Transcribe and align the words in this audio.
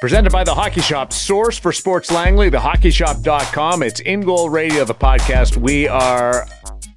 Presented 0.00 0.32
by 0.32 0.44
the 0.44 0.54
Hockey 0.54 0.80
Shop, 0.80 1.12
source 1.12 1.58
for 1.58 1.72
Sports 1.72 2.10
Langley, 2.10 2.50
thehockeyshop.com. 2.50 3.82
It's 3.82 4.00
In 4.00 4.22
Goal 4.22 4.48
Radio, 4.48 4.86
the 4.86 4.94
podcast. 4.94 5.58
We 5.58 5.88
are 5.88 6.48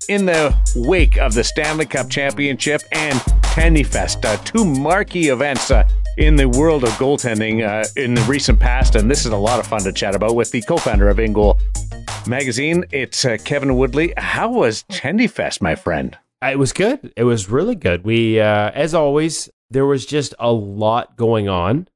in 0.07 0.25
the 0.25 0.57
wake 0.73 1.17
of 1.17 1.33
the 1.33 1.43
Stanley 1.43 1.85
Cup 1.85 2.09
Championship 2.09 2.81
and 2.93 3.19
Tendy 3.41 3.85
Fest, 3.85 4.23
uh, 4.23 4.37
two 4.45 4.63
marquee 4.63 5.27
events 5.27 5.69
uh, 5.69 5.85
in 6.17 6.37
the 6.37 6.47
world 6.47 6.85
of 6.85 6.91
goaltending 6.91 7.67
uh, 7.67 7.85
in 7.97 8.13
the 8.13 8.21
recent 8.21 8.57
past. 8.57 8.95
And 8.95 9.11
this 9.11 9.25
is 9.25 9.33
a 9.33 9.37
lot 9.37 9.59
of 9.59 9.67
fun 9.67 9.81
to 9.81 9.91
chat 9.91 10.15
about 10.15 10.35
with 10.35 10.51
the 10.51 10.61
co 10.61 10.77
founder 10.77 11.09
of 11.09 11.19
In 11.19 11.33
Goal 11.33 11.59
Magazine. 12.25 12.85
It's 12.91 13.25
uh, 13.25 13.35
Kevin 13.43 13.75
Woodley. 13.75 14.13
How 14.15 14.49
was 14.49 14.83
Tendy 14.83 15.29
Fest, 15.29 15.61
my 15.61 15.75
friend? 15.75 16.17
It 16.41 16.57
was 16.57 16.71
good. 16.71 17.11
It 17.17 17.25
was 17.25 17.49
really 17.49 17.75
good. 17.75 18.05
We, 18.05 18.39
uh, 18.39 18.71
as 18.73 18.93
always, 18.93 19.49
there 19.69 19.85
was 19.85 20.05
just 20.05 20.33
a 20.39 20.53
lot 20.53 21.17
going 21.17 21.49
on. 21.49 21.89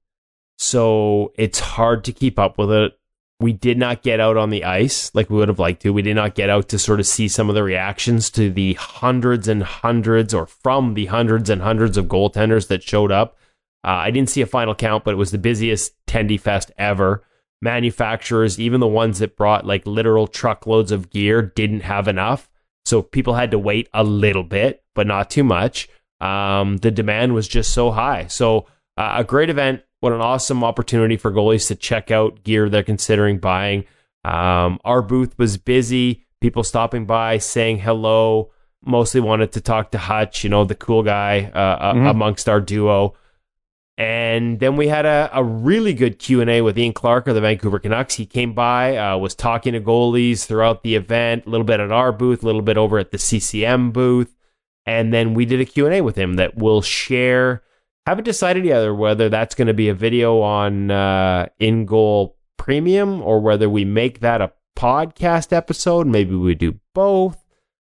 So 0.57 1.33
it's 1.35 1.59
hard 1.59 2.03
to 2.05 2.11
keep 2.11 2.39
up 2.39 2.57
with 2.57 2.71
it. 2.71 2.97
We 3.39 3.53
did 3.53 3.77
not 3.77 4.01
get 4.01 4.19
out 4.19 4.35
on 4.35 4.49
the 4.49 4.63
ice 4.63 5.13
like 5.13 5.29
we 5.29 5.37
would 5.37 5.47
have 5.47 5.59
liked 5.59 5.83
to. 5.83 5.93
We 5.93 6.01
did 6.01 6.15
not 6.15 6.33
get 6.33 6.49
out 6.49 6.69
to 6.69 6.79
sort 6.79 6.99
of 6.99 7.05
see 7.05 7.27
some 7.27 7.49
of 7.49 7.55
the 7.55 7.61
reactions 7.61 8.31
to 8.31 8.49
the 8.49 8.73
hundreds 8.73 9.47
and 9.47 9.61
hundreds, 9.61 10.33
or 10.33 10.47
from 10.47 10.95
the 10.95 11.05
hundreds 11.05 11.49
and 11.51 11.61
hundreds 11.61 11.97
of 11.97 12.07
goaltenders 12.07 12.67
that 12.69 12.81
showed 12.81 13.11
up. 13.11 13.37
Uh, 13.83 13.91
I 13.91 14.11
didn't 14.11 14.31
see 14.31 14.41
a 14.41 14.47
final 14.47 14.73
count, 14.73 15.03
but 15.03 15.13
it 15.13 15.17
was 15.17 15.29
the 15.29 15.37
busiest 15.37 15.93
Tendy 16.07 16.39
Fest 16.39 16.71
ever. 16.79 17.23
Manufacturers, 17.61 18.59
even 18.59 18.79
the 18.79 18.87
ones 18.87 19.19
that 19.19 19.37
brought 19.37 19.65
like 19.65 19.85
literal 19.85 20.27
truckloads 20.27 20.91
of 20.91 21.11
gear, 21.11 21.41
didn't 21.43 21.81
have 21.81 22.07
enough. 22.07 22.49
So 22.85 23.03
people 23.03 23.35
had 23.35 23.51
to 23.51 23.59
wait 23.59 23.87
a 23.93 24.03
little 24.03 24.43
bit, 24.43 24.83
but 24.95 25.05
not 25.05 25.29
too 25.29 25.43
much. 25.43 25.89
Um, 26.19 26.77
the 26.77 26.89
demand 26.89 27.35
was 27.35 27.47
just 27.47 27.71
so 27.71 27.91
high. 27.91 28.27
So 28.27 28.65
uh, 28.95 29.15
a 29.17 29.23
great 29.23 29.49
event 29.51 29.83
what 29.99 30.13
an 30.13 30.21
awesome 30.21 30.63
opportunity 30.63 31.17
for 31.17 31.31
goalies 31.31 31.67
to 31.67 31.75
check 31.75 32.11
out 32.11 32.43
gear 32.43 32.69
they're 32.69 32.83
considering 32.83 33.39
buying. 33.39 33.85
Um, 34.23 34.79
our 34.83 35.01
booth 35.01 35.37
was 35.37 35.57
busy, 35.57 36.25
people 36.41 36.63
stopping 36.63 37.05
by, 37.05 37.37
saying 37.37 37.79
hello. 37.79 38.51
Mostly 38.85 39.21
wanted 39.21 39.51
to 39.53 39.61
talk 39.61 39.91
to 39.91 39.97
Hutch, 39.97 40.43
you 40.43 40.49
know, 40.49 40.63
the 40.63 40.75
cool 40.75 41.03
guy 41.03 41.51
uh, 41.53 41.93
mm-hmm. 41.93 42.07
amongst 42.07 42.47
our 42.47 42.61
duo. 42.61 43.15
And 43.97 44.59
then 44.59 44.77
we 44.77 44.89
had 44.89 45.07
a, 45.07 45.29
a 45.33 45.43
really 45.43 45.93
good 45.95 46.19
Q&A 46.19 46.61
with 46.61 46.77
Ian 46.77 46.93
Clark 46.93 47.27
of 47.27 47.33
the 47.33 47.41
Vancouver 47.41 47.79
Canucks. 47.79 48.13
He 48.13 48.27
came 48.27 48.53
by, 48.53 48.95
uh, 48.95 49.17
was 49.17 49.33
talking 49.33 49.73
to 49.73 49.81
goalies 49.81 50.45
throughout 50.45 50.83
the 50.83 50.93
event, 50.93 51.47
a 51.47 51.49
little 51.49 51.65
bit 51.65 51.79
at 51.79 51.91
our 51.91 52.11
booth, 52.11 52.43
a 52.43 52.45
little 52.45 52.61
bit 52.61 52.77
over 52.77 52.99
at 52.99 53.09
the 53.09 53.17
CCM 53.17 53.91
booth. 53.91 54.35
And 54.85 55.11
then 55.11 55.33
we 55.33 55.45
did 55.45 55.59
a 55.59 55.65
Q&A 55.65 56.01
with 56.01 56.15
him 56.15 56.35
that 56.35 56.55
we'll 56.55 56.83
share 56.83 57.63
haven't 58.07 58.23
decided 58.23 58.63
yet 58.63 58.89
whether 58.89 59.27
that's 59.27 59.53
going 59.53 59.67
to 59.67 59.73
be 59.73 59.89
a 59.89 59.93
video 59.93 60.39
on 60.39 60.89
uh, 60.89 61.47
in 61.59 61.85
goal 61.85 62.37
premium 62.55 63.21
or 63.21 63.41
whether 63.41 63.69
we 63.69 63.83
make 63.83 64.21
that 64.21 64.39
a 64.39 64.53
podcast 64.77 65.51
episode. 65.51 66.07
Maybe 66.07 66.33
we 66.33 66.55
do 66.55 66.79
both. 66.95 67.43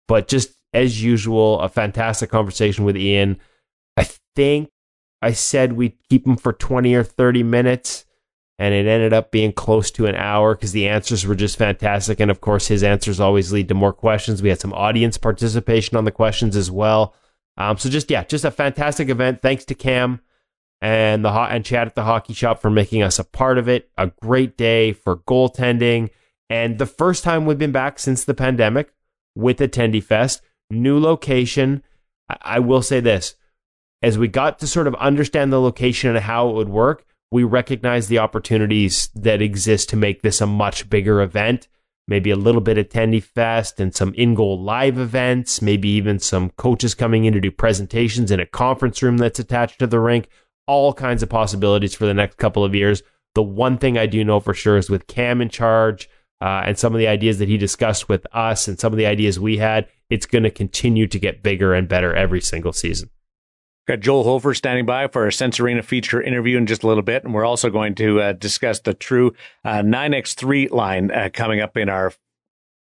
But 0.07 0.29
just 0.29 0.51
as 0.75 1.03
usual, 1.03 1.61
a 1.61 1.69
fantastic 1.71 2.29
conversation 2.29 2.85
with 2.85 2.95
Ian. 2.95 3.39
I 3.97 4.07
think 4.37 4.69
I 5.23 5.33
said 5.33 5.73
we'd 5.73 5.97
keep 6.11 6.27
him 6.27 6.37
for 6.37 6.53
20 6.53 6.95
or 6.95 7.05
30 7.05 7.43
minutes, 7.43 8.05
and 8.59 8.75
it 8.75 8.87
ended 8.87 9.15
up 9.15 9.31
being 9.31 9.55
close 9.55 9.91
to 9.93 10.05
an 10.05 10.15
hour 10.15 10.55
because 10.55 10.73
the 10.73 10.89
answers 10.89 11.25
were 11.25 11.35
just 11.35 11.57
fantastic. 11.57 12.21
And 12.21 12.31
of 12.31 12.43
course, 12.43 12.67
his 12.67 12.83
answers 12.83 13.19
always 13.19 13.51
lead 13.51 13.69
to 13.69 13.75
more 13.75 13.95
questions. 13.95 14.43
We 14.43 14.51
had 14.51 14.61
some 14.61 14.75
audience 14.75 15.17
participation 15.17 15.97
on 15.97 16.05
the 16.05 16.13
questions 16.13 16.55
as 16.55 16.71
well. 16.71 17.15
Um, 17.57 17.79
so 17.79 17.89
just 17.89 18.11
yeah, 18.11 18.25
just 18.25 18.45
a 18.45 18.51
fantastic 18.51 19.09
event. 19.09 19.43
Thanks 19.43 19.65
to 19.67 19.75
Cam 19.75 20.21
and 20.81 21.25
the 21.25 21.33
hot 21.33 21.53
and 21.53 21.65
Chad 21.65 21.87
at 21.87 21.95
the 21.95 22.05
hockey 22.05 22.33
shop 22.33 22.61
for 22.61 22.71
making 22.71 23.03
us 23.03 23.19
a 23.19 23.25
part 23.25 23.59
of 23.59 23.69
it. 23.69 23.91
A 23.99 24.09
great 24.21 24.57
day 24.57 24.93
for 24.93 25.19
goaltending 25.19 26.11
and 26.53 26.79
the 26.79 26.85
first 26.85 27.25
time 27.25 27.47
we've 27.47 27.59
been 27.59 27.73
back 27.73 27.99
since 27.99 28.25
the 28.25 28.35
pandemic 28.35 28.93
with 29.35 29.59
Tendy 29.59 30.03
Fest. 30.03 30.43
New 30.71 31.01
location. 31.01 31.83
I, 32.29 32.37
I 32.43 32.59
will 32.59 32.83
say 32.83 33.01
this: 33.01 33.37
as 34.03 34.19
we 34.19 34.29
got 34.29 34.59
to 34.59 34.67
sort 34.67 34.87
of 34.87 34.95
understand 34.97 35.51
the 35.51 35.61
location 35.61 36.11
and 36.11 36.19
how 36.19 36.51
it 36.51 36.55
would 36.55 36.69
work, 36.69 37.07
we 37.31 37.43
recognize 37.43 38.09
the 38.09 38.19
opportunities 38.19 39.09
that 39.15 39.41
exist 39.41 39.89
to 39.89 39.97
make 39.97 40.21
this 40.21 40.43
a 40.43 40.47
much 40.47 40.91
bigger 40.91 41.23
event 41.23 41.69
maybe 42.09 42.31
a 42.31 42.37
little 42.37 42.61
bit 42.61 42.79
of 42.79 42.89
Tendy 42.89 43.23
Fest 43.23 43.81
and 43.81 43.95
some 43.95 44.15
in 44.15 44.35
goal 44.35 44.63
live 44.63 44.99
events, 44.99 45.63
maybe 45.63 45.89
even 45.89 46.19
some 46.19 46.51
coaches 46.51 46.95
coming 46.95 47.25
in 47.25 47.33
to 47.33 47.41
do 47.41 47.51
presentations 47.51 48.31
in 48.31 48.41
a 48.41 48.47
conference 48.47 49.03
room 49.03 49.19
that's 49.19 49.39
attached 49.39 49.79
to 49.79 49.87
the 49.87 50.01
rink. 50.01 50.29
All 50.67 50.93
kinds 50.93 51.23
of 51.23 51.29
possibilities 51.29 51.95
for 51.95 52.07
the 52.07 52.15
next 52.15 52.37
couple 52.39 52.65
of 52.65 52.75
years. 52.75 53.03
The 53.35 53.43
one 53.43 53.79
thing 53.79 53.97
I 53.97 54.07
do 54.07 54.25
know 54.25 54.41
for 54.41 54.55
sure 54.55 54.77
is 54.77 54.91
with 54.91 55.07
Cam 55.07 55.41
in 55.41 55.49
charge 55.49 56.09
uh, 56.43 56.63
and 56.67 56.79
some 56.79 56.93
of 56.93 56.99
the 56.99 57.07
ideas 57.07 57.39
that 57.39 57.49
he 57.49 57.57
discussed 57.57 58.09
with 58.09 58.27
us 58.33 58.67
and 58.67 58.79
some 58.79 58.93
of 58.93 58.97
the 58.97 59.07
ideas 59.07 59.39
we 59.39 59.59
had, 59.59 59.89
it's 60.11 60.27
going 60.27 60.43
to 60.43 60.51
continue 60.51 61.07
to 61.07 61.19
get 61.19 61.43
bigger 61.43 61.73
and 61.73 61.89
better 61.89 62.15
every 62.15 62.41
single 62.41 62.73
season. 62.73 63.11
Got 63.89 63.99
Joel 63.99 64.23
Hofer 64.23 64.55
standing 64.55 64.87
by 64.87 65.09
for 65.09 65.27
a 65.27 65.33
Sense 65.33 65.59
Arena 65.59 65.83
feature 65.83 66.23
interview 66.23 66.57
in 66.57 66.67
just 66.67 66.85
a 66.85 66.87
little 66.87 67.03
bit. 67.03 67.25
And 67.25 67.35
we're 67.35 67.45
also 67.45 67.69
going 67.69 67.97
to 67.97 68.21
uh, 68.21 68.33
discuss 68.33 68.79
the 68.79 68.95
true 68.95 69.35
uh, 69.65 69.79
9X3 69.79 70.71
line 70.71 71.11
uh, 71.11 71.31
coming 71.33 71.61
up 71.61 71.77
in 71.77 71.89
our 71.89 72.13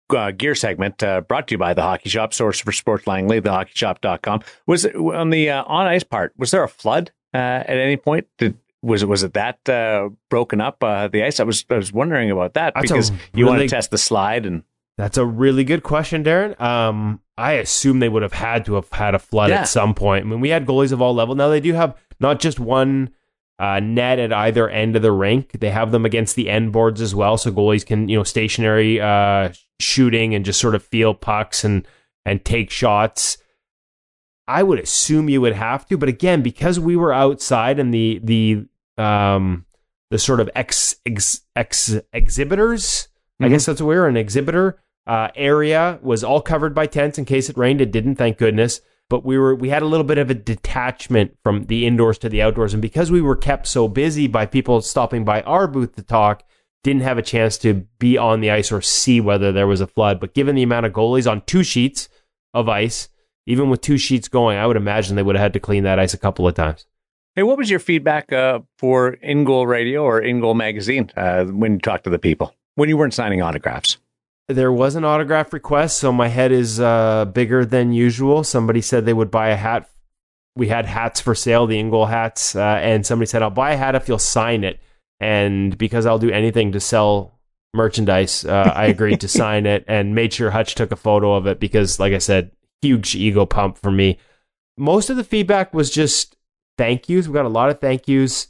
uh, 0.10 0.32
gear 0.32 0.56
segment 0.56 1.02
uh, 1.02 1.22
brought 1.22 1.48
to 1.48 1.54
you 1.54 1.58
by 1.58 1.74
the 1.74 1.84
Hockey 1.84 2.10
Shop, 2.10 2.34
source 2.34 2.60
for 2.60 2.74
Sports 2.74 3.08
Langley, 3.08 3.40
thehockeyshop.com. 3.40 4.42
Was 4.66 4.84
it 4.84 4.96
on 4.96 5.30
the 5.30 5.50
uh, 5.50 5.64
on 5.64 5.88
ice 5.88 6.04
part? 6.04 6.34
Was 6.38 6.52
there 6.52 6.64
a 6.64 6.70
flood 6.70 7.12
at 7.34 7.70
any 7.70 7.96
point? 7.96 8.28
Did 8.38 8.58
was 8.82 9.02
it 9.02 9.08
was 9.08 9.24
it 9.24 9.34
that 9.34 9.64
broken 10.30 10.60
up 10.60 10.80
the 10.80 11.24
ice? 11.24 11.40
I 11.40 11.44
was 11.44 11.64
I 11.70 11.76
was 11.76 11.94
wondering 11.94 12.30
about 12.30 12.56
that 12.56 12.74
That's 12.74 12.90
because 12.90 13.12
really, 13.12 13.24
you 13.36 13.46
want 13.46 13.62
to 13.62 13.68
test 13.70 13.92
the 13.92 13.98
slide 13.98 14.46
and. 14.46 14.64
That's 15.00 15.18
a 15.18 15.26
really 15.26 15.64
good 15.64 15.82
question, 15.82 16.26
Daren. 16.26 16.60
Um, 16.60 17.22
I 17.38 17.54
assume 17.54 18.00
they 18.00 18.10
would 18.10 18.22
have 18.22 18.34
had 18.34 18.66
to 18.66 18.74
have 18.74 18.90
had 18.92 19.16
a 19.16 19.20
flood 19.20 19.50
yeah. 19.50 19.62
at 19.62 19.70
some 19.70 19.94
point. 19.94 20.26
I 20.26 20.28
mean, 20.28 20.42
we 20.42 20.50
had 20.50 20.66
goalies 20.66 20.92
of 20.92 21.02
all 21.02 21.16
levels. 21.16 21.38
Now 21.38 21.48
they 21.48 21.62
do 21.62 21.72
have 21.72 21.98
not 22.20 22.42
just 22.42 22.60
one 22.60 23.12
uh, 23.60 23.80
net 23.80 24.20
at 24.20 24.34
either 24.34 24.68
end 24.68 24.98
of 24.98 25.02
the 25.02 25.14
rink. 25.14 25.54
They 25.62 25.70
have 25.70 25.94
them 25.94 26.06
against 26.06 26.36
the 26.36 26.50
end 26.50 26.74
boards 26.74 27.00
as 27.00 27.16
well, 27.16 27.38
so 27.38 27.50
goalies 27.50 27.86
can 27.86 28.10
you 28.10 28.18
know 28.18 28.26
stationary 28.26 29.00
uh, 29.00 29.54
shooting 29.80 30.36
and 30.36 30.44
just 30.44 30.60
sort 30.60 30.76
of 30.76 30.84
feel 30.84 31.14
pucks 31.14 31.64
and 31.64 31.88
and 32.26 32.44
take 32.44 32.70
shots. 32.70 33.38
I 34.50 34.64
would 34.64 34.82
assume 34.82 35.30
you 35.30 35.40
would 35.40 35.54
have 35.54 35.88
to, 35.88 35.98
but 35.98 36.10
again, 36.10 36.42
because 36.42 36.78
we 36.78 36.98
were 36.98 37.14
outside 37.14 37.80
and 37.80 37.94
the 37.94 38.20
the 38.22 38.66
um 39.02 39.66
the 40.12 40.20
sort 40.20 40.42
of 40.42 40.50
ex, 40.56 40.98
ex, 41.06 41.40
ex 41.56 41.96
exhibitors, 42.12 43.08
mm-hmm. 43.36 43.46
I 43.46 43.48
guess 43.48 43.66
that's 43.66 43.80
what 43.80 43.88
we 43.88 43.96
were 43.96 44.10
an 44.10 44.18
exhibitor 44.18 44.78
uh, 45.10 45.32
area 45.36 45.98
was 46.04 46.24
all 46.24 46.40
covered 46.40 46.76
by 46.76 46.86
tents 46.86 47.18
in 47.18 47.26
case 47.26 47.50
it 47.50 47.58
rained. 47.58 47.82
It 47.82 47.92
didn't, 47.92 48.16
thank 48.16 48.38
goodness. 48.38 48.80
But 49.10 49.26
we 49.26 49.40
were 49.40 49.56
we 49.56 49.70
had 49.70 49.82
a 49.82 49.88
little 49.88 50.04
bit 50.04 50.20
of 50.20 50.30
a 50.30 50.36
detachment 50.36 51.36
from 51.42 51.64
the 51.64 51.88
indoors 51.88 52.20
to 52.20 52.30
the 52.30 52.44
outdoors, 52.44 52.74
and 52.76 52.82
because 52.82 53.10
we 53.10 53.22
were 53.22 53.36
kept 53.36 53.66
so 53.66 53.88
busy 53.88 54.28
by 54.28 54.46
people 54.46 54.82
stopping 54.82 55.26
by 55.26 55.42
our 55.42 55.68
booth 55.68 55.96
to 55.96 56.04
talk, 56.04 56.44
didn't 56.84 57.02
have 57.02 57.18
a 57.18 57.24
chance 57.24 57.58
to 57.58 57.86
be 57.98 58.20
on 58.20 58.40
the 58.40 58.52
ice 58.52 58.72
or 58.72 58.82
see 58.82 59.20
whether 59.20 59.52
there 59.52 59.66
was 59.66 59.82
a 59.82 59.88
flood. 59.88 60.20
But 60.20 60.36
given 60.36 60.56
the 60.56 60.62
amount 60.62 60.86
of 60.86 60.94
goalies 60.94 61.30
on 61.30 61.42
two 61.48 61.64
sheets 61.64 62.08
of 62.54 62.70
ice, 62.70 63.10
even 63.48 63.72
with 63.72 63.82
two 63.82 63.98
sheets 63.98 64.28
going, 64.28 64.60
I 64.60 64.68
would 64.68 64.78
imagine 64.78 65.16
they 65.16 65.24
would 65.24 65.36
have 65.36 65.42
had 65.42 65.54
to 65.54 65.60
clean 65.60 65.86
that 65.86 65.98
ice 65.98 66.14
a 66.14 66.20
couple 66.20 66.48
of 66.48 66.54
times. 66.54 66.86
Hey, 67.36 67.42
what 67.42 67.58
was 67.58 67.72
your 67.72 67.80
feedback 67.80 68.32
uh, 68.32 68.60
for 68.78 69.14
In 69.14 69.44
Goal 69.44 69.66
Radio 69.66 70.04
or 70.04 70.22
In 70.22 70.40
Goal 70.40 70.54
Magazine 70.54 71.10
uh, 71.18 71.46
when 71.46 71.74
you 71.74 71.80
talked 71.80 72.04
to 72.04 72.12
the 72.12 72.20
people 72.20 72.54
when 72.76 72.90
you 72.90 72.98
weren't 72.98 73.16
signing 73.16 73.42
autographs? 73.42 73.98
There 74.50 74.74
was 74.74 74.96
an 74.96 75.06
autograph 75.06 75.54
request, 75.54 76.00
so 76.00 76.12
my 76.12 76.28
head 76.28 76.52
is 76.52 76.80
uh, 76.80 77.26
bigger 77.26 77.66
than 77.66 77.94
usual. 77.94 78.44
Somebody 78.44 78.82
said 78.82 79.06
they 79.06 79.14
would 79.14 79.30
buy 79.30 79.50
a 79.50 79.56
hat. 79.56 79.88
We 80.56 80.68
had 80.68 80.88
hats 80.88 81.22
for 81.22 81.36
sale, 81.36 81.68
the 81.68 81.78
In 81.78 81.92
Goal 81.92 82.08
hats, 82.08 82.56
uh, 82.56 82.80
and 82.82 83.06
somebody 83.06 83.28
said, 83.28 83.44
"I'll 83.44 83.52
buy 83.52 83.74
a 83.74 83.78
hat 83.78 83.94
if 83.94 84.08
you'll 84.08 84.18
sign 84.18 84.64
it." 84.64 84.80
And 85.20 85.78
because 85.78 86.08
I'll 86.08 86.18
do 86.18 86.32
anything 86.32 86.72
to 86.72 86.80
sell 86.80 87.40
merchandise, 87.76 88.44
uh, 88.44 88.74
I 88.76 88.86
agreed 88.86 89.22
to 89.22 89.28
sign 89.42 89.68
it 89.68 89.86
and 89.88 90.16
made 90.16 90.34
sure 90.34 90.50
Hutch 90.50 90.74
took 90.74 90.92
a 90.92 90.96
photo 90.96 91.36
of 91.36 91.46
it 91.46 91.60
because, 91.60 92.00
like 92.00 92.14
I 92.14 92.18
said, 92.18 92.52
huge 92.82 93.16
ego 93.16 93.46
pump 93.46 93.78
for 93.78 93.92
me. 93.92 94.18
Most 94.78 95.12
of 95.12 95.18
the 95.18 95.24
feedback 95.24 95.76
was 95.76 95.92
just 95.92 96.36
thank 96.78 97.08
yous. 97.08 97.28
We 97.28 97.34
got 97.34 97.46
a 97.46 97.50
lot 97.50 97.70
of 97.70 97.80
thank 97.80 98.08
yous 98.08 98.48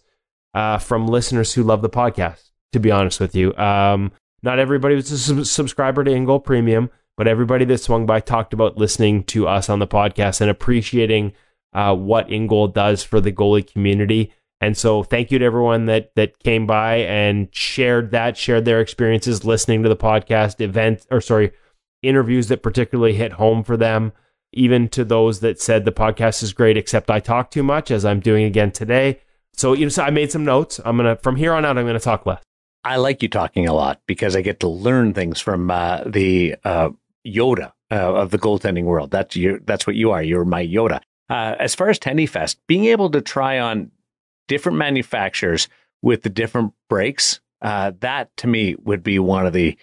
uh, 0.53 0.77
from 0.77 1.07
listeners 1.07 1.53
who 1.53 1.63
love 1.63 1.81
the 1.81 1.89
podcast. 1.89 2.45
To 2.73 2.79
be 2.79 2.91
honest 2.91 3.19
with 3.19 3.33
you, 3.33 3.55
um, 3.55 4.11
not 4.43 4.59
everybody 4.59 4.95
was 4.95 5.11
a 5.11 5.17
sub- 5.17 5.45
subscriber 5.45 6.03
to 6.03 6.11
In 6.11 6.25
Goal 6.25 6.39
Premium, 6.39 6.89
but 7.17 7.27
everybody 7.27 7.65
that 7.65 7.79
swung 7.79 8.05
by 8.05 8.19
talked 8.19 8.53
about 8.53 8.77
listening 8.77 9.23
to 9.25 9.47
us 9.47 9.69
on 9.69 9.79
the 9.79 9.87
podcast 9.87 10.41
and 10.41 10.49
appreciating 10.49 11.33
uh, 11.73 11.95
what 11.95 12.29
In 12.29 12.47
Goal 12.47 12.67
does 12.67 13.03
for 13.03 13.19
the 13.19 13.31
goalie 13.31 13.69
community. 13.69 14.33
And 14.61 14.77
so, 14.77 15.03
thank 15.03 15.31
you 15.31 15.39
to 15.39 15.45
everyone 15.45 15.85
that 15.85 16.11
that 16.15 16.39
came 16.39 16.67
by 16.67 16.97
and 16.97 17.47
shared 17.53 18.11
that, 18.11 18.37
shared 18.37 18.65
their 18.65 18.81
experiences 18.81 19.45
listening 19.45 19.83
to 19.83 19.89
the 19.89 19.95
podcast 19.95 20.59
event, 20.59 21.05
or 21.09 21.21
sorry, 21.21 21.51
interviews 22.01 22.47
that 22.47 22.63
particularly 22.63 23.13
hit 23.13 23.33
home 23.33 23.63
for 23.63 23.77
them. 23.77 24.11
Even 24.51 24.89
to 24.89 25.05
those 25.05 25.41
that 25.41 25.61
said 25.61 25.85
the 25.85 25.91
podcast 25.91 26.41
is 26.41 26.53
great, 26.53 26.75
except 26.75 27.11
I 27.11 27.19
talk 27.19 27.51
too 27.51 27.63
much, 27.63 27.91
as 27.91 28.03
I'm 28.03 28.19
doing 28.19 28.45
again 28.45 28.71
today. 28.71 29.21
So 29.53 29.73
you 29.73 29.85
know, 29.85 29.89
so 29.89 30.03
I 30.03 30.09
made 30.09 30.31
some 30.31 30.43
notes. 30.43 30.79
I'm 30.83 30.97
gonna 30.97 31.17
from 31.17 31.35
here 31.35 31.53
on 31.53 31.65
out. 31.65 31.77
I'm 31.77 31.85
gonna 31.85 31.99
talk 31.99 32.25
less. 32.25 32.41
I 32.83 32.95
like 32.95 33.21
you 33.21 33.29
talking 33.29 33.67
a 33.67 33.73
lot 33.73 34.01
because 34.07 34.35
I 34.35 34.41
get 34.41 34.61
to 34.61 34.67
learn 34.67 35.13
things 35.13 35.39
from 35.39 35.69
uh, 35.69 36.03
the 36.05 36.55
uh, 36.63 36.89
Yoda 37.25 37.73
uh, 37.91 37.95
of 37.95 38.31
the 38.31 38.39
goaltending 38.39 38.85
world. 38.85 39.11
That's. 39.11 39.37
That's 39.65 39.85
what 39.85 39.95
you 39.95 40.11
are. 40.11 40.23
You're 40.23 40.45
my 40.45 40.65
Yoda. 40.65 41.01
Uh, 41.29 41.55
as 41.59 41.75
far 41.75 41.89
as 41.89 41.99
Tendy 41.99 42.27
Fest, 42.27 42.59
being 42.67 42.85
able 42.85 43.09
to 43.11 43.21
try 43.21 43.59
on 43.59 43.91
different 44.47 44.77
manufacturers 44.77 45.67
with 46.01 46.23
the 46.23 46.29
different 46.29 46.73
breaks, 46.89 47.39
uh, 47.61 47.91
that 47.99 48.35
to 48.37 48.47
me 48.47 48.75
would 48.83 49.03
be 49.03 49.19
one 49.19 49.45
of 49.45 49.53
the 49.53 49.77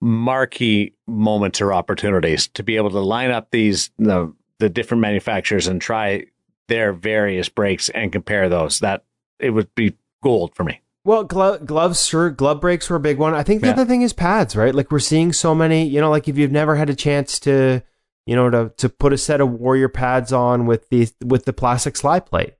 marquee 0.00 0.94
moments 1.06 1.60
or 1.60 1.72
opportunities 1.72 2.46
to 2.48 2.62
be 2.62 2.76
able 2.76 2.90
to 2.90 3.00
line 3.00 3.30
up 3.30 3.50
these 3.50 3.90
the, 3.98 4.32
the 4.60 4.68
different 4.68 5.00
manufacturers 5.00 5.66
and 5.66 5.80
try 5.80 6.24
their 6.68 6.92
various 6.92 7.48
breaks 7.48 7.88
and 7.90 8.12
compare 8.12 8.48
those. 8.48 8.78
That 8.78 9.04
it 9.38 9.50
would 9.50 9.74
be 9.74 9.94
gold 10.22 10.54
for 10.54 10.64
me. 10.64 10.80
Well, 11.04 11.24
glo- 11.24 11.58
gloves, 11.58 12.06
sure, 12.06 12.30
glove 12.30 12.60
breaks 12.60 12.90
were 12.90 12.96
a 12.96 13.00
big 13.00 13.18
one. 13.18 13.34
I 13.34 13.42
think 13.42 13.60
the 13.60 13.68
yeah. 13.68 13.72
other 13.72 13.84
thing 13.84 14.02
is 14.02 14.12
pads, 14.12 14.54
right? 14.56 14.74
Like 14.74 14.90
we're 14.90 14.98
seeing 14.98 15.32
so 15.32 15.54
many, 15.54 15.86
you 15.86 16.00
know, 16.00 16.10
like 16.10 16.28
if 16.28 16.36
you've 16.36 16.52
never 16.52 16.76
had 16.76 16.90
a 16.90 16.94
chance 16.94 17.38
to, 17.40 17.82
you 18.26 18.36
know, 18.36 18.50
to 18.50 18.72
to 18.76 18.88
put 18.88 19.12
a 19.12 19.18
set 19.18 19.40
of 19.40 19.50
warrior 19.50 19.88
pads 19.88 20.32
on 20.32 20.66
with 20.66 20.88
the 20.90 21.08
with 21.24 21.44
the 21.44 21.52
plastic 21.52 21.96
slide 21.96 22.26
plate. 22.26 22.54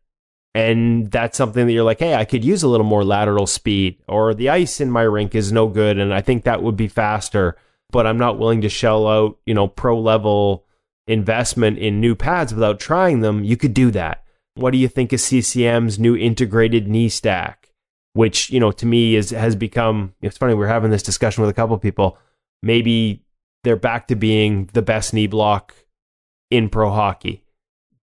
And 0.54 1.10
that's 1.10 1.36
something 1.36 1.66
that 1.66 1.72
you're 1.72 1.84
like, 1.84 1.98
hey, 1.98 2.14
I 2.14 2.24
could 2.24 2.44
use 2.44 2.62
a 2.62 2.68
little 2.68 2.86
more 2.86 3.04
lateral 3.04 3.46
speed, 3.46 3.98
or 4.08 4.34
the 4.34 4.48
ice 4.48 4.80
in 4.80 4.90
my 4.90 5.02
rink 5.02 5.34
is 5.34 5.52
no 5.52 5.68
good, 5.68 5.98
and 5.98 6.12
I 6.12 6.22
think 6.22 6.44
that 6.44 6.62
would 6.62 6.76
be 6.76 6.88
faster, 6.88 7.56
but 7.90 8.06
I'm 8.06 8.18
not 8.18 8.38
willing 8.38 8.62
to 8.62 8.68
shell 8.68 9.06
out, 9.06 9.38
you 9.44 9.54
know, 9.54 9.68
pro 9.68 10.00
level 10.00 10.64
investment 11.06 11.78
in 11.78 12.00
new 12.00 12.14
pads 12.14 12.54
without 12.54 12.80
trying 12.80 13.20
them. 13.20 13.44
You 13.44 13.56
could 13.56 13.74
do 13.74 13.90
that. 13.90 14.24
What 14.54 14.72
do 14.72 14.78
you 14.78 14.88
think 14.88 15.12
of 15.12 15.20
CCM's 15.20 15.98
new 15.98 16.16
integrated 16.16 16.88
knee 16.88 17.08
stack? 17.08 17.67
Which 18.12 18.50
you 18.50 18.60
know 18.60 18.72
to 18.72 18.86
me 18.86 19.14
is 19.14 19.30
has 19.30 19.56
become. 19.56 20.14
It's 20.20 20.38
funny 20.38 20.54
we 20.54 20.64
are 20.64 20.68
having 20.68 20.90
this 20.90 21.02
discussion 21.02 21.42
with 21.42 21.50
a 21.50 21.54
couple 21.54 21.76
people. 21.78 22.18
Maybe 22.62 23.22
they're 23.64 23.76
back 23.76 24.08
to 24.08 24.16
being 24.16 24.68
the 24.72 24.82
best 24.82 25.12
knee 25.12 25.26
block 25.26 25.74
in 26.50 26.68
pro 26.68 26.90
hockey. 26.90 27.44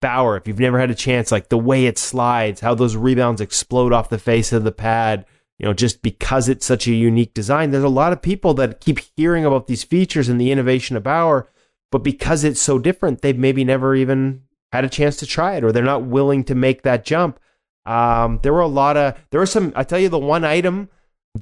Bauer, 0.03 0.37
if 0.37 0.47
you've 0.47 0.61
never 0.61 0.79
had 0.79 0.91
a 0.91 0.95
chance, 0.95 1.33
like 1.33 1.49
the 1.49 1.59
way 1.59 1.87
it 1.87 1.99
slides, 1.99 2.61
how 2.61 2.75
those 2.75 2.97
rebounds 2.97 3.41
explode 3.41 3.93
off 3.93 4.11
the 4.11 4.19
face 4.19 4.53
of 4.53 4.63
the 4.63 4.73
pad, 4.73 5.25
you 5.59 5.67
know, 5.67 5.73
just 5.73 6.03
because 6.03 6.49
it's 6.49 6.67
such 6.67 6.87
a 6.87 6.93
unique 6.93 7.33
design. 7.33 7.71
There's 7.71 7.83
a 7.83 7.89
lot 7.89 8.13
of 8.13 8.21
people 8.21 8.55
that 8.55 8.81
keep 8.81 9.01
hearing 9.17 9.45
about 9.45 9.67
these 9.67 9.85
features 9.85 10.29
and 10.29 10.41
the 10.41 10.53
innovation 10.53 10.97
of 10.97 11.03
Bauer, 11.03 11.51
but 11.91 12.05
because 12.05 12.45
it's 12.45 12.61
so 12.61 12.79
different, 12.79 13.23
they've 13.23 13.39
maybe 13.39 13.65
never 13.65 13.95
even 13.95 14.43
had 14.73 14.85
a 14.85 14.91
chance 14.91 15.17
to 15.17 15.27
try 15.27 15.57
it 15.57 15.65
or 15.65 15.73
they're 15.73 15.83
not 15.83 16.05
willing 16.05 16.45
to 16.45 16.55
make 16.55 16.83
that 16.83 17.05
jump. 17.05 17.41
Um, 17.87 18.41
there 18.43 18.53
were 18.53 18.61
a 18.61 18.67
lot 18.67 18.97
of 18.97 19.15
there 19.31 19.41
were 19.41 19.47
some. 19.47 19.73
I 19.77 19.85
tell 19.85 19.99
you, 19.99 20.09
the 20.09 20.19
one 20.19 20.45
item 20.45 20.91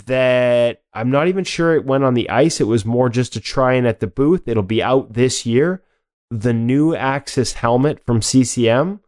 that 0.07 0.83
I'm 0.93 1.11
not 1.11 1.29
even 1.29 1.45
sure 1.45 1.75
it 1.75 1.87
went 1.87 2.05
on 2.05 2.15
the 2.15 2.29
ice. 2.29 2.61
It 2.61 2.67
was 2.67 2.85
more 2.85 3.09
just 3.09 3.33
to 3.33 3.41
try 3.41 3.75
in 3.75 3.87
at 3.87 4.01
the 4.01 4.07
booth. 4.07 4.47
It'll 4.47 4.63
be 4.63 4.83
out 4.83 5.15
this 5.15 5.47
year. 5.47 5.83
The 6.31 6.53
new 6.53 6.95
Axis 6.95 7.55
helmet 7.55 8.05
from 8.05 8.21
CCM 8.21 9.01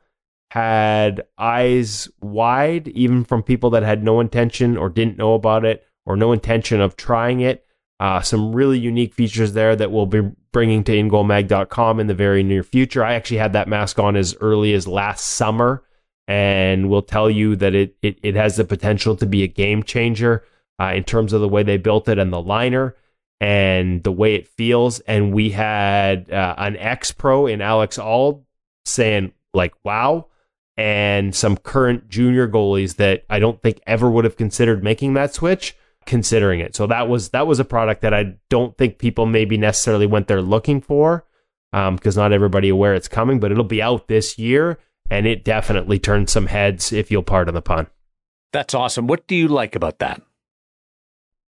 had 0.51 1.25
eyes 1.37 2.09
wide, 2.21 2.89
even 2.89 3.25
from 3.25 3.43
people 3.43 3.71
that 3.71 3.83
had 3.83 4.03
no 4.03 4.21
intention 4.21 4.77
or 4.77 4.89
didn't 4.89 5.19
know 5.19 5.35
about 5.35 5.65
it 5.65 5.85
or 6.07 6.17
no 6.17 6.33
intention 6.33 6.81
of 6.81 6.97
trying 6.97 7.41
it. 7.41 7.65
Uh, 7.99 8.21
some 8.21 8.55
really 8.55 8.79
unique 8.79 9.15
features 9.15 9.55
there 9.55 9.75
that 9.75 9.91
we'll 9.91 10.07
be 10.07 10.21
bringing 10.53 10.85
to 10.85 10.93
ingoalmag.com 10.93 11.99
in 11.99 12.07
the 12.07 12.15
very 12.15 12.43
near 12.43 12.63
future. 12.63 13.03
I 13.03 13.15
actually 13.15 13.39
had 13.39 13.55
that 13.55 13.69
mask 13.69 13.99
on 13.99 14.17
as 14.17 14.37
early 14.41 14.73
as 14.73 14.87
last 14.87 15.25
summer 15.25 15.83
and 16.29 16.89
will 16.89 17.03
tell 17.03 17.31
you 17.31 17.57
that 17.57 17.75
it, 17.75 17.97
it, 18.03 18.19
it 18.23 18.35
has 18.35 18.57
the 18.57 18.65
potential 18.65 19.17
to 19.17 19.27
be 19.27 19.43
a 19.43 19.49
game 19.49 19.83
changer 19.83 20.45
uh, 20.81 20.93
in 20.95 21.05
terms 21.05 21.33
of 21.33 21.41
the 21.41 21.49
way 21.49 21.63
they 21.63 21.77
built 21.77 22.09
it 22.09 22.19
and 22.19 22.33
the 22.33 22.41
liner 22.41 22.95
and 23.41 24.03
the 24.03 24.13
way 24.13 24.35
it 24.35 24.49
feels. 24.49 25.01
And 25.01 25.33
we 25.33 25.51
had 25.51 26.31
uh, 26.31 26.55
an 26.59 26.77
ex 26.77 27.13
pro 27.13 27.47
in 27.47 27.61
Alex 27.61 27.99
Auld 27.99 28.43
saying, 28.85 29.33
like, 29.55 29.75
wow. 29.85 30.27
And 30.77 31.35
some 31.35 31.57
current 31.57 32.09
junior 32.09 32.47
goalies 32.49 32.97
that 32.97 33.25
I 33.31 33.39
don't 33.39 33.63
think 33.63 33.81
ever 33.87 34.11
would 34.11 34.25
have 34.25 34.37
considered 34.37 34.85
making 34.85 35.15
that 35.15 35.33
switch 35.33 35.77
considering 36.05 36.61
it. 36.61 36.77
So 36.77 36.87
that 36.87 37.09
was 37.09 37.31
that 37.31 37.47
was 37.47 37.59
a 37.59 37.65
product 37.65 38.03
that 38.03 38.15
I 38.15 38.37
don't 38.51 38.77
think 38.77 38.99
people 38.99 39.27
maybe 39.27 39.57
necessarily 39.57 40.07
went 40.07 40.29
there 40.29 40.43
looking 40.43 40.81
for 40.81 41.25
because 41.73 42.17
um, 42.17 42.23
not 42.23 42.33
everybody 42.33 42.69
aware 42.69 42.95
it's 42.95 43.09
coming, 43.09 43.41
but 43.41 43.51
it'll 43.51 43.65
be 43.65 43.83
out 43.83 44.07
this 44.07 44.39
year 44.39 44.79
and 45.11 45.27
it 45.27 45.45
definitely 45.45 45.99
turned 45.99 46.31
some 46.31 46.47
heads, 46.47 46.93
if 46.93 47.11
you'll 47.11 47.23
pardon 47.23 47.55
the 47.55 47.63
pun. 47.63 47.87
That's 48.53 48.75
awesome. 48.75 49.07
What 49.07 49.27
do 49.27 49.35
you 49.35 49.49
like 49.49 49.77
about 49.77 49.99
that? 49.99 50.23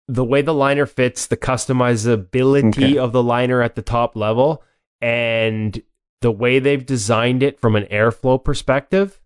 The 0.07 0.23
way 0.23 0.41
the 0.41 0.53
liner 0.53 0.85
fits, 0.85 1.27
the 1.27 1.37
customizability 1.37 2.67
okay. 2.67 2.97
of 2.97 3.11
the 3.11 3.23
liner 3.23 3.61
at 3.61 3.75
the 3.75 3.81
top 3.81 4.15
level, 4.15 4.63
and 5.01 5.81
the 6.21 6.31
way 6.31 6.59
they've 6.59 6.85
designed 6.85 7.43
it 7.43 7.59
from 7.59 7.75
an 7.75 7.85
airflow 7.85 8.43
perspective. 8.43 9.19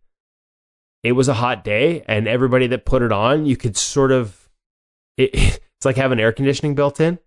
It 1.04 1.14
was 1.14 1.30
a 1.30 1.36
hot 1.36 1.64
day, 1.64 2.04
and 2.08 2.28
everybody 2.28 2.68
that 2.68 2.86
put 2.86 3.02
it 3.02 3.12
on, 3.12 3.46
you 3.46 3.56
could 3.56 3.78
sort 3.78 4.12
of. 4.12 4.50
It, 5.18 5.30
it's 5.78 5.86
like 5.86 5.96
having 5.96 6.20
air 6.20 6.34
conditioning 6.34 6.76
built 6.76 7.00
in. 7.00 7.20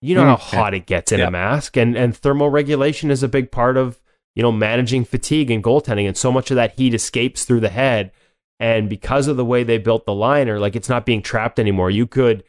You 0.00 0.14
know 0.14 0.22
mm, 0.22 0.28
how 0.28 0.36
hot 0.36 0.74
it 0.74 0.86
gets 0.86 1.12
in 1.12 1.18
yep. 1.18 1.28
a 1.28 1.30
mask, 1.32 1.76
and 1.76 1.96
and 1.96 2.16
thermal 2.16 2.50
regulation 2.50 3.10
is 3.10 3.22
a 3.22 3.28
big 3.28 3.50
part 3.50 3.76
of 3.76 4.00
you 4.38 4.42
know, 4.42 4.52
managing 4.52 5.04
fatigue 5.04 5.50
and 5.50 5.64
goaltending. 5.64 6.06
And 6.06 6.16
so 6.16 6.30
much 6.30 6.52
of 6.52 6.54
that 6.54 6.78
heat 6.78 6.94
escapes 6.94 7.44
through 7.44 7.58
the 7.58 7.70
head. 7.70 8.12
And 8.60 8.88
because 8.88 9.26
of 9.26 9.36
the 9.36 9.44
way 9.44 9.64
they 9.64 9.78
built 9.78 10.06
the 10.06 10.14
liner, 10.14 10.60
like 10.60 10.76
it's 10.76 10.88
not 10.88 11.04
being 11.04 11.22
trapped 11.22 11.58
anymore. 11.58 11.90
You 11.90 12.06
could 12.06 12.44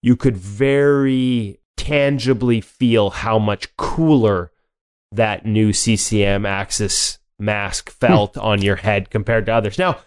you 0.00 0.16
could 0.16 0.34
very 0.34 1.60
tangibly 1.76 2.62
feel 2.62 3.10
how 3.10 3.38
much 3.38 3.76
cooler 3.76 4.50
that 5.12 5.44
new 5.44 5.74
CCM 5.74 6.46
Axis 6.46 7.18
mask 7.38 7.90
hmm. 7.90 8.06
felt 8.06 8.38
on 8.38 8.62
your 8.62 8.76
head 8.76 9.10
compared 9.10 9.44
to 9.44 9.52
others. 9.52 9.78
Now, 9.78 9.98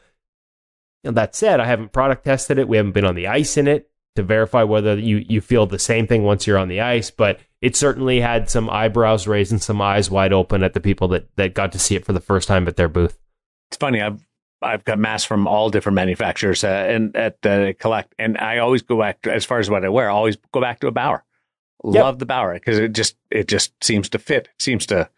you 1.03 1.11
know, 1.11 1.11
that 1.11 1.35
said, 1.35 1.59
I 1.59 1.65
haven't 1.65 1.91
product 1.91 2.25
tested 2.25 2.57
it. 2.57 2.67
We 2.67 2.77
haven't 2.77 2.93
been 2.93 3.05
on 3.05 3.13
the 3.13 3.27
ice 3.27 3.55
in 3.55 3.67
it 3.67 3.91
to 4.15 4.23
verify 4.23 4.63
whether 4.63 4.97
you, 4.97 5.23
you 5.29 5.41
feel 5.41 5.67
the 5.67 5.77
same 5.77 6.07
thing 6.07 6.23
once 6.23 6.47
you're 6.47 6.57
on 6.57 6.69
the 6.69 6.81
ice. 6.81 7.11
But 7.11 7.39
it 7.61 7.75
certainly 7.75 8.21
had 8.21 8.49
some 8.49 8.69
eyebrows 8.69 9.27
raised 9.27 9.51
and 9.51 9.61
some 9.61 9.81
eyes 9.81 10.09
wide 10.09 10.33
open 10.33 10.63
at 10.63 10.73
the 10.73 10.79
people 10.79 11.07
that, 11.09 11.35
that 11.35 11.53
got 11.53 11.71
to 11.73 11.79
see 11.79 11.95
it 11.95 12.05
for 12.05 12.13
the 12.13 12.19
first 12.21 12.47
time 12.47 12.67
at 12.67 12.75
their 12.75 12.87
booth. 12.87 13.17
It's 13.69 13.77
funny. 13.77 14.01
I've 14.01 14.25
I've 14.61 14.83
got 14.83 14.99
masks 14.99 15.25
from 15.25 15.47
all 15.47 15.69
different 15.69 15.95
manufacturers 15.95 16.63
uh, 16.63 16.67
and 16.67 17.15
at 17.15 17.45
uh, 17.45 17.73
collect, 17.79 18.13
and 18.19 18.37
I 18.37 18.57
always 18.57 18.81
go 18.81 18.99
back 18.99 19.21
to, 19.21 19.33
as 19.33 19.45
far 19.45 19.59
as 19.59 19.69
what 19.69 19.85
I 19.85 19.89
wear. 19.89 20.09
I 20.09 20.13
always 20.13 20.37
go 20.51 20.59
back 20.59 20.81
to 20.81 20.87
a 20.87 20.91
Bauer. 20.91 21.23
Yep. 21.85 22.03
Love 22.03 22.19
the 22.19 22.25
Bauer 22.25 22.55
because 22.55 22.77
it 22.77 22.91
just 22.91 23.15
it 23.31 23.47
just 23.47 23.81
seems 23.81 24.09
to 24.09 24.19
fit. 24.19 24.49
It 24.53 24.61
seems 24.61 24.85
to 24.87 25.09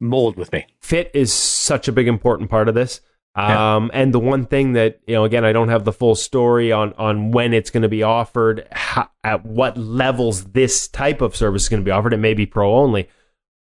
mold 0.00 0.36
with 0.36 0.52
me. 0.52 0.66
Fit 0.80 1.10
is 1.14 1.32
such 1.32 1.86
a 1.86 1.92
big 1.92 2.08
important 2.08 2.50
part 2.50 2.68
of 2.68 2.74
this. 2.74 3.00
Um, 3.38 3.90
and 3.94 4.12
the 4.12 4.18
one 4.18 4.46
thing 4.46 4.72
that 4.72 5.00
you 5.06 5.14
know, 5.14 5.24
again, 5.24 5.44
I 5.44 5.52
don't 5.52 5.68
have 5.68 5.84
the 5.84 5.92
full 5.92 6.14
story 6.14 6.72
on 6.72 6.92
on 6.94 7.30
when 7.30 7.52
it's 7.52 7.70
going 7.70 7.82
to 7.82 7.88
be 7.88 8.02
offered, 8.02 8.66
how, 8.72 9.10
at 9.22 9.44
what 9.44 9.76
levels 9.76 10.44
this 10.44 10.88
type 10.88 11.20
of 11.20 11.36
service 11.36 11.64
is 11.64 11.68
going 11.68 11.82
to 11.82 11.84
be 11.84 11.90
offered. 11.90 12.12
It 12.12 12.18
may 12.18 12.34
be 12.34 12.46
pro 12.46 12.74
only, 12.74 13.08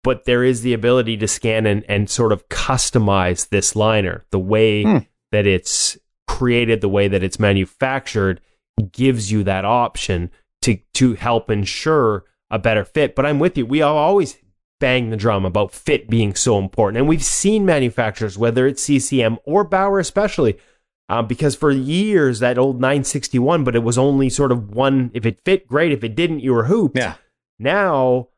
but 0.04 0.26
there 0.26 0.44
is 0.44 0.62
the 0.62 0.74
ability 0.74 1.18
to 1.18 1.28
scan 1.28 1.66
and 1.66 1.86
and 1.88 2.10
sort 2.10 2.32
of 2.32 2.50
customize 2.50 3.50
this 3.50 3.76
liner. 3.76 4.26
The 4.32 4.40
way 4.40 4.84
hmm. 4.84 4.98
that 5.32 5.48
it's 5.48 5.98
created, 6.28 6.82
the 6.82 6.90
way 6.90 7.08
that 7.08 7.24
it's 7.24 7.40
manufactured, 7.40 8.42
gives 8.92 9.32
you 9.32 9.44
that 9.44 9.64
option 9.64 10.32
to 10.64 10.78
to 10.96 11.14
help 11.14 11.50
ensure 11.50 12.26
a 12.50 12.60
better 12.60 12.84
fit. 12.84 13.16
But 13.16 13.26
I'm 13.26 13.40
with 13.40 13.58
you. 13.58 13.66
We 13.66 13.82
always 13.82 14.38
bang 14.82 15.10
the 15.10 15.16
drum 15.16 15.46
about 15.46 15.72
fit 15.72 16.10
being 16.10 16.36
so 16.36 16.60
important. 16.60 16.98
And 16.98 17.08
we've 17.08 17.24
seen 17.24 17.66
manufacturers, 17.66 18.38
whether 18.38 18.68
it's 18.68 18.84
CCM 18.84 19.38
or 19.46 19.64
Bauer 19.64 20.00
especially, 20.00 20.58
um, 21.08 21.28
because 21.28 21.56
for 21.56 21.72
years 21.72 22.40
that 22.40 22.58
old 22.58 22.82
961, 22.82 23.64
but 23.64 23.76
it 23.76 23.84
was 23.84 23.98
only 23.98 24.30
sort 24.30 24.52
of 24.52 24.72
one. 24.72 25.12
If 25.14 25.26
it 25.26 25.40
fit, 25.46 25.68
great. 25.68 25.94
If 25.94 26.04
it 26.04 26.16
didn't, 26.16 26.42
you 26.42 26.54
were 26.54 26.66
hooped. 26.66 26.98
Yeah. 26.98 27.16
Now 27.60 28.30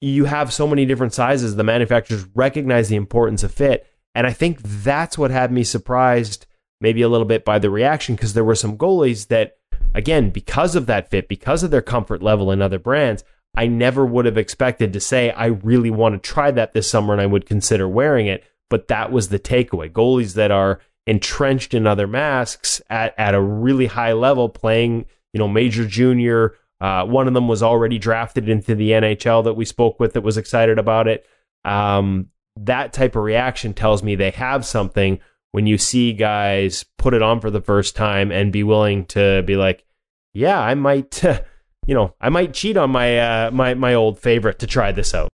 you 0.00 0.26
have 0.26 0.52
so 0.52 0.66
many 0.66 0.84
different 0.84 1.14
sizes. 1.14 1.56
The 1.56 1.64
manufacturers 1.64 2.26
recognize 2.34 2.88
the 2.88 2.96
importance 2.96 3.42
of 3.42 3.54
fit, 3.54 3.86
and 4.14 4.26
I 4.26 4.32
think 4.32 4.60
that's 4.62 5.16
what 5.16 5.30
had 5.30 5.52
me 5.52 5.64
surprised, 5.64 6.46
maybe 6.80 7.02
a 7.02 7.08
little 7.08 7.26
bit 7.26 7.44
by 7.44 7.58
the 7.58 7.70
reaction, 7.70 8.16
because 8.16 8.34
there 8.34 8.44
were 8.44 8.54
some 8.54 8.76
goalies 8.76 9.28
that, 9.28 9.58
again, 9.94 10.30
because 10.30 10.74
of 10.74 10.86
that 10.86 11.08
fit, 11.08 11.28
because 11.28 11.62
of 11.62 11.70
their 11.70 11.82
comfort 11.82 12.22
level 12.22 12.50
in 12.50 12.60
other 12.60 12.78
brands, 12.78 13.22
I 13.58 13.66
never 13.66 14.06
would 14.06 14.24
have 14.24 14.38
expected 14.38 14.92
to 14.92 15.00
say, 15.00 15.32
I 15.32 15.46
really 15.46 15.90
want 15.90 16.14
to 16.14 16.30
try 16.30 16.52
that 16.52 16.74
this 16.74 16.88
summer 16.88 17.12
and 17.12 17.20
I 17.20 17.26
would 17.26 17.44
consider 17.44 17.88
wearing 17.88 18.28
it. 18.28 18.44
But 18.70 18.86
that 18.86 19.10
was 19.10 19.30
the 19.30 19.40
takeaway. 19.40 19.90
Goalies 19.90 20.34
that 20.34 20.52
are 20.52 20.80
entrenched 21.08 21.74
in 21.74 21.84
other 21.84 22.06
masks 22.06 22.80
at, 22.88 23.16
at 23.18 23.34
a 23.34 23.40
really 23.40 23.86
high 23.86 24.12
level, 24.12 24.48
playing, 24.48 25.06
you 25.32 25.38
know, 25.38 25.48
major 25.48 25.84
junior. 25.84 26.54
Uh, 26.80 27.04
one 27.04 27.26
of 27.26 27.34
them 27.34 27.48
was 27.48 27.60
already 27.60 27.98
drafted 27.98 28.48
into 28.48 28.76
the 28.76 28.92
NHL 28.92 29.42
that 29.42 29.54
we 29.54 29.64
spoke 29.64 29.98
with 29.98 30.12
that 30.12 30.20
was 30.20 30.36
excited 30.36 30.78
about 30.78 31.08
it. 31.08 31.26
Um, 31.64 32.28
that 32.60 32.92
type 32.92 33.16
of 33.16 33.24
reaction 33.24 33.74
tells 33.74 34.04
me 34.04 34.14
they 34.14 34.30
have 34.30 34.64
something 34.64 35.18
when 35.50 35.66
you 35.66 35.78
see 35.78 36.12
guys 36.12 36.84
put 36.96 37.12
it 37.12 37.22
on 37.22 37.40
for 37.40 37.50
the 37.50 37.60
first 37.60 37.96
time 37.96 38.30
and 38.30 38.52
be 38.52 38.62
willing 38.62 39.04
to 39.06 39.42
be 39.42 39.56
like, 39.56 39.84
yeah, 40.32 40.60
I 40.60 40.76
might, 40.76 41.24
you 41.88 41.94
know, 41.94 42.14
I 42.20 42.28
might 42.28 42.52
cheat 42.52 42.76
on 42.76 42.90
my 42.90 43.18
uh, 43.18 43.50
my 43.50 43.72
my 43.74 43.94
old 43.94 44.18
favorite 44.18 44.58
to 44.60 44.66
try 44.66 44.92
this 44.92 45.14
out. 45.14 45.30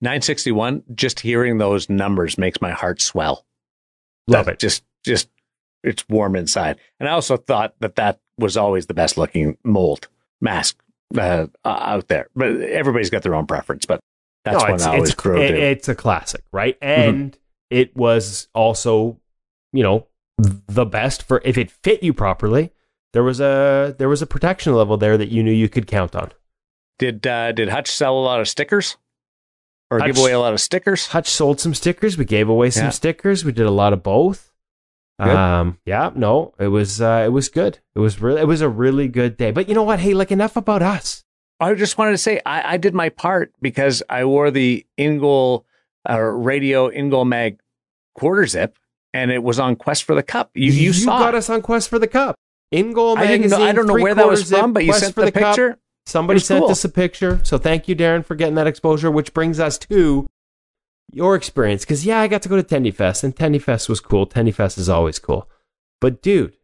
961. 0.00 0.82
Just 0.94 1.20
hearing 1.20 1.58
those 1.58 1.88
numbers 1.88 2.38
makes 2.38 2.60
my 2.60 2.72
heart 2.72 3.00
swell. 3.00 3.44
Love 4.26 4.46
That 4.46 4.54
it. 4.54 4.58
Just 4.58 4.82
just 5.04 5.28
it's 5.82 6.08
warm 6.08 6.36
inside. 6.36 6.78
And 6.98 7.08
I 7.08 7.12
also 7.12 7.36
thought 7.36 7.74
that 7.80 7.96
that 7.96 8.18
was 8.38 8.56
always 8.56 8.86
the 8.86 8.94
best 8.94 9.18
looking 9.18 9.58
mold 9.62 10.08
mask 10.40 10.82
uh, 11.16 11.46
out 11.64 12.08
there. 12.08 12.28
But 12.34 12.60
everybody's 12.62 13.10
got 13.10 13.22
their 13.22 13.34
own 13.34 13.46
preference. 13.46 13.84
But 13.84 14.00
that's 14.44 14.64
no, 14.64 14.70
one 14.70 14.80
I 14.82 14.86
always 14.86 15.10
it's, 15.10 15.20
grow 15.20 15.40
it- 15.40 15.54
it's 15.54 15.88
a 15.88 15.94
classic, 15.94 16.42
right? 16.52 16.78
And 16.80 17.36
it 17.70 17.94
was 17.94 18.48
also, 18.54 19.20
you 19.74 19.82
know, 19.82 20.06
the 20.38 20.86
best 20.86 21.22
for 21.22 21.42
if 21.44 21.58
it 21.58 21.70
fit 21.70 22.02
you 22.02 22.14
properly. 22.14 22.72
There 23.14 23.22
was 23.22 23.40
a 23.40 23.94
there 23.96 24.08
was 24.08 24.20
a 24.22 24.26
protection 24.26 24.74
level 24.74 24.96
there 24.96 25.16
that 25.16 25.28
you 25.28 25.42
knew 25.42 25.52
you 25.52 25.68
could 25.68 25.86
count 25.86 26.14
on. 26.14 26.32
Did 26.98 27.26
uh, 27.26 27.52
did 27.52 27.68
Hutch 27.70 27.90
sell 27.90 28.18
a 28.18 28.20
lot 28.20 28.40
of 28.40 28.48
stickers 28.48 28.96
or 29.90 30.00
give 30.00 30.18
away 30.18 30.32
a 30.32 30.40
lot 30.40 30.52
of 30.52 30.60
stickers? 30.60 31.06
Hutch 31.06 31.28
sold 31.28 31.60
some 31.60 31.74
stickers. 31.74 32.18
We 32.18 32.24
gave 32.24 32.48
away 32.48 32.70
some 32.70 32.86
Yeah. 32.86 32.90
stickers. 32.90 33.44
We 33.44 33.52
did 33.52 33.66
a 33.66 33.70
lot 33.70 33.92
of 33.92 34.02
both. 34.02 34.50
Good. 35.20 35.28
Um, 35.30 35.78
yeah, 35.86 36.10
no, 36.16 36.54
it 36.58 36.66
was 36.68 37.00
uh, 37.00 37.22
it 37.24 37.28
was 37.30 37.48
good. 37.48 37.78
It 37.94 38.00
was 38.00 38.20
really 38.20 38.40
it 38.40 38.48
was 38.48 38.60
a 38.60 38.68
really 38.68 39.06
good 39.06 39.36
day. 39.36 39.52
But 39.52 39.68
you 39.68 39.74
know 39.74 39.84
what? 39.84 40.00
Hey, 40.00 40.12
like 40.12 40.32
enough 40.32 40.56
about 40.56 40.82
us. 40.82 41.24
I 41.60 41.72
just 41.74 41.96
wanted 41.96 42.10
to 42.12 42.18
say 42.18 42.40
I, 42.44 42.74
I 42.74 42.76
did 42.78 42.94
my 42.94 43.10
part 43.10 43.52
because 43.62 44.02
I 44.10 44.24
wore 44.24 44.50
the 44.50 44.84
in 44.96 45.20
goal 45.20 45.66
uh, 46.10 46.18
radio 46.20 46.88
in 46.88 47.10
goal 47.10 47.24
mag 47.24 47.60
quarter 48.18 48.44
zip, 48.46 48.76
and 49.12 49.30
it 49.30 49.44
was 49.44 49.60
on 49.60 49.76
Quest 49.76 50.02
for 50.02 50.16
the 50.16 50.22
Cup. 50.24 50.50
You 50.54 50.72
you, 50.72 50.92
saw 50.92 51.20
got 51.20 51.34
it. 51.34 51.38
us 51.38 51.48
on 51.48 51.62
Quest 51.62 51.88
for 51.88 52.00
the 52.00 52.08
Cup. 52.08 52.34
In 52.70 52.92
goal 52.92 53.16
I 53.18 53.24
magazine. 53.24 53.58
know. 53.58 53.64
I 53.64 53.72
don't 53.72 53.86
know 53.86 53.94
where 53.94 54.14
that 54.14 54.26
was 54.26 54.48
from, 54.50 54.72
but 54.72 54.84
you 54.84 54.92
sent 54.92 55.14
for 55.14 55.24
the, 55.24 55.32
Cup. 55.32 55.56
picture. 55.56 55.78
Somebody 56.06 56.40
sent 56.40 56.62
cool. 56.62 56.70
us 56.70 56.84
a 56.84 56.88
picture. 56.88 57.40
So 57.44 57.56
thank 57.58 57.88
you, 57.88 57.96
Daren, 57.96 58.24
for 58.24 58.34
getting 58.34 58.56
that 58.56 58.66
exposure, 58.66 59.10
which 59.10 59.32
brings 59.32 59.58
us 59.58 59.78
to 59.78 60.26
your 61.12 61.34
experience. 61.34 61.84
Because, 61.84 62.04
yeah, 62.04 62.20
I 62.20 62.28
got 62.28 62.42
to 62.42 62.48
go 62.48 62.60
to 62.60 62.62
Tendy 62.62 62.92
Fest, 62.92 63.24
and 63.24 63.34
Tendy 63.34 63.60
Fest 63.60 63.88
was 63.88 64.00
cool. 64.00 64.26
Tendy 64.26 64.52
Fest 64.52 64.76
is 64.76 64.88
always 64.88 65.18
cool. 65.18 65.48
But, 66.00 66.20
dude, 66.20 66.56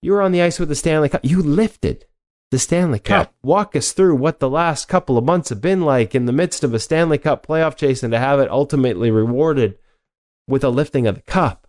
you 0.00 0.12
were 0.12 0.22
on 0.22 0.32
the 0.32 0.42
ice 0.42 0.58
with 0.58 0.68
the 0.68 0.74
Stanley 0.74 1.08
Cup. 1.08 1.24
You 1.24 1.42
lifted 1.42 2.06
the 2.50 2.58
Stanley 2.58 3.00
Cup. 3.00 3.34
Walk 3.42 3.74
us 3.74 3.92
through 3.92 4.16
what 4.16 4.38
the 4.38 4.48
last 4.48 4.86
couple 4.86 5.18
of 5.18 5.24
months 5.24 5.48
have 5.48 5.60
been 5.60 5.80
like 5.80 6.14
in 6.14 6.26
the 6.26 6.32
midst 6.32 6.62
of 6.62 6.72
a 6.72 6.78
Stanley 6.78 7.18
Cup 7.18 7.46
playoff 7.46 7.76
chase 7.76 8.02
and 8.02 8.12
to 8.12 8.18
have 8.18 8.38
it 8.38 8.50
ultimately 8.50 9.10
rewarded 9.10 9.76
with 10.46 10.62
a 10.62 10.68
lifting 10.68 11.06
of 11.06 11.16
the 11.16 11.22
cup. 11.22 11.63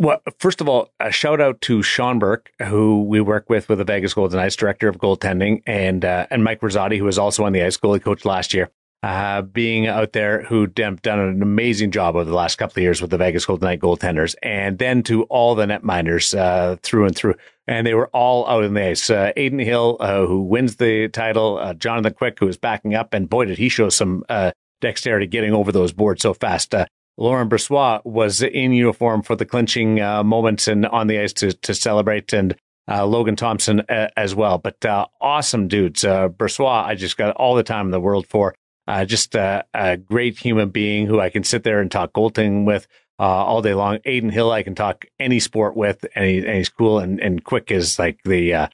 Well, 0.00 0.22
first 0.38 0.60
of 0.60 0.68
all, 0.68 0.92
a 1.00 1.10
shout 1.10 1.40
out 1.40 1.60
to 1.62 1.82
Sean 1.82 2.20
Burke, 2.20 2.52
who 2.62 3.02
we 3.02 3.20
work 3.20 3.50
with 3.50 3.68
with 3.68 3.78
the 3.78 3.84
Vegas 3.84 4.14
Golden 4.14 4.38
Knights, 4.38 4.54
director 4.54 4.88
of 4.88 4.98
goaltending, 4.98 5.62
and 5.66 6.04
uh, 6.04 6.28
and 6.30 6.44
Mike 6.44 6.60
Rosati, 6.60 6.98
who 6.98 7.04
was 7.04 7.18
also 7.18 7.44
on 7.44 7.52
the 7.52 7.62
ice 7.64 7.76
goalie 7.76 8.00
coach 8.00 8.24
last 8.24 8.54
year, 8.54 8.70
uh, 9.02 9.42
being 9.42 9.88
out 9.88 10.12
there 10.12 10.44
who 10.44 10.68
done 10.68 11.00
an 11.04 11.42
amazing 11.42 11.90
job 11.90 12.14
over 12.14 12.24
the 12.24 12.34
last 12.34 12.58
couple 12.58 12.78
of 12.78 12.82
years 12.84 13.02
with 13.02 13.10
the 13.10 13.18
Vegas 13.18 13.44
Golden 13.44 13.66
Knight 13.66 13.80
goaltenders, 13.80 14.36
and 14.40 14.78
then 14.78 15.02
to 15.02 15.24
all 15.24 15.56
the 15.56 15.66
netminders 15.66 16.38
uh, 16.38 16.76
through 16.76 17.06
and 17.06 17.16
through, 17.16 17.34
and 17.66 17.84
they 17.84 17.94
were 17.94 18.08
all 18.08 18.46
out 18.48 18.62
in 18.62 18.74
the 18.74 18.90
ice. 18.90 19.10
Uh, 19.10 19.32
Adin 19.36 19.58
Hill, 19.58 19.96
uh, 19.98 20.24
who 20.26 20.42
wins 20.42 20.76
the 20.76 21.08
title, 21.08 21.58
uh, 21.58 21.74
Jonathan 21.74 22.14
Quick, 22.14 22.38
who 22.38 22.46
is 22.46 22.56
backing 22.56 22.94
up, 22.94 23.14
and 23.14 23.28
boy, 23.28 23.46
did 23.46 23.58
he 23.58 23.68
show 23.68 23.88
some 23.88 24.22
uh, 24.28 24.52
dexterity 24.80 25.26
getting 25.26 25.52
over 25.52 25.72
those 25.72 25.92
boards 25.92 26.22
so 26.22 26.34
fast. 26.34 26.72
Uh, 26.72 26.86
Laurent 27.18 27.50
Brossoit 27.50 28.04
was 28.06 28.42
in 28.42 28.72
uniform 28.72 29.22
for 29.22 29.34
the 29.34 29.44
clinching 29.44 30.00
uh, 30.00 30.22
moments 30.22 30.68
and 30.68 30.86
on 30.86 31.08
the 31.08 31.18
ice 31.18 31.32
to, 31.34 31.52
to 31.52 31.74
celebrate, 31.74 32.32
and 32.32 32.54
uh, 32.88 33.04
Logan 33.04 33.36
Thompson 33.36 33.80
uh, 33.80 34.08
as 34.16 34.34
well. 34.34 34.58
But 34.58 34.84
uh, 34.84 35.06
awesome 35.20 35.66
dudes. 35.66 36.04
Uh, 36.04 36.28
Brossoit, 36.28 36.84
I 36.84 36.94
just 36.94 37.16
got 37.16 37.34
all 37.36 37.56
the 37.56 37.64
time 37.64 37.86
in 37.86 37.90
the 37.90 38.00
world 38.00 38.26
for. 38.26 38.54
Uh, 38.86 39.04
just 39.04 39.34
a 39.34 39.98
great 40.02 40.38
human 40.38 40.70
being 40.70 41.06
who 41.06 41.20
I 41.20 41.28
can 41.28 41.44
sit 41.44 41.62
there 41.62 41.80
and 41.80 41.90
talk 41.90 42.14
goaltending 42.14 42.64
with 42.64 42.86
uh, 43.18 43.24
all 43.24 43.60
day 43.60 43.74
long. 43.74 43.98
Adin 44.06 44.30
Hill, 44.30 44.50
I 44.50 44.62
can 44.62 44.74
talk 44.74 45.04
any 45.20 45.40
sport 45.40 45.76
with, 45.76 46.06
and, 46.14 46.24
he, 46.24 46.38
and 46.38 46.56
he's 46.56 46.70
cool 46.70 46.98
and, 46.98 47.20
and 47.20 47.44
quick 47.44 47.70
as 47.70 47.98
like 47.98 48.20
the 48.24 48.70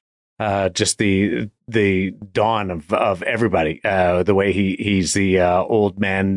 just 0.72 0.98
the 0.98 1.50
the 1.66 2.12
dawn 2.32 2.70
of 2.70 2.92
of 2.92 3.24
everybody. 3.24 3.80
The 3.82 4.34
way 4.36 4.52
he 4.52 4.76
he's 4.78 5.14
the 5.14 5.40
old 5.40 5.98
man 5.98 6.36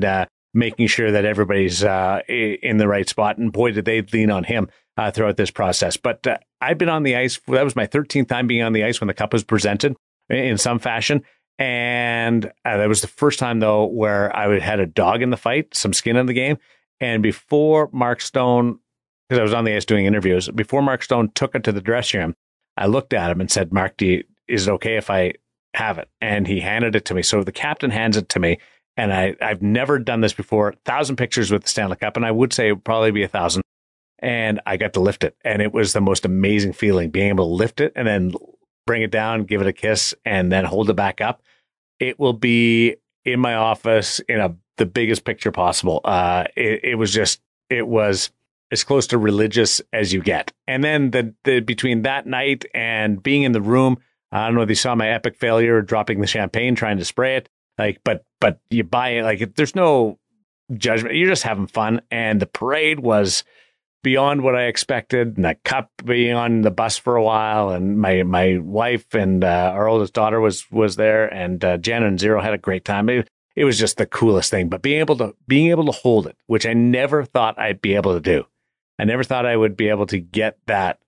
making 0.58 0.88
sure 0.88 1.12
that 1.12 1.24
everybody's 1.24 1.84
uh, 1.84 2.22
in 2.28 2.78
the 2.78 2.88
right 2.88 3.08
spot. 3.08 3.38
And 3.38 3.52
boy, 3.52 3.72
did 3.72 3.86
they 3.86 4.02
lean 4.02 4.32
on 4.32 4.44
him 4.44 4.70
uh, 4.98 5.12
throughout 5.12 5.38
this 5.38 5.52
process. 5.52 5.96
But 5.96 6.26
uh, 6.26 6.38
I've 6.60 6.78
been 6.78 6.90
on 6.90 7.04
the 7.04 7.16
ice. 7.16 7.40
That 7.48 7.64
was 7.64 7.76
my 7.76 7.88
13th 7.88 8.28
time 8.28 8.48
being 8.48 8.64
on 8.64 8.74
the 8.74 8.84
ice 8.84 9.00
when 9.00 9.08
the 9.08 9.14
cup 9.14 9.34
was 9.34 9.44
presented 9.44 9.96
in 10.30 10.58
some 10.58 10.80
fashion. 10.80 11.24
And 11.60 12.46
uh, 12.66 12.78
that 12.78 12.90
was 12.90 13.02
the 13.02 13.08
first 13.08 13.40
time, 13.40 13.60
though, 13.60 13.86
where 13.86 14.36
I 14.36 14.60
had 14.60 14.80
a 14.80 14.86
dog 14.86 15.22
in 15.22 15.30
the 15.30 15.38
fight, 15.38 15.76
some 15.76 15.94
skin 15.94 16.16
in 16.16 16.26
the 16.26 16.34
game. 16.34 16.58
And 17.00 17.22
before 17.22 17.90
Mark 17.94 18.22
Stone, 18.22 18.80
because 19.30 19.40
I 19.40 19.44
was 19.44 19.54
on 19.54 19.64
the 19.64 19.76
ice 19.76 19.86
doing 19.86 20.06
interviews, 20.06 20.50
before 20.50 20.82
Mark 20.82 21.04
Stone 21.04 21.32
took 21.36 21.56
it 21.56 21.64
to 21.66 21.72
the 21.72 21.82
dressing 21.82 22.20
room, 22.20 22.36
I 22.76 22.88
looked 22.88 23.14
at 23.14 23.32
him 23.32 23.42
and 23.42 23.50
said, 23.50 23.72
Mark, 23.72 24.02
you, 24.02 24.24
is 24.48 24.68
it 24.68 24.72
okay 24.72 24.98
if 24.98 25.10
I 25.10 25.34
have 25.74 25.98
it? 25.98 26.10
And 26.22 26.48
he 26.48 26.60
handed 26.60 26.96
it 26.96 27.06
to 27.06 27.14
me. 27.14 27.22
So 27.22 27.44
the 27.44 27.52
captain 27.52 27.92
hands 27.92 28.18
it 28.18 28.30
to 28.30 28.40
me 28.40 28.58
and 28.98 29.14
I, 29.14 29.36
I've 29.40 29.62
never 29.62 30.00
done 30.00 30.22
this 30.22 30.34
before. 30.34 30.74
Thousand 30.84 31.16
pictures 31.16 31.52
with 31.52 31.64
the 31.64 31.70
Stanley 31.70 31.96
Cup, 31.96 32.18
and 32.18 32.26
I 32.26 32.32
would 32.32 32.52
say 32.52 32.68
it 32.68 32.74
would 32.74 32.84
probably 32.84 33.12
be 33.12 33.24
a 33.24 33.28
thousand. 33.28 33.62
And 34.20 34.60
I 34.66 34.78
got 34.78 34.94
to 34.94 35.00
lift 35.00 35.24
it, 35.24 35.38
and 35.46 35.62
it 35.62 35.72
was 35.72 35.94
the 35.94 36.02
most 36.02 36.26
amazing 36.26 36.74
feeling 36.74 37.12
being 37.12 37.30
able 37.30 37.48
to 37.48 37.54
lift 37.54 37.80
it 37.80 37.94
and 37.96 38.08
then 38.08 38.34
bring 38.88 39.04
it 39.04 39.12
down, 39.12 39.44
give 39.44 39.62
it 39.62 39.68
a 39.68 39.74
kiss, 39.74 40.16
and 40.26 40.52
then 40.52 40.66
hold 40.66 40.90
it 40.90 40.96
back 40.96 41.22
up. 41.22 41.44
It 42.00 42.20
will 42.20 42.34
be 42.34 42.96
in 43.24 43.40
my 43.40 43.54
office 43.54 44.20
in 44.22 44.40
a 44.40 44.56
the 44.78 44.86
biggest 44.86 45.24
picture 45.24 45.52
possible. 45.52 46.02
Uh, 46.04 46.46
it, 46.56 46.84
it 46.84 46.96
was 46.96 47.14
just 47.14 47.42
it 47.70 47.88
was 47.88 48.32
as 48.72 48.84
close 48.84 49.08
to 49.08 49.18
religious 49.18 49.82
as 49.94 50.14
you 50.14 50.22
get. 50.22 50.52
And 50.68 50.84
then 50.84 51.12
the, 51.12 51.34
the 51.44 51.60
between 51.60 52.04
that 52.04 52.26
night 52.26 52.66
and 52.74 53.22
being 53.22 53.44
in 53.44 53.52
the 53.52 53.62
room, 53.62 53.98
I 54.32 54.46
don't 54.46 54.56
know 54.56 54.62
if 54.62 54.70
you 54.70 54.76
saw 54.76 54.96
my 54.96 55.10
epic 55.10 55.36
failure 55.36 55.82
dropping 55.82 56.22
the 56.22 56.28
champagne 56.28 56.76
trying 56.76 56.98
to 56.98 57.06
spray 57.06 57.38
it 57.38 57.50
like 57.78 58.02
but 58.04 58.26
but 58.40 58.60
you 58.70 58.84
buy 58.84 59.10
it 59.10 59.24
like 59.24 59.56
there's 59.56 59.76
no 59.76 60.20
judgment. 60.76 61.16
You're 61.16 61.30
just 61.30 61.44
having 61.44 61.68
fun. 61.68 62.02
And 62.12 62.42
the 62.42 62.46
parade 62.46 63.00
was 63.00 63.44
beyond 64.04 64.42
what 64.42 64.56
i 64.56 64.64
expected. 64.64 65.36
And 65.38 65.46
the 65.46 65.56
cup 65.64 65.92
being 66.04 66.34
on 66.34 66.62
the 66.62 66.72
bus 66.72 66.98
for 66.98 67.16
a 67.16 67.24
while. 67.24 67.70
And 67.70 68.00
my 68.00 68.24
my 68.24 68.58
wife 68.58 69.14
and 69.14 69.44
uh, 69.44 69.72
our 69.74 69.88
oldest 69.88 70.14
daughter 70.14 70.40
was 70.40 70.70
was 70.72 70.96
there. 70.96 71.32
And 71.34 71.64
uh, 71.64 71.78
jen 71.78 72.04
and 72.04 72.20
zero 72.20 72.42
had 72.42 72.54
a 72.54 72.60
great 72.60 72.86
time. 72.86 73.10
It, 73.10 73.30
it 73.56 73.66
was 73.66 73.80
just 73.80 73.98
the 73.98 74.06
coolest 74.06 74.52
thing. 74.52 74.70
But 74.70 74.82
being 74.82 75.00
able 75.00 75.18
to 75.18 75.36
being 75.48 75.70
able 75.70 75.86
to 75.86 75.92
hold 75.92 76.28
it 76.28 76.38
which 76.48 76.66
i 76.66 76.74
never 76.74 77.24
thought 77.24 77.58
i'd 77.60 77.82
be 77.82 77.96
able 77.96 78.14
to 78.14 78.22
do. 78.22 78.46
I 79.00 79.06
never 79.06 79.24
thought 79.24 79.46
i 79.46 79.56
would 79.56 79.78
be 79.78 79.90
able 79.90 80.08
to 80.08 80.20
get 80.20 80.58
that. 80.66 81.00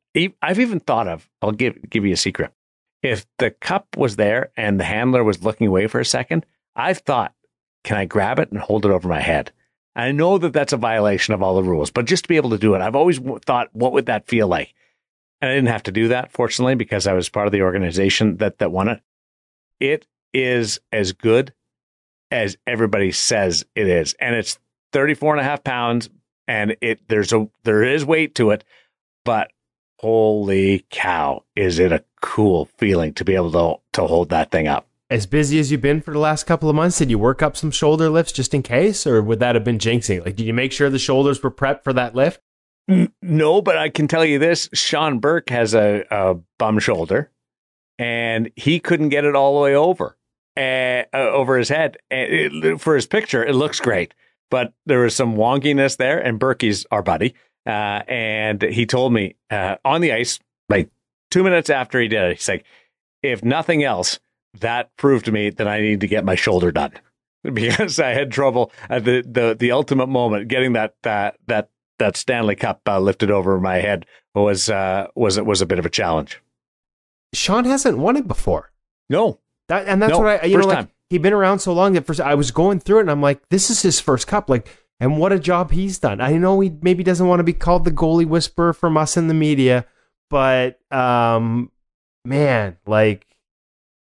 I've 0.42 0.60
even 0.60 0.80
thought 0.80 1.08
of 1.08 1.30
i'll 1.42 1.52
give 1.52 1.90
give 1.90 2.06
you 2.06 2.14
a 2.14 2.18
secret. 2.18 2.52
If 3.02 3.26
the 3.38 3.52
cup 3.52 3.96
was 3.96 4.18
there 4.18 4.52
and 4.58 4.78
the 4.78 4.84
handler 4.84 5.24
was 5.24 5.42
looking 5.42 5.68
away 5.68 5.88
for 5.88 6.02
a 6.02 6.06
second 6.06 6.46
I've 6.79 7.00
thought, 7.00 7.33
can 7.83 7.98
I 7.98 8.05
grab 8.05 8.39
it 8.39 8.51
and 8.51 8.59
hold 8.59 8.86
it 8.86 8.91
over 8.91 9.07
my 9.07 9.19
head? 9.19 9.51
I 9.95 10.12
know 10.12 10.38
that 10.38 10.53
that's 10.53 10.74
a 10.74 10.77
violation 10.77 11.33
of 11.33 11.43
all 11.43 11.55
the 11.55 11.63
rules, 11.63 11.91
but 11.91 12.05
just 12.05 12.24
to 12.24 12.27
be 12.29 12.38
able 12.38 12.51
to 12.51 12.57
do 12.57 12.74
it, 12.74 12.81
I've 12.81 12.95
always 12.95 13.19
thought, 13.45 13.67
what 13.74 13.93
would 13.93 14.05
that 14.05 14.27
feel 14.27 14.48
like? 14.48 14.74
And 15.41 15.51
I 15.51 15.55
didn't 15.55 15.69
have 15.69 15.83
to 15.83 15.91
do 15.91 16.09
that, 16.09 16.31
fortunately, 16.31 16.75
because 16.75 17.07
I 17.07 17.13
was 17.13 17.29
part 17.29 17.48
of 17.48 17.51
the 17.51 17.62
organization 17.62 18.38
that, 18.38 18.59
that 18.59 18.71
won 18.71 18.88
it. 18.88 19.01
It 19.79 20.07
is 20.33 20.79
as 20.91 21.13
good 21.13 21.53
as 22.31 22.57
everybody 22.67 23.12
says 23.12 23.65
it 23.75 23.88
is. 23.88 24.15
And 24.19 24.36
it's 24.36 24.59
34 24.93 25.33
and 25.33 25.41
a 25.41 25.50
half 25.50 25.63
pounds 25.63 26.09
and 26.48 26.75
it, 26.81 27.07
there's 27.07 27.31
a, 27.31 27.48
there 27.63 27.83
is 27.83 28.03
weight 28.03 28.36
to 28.36 28.51
it, 28.51 28.63
but 29.24 29.51
holy 29.98 30.86
cow, 30.89 31.43
is 31.55 31.79
it 31.79 31.91
a 31.91 32.03
cool 32.21 32.65
feeling 32.77 33.13
to 33.13 33.25
be 33.25 33.36
able 33.36 33.51
to, 33.51 33.81
to 33.93 34.07
hold 34.07 34.29
that 34.29 34.51
thing 34.51 34.67
up. 34.67 34.88
As 35.12 35.25
busy 35.25 35.60
as 35.60 35.72
you've 35.72 35.82
been 35.82 36.01
for 36.01 36.12
the 36.12 36.20
last 36.20 36.46
couple 36.46 36.70
of 36.70 36.75
months, 36.75 37.00
did 37.00 37.10
you 37.10 37.18
work 37.18 37.42
up 37.42 37.58
some 37.58 37.72
shoulder 37.72 38.10
lifts 38.10 38.32
just 38.32 38.54
in 38.54 38.62
case, 38.62 39.08
or 39.08 39.24
would 39.24 39.39
that 39.39 39.56
have 39.56 39.63
been 39.63 39.80
jinxing? 39.80 40.24
Like, 40.24 40.36
did 40.36 40.46
you 40.46 40.54
make 40.54 40.72
sure 40.72 40.88
the 40.88 41.00
shoulders 41.00 41.42
were 41.42 41.50
prepped 41.50 41.84
for 41.84 41.94
that 41.94 42.13
lift? 42.13 42.39
No, 43.22 43.62
but 43.62 43.75
I 43.75 43.89
can 43.89 44.08
tell 44.08 44.24
you 44.24 44.38
this: 44.38 44.70
Sean 44.74 45.18
Burke 45.18 45.50
has 45.50 45.74
a, 45.74 46.06
a 46.12 46.36
bum 46.60 46.78
shoulder, 46.78 47.32
and 47.98 48.51
he 48.56 48.80
couldn't 48.80 49.10
get 49.10 49.25
it 49.25 49.36
all 49.36 49.56
the 49.56 49.63
way 49.63 49.75
over, 49.75 50.16
uh, 50.56 51.06
uh, 51.12 51.32
over 51.32 51.58
his 51.58 51.70
head. 51.70 51.98
It, 52.12 52.80
for 52.80 52.94
his 52.94 53.08
picture, 53.08 53.44
it 53.44 53.56
looks 53.56 53.80
great, 53.80 54.13
but 54.51 54.74
there 54.86 55.00
was 55.00 55.16
some 55.16 55.36
wonkiness 55.36 55.98
there. 55.98 56.20
And 56.20 56.39
Berkey's 56.39 56.86
our 56.92 57.01
buddy, 57.01 57.34
uh, 57.66 58.04
and 58.08 58.62
he 58.62 58.86
told 58.86 59.12
me 59.12 59.38
uh, 59.50 59.78
on 59.84 60.01
the 60.01 60.13
ice, 60.13 60.39
like 60.68 60.92
two 61.32 61.44
minutes 61.44 61.72
after 61.72 62.00
he 62.00 62.08
did 62.08 62.32
it, 62.32 62.38
he's 62.38 62.48
like, 62.48 62.66
"If 63.24 63.44
nothing 63.44 63.84
else, 63.84 64.20
that 64.60 64.96
proved 64.98 65.25
to 65.25 65.32
me 65.32 65.50
that 65.50 65.68
I 65.68 65.82
need 65.82 66.01
to 66.01 66.08
get 66.08 66.25
my 66.25 66.36
shoulder 66.36 66.72
done." 66.72 66.94
Because 67.41 68.01
I 68.01 68.10
had 68.10 68.34
trouble 68.34 68.70
at 68.89 69.06
the, 69.06 69.22
the 69.25 69.56
the 69.58 69.72
ultimate 69.72 70.08
moment 70.08 70.50
getting 70.50 70.74
that 70.74 70.96
that 71.03 71.38
that 71.48 71.70
that 71.98 72.18
Stanley 72.18 72.56
Cup 72.56 72.82
uh, 72.86 73.00
lifted 73.00 73.32
over 73.32 73.58
my 73.62 73.77
head 73.77 74.06
was 74.36 74.70
uh, 74.70 75.08
was 75.15 75.39
was 75.39 75.62
a 75.62 75.65
bit 75.65 75.79
of 75.79 75.86
a 75.86 75.89
challenge. 75.89 76.41
Sean 77.34 77.65
hasn't 77.65 77.98
won 77.98 78.18
it 78.18 78.27
before. 78.27 78.72
No, 79.10 79.39
that 79.68 79.88
and 79.88 80.01
that's 80.01 80.12
no, 80.12 80.20
what 80.20 80.44
I 80.44 80.46
you 80.48 80.58
know 80.58 80.65
like 80.65 80.77
time. 80.77 80.91
he'd 81.10 81.22
been 81.22 81.34
around 81.34 81.60
so 81.60 81.74
long 81.74 81.94
that 81.94 82.06
first 82.06 82.20
I 82.20 82.36
was 82.36 82.51
going 82.51 82.79
through 82.79 82.98
it 82.98 83.01
and 83.01 83.12
I'm 83.12 83.22
like, 83.22 83.48
this 83.50 83.70
is 83.70 83.82
his 83.82 84.00
first 84.00 84.27
cup. 84.27 84.50
Like, 84.50 84.68
and 85.00 85.18
what 85.18 85.32
a 85.32 85.39
job 85.39 85.72
he's 85.72 86.00
done. 86.00 86.22
I 86.22 86.34
know 86.34 86.60
he 86.60 86.72
maybe 86.82 87.03
doesn't 87.03 87.27
want 87.27 87.39
to 87.39 87.46
be 87.46 87.53
called 87.53 87.86
the 87.86 87.91
goalie 87.91 88.25
whisperer 88.25 88.74
from 88.74 88.98
us 88.98 89.15
in 89.15 89.27
the 89.27 89.34
media, 89.34 89.86
but 90.29 90.79
um, 90.91 91.72
man, 92.25 92.77
like 92.86 93.25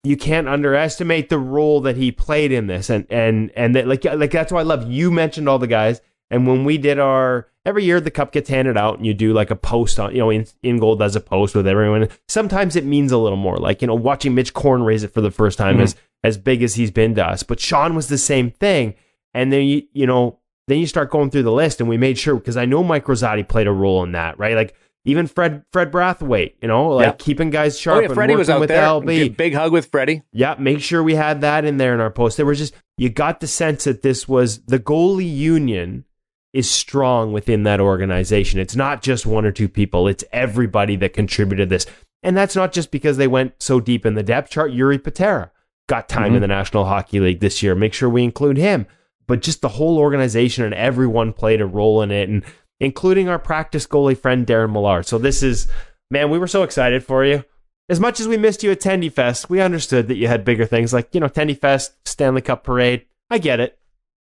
you 0.06 0.16
can't 0.16 0.48
underestimate 0.48 1.28
the 1.28 1.38
role 1.38 1.80
that 1.80 1.96
he 1.96 2.12
played 2.12 2.52
in 2.52 2.68
this. 2.68 2.88
And 2.88 3.06
and 3.10 3.50
and 3.56 3.74
that 3.74 3.88
like 3.88 4.04
like 4.04 4.30
that's 4.30 4.52
why 4.52 4.60
I 4.60 4.64
love 4.64 4.90
you 4.90 5.10
mentioned 5.10 5.48
all 5.48 5.58
the 5.58 5.66
guys. 5.66 6.00
And 6.30 6.46
when 6.46 6.64
we 6.64 6.78
did 6.78 6.98
our 6.98 7.48
every 7.64 7.84
year 7.84 8.00
the 8.00 8.10
cup 8.10 8.32
gets 8.32 8.48
handed 8.48 8.76
out 8.76 8.96
and 8.96 9.06
you 9.06 9.14
do 9.14 9.32
like 9.32 9.50
a 9.50 9.56
post 9.56 9.98
on 9.98 10.12
you 10.12 10.18
know 10.18 10.30
in, 10.30 10.46
in 10.62 10.78
goal 10.78 10.94
does 10.96 11.16
a 11.16 11.20
post 11.20 11.54
with 11.54 11.66
everyone. 11.66 12.08
Sometimes 12.28 12.76
it 12.76 12.84
means 12.84 13.10
a 13.10 13.18
little 13.18 13.36
more. 13.36 13.56
Like 13.56 13.82
you 13.82 13.88
know 13.88 13.94
watching 13.94 14.34
Mitch 14.34 14.54
Korn 14.54 14.82
raise 14.82 15.02
it 15.02 15.12
for 15.12 15.20
the 15.20 15.30
first 15.30 15.58
time 15.58 15.74
mm-hmm. 15.74 15.82
as 15.82 15.96
as 16.22 16.38
big 16.38 16.62
as 16.62 16.74
he's 16.74 16.90
been 16.92 17.14
to 17.16 17.26
us. 17.26 17.42
But 17.42 17.60
Sean 17.60 17.94
was 17.94 18.08
the 18.08 18.18
same 18.18 18.50
thing. 18.50 18.94
And 19.34 19.52
then 19.52 19.64
you 19.64 19.82
you 19.92 20.06
know 20.06 20.38
then 20.68 20.78
you 20.78 20.86
start 20.86 21.10
going 21.10 21.30
through 21.30 21.44
the 21.44 21.52
list 21.52 21.80
and 21.80 21.88
we 21.88 21.96
made 21.96 22.18
sure 22.18 22.36
because 22.36 22.56
I 22.56 22.64
know 22.64 22.84
Mike 22.84 23.06
Rosati 23.06 23.46
played 23.46 23.66
a 23.66 23.72
role 23.72 24.04
in 24.04 24.12
that 24.12 24.38
right? 24.38 24.54
Like 24.54 24.76
even 25.06 25.28
Fred 25.28 25.62
Fred 25.72 25.92
Brathwaite, 25.92 26.54
you 26.60 26.68
know, 26.68 26.88
like 26.88 27.06
yeah. 27.06 27.12
keeping 27.12 27.50
guys 27.50 27.78
sharp. 27.78 27.98
Oh, 27.98 28.00
yeah, 28.02 28.14
Freddie 28.14 28.34
was 28.34 28.50
out 28.50 28.58
with 28.60 28.68
there. 28.68 28.82
LB. 28.82 29.36
Big 29.36 29.54
hug 29.54 29.72
with 29.72 29.86
Freddie. 29.86 30.22
Yeah, 30.32 30.56
make 30.58 30.80
sure 30.80 31.02
we 31.02 31.14
had 31.14 31.40
that 31.40 31.64
in 31.64 31.76
there 31.76 31.94
in 31.94 32.00
our 32.00 32.10
post. 32.10 32.36
There 32.36 32.44
was 32.44 32.58
just 32.58 32.74
you 32.98 33.08
got 33.08 33.38
the 33.38 33.46
sense 33.46 33.84
that 33.84 34.02
this 34.02 34.26
was 34.26 34.58
the 34.62 34.80
goalie 34.80 35.34
union 35.34 36.04
is 36.52 36.68
strong 36.68 37.32
within 37.32 37.62
that 37.62 37.80
organization. 37.80 38.58
It's 38.58 38.74
not 38.74 39.00
just 39.00 39.24
one 39.24 39.46
or 39.46 39.52
two 39.52 39.68
people; 39.68 40.08
it's 40.08 40.24
everybody 40.32 40.96
that 40.96 41.12
contributed 41.12 41.68
this, 41.68 41.86
and 42.24 42.36
that's 42.36 42.56
not 42.56 42.72
just 42.72 42.90
because 42.90 43.16
they 43.16 43.28
went 43.28 43.54
so 43.60 43.78
deep 43.78 44.04
in 44.04 44.14
the 44.14 44.24
depth 44.24 44.50
chart. 44.50 44.72
Jiri 44.72 45.02
Patera 45.02 45.52
got 45.88 46.08
time 46.08 46.26
mm-hmm. 46.26 46.36
in 46.36 46.42
the 46.42 46.48
National 46.48 46.84
Hockey 46.84 47.20
League 47.20 47.38
this 47.38 47.62
year. 47.62 47.76
Make 47.76 47.94
sure 47.94 48.10
we 48.10 48.24
include 48.24 48.56
him. 48.56 48.86
But 49.28 49.42
just 49.42 49.60
the 49.60 49.68
whole 49.68 49.98
organization 49.98 50.64
and 50.64 50.74
everyone 50.74 51.32
played 51.32 51.60
a 51.60 51.66
role 51.66 52.02
in 52.02 52.10
it, 52.10 52.28
and 52.28 52.44
including 52.80 53.28
our 53.28 53.38
practice 53.38 53.86
goalie 53.86 54.18
friend 54.18 54.46
Daren 54.46 54.72
Millard. 54.72 55.06
So 55.06 55.18
this 55.18 55.42
is, 55.42 55.68
man, 56.10 56.30
we 56.30 56.38
were 56.38 56.46
so 56.46 56.62
excited 56.62 57.04
for 57.04 57.24
you. 57.24 57.44
As 57.88 58.00
much 58.00 58.18
as 58.18 58.26
we 58.26 58.36
missed 58.36 58.62
you 58.62 58.72
at 58.72 58.80
Tendy 58.80 59.12
Fest, 59.12 59.48
we 59.48 59.60
understood 59.60 60.08
that 60.08 60.16
you 60.16 60.26
had 60.26 60.44
bigger 60.44 60.66
things 60.66 60.92
like, 60.92 61.14
you 61.14 61.20
know, 61.20 61.28
Tendy 61.28 61.58
Fest, 61.58 61.94
Stanley 62.04 62.42
Cup 62.42 62.64
Parade. 62.64 63.06
I 63.30 63.38
get 63.38 63.60
it. 63.60 63.78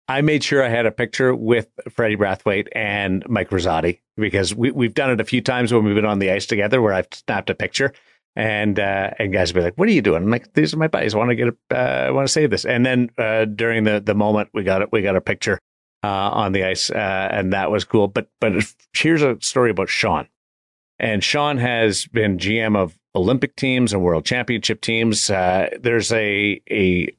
I 0.07 0.21
made 0.21 0.43
sure 0.43 0.63
I 0.63 0.69
had 0.69 0.85
a 0.85 0.91
picture 0.91 1.33
with 1.35 1.67
Freddie 1.89 2.17
Brathwaite 2.17 2.67
and 2.73 3.23
Mike 3.29 3.49
Rosati 3.49 3.99
because 4.17 4.53
we, 4.53 4.71
we've 4.71 4.93
done 4.93 5.11
it 5.11 5.21
a 5.21 5.25
few 5.25 5.41
times 5.41 5.73
when 5.73 5.83
we've 5.83 5.95
been 5.95 6.05
on 6.05 6.19
the 6.19 6.31
ice 6.31 6.45
together 6.45 6.81
where 6.81 6.93
I've 6.93 7.07
snapped 7.11 7.49
a 7.49 7.55
picture 7.55 7.93
and 8.35 8.79
uh, 8.79 9.11
and 9.19 9.33
guys 9.33 9.53
will 9.53 9.61
be 9.61 9.65
like, 9.65 9.77
"What 9.77 9.89
are 9.89 9.91
you 9.91 10.01
doing?" 10.01 10.23
I'm 10.23 10.29
like, 10.29 10.53
"These 10.53 10.73
are 10.73 10.77
my 10.77 10.87
buddies. 10.87 11.13
I 11.13 11.17
want 11.17 11.31
to 11.31 11.35
get 11.35 11.47
a, 11.49 11.55
uh, 11.71 12.07
I 12.07 12.11
want 12.11 12.27
to 12.27 12.31
save 12.31 12.49
this." 12.49 12.65
And 12.65 12.85
then 12.85 13.09
uh, 13.17 13.45
during 13.45 13.83
the 13.83 13.99
the 13.99 14.15
moment, 14.15 14.49
we 14.53 14.63
got 14.63 14.81
it. 14.81 14.91
We 14.91 15.01
got 15.01 15.15
a 15.15 15.21
picture 15.21 15.59
uh, 16.03 16.07
on 16.07 16.51
the 16.51 16.63
ice, 16.63 16.89
uh, 16.89 17.29
and 17.31 17.53
that 17.53 17.71
was 17.71 17.83
cool. 17.83 18.07
But 18.07 18.29
but 18.39 18.53
here's 18.93 19.21
a 19.21 19.37
story 19.41 19.71
about 19.71 19.89
Sean, 19.89 20.27
and 20.99 21.23
Sean 21.23 21.57
has 21.57 22.05
been 22.07 22.37
GM 22.37 22.75
of 22.75 22.97
Olympic 23.15 23.55
teams 23.55 23.93
and 23.93 24.01
World 24.01 24.25
Championship 24.25 24.81
teams. 24.81 25.29
Uh, 25.29 25.69
there's 25.79 26.11
a 26.11 26.61
a 26.69 27.09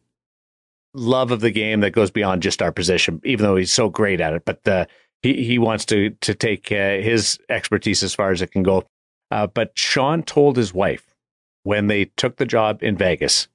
love 0.94 1.30
of 1.30 1.40
the 1.40 1.50
game 1.50 1.80
that 1.80 1.92
goes 1.92 2.10
beyond 2.10 2.42
just 2.42 2.62
our 2.62 2.72
position, 2.72 3.20
even 3.24 3.44
though 3.44 3.56
he's 3.56 3.72
so 3.72 3.88
great 3.88 4.20
at 4.20 4.34
it. 4.34 4.44
But 4.44 4.66
uh, 4.66 4.86
he 5.22 5.44
he 5.44 5.58
wants 5.58 5.84
to 5.86 6.10
to 6.10 6.34
take 6.34 6.72
uh, 6.72 6.98
his 6.98 7.38
expertise 7.48 8.02
as 8.02 8.14
far 8.14 8.30
as 8.30 8.42
it 8.42 8.52
can 8.52 8.62
go. 8.62 8.84
Uh, 9.30 9.46
but 9.46 9.72
Sean 9.76 10.22
told 10.22 10.56
his 10.56 10.74
wife 10.74 11.14
when 11.62 11.86
they 11.86 12.06
took 12.16 12.36
the 12.36 12.44
job 12.46 12.82
in 12.82 12.96
Vegas 12.96 13.48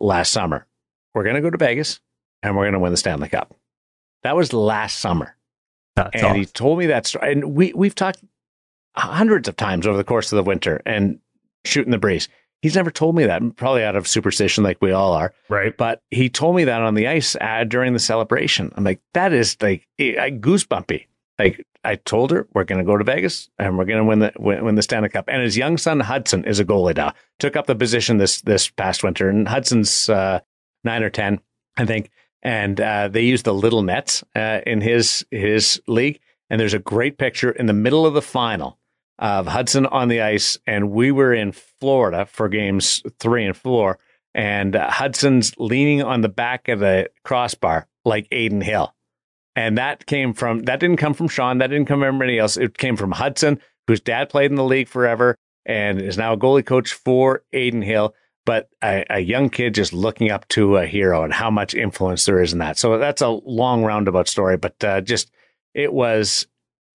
last 0.00 0.32
summer, 0.32 0.66
"We're 1.14 1.24
going 1.24 1.36
to 1.36 1.42
go 1.42 1.50
to 1.50 1.58
Vegas 1.58 2.00
and 2.42 2.56
we're 2.56 2.64
going 2.64 2.74
to 2.74 2.80
win 2.80 2.92
the 2.92 2.98
Stanley 2.98 3.28
Cup." 3.28 3.54
That 4.22 4.36
was 4.36 4.52
last 4.52 4.98
summer. 4.98 5.36
That's 5.96 6.10
and 6.14 6.24
awesome. 6.24 6.36
he 6.36 6.46
told 6.46 6.78
me 6.78 6.86
that 6.86 7.06
story. 7.06 7.32
And 7.32 7.54
we, 7.54 7.72
we've 7.74 7.94
talked 7.94 8.22
hundreds 8.96 9.48
of 9.48 9.56
times 9.56 9.86
over 9.86 9.96
the 9.96 10.04
course 10.04 10.32
of 10.32 10.36
the 10.36 10.42
winter 10.42 10.82
and 10.86 11.18
shooting 11.64 11.90
the 11.90 11.98
breeze. 11.98 12.28
He's 12.62 12.74
never 12.74 12.90
told 12.90 13.16
me 13.16 13.24
that, 13.24 13.56
probably 13.56 13.84
out 13.84 13.96
of 13.96 14.06
superstition, 14.06 14.62
like 14.62 14.82
we 14.82 14.92
all 14.92 15.14
are. 15.14 15.32
Right. 15.48 15.74
But 15.74 16.02
he 16.10 16.28
told 16.28 16.56
me 16.56 16.64
that 16.64 16.82
on 16.82 16.94
the 16.94 17.08
ice 17.08 17.34
uh, 17.40 17.64
during 17.64 17.94
the 17.94 17.98
celebration. 17.98 18.70
I'm 18.76 18.84
like, 18.84 19.00
that 19.14 19.32
is 19.32 19.56
like 19.62 19.88
I, 19.98 20.30
goosebumpy. 20.30 21.06
Like 21.38 21.64
I 21.84 21.94
told 21.96 22.30
her, 22.32 22.46
we're 22.52 22.64
going 22.64 22.80
to 22.80 22.84
go 22.84 22.98
to 22.98 23.04
Vegas 23.04 23.48
and 23.58 23.78
we're 23.78 23.86
going 23.86 23.98
to 23.98 24.04
win 24.04 24.18
the 24.18 24.32
win, 24.38 24.62
win, 24.62 24.74
the 24.74 24.82
Stanley 24.82 25.08
Cup. 25.08 25.24
And 25.28 25.42
his 25.42 25.56
young 25.56 25.78
son 25.78 26.00
Hudson 26.00 26.44
is 26.44 26.60
a 26.60 26.64
goalie 26.66 26.94
now. 26.94 27.14
Took 27.38 27.56
up 27.56 27.66
the 27.66 27.74
position 27.74 28.18
this 28.18 28.42
this 28.42 28.68
past 28.68 29.02
winter, 29.02 29.30
and 29.30 29.48
Hudson's 29.48 30.10
uh, 30.10 30.40
nine 30.84 31.02
or 31.02 31.08
ten, 31.08 31.40
I 31.78 31.86
think 31.86 32.10
and 32.42 32.80
uh, 32.80 33.08
they 33.08 33.22
use 33.22 33.42
the 33.42 33.54
little 33.54 33.82
nets 33.82 34.24
uh, 34.34 34.60
in 34.66 34.80
his 34.80 35.24
his 35.30 35.80
league. 35.86 36.20
And 36.48 36.60
there's 36.60 36.74
a 36.74 36.80
great 36.80 37.16
picture 37.16 37.50
in 37.50 37.66
the 37.66 37.72
middle 37.72 38.06
of 38.06 38.14
the 38.14 38.22
final 38.22 38.78
of 39.18 39.46
Hudson 39.46 39.86
on 39.86 40.08
the 40.08 40.22
ice, 40.22 40.58
and 40.66 40.90
we 40.90 41.12
were 41.12 41.32
in 41.32 41.52
Florida 41.52 42.26
for 42.26 42.48
games 42.48 43.02
three 43.18 43.44
and 43.44 43.56
four, 43.56 43.98
and 44.34 44.74
uh, 44.74 44.90
Hudson's 44.90 45.52
leaning 45.58 46.02
on 46.02 46.22
the 46.22 46.28
back 46.28 46.68
of 46.68 46.80
the 46.80 47.10
crossbar 47.22 47.86
like 48.04 48.26
Adin 48.32 48.62
Hill, 48.62 48.94
and 49.54 49.76
that 49.78 50.06
came 50.06 50.32
from 50.32 50.60
that 50.60 50.80
didn't 50.80 50.96
come 50.96 51.14
from 51.14 51.28
Sean, 51.28 51.58
that 51.58 51.68
didn't 51.68 51.86
come 51.86 52.00
from 52.00 52.08
anybody 52.08 52.38
else. 52.38 52.56
It 52.56 52.78
came 52.78 52.96
from 52.96 53.12
Hudson, 53.12 53.60
whose 53.86 54.00
dad 54.00 54.30
played 54.30 54.50
in 54.50 54.56
the 54.56 54.64
league 54.64 54.88
forever 54.88 55.36
and 55.66 56.00
is 56.00 56.16
now 56.16 56.32
a 56.32 56.38
goalie 56.38 56.64
coach 56.64 56.92
for 56.92 57.42
Adin 57.52 57.82
Hill 57.82 58.14
but 58.46 58.68
a, 58.82 59.04
a, 59.10 59.20
young 59.20 59.50
kid 59.50 59.74
just 59.74 59.92
looking 59.92 60.30
up 60.30 60.48
to 60.48 60.76
a 60.76 60.86
hero 60.86 61.22
and 61.22 61.32
how 61.32 61.50
much 61.50 61.74
influence 61.74 62.24
there 62.24 62.42
is 62.42 62.52
in 62.52 62.58
that. 62.58 62.78
So 62.78 62.98
that's 62.98 63.22
a 63.22 63.28
long 63.28 63.84
roundabout 63.84 64.28
story, 64.28 64.56
but 64.56 64.82
uh, 64.82 65.00
just 65.02 65.30
it 65.74 65.92
was 65.92 66.46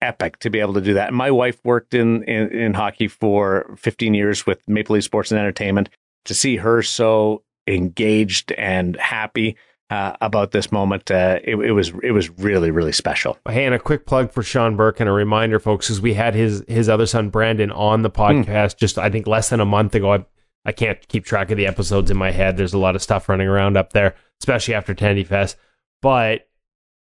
epic 0.01 0.39
to 0.39 0.49
be 0.49 0.59
able 0.59 0.73
to 0.73 0.81
do 0.81 0.93
that. 0.95 1.09
And 1.09 1.17
my 1.17 1.31
wife 1.31 1.59
worked 1.63 1.93
in, 1.93 2.23
in, 2.23 2.49
in 2.51 2.73
hockey 2.73 3.07
for 3.07 3.75
15 3.77 4.13
years 4.13 4.45
with 4.45 4.61
Maple 4.67 4.95
Leaf 4.95 5.03
Sports 5.03 5.31
and 5.31 5.39
Entertainment. 5.39 5.89
To 6.25 6.33
see 6.33 6.57
her 6.57 6.81
so 6.81 7.43
engaged 7.67 8.51
and 8.53 8.95
happy 8.95 9.57
uh, 9.91 10.13
about 10.21 10.51
this 10.51 10.71
moment, 10.71 11.11
uh, 11.11 11.39
it, 11.43 11.55
it, 11.55 11.71
was 11.71 11.93
it 12.01 12.11
was 12.11 12.31
really 12.31 12.71
really 12.71 12.91
special. 12.91 13.37
Hey, 13.47 13.65
and 13.65 13.75
a 13.75 13.79
quick 13.79 14.07
plug 14.07 14.31
for 14.31 14.41
Sean 14.41 14.75
Burke 14.75 14.99
and 14.99 15.07
a 15.07 15.11
reminder, 15.11 15.59
folks, 15.59 15.91
is 15.91 16.01
we 16.01 16.15
had 16.15 16.33
his 16.33 16.63
his 16.67 16.89
other 16.89 17.05
son 17.05 17.29
Brandon 17.29 17.71
on 17.71 18.01
the 18.01 18.09
hmm. 18.09 18.21
podcast 18.21 18.73
mm. 18.73 18.77
just 18.77 18.97
I 18.97 19.11
think 19.11 19.27
less 19.27 19.49
than 19.49 19.59
a 19.59 19.65
month 19.65 19.93
ago. 19.93 20.13
I 20.13 20.25
I 20.65 20.71
can't 20.71 21.05
keep 21.07 21.25
track 21.25 21.51
of 21.51 21.57
the 21.57 21.67
episodes 21.67 22.09
in 22.09 22.17
my 22.17 22.31
head. 22.31 22.57
There's 22.57 22.73
a 22.73 22.79
lot 22.79 22.95
of 22.95 23.01
stuff 23.03 23.29
running 23.29 23.47
around 23.47 23.77
up 23.77 23.93
there, 23.93 24.15
especially 24.41 24.73
after 24.73 24.95
Tendy 24.95 25.25
Fest. 25.25 25.57
But 26.01 26.47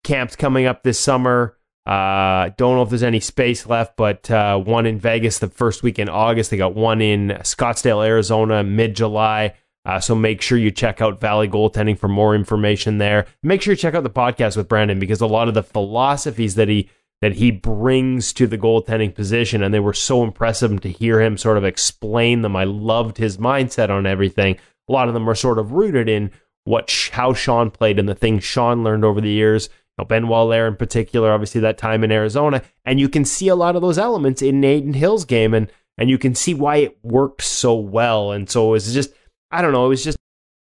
camp's 0.04 0.36
coming 0.36 0.66
up 0.66 0.82
this 0.82 0.98
summer. 0.98 1.56
Uh, 1.86 2.50
don't 2.56 2.76
know 2.76 2.82
if 2.82 2.90
there's 2.90 3.02
any 3.02 3.20
space 3.20 3.66
left, 3.66 3.96
but 3.96 4.30
uh, 4.30 4.56
one 4.58 4.86
in 4.86 4.98
Vegas 4.98 5.38
the 5.38 5.48
first 5.48 5.82
week 5.82 5.98
in 5.98 6.08
August. 6.08 6.50
They 6.50 6.56
got 6.56 6.74
one 6.74 7.00
in 7.00 7.28
Scottsdale, 7.40 8.06
Arizona, 8.06 8.62
mid 8.62 8.94
July. 8.94 9.54
Uh, 9.84 9.98
so 9.98 10.14
make 10.14 10.40
sure 10.40 10.58
you 10.58 10.70
check 10.70 11.00
out 11.00 11.20
Valley 11.20 11.48
Goaltending 11.48 11.98
for 11.98 12.06
more 12.06 12.36
information 12.36 12.98
there. 12.98 13.26
Make 13.42 13.62
sure 13.62 13.72
you 13.72 13.76
check 13.76 13.94
out 13.94 14.04
the 14.04 14.10
podcast 14.10 14.56
with 14.56 14.68
Brandon 14.68 15.00
because 15.00 15.20
a 15.20 15.26
lot 15.26 15.48
of 15.48 15.54
the 15.54 15.62
philosophies 15.62 16.54
that 16.54 16.68
he 16.68 16.88
that 17.22 17.36
he 17.36 17.52
brings 17.52 18.32
to 18.34 18.46
the 18.46 18.58
goaltending 18.58 19.14
position. 19.14 19.62
And 19.62 19.72
they 19.72 19.80
were 19.80 19.94
so 19.94 20.22
impressive 20.24 20.80
to 20.80 20.90
hear 20.90 21.22
him 21.22 21.38
sort 21.38 21.56
of 21.56 21.64
explain 21.64 22.42
them. 22.42 22.56
I 22.56 22.64
loved 22.64 23.16
his 23.16 23.38
mindset 23.38 23.88
on 23.88 24.06
everything. 24.06 24.56
A 24.88 24.92
lot 24.92 25.08
of 25.08 25.14
them 25.14 25.28
are 25.30 25.34
sort 25.34 25.58
of 25.58 25.72
rooted 25.72 26.08
in 26.08 26.32
what 26.64 27.10
how 27.12 27.32
Sean 27.32 27.70
played 27.70 27.98
and 27.98 28.08
the 28.08 28.14
things 28.14 28.44
Sean 28.44 28.84
learned 28.84 29.04
over 29.04 29.20
the 29.20 29.30
years. 29.30 29.68
You 29.96 30.02
know, 30.02 30.04
Benoit 30.06 30.30
Allaire 30.32 30.68
in 30.68 30.76
particular, 30.76 31.32
obviously 31.32 31.60
that 31.60 31.78
time 31.78 32.02
in 32.02 32.12
Arizona, 32.12 32.62
and 32.84 32.98
you 32.98 33.08
can 33.08 33.24
see 33.24 33.48
a 33.48 33.54
lot 33.54 33.76
of 33.76 33.82
those 33.82 33.98
elements 33.98 34.42
in 34.42 34.64
Adin 34.64 34.94
Hill's 34.94 35.24
game, 35.24 35.54
and 35.54 35.70
and 35.98 36.10
you 36.10 36.18
can 36.18 36.34
see 36.34 36.54
why 36.54 36.76
it 36.76 36.98
worked 37.02 37.42
so 37.42 37.74
well. 37.74 38.32
And 38.32 38.48
so 38.48 38.68
it 38.68 38.72
was 38.72 38.94
just, 38.94 39.12
I 39.50 39.62
don't 39.62 39.72
know, 39.72 39.86
it 39.86 39.90
was 39.90 40.04
just 40.04 40.18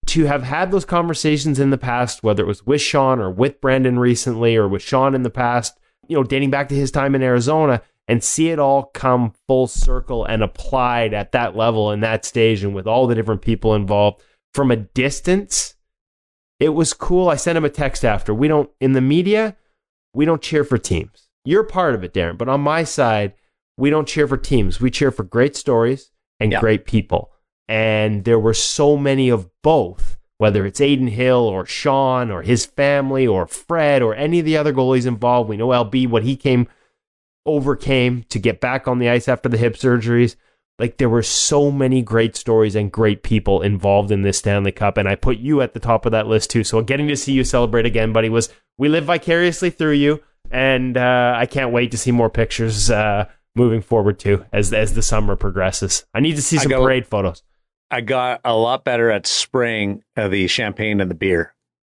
to 0.07 0.25
have 0.25 0.43
had 0.43 0.71
those 0.71 0.85
conversations 0.85 1.59
in 1.59 1.69
the 1.69 1.77
past, 1.77 2.23
whether 2.23 2.43
it 2.43 2.47
was 2.47 2.65
with 2.65 2.81
Sean 2.81 3.19
or 3.19 3.29
with 3.29 3.61
Brandon 3.61 3.99
recently 3.99 4.55
or 4.55 4.67
with 4.67 4.81
Sean 4.81 5.13
in 5.13 5.21
the 5.21 5.29
past, 5.29 5.78
you 6.09 6.15
know, 6.15 6.23
dating 6.23 6.49
back 6.49 6.67
to 6.69 6.75
his 6.75 6.91
time 6.91 7.15
in 7.15 7.23
Arizona 7.23 7.81
and 8.07 8.23
see 8.23 8.49
it 8.49 8.59
all 8.59 8.85
come 8.93 9.33
full 9.47 9.67
circle 9.67 10.25
and 10.25 10.43
applied 10.43 11.13
at 11.13 11.31
that 11.31 11.55
level 11.55 11.91
in 11.91 12.01
that 12.01 12.25
stage 12.25 12.63
and 12.63 12.73
with 12.73 12.87
all 12.87 13.07
the 13.07 13.15
different 13.15 13.41
people 13.41 13.75
involved 13.75 14.21
from 14.53 14.71
a 14.71 14.75
distance. 14.75 15.75
It 16.59 16.69
was 16.69 16.91
cool. 16.93 17.29
I 17.29 17.35
sent 17.35 17.57
him 17.57 17.63
a 17.63 17.69
text 17.69 18.03
after. 18.03 18.33
We 18.33 18.47
don't, 18.47 18.69
in 18.81 18.93
the 18.93 19.01
media, 19.01 19.55
we 20.13 20.25
don't 20.25 20.41
cheer 20.41 20.63
for 20.63 20.79
teams. 20.79 21.29
You're 21.45 21.63
part 21.63 21.93
of 21.93 22.03
it, 22.03 22.13
Daren. 22.13 22.37
But 22.37 22.49
on 22.49 22.61
my 22.61 22.83
side, 22.83 23.33
we 23.77 23.91
don't 23.91 24.07
cheer 24.07 24.27
for 24.27 24.37
teams. 24.37 24.81
We 24.81 24.91
cheer 24.91 25.11
for 25.11 25.23
great 25.23 25.55
stories 25.55 26.11
and 26.39 26.51
yeah. 26.51 26.59
great 26.59 26.85
people. 26.85 27.31
And 27.67 28.25
there 28.25 28.39
were 28.39 28.55
so 28.55 28.97
many 28.97 29.29
of 29.29 29.47
both 29.61 30.08
whether 30.39 30.65
it's 30.65 30.79
Adin 30.79 31.07
Hill 31.07 31.45
or 31.45 31.65
Sean 31.65 32.31
or 32.31 32.41
his 32.41 32.65
family 32.65 33.27
or 33.27 33.45
Fred 33.45 34.01
or 34.01 34.15
any 34.15 34.39
of 34.39 34.45
the 34.45 34.55
other 34.55 34.73
goalies 34.73 35.05
involved. 35.05 35.49
We 35.49 35.57
know 35.57 35.67
LB, 35.67 36.07
what 36.07 36.23
he 36.23 36.37
came 36.37 36.67
overcame 37.45 38.23
to 38.29 38.39
get 38.39 38.61
back 38.61 38.87
on 38.87 38.99
the 38.99 39.09
ice 39.09 39.27
after 39.27 39.49
the 39.49 39.57
hip 39.57 39.75
surgeries. 39.75 40.37
Like 40.79 40.95
there 40.95 41.09
were 41.09 41.23
so 41.23 41.71
many 41.71 42.01
great 42.01 42.37
stories 42.37 42.73
and 42.73 42.89
great 42.89 43.21
people 43.21 43.61
involved 43.61 44.11
in 44.11 44.21
this 44.21 44.37
Stanley 44.37 44.71
Cup, 44.71 44.95
and 44.95 45.09
I 45.09 45.15
put 45.15 45.39
you 45.39 45.59
at 45.61 45.73
the 45.73 45.79
top 45.79 46.05
of 46.05 46.13
that 46.13 46.27
list 46.27 46.51
too. 46.51 46.63
So 46.63 46.81
getting 46.81 47.09
to 47.09 47.17
see 47.17 47.33
you 47.33 47.43
celebrate 47.43 47.85
again, 47.85 48.13
buddy, 48.13 48.29
was 48.29 48.47
we 48.77 48.87
live 48.87 49.03
vicariously 49.03 49.71
through 49.71 49.95
you, 49.95 50.23
and 50.49 50.95
uh, 50.95 51.33
I 51.35 51.47
can't 51.47 51.73
wait 51.73 51.91
to 51.91 51.97
see 51.97 52.13
more 52.13 52.29
pictures 52.29 52.89
uh, 52.89 53.25
moving 53.55 53.81
forward 53.81 54.19
too 54.19 54.45
as 54.53 54.71
as 54.71 54.93
the 54.93 55.01
summer 55.01 55.35
progresses. 55.35 56.05
I 56.13 56.21
need 56.21 56.37
to 56.37 56.41
see 56.41 56.57
some 56.57 56.71
parade 56.71 57.07
photos. 57.07 57.43
I 57.91 58.01
got 58.01 58.41
a 58.45 58.55
lot 58.55 58.83
better 58.83 59.09
at 59.11 59.25
spraying 59.27 60.03
uh, 60.15 60.27
the 60.27 60.47
champagne 60.47 61.01
and 61.01 61.09
the 61.09 61.15
beer 61.15 61.53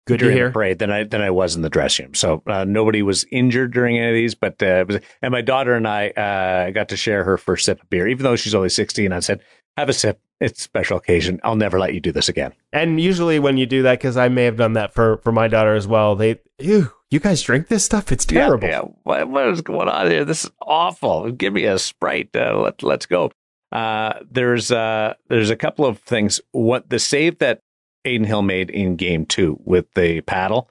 Good 0.05 0.19
to 0.19 0.29
hear. 0.31 0.47
the 0.47 0.53
parade 0.53 0.79
than 0.79 0.91
I 0.91 1.03
than 1.03 1.21
I 1.21 1.29
was 1.29 1.55
in 1.55 1.61
the 1.61 1.69
dressing 1.69 2.07
room. 2.07 2.15
So 2.15 2.41
uh, 2.47 2.63
nobody 2.65 3.01
was 3.01 3.25
injured 3.31 3.73
during 3.73 3.97
any 3.97 4.09
of 4.09 4.13
these, 4.13 4.35
but 4.35 4.61
uh, 4.61 4.85
was, 4.87 4.99
and 5.21 5.31
my 5.31 5.41
daughter 5.41 5.73
and 5.75 5.87
I 5.87 6.09
uh, 6.09 6.71
got 6.71 6.89
to 6.89 6.97
share 6.97 7.23
her 7.23 7.37
first 7.37 7.65
sip 7.65 7.81
of 7.81 7.89
beer, 7.89 8.07
even 8.07 8.23
though 8.23 8.35
she's 8.35 8.55
only 8.55 8.69
sixteen. 8.69 9.11
I 9.11 9.19
said, 9.19 9.41
"Have 9.77 9.89
a 9.89 9.93
sip. 9.93 10.19
It's 10.39 10.59
a 10.59 10.63
special 10.63 10.97
occasion. 10.97 11.39
I'll 11.43 11.55
never 11.55 11.79
let 11.79 11.93
you 11.93 11.99
do 11.99 12.11
this 12.11 12.29
again." 12.29 12.53
And 12.71 12.99
usually, 12.99 13.39
when 13.39 13.57
you 13.57 13.65
do 13.65 13.83
that, 13.83 13.99
because 13.99 14.17
I 14.17 14.29
may 14.29 14.45
have 14.45 14.57
done 14.57 14.73
that 14.73 14.93
for 14.93 15.17
for 15.17 15.31
my 15.31 15.47
daughter 15.47 15.75
as 15.75 15.87
well, 15.87 16.15
they 16.15 16.39
ew, 16.59 16.91
you 17.11 17.19
guys 17.19 17.41
drink 17.41 17.67
this 17.67 17.83
stuff? 17.83 18.11
It's 18.11 18.25
terrible. 18.25 18.67
Yeah, 18.67 18.81
yeah. 18.83 18.91
What, 19.03 19.29
what 19.29 19.47
is 19.49 19.61
going 19.61 19.89
on 19.89 20.09
here? 20.09 20.25
This 20.25 20.45
is 20.45 20.51
awful. 20.61 21.31
Give 21.31 21.53
me 21.53 21.65
a 21.65 21.77
sprite. 21.77 22.29
Uh, 22.35 22.59
let 22.59 22.83
let's 22.83 23.05
go. 23.05 23.31
Uh, 23.71 24.19
there's 24.29 24.71
uh, 24.71 25.13
there's 25.27 25.49
a 25.49 25.55
couple 25.55 25.85
of 25.85 25.99
things. 25.99 26.41
What 26.51 26.89
the 26.89 26.99
save 26.99 27.39
that 27.39 27.61
Adin 28.05 28.23
Hill 28.23 28.41
made 28.41 28.69
in 28.69 28.95
game 28.95 29.25
two 29.25 29.59
with 29.63 29.93
the 29.93 30.21
paddle 30.21 30.69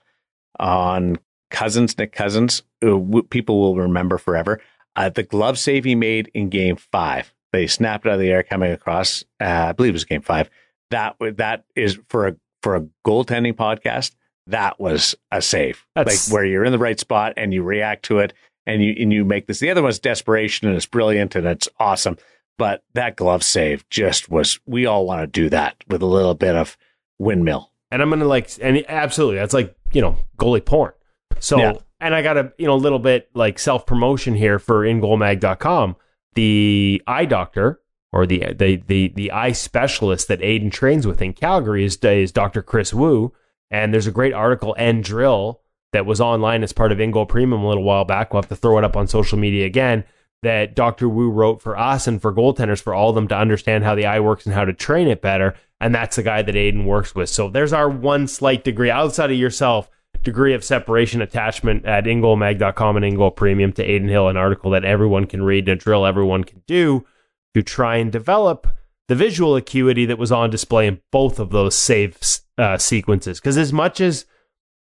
on 0.59 1.19
Cousins, 1.51 1.97
Nick 1.97 2.13
Cousins, 2.13 2.63
uh, 2.85 2.99
people 3.31 3.61
will 3.61 3.77
remember 3.77 4.19
forever. 4.19 4.61
Uh, 4.97 5.09
the 5.09 5.23
glove 5.23 5.59
save 5.59 5.85
he 5.85 5.95
made 5.95 6.31
in 6.35 6.49
game 6.49 6.77
five, 6.77 7.33
they 7.53 7.67
snapped 7.67 8.07
out 8.07 8.15
of 8.15 8.21
the 8.21 8.31
air 8.31 8.43
coming 8.43 8.73
across. 8.73 9.25
Uh, 9.41 9.67
I 9.69 9.73
believe 9.73 9.91
it 9.91 9.95
was 9.95 10.05
game 10.05 10.23
five. 10.23 10.51
That 10.91 11.17
that 11.37 11.65
is 11.77 11.99
for 12.09 12.27
a 12.27 12.37
for 12.63 12.77
a 12.77 12.87
goaltending 13.07 13.55
podcast. 13.55 14.13
That 14.49 14.81
was 14.81 15.15
a 15.31 15.43
save, 15.43 15.87
That's... 15.95 16.29
like 16.29 16.35
where 16.35 16.45
you're 16.45 16.65
in 16.65 16.73
the 16.73 16.79
right 16.79 16.99
spot 16.99 17.35
and 17.37 17.53
you 17.53 17.63
react 17.63 18.07
to 18.07 18.19
it, 18.19 18.33
and 18.67 18.83
you 18.83 18.95
and 18.99 19.13
you 19.13 19.25
make 19.25 19.47
this. 19.47 19.61
The 19.61 19.71
other 19.71 19.83
one's 19.83 19.99
desperation, 19.99 20.67
and 20.67 20.77
it's 20.77 20.87
brilliant 20.87 21.37
and 21.37 21.47
it's 21.47 21.69
awesome. 21.79 22.17
But 22.59 22.83
that 22.95 23.17
glove 23.17 23.43
save 23.43 23.89
just 23.89 24.29
was. 24.29 24.61
We 24.67 24.85
all 24.85 25.07
want 25.07 25.23
to 25.23 25.27
do 25.27 25.49
that 25.51 25.77
with 25.89 26.03
a 26.03 26.07
little 26.07 26.35
bit 26.35 26.55
of 26.55 26.77
windmill. 27.19 27.73
And 27.91 28.03
I'm 28.03 28.11
gonna 28.11 28.27
like, 28.27 28.51
and 28.61 28.85
absolutely, 28.89 29.37
that's 29.37 29.55
like 29.55 29.75
you 29.93 30.03
know 30.03 30.19
goalie 30.37 30.65
porn. 30.65 30.93
So, 31.39 31.59
yeah. 31.59 31.73
and 32.01 32.15
I 32.15 32.23
got 32.23 32.37
a 32.37 32.53
you 32.59 32.67
know 32.67 32.75
a 32.75 32.77
little 32.77 32.99
bit 32.99 33.31
like 33.33 33.59
self 33.59 33.87
promotion 33.87 34.35
here 34.35 34.59
for 34.59 34.83
ingoalmag.com. 34.83 35.97
The 36.35 37.03
eye 37.07 37.25
doctor 37.25 37.81
or 38.13 38.27
the 38.27 38.53
the 38.55 38.83
the 38.87 39.09
the 39.09 39.31
eye 39.31 39.53
specialist 39.53 40.29
that 40.29 40.43
Adin 40.43 40.71
trains 40.71 41.07
with 41.07 41.23
in 41.23 41.33
Calgary 41.33 41.85
is 41.85 41.97
is 41.97 42.33
Dr. 42.33 42.63
Chris 42.63 42.93
Wu, 42.93 43.33
and 43.71 43.93
there's 43.93 44.07
a 44.07 44.13
great 44.13 44.33
article 44.33 44.75
and 44.79 45.05
drill 45.05 45.61
that 45.93 46.07
was 46.07 46.21
online 46.21 46.63
as 46.63 46.73
part 46.73 46.93
of 46.93 46.99
InGoal 46.99 47.29
Premium 47.29 47.63
a 47.63 47.69
little 47.69 47.83
while 47.83 48.05
back. 48.05 48.33
We'll 48.33 48.43
have 48.43 48.49
to 48.49 48.57
throw 48.57 48.79
it 48.79 48.85
up 48.85 48.97
on 48.97 49.07
social 49.07 49.39
media 49.39 49.67
again. 49.67 50.05
That 50.43 50.77
Dr. 50.77 51.09
Wu 51.09 51.31
wrote 51.31 51.61
for 51.61 51.77
us 51.77 52.07
and 52.07 52.23
for 52.23 52.33
goaltenders 52.33 52.81
for 52.81 52.95
all 52.95 53.09
of 53.09 53.17
them 53.17 53.27
to 53.29 53.37
understand 53.37 53.83
how 53.83 53.97
the 53.97 54.07
eye 54.07 54.21
works 54.21 54.47
and 54.47 54.55
how 54.55 54.65
to 54.65 54.73
train 54.73 55.09
it 55.09 55.21
better 55.21 55.57
and 55.81 55.95
that's 55.95 56.17
the 56.17 56.23
guy 56.23 56.43
that 56.43 56.57
Adin 56.57 56.85
works 56.85 57.15
with. 57.15 57.29
So 57.29 57.49
there's 57.49 57.73
our 57.73 57.89
one 57.89 58.27
slight 58.27 58.65
degree 58.65 58.91
outside 58.91 59.31
of 59.31 59.39
yourself 59.39 59.91
degree 60.25 60.53
of 60.53 60.65
separation 60.65 61.23
attachment 61.23 61.85
at 61.85 62.05
ingoalmag.com 62.05 62.97
and 62.97 63.05
ingoal 63.05 63.31
premium 63.31 63.73
to 63.73 63.85
Adin 63.85 64.09
Hill, 64.09 64.29
an 64.29 64.37
article 64.37 64.73
that 64.73 64.85
everyone 64.85 65.27
can 65.27 65.43
read 65.43 65.69
and 65.69 65.81
a 65.81 65.83
drill 65.83 66.05
everyone 66.05 66.43
can 66.43 66.63
do 66.67 67.07
to 67.55 67.63
try 67.63 67.97
and 67.97 68.11
develop 68.11 68.67
the 69.07 69.15
visual 69.15 69.55
acuity 69.55 70.05
that 70.07 70.19
was 70.19 70.33
on 70.33 70.51
display 70.51 70.87
in 70.87 71.01
both 71.13 71.39
of 71.39 71.51
those 71.51 71.77
save 71.77 72.19
uh, 72.59 72.77
sequences. 72.77 73.39
Because 73.39 73.57
as 73.57 73.73
much 73.73 74.01
as 74.01 74.27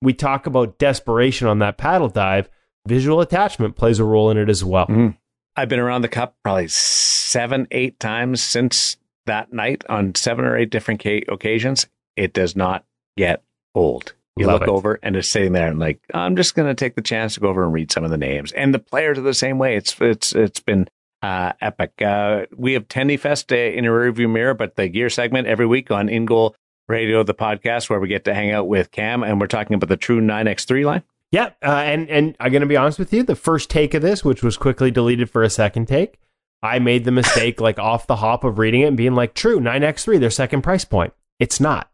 we 0.00 0.14
talk 0.14 0.46
about 0.46 0.78
desperation 0.78 1.46
on 1.46 1.58
that 1.58 1.76
paddle 1.76 2.08
dive, 2.08 2.48
visual 2.88 3.20
attachment 3.20 3.76
plays 3.76 3.98
a 3.98 4.04
role 4.04 4.30
in 4.30 4.38
it 4.38 4.48
as 4.48 4.64
well. 4.64 4.86
Mm. 4.86 5.16
I've 5.56 5.68
been 5.68 5.78
around 5.80 6.02
the 6.02 6.08
cup 6.08 6.36
probably 6.42 6.68
seven, 6.68 7.66
eight 7.70 7.98
times 7.98 8.42
since 8.42 8.96
that 9.24 9.52
night 9.52 9.84
on 9.88 10.14
seven 10.14 10.44
or 10.44 10.56
eight 10.56 10.70
different 10.70 11.04
occasions, 11.04 11.86
it 12.16 12.32
does 12.32 12.56
not 12.56 12.84
get 13.16 13.42
old. 13.74 14.14
You 14.36 14.46
Love 14.46 14.60
look 14.60 14.68
it. 14.68 14.72
over 14.72 14.98
and 15.02 15.16
it's 15.16 15.28
sitting 15.28 15.52
there 15.52 15.68
and 15.68 15.78
like, 15.78 15.98
I'm 16.12 16.36
just 16.36 16.54
going 16.54 16.68
to 16.68 16.74
take 16.74 16.94
the 16.94 17.02
chance 17.02 17.34
to 17.34 17.40
go 17.40 17.48
over 17.48 17.64
and 17.64 17.72
read 17.72 17.90
some 17.90 18.04
of 18.04 18.10
the 18.10 18.18
names. 18.18 18.52
And 18.52 18.74
the 18.74 18.78
players 18.78 19.18
are 19.18 19.22
the 19.22 19.32
same 19.32 19.58
way. 19.58 19.76
It's, 19.76 19.98
it's, 20.00 20.34
it's 20.34 20.60
been, 20.60 20.88
uh, 21.22 21.52
epic. 21.62 22.02
Uh, 22.02 22.44
we 22.54 22.74
have 22.74 22.86
Tendy 22.88 23.18
Fest 23.18 23.50
uh, 23.50 23.56
in 23.56 23.86
a 23.86 23.92
review 23.92 24.28
mirror, 24.28 24.52
but 24.52 24.76
the 24.76 24.88
gear 24.88 25.08
segment 25.08 25.48
every 25.48 25.66
week 25.66 25.90
on 25.90 26.10
In 26.10 26.26
Goal 26.26 26.54
Radio, 26.86 27.22
the 27.22 27.34
podcast 27.34 27.88
where 27.88 27.98
we 27.98 28.08
get 28.08 28.24
to 28.26 28.34
hang 28.34 28.52
out 28.52 28.68
with 28.68 28.90
Cam 28.90 29.22
and 29.22 29.40
we're 29.40 29.46
talking 29.46 29.74
about 29.74 29.88
the 29.88 29.96
true 29.96 30.20
9X3 30.20 30.84
line. 30.84 31.02
Yeah. 31.37 31.51
Uh, 31.62 31.83
and, 31.85 32.09
and 32.09 32.35
I'm 32.40 32.51
to 32.51 32.64
be 32.64 32.79
honest 32.79 32.99
with 32.99 33.12
you. 33.12 33.22
The 33.22 33.37
first 33.37 33.68
take 33.68 33.92
of 33.92 34.01
this, 34.01 34.25
which 34.25 34.42
was 34.42 34.57
quickly 34.57 34.90
deleted 34.90 35.29
for 35.29 35.42
a 35.42 35.51
second 35.51 35.87
take, 35.87 36.18
I 36.62 36.79
made 36.79 37.05
the 37.05 37.12
mistake, 37.12 37.61
like 37.61 37.79
off 37.79 38.07
the 38.07 38.16
hop, 38.16 38.42
of 38.42 38.59
reading 38.59 38.81
it 38.81 38.87
and 38.87 38.96
being 38.96 39.14
like, 39.14 39.35
true, 39.35 39.61
9x3, 39.61 40.18
their 40.18 40.31
second 40.31 40.62
price 40.62 40.87
point. 40.87 41.12
It's 41.38 41.61
not. 41.61 41.90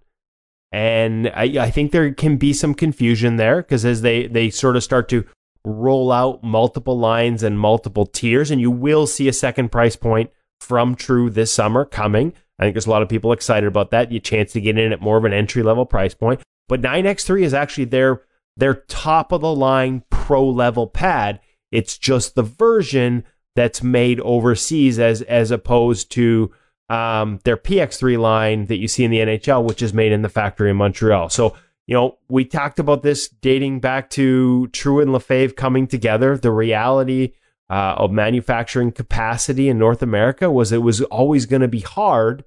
And 0.71 1.27
I, 1.35 1.43
I 1.59 1.71
think 1.73 1.91
there 1.91 2.15
can 2.15 2.37
be 2.37 2.53
some 2.53 2.73
confusion 2.73 3.35
there 3.35 3.63
because 3.63 3.85
as 3.85 4.03
they, 4.03 4.29
they 4.29 4.49
sort 4.49 4.77
of 4.77 4.85
start 4.85 5.09
to 5.09 5.25
roll 5.65 6.13
out 6.13 6.45
multiple 6.45 6.97
lines 6.97 7.43
and 7.43 7.59
multiple 7.59 8.07
tiers, 8.07 8.53
and 8.53 8.61
you 8.61 8.71
will 8.71 9.09
see 9.09 9.27
a 9.27 9.33
second 9.33 9.73
price 9.73 9.97
point 9.97 10.31
from 10.61 10.95
True 10.95 11.31
this 11.31 11.53
summer 11.53 11.85
coming. 11.85 12.33
I 12.61 12.63
think 12.63 12.75
there's 12.75 12.87
a 12.87 12.91
lot 12.91 13.03
of 13.03 13.09
people 13.09 13.33
excited 13.33 13.67
about 13.67 13.91
that. 13.91 14.13
You 14.13 14.21
chance 14.21 14.53
to 14.53 14.61
get 14.61 14.79
in 14.79 14.93
at 14.93 15.01
more 15.03 15.17
of 15.17 15.25
an 15.25 15.33
entry 15.33 15.65
level 15.65 15.85
price 15.85 16.15
point. 16.15 16.41
But 16.69 16.81
9x3 16.81 17.43
is 17.43 17.55
actually 17.55 17.87
their 17.87 18.23
their 18.57 18.75
top 18.75 19.33
of 19.33 19.41
the 19.41 19.55
line 19.55 20.03
pro 20.11 20.49
level 20.49 20.87
pad. 20.87 21.41
It's 21.71 21.97
just 21.97 22.35
the 22.35 22.43
version 22.43 23.25
that's 23.55 23.83
made 23.83 24.21
overseas 24.21 24.99
as 24.99 25.23
as 25.23 25.51
opposed 25.51 26.11
to 26.13 26.53
um, 26.89 27.41
their 27.45 27.57
PX3 27.57 28.19
line 28.19 28.67
that 28.67 28.79
you 28.79 28.89
see 28.89 29.05
in 29.05 29.11
the 29.11 29.19
NHL, 29.19 29.65
which 29.65 29.83
is 29.83 29.95
made 29.95 30.13
in 30.13 30.23
the 30.23 30.29
factory 30.29 30.71
in 30.71 30.77
Montreal. 30.77 31.31
So, 31.31 31.57
you 31.87 31.95
know, 31.95 32.19
we 32.29 32.45
talked 32.45 32.79
about 32.79 33.03
this 33.03 33.29
dating 33.29 33.81
back 33.81 34.11
to 34.11 34.67
True 34.69 35.01
and 35.01 35.13
Lefebvre 35.13 35.55
coming 35.55 35.87
together. 35.87 36.37
The 36.37 36.51
reality 36.51 37.33
uh, 37.71 37.95
of 37.97 38.13
manufacturing 38.13 38.93
capacity 38.93 39.71
in 39.71 39.79
North 39.79 40.03
America 40.03 40.51
was 40.51 40.73
it 40.73 40.83
was 40.83 41.01
always 41.03 41.47
going 41.47 41.63
to 41.63 41.69
be 41.69 41.81
hard 41.81 42.45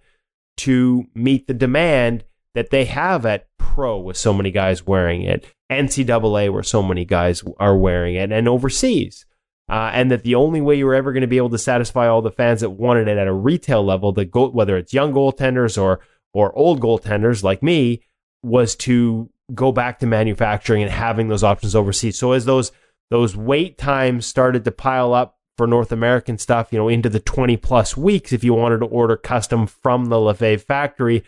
to 0.58 1.08
meet 1.16 1.48
the 1.48 1.54
demand 1.54 2.24
that 2.54 2.70
they 2.70 2.86
have 2.86 3.26
at 3.26 3.48
Pro 3.58 3.98
with 3.98 4.18
so 4.18 4.32
many 4.32 4.52
guys 4.52 4.86
wearing 4.86 5.24
it, 5.24 5.46
NCAA 5.72 6.52
where 6.52 6.64
so 6.64 6.84
many 6.84 7.06
guys 7.06 7.44
are 7.60 7.78
wearing 7.78 8.16
it, 8.16 8.32
and 8.32 8.48
overseas 8.48 9.26
uh, 9.68 9.92
and 9.94 10.12
that 10.12 10.24
the 10.24 10.36
only 10.36 10.62
way 10.62 10.76
you 10.76 10.86
were 10.86 10.96
ever 10.96 11.12
going 11.12 11.22
to 11.22 11.28
be 11.28 11.38
able 11.38 11.50
to 11.50 11.58
satisfy 11.58 12.08
all 12.08 12.22
the 12.22 12.32
fans 12.32 12.62
that 12.62 12.72
wanted 12.72 13.08
it 13.08 13.18
at 13.18 13.28
a 13.28 13.34
retail 13.34 13.84
level, 13.84 14.12
the 14.12 14.26
goal, 14.26 14.52
whether 14.52 14.78
it's 14.78 14.94
young 14.94 15.14
goaltenders 15.14 15.82
or 15.82 16.02
or 16.34 16.56
old 16.58 16.82
goaltenders 16.82 17.44
like 17.44 17.64
me, 17.64 18.04
was 18.44 18.76
to 18.76 19.30
go 19.54 19.72
back 19.72 20.00
to 20.00 20.06
manufacturing 20.06 20.84
and 20.84 20.92
having 20.92 21.30
those 21.30 21.44
options 21.44 21.76
overseas. 21.76 22.18
So 22.18 22.34
as 22.34 22.46
those 22.46 22.72
those 23.10 23.36
wait 23.36 23.78
times 23.78 24.26
started 24.26 24.66
to 24.66 24.72
pile 24.72 25.14
up 25.14 25.40
for 25.58 25.66
North 25.66 25.92
American 25.92 26.38
stuff, 26.38 26.68
you 26.72 26.78
know, 26.78 26.90
into 26.90 27.10
the 27.10 27.20
20 27.20 27.58
plus 27.58 27.96
weeks, 27.96 28.34
if 28.34 28.44
you 28.44 28.54
wanted 28.54 28.80
to 28.80 28.86
order 28.86 29.16
custom 29.16 29.66
from 29.66 30.06
the 30.06 30.20
Lefebvre 30.20 30.60
factory, 30.60 31.24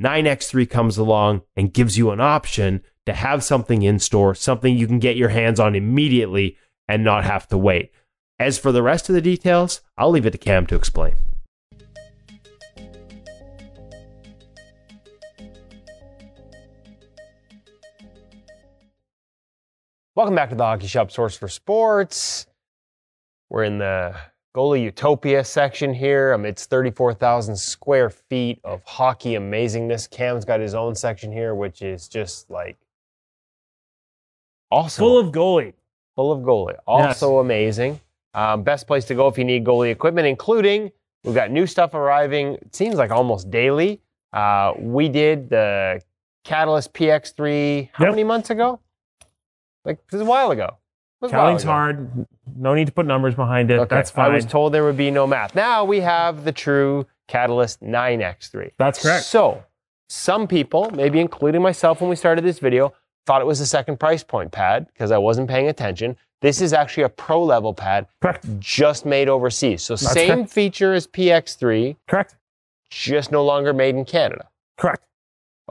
9X3 0.00 0.68
comes 0.68 0.98
along 0.98 1.42
and 1.56 1.72
gives 1.72 1.96
you 1.96 2.10
an 2.10 2.20
option 2.20 2.82
to 3.06 3.12
have 3.12 3.44
something 3.44 3.82
in 3.82 4.00
store, 4.00 4.34
something 4.34 4.76
you 4.76 4.88
can 4.88 4.98
get 4.98 5.16
your 5.16 5.28
hands 5.28 5.60
on 5.60 5.76
immediately 5.76 6.56
and 6.88 7.04
not 7.04 7.24
have 7.24 7.46
to 7.48 7.58
wait. 7.58 7.92
As 8.38 8.58
for 8.58 8.72
the 8.72 8.82
rest 8.82 9.08
of 9.08 9.14
the 9.14 9.20
details, 9.20 9.82
I'll 9.96 10.10
leave 10.10 10.26
it 10.26 10.32
to 10.32 10.38
Cam 10.38 10.66
to 10.66 10.74
explain. 10.74 11.14
Welcome 20.16 20.34
back 20.34 20.50
to 20.50 20.56
the 20.56 20.64
Hockey 20.64 20.88
Shop 20.88 21.10
Source 21.12 21.36
for 21.36 21.48
Sports. 21.48 22.46
We're 23.48 23.64
in 23.64 23.78
the 23.78 24.16
goalie 24.54 24.82
utopia 24.82 25.44
section 25.44 25.92
here 25.92 26.32
amidst 26.32 26.70
34,000 26.70 27.56
square 27.56 28.10
feet 28.10 28.60
of 28.64 28.82
hockey 28.84 29.32
amazingness. 29.32 30.08
Cam's 30.08 30.44
got 30.44 30.60
his 30.60 30.74
own 30.74 30.94
section 30.94 31.32
here, 31.32 31.54
which 31.54 31.82
is 31.82 32.08
just 32.08 32.50
like 32.50 32.76
awesome. 34.70 35.02
Full 35.02 35.18
of 35.18 35.32
goalie 35.32 35.74
full 36.14 36.32
of 36.32 36.40
goalie. 36.40 36.76
Also 36.86 37.36
yes. 37.36 37.44
amazing. 37.44 38.00
Um, 38.34 38.62
best 38.62 38.86
place 38.86 39.04
to 39.06 39.14
go 39.14 39.28
if 39.28 39.38
you 39.38 39.44
need 39.44 39.64
goalie 39.64 39.90
equipment, 39.90 40.26
including 40.26 40.90
we've 41.22 41.34
got 41.34 41.50
new 41.50 41.66
stuff 41.66 41.94
arriving. 41.94 42.54
It 42.54 42.74
seems 42.74 42.96
like 42.96 43.10
almost 43.10 43.50
daily. 43.50 44.00
Uh, 44.32 44.72
we 44.78 45.08
did 45.08 45.48
the 45.48 46.00
Catalyst 46.44 46.92
PX3 46.92 47.90
how 47.92 48.04
yep. 48.04 48.12
many 48.12 48.24
months 48.24 48.50
ago? 48.50 48.80
Like 49.84 49.98
this 50.08 50.18
is 50.18 50.22
a 50.22 50.24
while 50.24 50.50
ago. 50.50 50.78
Was 51.24 51.32
a 51.32 51.36
while 51.36 51.44
Counting's 51.46 51.62
ago. 51.64 51.72
hard. 51.72 52.26
No 52.56 52.74
need 52.74 52.86
to 52.86 52.92
put 52.92 53.06
numbers 53.06 53.34
behind 53.34 53.70
it. 53.70 53.78
Okay. 53.80 53.94
That's 53.94 54.10
fine. 54.10 54.30
I 54.30 54.34
was 54.34 54.46
told 54.46 54.72
there 54.72 54.84
would 54.84 54.96
be 54.96 55.10
no 55.10 55.26
math. 55.26 55.54
Now 55.54 55.84
we 55.84 56.00
have 56.00 56.44
the 56.44 56.52
true 56.52 57.06
Catalyst 57.28 57.82
9X3. 57.82 58.72
That's 58.78 59.02
correct. 59.02 59.24
So, 59.24 59.64
some 60.08 60.46
people, 60.46 60.90
maybe 60.90 61.18
including 61.20 61.62
myself 61.62 62.00
when 62.00 62.10
we 62.10 62.16
started 62.16 62.44
this 62.44 62.58
video, 62.58 62.92
thought 63.26 63.40
it 63.40 63.46
was 63.46 63.60
a 63.60 63.66
second 63.66 63.98
price 63.98 64.22
point 64.22 64.52
pad 64.52 64.86
because 64.92 65.10
I 65.10 65.18
wasn't 65.18 65.48
paying 65.48 65.68
attention. 65.68 66.16
This 66.42 66.60
is 66.60 66.74
actually 66.74 67.04
a 67.04 67.08
pro 67.08 67.42
level 67.42 67.72
pad 67.72 68.06
correct. 68.20 68.44
just 68.60 69.06
made 69.06 69.28
overseas. 69.30 69.82
So, 69.82 69.96
same 69.96 70.28
correct. 70.40 70.50
feature 70.50 70.92
as 70.92 71.06
PX3, 71.06 71.96
Correct. 72.06 72.36
just 72.90 73.32
no 73.32 73.42
longer 73.42 73.72
made 73.72 73.94
in 73.96 74.04
Canada. 74.04 74.48
Correct. 74.76 75.02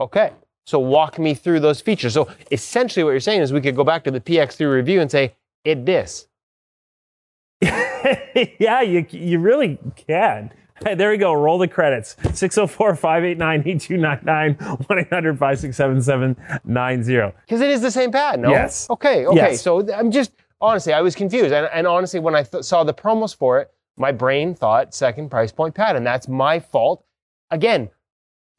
Okay. 0.00 0.32
So, 0.66 0.80
walk 0.80 1.18
me 1.20 1.34
through 1.34 1.60
those 1.60 1.80
features. 1.80 2.14
So, 2.14 2.26
essentially, 2.50 3.04
what 3.04 3.10
you're 3.10 3.20
saying 3.20 3.42
is 3.42 3.52
we 3.52 3.60
could 3.60 3.76
go 3.76 3.84
back 3.84 4.02
to 4.04 4.10
the 4.10 4.20
PX3 4.20 4.68
review 4.74 5.00
and 5.00 5.08
say, 5.08 5.34
it 5.64 5.86
this. 5.86 6.28
yeah, 7.62 8.82
you 8.82 9.06
you 9.10 9.38
really 9.38 9.78
can. 9.96 10.52
Hey, 10.84 10.94
there 10.94 11.10
we 11.10 11.16
go. 11.16 11.32
Roll 11.32 11.58
the 11.58 11.68
credits. 11.68 12.16
604 12.34 12.96
589 12.96 13.60
8299 13.60 14.76
1 14.86 14.98
800 14.98 15.38
567 15.38 16.02
7790. 16.02 17.36
Because 17.46 17.60
it 17.60 17.70
is 17.70 17.80
the 17.80 17.90
same 17.90 18.10
pad, 18.10 18.40
no? 18.40 18.50
Yes. 18.50 18.90
Okay, 18.90 19.24
okay. 19.24 19.36
Yes. 19.36 19.62
So 19.62 19.90
I'm 19.92 20.10
just, 20.10 20.32
honestly, 20.60 20.92
I 20.92 21.00
was 21.00 21.14
confused. 21.14 21.52
And, 21.52 21.68
and 21.72 21.86
honestly, 21.86 22.18
when 22.18 22.34
I 22.34 22.42
th- 22.42 22.64
saw 22.64 22.82
the 22.82 22.92
promos 22.92 23.34
for 23.34 23.60
it, 23.60 23.70
my 23.96 24.10
brain 24.10 24.54
thought 24.54 24.94
second 24.94 25.30
price 25.30 25.52
point 25.52 25.74
pad, 25.74 25.94
and 25.94 26.04
that's 26.04 26.26
my 26.26 26.58
fault. 26.58 27.04
Again, 27.50 27.90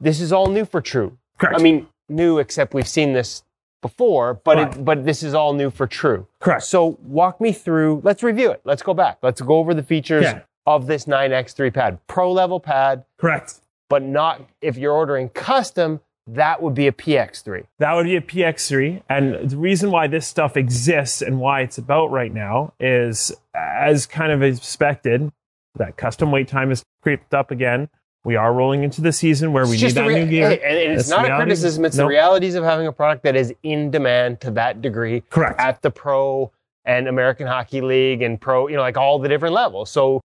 this 0.00 0.20
is 0.20 0.32
all 0.32 0.46
new 0.48 0.64
for 0.64 0.80
True. 0.80 1.18
Correct. 1.38 1.60
I 1.60 1.62
mean, 1.62 1.86
new 2.08 2.38
except 2.38 2.72
we've 2.72 2.88
seen 2.88 3.12
this 3.12 3.42
before, 3.82 4.34
but 4.44 4.56
Right. 4.56 4.76
it, 4.76 4.84
but 4.84 5.04
this 5.04 5.22
is 5.22 5.34
all 5.34 5.52
new 5.52 5.70
for 5.70 5.86
True. 5.86 6.26
Correct. 6.40 6.64
So 6.64 6.98
walk 7.02 7.40
me 7.40 7.52
through. 7.52 8.00
Let's 8.04 8.22
review 8.22 8.50
it. 8.50 8.60
Let's 8.64 8.82
go 8.82 8.94
back. 8.94 9.18
Let's 9.22 9.40
go 9.40 9.56
over 9.58 9.74
the 9.74 9.82
features 9.82 10.24
Yeah. 10.24 10.40
of 10.66 10.86
this 10.86 11.06
9X3 11.06 11.70
pad, 11.72 11.98
pro 12.06 12.32
level 12.32 12.58
pad, 12.60 13.04
Correct. 13.18 13.60
but 13.88 14.02
not 14.02 14.42
if 14.60 14.76
you're 14.76 14.92
ordering 14.92 15.28
custom. 15.28 16.00
That 16.28 16.60
would 16.60 16.74
be 16.74 16.88
a 16.88 16.92
PX3. 16.92 17.66
That 17.78 17.94
would 17.94 18.06
be 18.06 18.16
a 18.16 18.20
PX3. 18.20 19.00
And 19.08 19.48
the 19.48 19.56
reason 19.56 19.92
why 19.92 20.08
this 20.08 20.26
stuff 20.26 20.56
exists 20.56 21.22
and 21.22 21.38
why 21.38 21.60
it's 21.60 21.78
about 21.78 22.10
right 22.10 22.34
now 22.34 22.72
is, 22.80 23.30
as 23.54 24.06
kind 24.06 24.32
of 24.32 24.42
expected, 24.42 25.30
that 25.76 25.96
custom 25.96 26.32
wait 26.32 26.48
time 26.48 26.70
has 26.70 26.82
creeped 27.00 27.32
up 27.32 27.52
again. 27.52 27.88
We 28.26 28.34
are 28.34 28.52
rolling 28.52 28.82
into 28.82 29.00
the 29.00 29.12
season 29.12 29.52
where 29.52 29.64
we 29.66 29.76
need 29.80 29.92
that 29.92 30.04
rea- 30.04 30.24
new 30.24 30.28
gear. 30.30 30.48
hey, 30.50 30.60
and 30.64 30.92
it's 30.98 31.08
That's 31.08 31.22
not 31.22 31.30
a 31.30 31.36
criticism. 31.36 31.84
It's 31.84 31.96
the 31.96 32.06
realities 32.06 32.56
of 32.56 32.64
having 32.64 32.88
a 32.88 32.92
product 32.92 33.22
that 33.22 33.36
is 33.36 33.54
in 33.62 33.92
demand 33.92 34.40
to 34.40 34.50
that 34.50 34.82
degree 34.82 35.20
Correct. 35.30 35.60
at 35.60 35.80
the 35.82 35.92
pro 35.92 36.50
and 36.84 37.06
American 37.06 37.46
Hockey 37.46 37.80
League 37.80 38.22
and 38.22 38.40
pro, 38.40 38.66
you 38.66 38.74
know, 38.74 38.82
like 38.82 38.96
all 38.96 39.20
the 39.20 39.28
different 39.28 39.54
levels. 39.54 39.90
So 39.90 40.20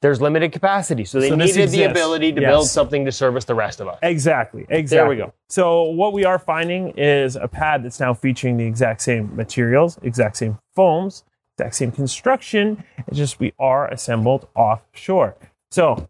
there's 0.00 0.22
limited 0.22 0.52
capacity. 0.52 1.04
So 1.04 1.20
they 1.20 1.28
So 1.28 1.34
needed 1.34 1.68
the 1.68 1.82
ability 1.84 2.32
to 2.32 2.40
Yes. 2.40 2.48
build 2.50 2.66
something 2.68 3.04
to 3.04 3.12
service 3.12 3.44
the 3.44 3.54
rest 3.54 3.80
of 3.80 3.88
us. 3.88 3.98
Exactly. 4.02 4.64
Exactly. 4.70 4.96
There 4.96 5.06
we 5.08 5.16
go. 5.16 5.34
So 5.50 5.82
what 5.82 6.14
we 6.14 6.24
are 6.24 6.38
finding 6.38 6.94
is 6.96 7.36
a 7.36 7.46
pad 7.46 7.84
that's 7.84 8.00
now 8.00 8.14
featuring 8.14 8.56
the 8.56 8.64
exact 8.64 9.02
same 9.02 9.36
materials, 9.36 9.98
exact 10.02 10.38
same 10.38 10.56
foams, 10.74 11.24
exact 11.58 11.74
same 11.74 11.92
construction. 11.92 12.82
It's 13.06 13.18
just 13.18 13.38
we 13.38 13.52
are 13.58 13.86
assembled 13.88 14.48
offshore. 14.54 15.34
So 15.70 16.08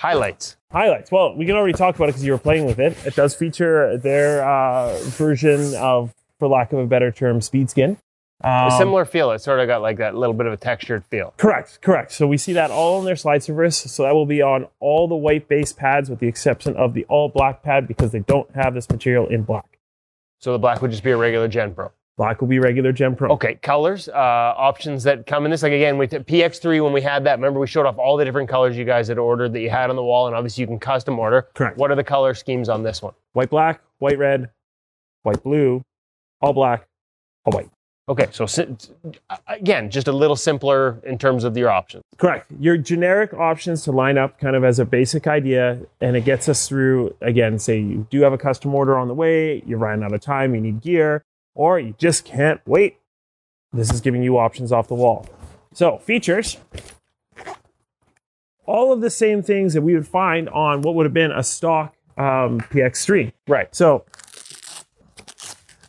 Highlights. 0.00 0.56
highlights. 0.70 1.10
Well, 1.10 1.34
we 1.36 1.44
can 1.46 1.56
already 1.56 1.72
talk 1.72 1.96
about 1.96 2.04
it 2.04 2.12
because 2.12 2.24
you 2.24 2.32
were 2.32 2.38
playing 2.38 2.66
with 2.66 2.78
it. 2.78 2.96
It 3.04 3.16
does 3.16 3.34
feature 3.34 3.96
their 3.96 4.44
uh, 4.48 4.96
version 5.02 5.74
of, 5.74 6.14
for 6.38 6.46
lack 6.48 6.72
of 6.72 6.78
a 6.78 6.86
better 6.86 7.10
term, 7.10 7.40
speed 7.40 7.68
skin. 7.70 7.96
A 8.40 8.48
Um, 8.48 8.70
similar 8.78 9.04
feel. 9.04 9.32
It 9.32 9.40
sort 9.40 9.58
of 9.58 9.66
got 9.66 9.82
like 9.82 9.96
that 9.98 10.14
little 10.14 10.34
bit 10.34 10.46
of 10.46 10.52
a 10.52 10.56
textured 10.56 11.04
feel. 11.06 11.34
Correct, 11.36 11.80
correct. 11.82 12.12
So 12.12 12.28
we 12.28 12.36
see 12.36 12.52
that 12.52 12.70
all 12.70 13.00
in 13.00 13.04
their 13.06 13.16
slide 13.16 13.42
service. 13.42 13.76
So 13.76 14.04
that 14.04 14.14
will 14.14 14.26
be 14.26 14.40
on 14.40 14.68
all 14.78 15.08
the 15.08 15.16
white 15.16 15.48
base 15.48 15.72
pads 15.72 16.08
with 16.08 16.20
the 16.20 16.28
exception 16.28 16.76
of 16.76 16.94
the 16.94 17.04
all 17.06 17.28
black 17.28 17.64
pad 17.64 17.88
because 17.88 18.12
they 18.12 18.20
don't 18.20 18.48
have 18.54 18.74
this 18.74 18.88
material 18.88 19.26
in 19.26 19.42
black. 19.42 19.80
So 20.38 20.52
the 20.52 20.58
black 20.60 20.80
would 20.80 20.92
just 20.92 21.02
be 21.02 21.10
a 21.10 21.16
regular 21.16 21.48
Gen 21.48 21.74
Pro. 21.74 21.90
Black 22.18 22.40
will 22.40 22.48
be 22.48 22.58
regular 22.58 22.90
Gem 22.90 23.14
Pro. 23.14 23.30
Okay, 23.30 23.54
colors, 23.62 24.08
uh, 24.08 24.12
options 24.12 25.04
that 25.04 25.24
come 25.24 25.44
in 25.44 25.52
this. 25.52 25.62
Like 25.62 25.72
again, 25.72 25.96
with 25.98 26.10
PX3, 26.10 26.82
when 26.82 26.92
we 26.92 27.00
had 27.00 27.22
that, 27.24 27.38
remember 27.38 27.60
we 27.60 27.68
showed 27.68 27.86
off 27.86 27.96
all 27.96 28.16
the 28.16 28.24
different 28.24 28.48
colors 28.48 28.76
you 28.76 28.84
guys 28.84 29.06
had 29.06 29.18
ordered 29.18 29.52
that 29.52 29.60
you 29.60 29.70
had 29.70 29.88
on 29.88 29.94
the 29.94 30.02
wall, 30.02 30.26
and 30.26 30.34
obviously 30.34 30.62
you 30.62 30.66
can 30.66 30.80
custom 30.80 31.16
order. 31.16 31.46
Correct. 31.54 31.78
What 31.78 31.92
are 31.92 31.94
the 31.94 32.02
color 32.02 32.34
schemes 32.34 32.68
on 32.68 32.82
this 32.82 33.00
one? 33.00 33.14
White 33.34 33.50
black, 33.50 33.80
white 34.00 34.18
red, 34.18 34.50
white 35.22 35.44
blue, 35.44 35.80
all 36.40 36.52
black, 36.52 36.88
all 37.44 37.52
white. 37.52 37.70
Okay, 38.08 38.26
so 38.32 38.46
again, 39.46 39.90
just 39.90 40.08
a 40.08 40.12
little 40.12 40.34
simpler 40.34 40.98
in 41.04 41.18
terms 41.18 41.44
of 41.44 41.56
your 41.56 41.68
options. 41.68 42.02
Correct. 42.16 42.50
Your 42.58 42.78
generic 42.78 43.34
options 43.34 43.84
to 43.84 43.92
line 43.92 44.16
up 44.16 44.40
kind 44.40 44.56
of 44.56 44.64
as 44.64 44.78
a 44.78 44.86
basic 44.86 45.26
idea, 45.26 45.78
and 46.00 46.16
it 46.16 46.24
gets 46.24 46.48
us 46.48 46.66
through 46.66 47.14
again, 47.20 47.58
say 47.58 47.78
you 47.78 48.06
do 48.10 48.22
have 48.22 48.32
a 48.32 48.38
custom 48.38 48.74
order 48.74 48.98
on 48.98 49.08
the 49.08 49.14
way, 49.14 49.62
you're 49.66 49.78
running 49.78 50.02
out 50.02 50.14
of 50.14 50.20
time, 50.22 50.54
you 50.54 50.60
need 50.62 50.80
gear, 50.80 51.22
or 51.58 51.78
you 51.80 51.94
just 51.98 52.24
can't 52.24 52.60
wait. 52.66 52.96
This 53.72 53.92
is 53.92 54.00
giving 54.00 54.22
you 54.22 54.38
options 54.38 54.70
off 54.72 54.86
the 54.88 54.94
wall. 54.94 55.26
So, 55.74 55.98
features 55.98 56.56
all 58.64 58.92
of 58.92 59.00
the 59.00 59.10
same 59.10 59.42
things 59.42 59.74
that 59.74 59.82
we 59.82 59.94
would 59.94 60.06
find 60.06 60.48
on 60.50 60.82
what 60.82 60.94
would 60.94 61.04
have 61.04 61.12
been 61.14 61.32
a 61.32 61.42
stock 61.42 61.94
um, 62.16 62.60
PX3. 62.60 63.32
Right. 63.46 63.74
So, 63.74 64.04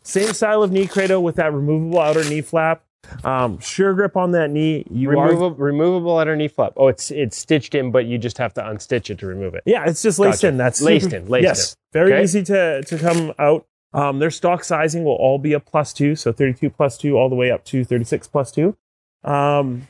same 0.03 0.33
style 0.33 0.63
of 0.63 0.71
knee 0.71 0.87
cradle 0.87 1.23
with 1.23 1.35
that 1.35 1.53
removable 1.53 1.99
outer 1.99 2.23
knee 2.23 2.41
flap. 2.41 2.83
Um, 3.23 3.59
sure 3.59 3.93
grip 3.93 4.15
on 4.17 4.31
that 4.31 4.49
knee. 4.51 4.85
You 4.91 5.09
are 5.11 5.25
Removable, 5.27 5.51
removable 5.55 6.17
underneath 6.17 6.53
flap. 6.55 6.73
Oh, 6.77 6.87
it's 6.89 7.09
it's 7.11 7.37
stitched 7.37 7.73
in, 7.75 7.91
but 7.91 8.05
you 8.05 8.17
just 8.17 8.37
have 8.37 8.53
to 8.55 8.61
unstitch 8.61 9.09
it 9.09 9.17
to 9.19 9.25
remove 9.27 9.55
it. 9.55 9.63
Yeah, 9.65 9.85
it's 9.87 10.01
just 10.03 10.19
laced 10.19 10.41
Gotcha. 10.41 10.47
in. 10.49 10.57
That's 10.57 10.81
Laced 10.81 11.13
in, 11.13 11.27
laced 11.27 11.43
yes, 11.43 11.71
in. 11.73 11.77
very 11.93 12.13
Okay. 12.13 12.23
easy 12.23 12.43
to 12.43 12.83
to 12.83 12.97
come 12.99 13.33
out. 13.39 13.65
Um, 13.93 14.19
their 14.19 14.31
stock 14.31 14.63
sizing 14.63 15.03
will 15.03 15.15
all 15.15 15.39
be 15.39 15.53
a 15.53 15.59
plus 15.59 15.93
two, 15.93 16.15
so 16.15 16.31
32 16.31 16.69
plus 16.69 16.97
two, 16.97 17.17
all 17.17 17.29
the 17.29 17.35
way 17.35 17.49
up 17.51 17.65
to 17.65 17.83
36 17.83 18.27
plus 18.27 18.51
two. 18.51 18.77
Um, 19.23 19.87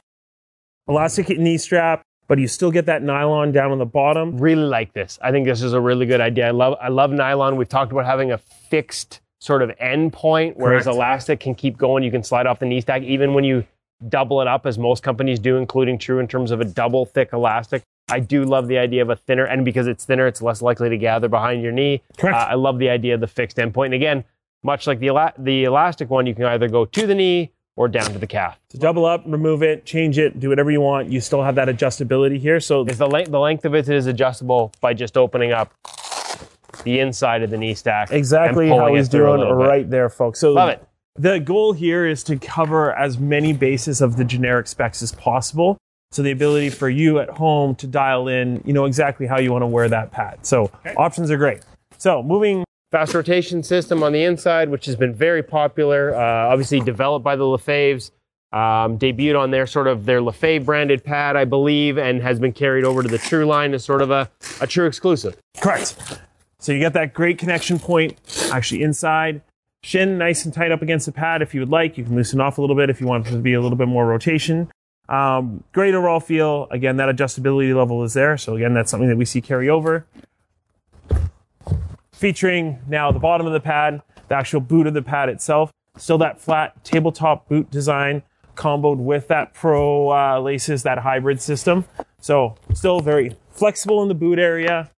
elastic 0.87 1.29
knee 1.29 1.57
strap, 1.57 2.01
but 2.27 2.39
you 2.39 2.47
still 2.47 2.71
get 2.71 2.85
that 2.85 3.03
nylon 3.03 3.51
down 3.51 3.71
on 3.71 3.77
the 3.77 3.85
bottom. 3.85 4.37
Really 4.37 4.63
like 4.63 4.93
this. 4.93 5.19
I 5.21 5.31
think 5.31 5.45
this 5.45 5.61
is 5.61 5.73
a 5.73 5.81
really 5.81 6.05
good 6.05 6.21
idea. 6.21 6.47
I 6.47 6.51
love 6.51 6.75
I 6.81 6.87
love 6.87 7.11
nylon. 7.11 7.57
We've 7.57 7.67
talked 7.67 7.91
about 7.91 8.05
having 8.05 8.31
a 8.31 8.37
fixed 8.37 9.19
sort 9.39 9.61
of 9.61 9.71
end 9.79 10.13
point, 10.13 10.57
whereas 10.57 10.83
Correct. 10.83 10.95
elastic 10.95 11.39
can 11.41 11.55
keep 11.55 11.77
going. 11.77 12.03
You 12.03 12.11
can 12.11 12.23
slide 12.23 12.45
off 12.47 12.59
the 12.59 12.65
knee 12.65 12.81
stack 12.81 13.03
even 13.03 13.33
when 13.33 13.43
you 13.43 13.65
double 14.07 14.41
it 14.41 14.47
up, 14.47 14.65
as 14.65 14.77
most 14.77 15.03
companies 15.03 15.39
do, 15.39 15.57
including 15.57 15.97
True 15.97 16.19
in 16.19 16.27
terms 16.27 16.51
of 16.51 16.61
a 16.61 16.65
double 16.65 17.05
thick 17.05 17.29
elastic. 17.33 17.83
I 18.11 18.19
do 18.19 18.43
love 18.43 18.67
the 18.67 18.77
idea 18.77 19.01
of 19.01 19.09
a 19.09 19.15
thinner, 19.15 19.45
and 19.45 19.63
because 19.63 19.85
it's 19.87 20.05
thinner, 20.05 20.25
it's 20.25 20.41
less 20.41 20.61
likely 20.61 20.89
to 20.89 20.97
gather 20.97 21.27
behind 21.27 21.61
your 21.61 21.71
knee. 21.71 22.01
Correct. 22.17 22.35
Uh, 22.35 22.47
I 22.51 22.55
love 22.55 22.79
the 22.79 22.89
idea 22.89 23.13
of 23.13 23.19
the 23.21 23.27
fixed 23.27 23.57
endpoint. 23.57 23.85
And 23.85 23.93
again, 23.93 24.23
much 24.63 24.87
like 24.87 24.99
the 24.99 25.07
ela- 25.09 25.33
the 25.37 25.65
elastic 25.65 26.09
one, 26.09 26.25
you 26.25 26.33
can 26.33 26.45
either 26.45 26.67
go 26.67 26.85
to 26.85 27.05
the 27.07 27.13
knee 27.13 27.51
or 27.75 27.87
down 27.87 28.11
to 28.11 28.17
the 28.19 28.27
calf. 28.27 28.59
To 28.71 28.77
double 28.77 29.05
up, 29.05 29.23
remove 29.25 29.61
it, 29.63 29.85
change 29.85 30.17
it, 30.17 30.39
do 30.39 30.49
whatever 30.49 30.71
you 30.71 30.81
want. 30.81 31.09
You 31.09 31.21
still 31.21 31.43
have 31.43 31.55
that 31.55 31.67
adjustability 31.69 32.39
here. 32.39 32.59
So 32.59 32.83
Is 32.85 32.97
the 32.97 33.07
length 33.07 33.31
the 33.31 33.39
length 33.39 33.63
of 33.63 33.75
it 33.75 33.87
is 33.87 34.05
adjustable 34.07 34.71
by 34.81 34.93
just 34.93 35.15
opening 35.15 35.51
up 35.53 35.71
the 36.83 36.99
inside 36.99 37.43
of 37.43 37.49
the 37.51 37.57
knee 37.57 37.73
stack. 37.75 38.11
exactly 38.11 38.69
how 38.69 38.93
he's 38.95 39.07
it 39.07 39.11
through 39.11 39.25
a 39.25 39.37
doing 39.37 39.39
little 39.41 39.57
bit. 39.63 39.67
right 39.67 39.89
there, 39.89 40.09
folks. 40.09 40.39
So 40.39 40.53
Love 40.53 40.69
it. 40.69 40.83
The 41.19 41.39
goal 41.39 41.73
here 41.73 42.05
is 42.05 42.23
to 42.23 42.37
cover 42.37 42.95
as 42.95 43.19
many 43.19 43.51
bases 43.51 43.99
of 43.99 44.15
the 44.15 44.23
generic 44.23 44.67
specs 44.67 45.01
as 45.03 45.11
possible. 45.11 45.77
So 46.11 46.23
the 46.23 46.31
ability 46.31 46.69
for 46.69 46.89
you 46.89 47.19
at 47.19 47.29
home 47.29 47.75
to 47.75 47.87
dial 47.87 48.27
in, 48.29 48.63
you 48.65 48.73
know, 48.73 48.85
exactly 48.85 49.27
how 49.27 49.37
you 49.37 49.51
want 49.51 49.61
to 49.61 49.67
wear 49.67 49.89
that 49.89 50.11
pad. 50.11 50.45
So 50.45 50.71
options 50.97 51.29
are 51.29 51.37
great. 51.37 51.61
So 51.97 52.23
moving 52.23 52.63
Fast 52.91 53.13
rotation 53.13 53.61
system 53.61 54.01
on 54.01 54.13
the 54.13 54.23
inside, 54.23 54.69
which 54.69 54.87
has 54.87 54.95
been 54.95 55.13
very 55.13 55.43
popular. 55.43 56.15
Uh, 56.15 56.49
obviously 56.49 56.79
developed 56.79 57.23
by 57.23 57.35
the 57.35 57.43
Lefebvres. 57.43 58.09
Um, 58.51 58.97
debuted 58.97 59.39
on 59.39 59.51
their 59.51 59.67
sort 59.67 59.85
of 59.85 60.05
their 60.05 60.21
Lefebvre 60.21 60.65
branded 60.65 61.03
pad, 61.03 61.35
I 61.35 61.45
believe, 61.45 61.99
and 61.99 62.19
has 62.23 62.39
been 62.39 62.51
carried 62.51 62.83
over 62.83 63.03
to 63.03 63.07
the 63.07 63.19
True 63.19 63.45
line 63.45 63.75
as 63.75 63.83
sort 63.85 64.01
of 64.01 64.09
a, 64.09 64.27
a 64.59 64.65
true 64.65 64.87
exclusive. 64.87 65.37
correct. 65.57 66.19
So 66.57 66.71
you 66.71 66.79
get 66.79 66.93
that 66.93 67.13
great 67.13 67.37
connection 67.37 67.77
point 67.77 68.17
actually 68.51 68.81
inside. 68.81 69.41
Shin 69.81 70.17
nice 70.17 70.43
and 70.43 70.53
tight 70.53 70.71
up 70.71 70.81
against 70.81 71.05
the 71.05 71.11
pad 71.11 71.41
if 71.41 71.53
you 71.53 71.61
would 71.61 71.69
like. 71.69 71.97
You 71.97 72.03
can 72.03 72.15
loosen 72.15 72.41
off 72.41 72.57
a 72.57 72.61
little 72.61 72.75
bit 72.75 72.89
if 72.89 72.99
you 72.99 73.07
want 73.07 73.27
it 73.27 73.31
to 73.31 73.37
be 73.37 73.53
a 73.53 73.61
little 73.61 73.77
bit 73.77 73.87
more 73.87 74.05
rotation. 74.05 74.71
Um, 75.07 75.63
great 75.71 75.95
overall 75.95 76.19
feel. 76.19 76.67
Again, 76.69 76.97
that 76.97 77.13
adjustability 77.13 77.75
level 77.75 78.03
is 78.03 78.13
there. 78.13 78.37
So 78.37 78.55
again, 78.55 78.73
that's 78.73 78.91
something 78.91 79.09
that 79.09 79.17
we 79.17 79.25
see 79.25 79.41
carry 79.41 79.69
over. 79.69 80.05
Featuring 82.11 82.79
now 82.87 83.11
the 83.11 83.19
bottom 83.19 83.47
of 83.47 83.53
the 83.53 83.61
pad, 83.61 84.01
the 84.27 84.35
actual 84.35 84.59
boot 84.59 84.85
of 84.85 84.93
the 84.93 85.01
pad 85.01 85.29
itself. 85.29 85.71
Still 85.97 86.17
that 86.19 86.39
flat 86.39 86.83
tabletop 86.83 87.47
boot 87.47 87.71
design 87.71 88.23
comboed 88.55 88.97
with 88.97 89.29
that 89.29 89.53
pro 89.53 90.11
uh, 90.11 90.39
laces, 90.39 90.83
that 90.83 90.99
hybrid 90.99 91.41
system. 91.41 91.85
So 92.19 92.55
still 92.73 92.99
very 92.99 93.35
flexible 93.51 94.01
in 94.03 94.09
the 94.09 94.15
boot 94.15 94.37
area, 94.37 94.91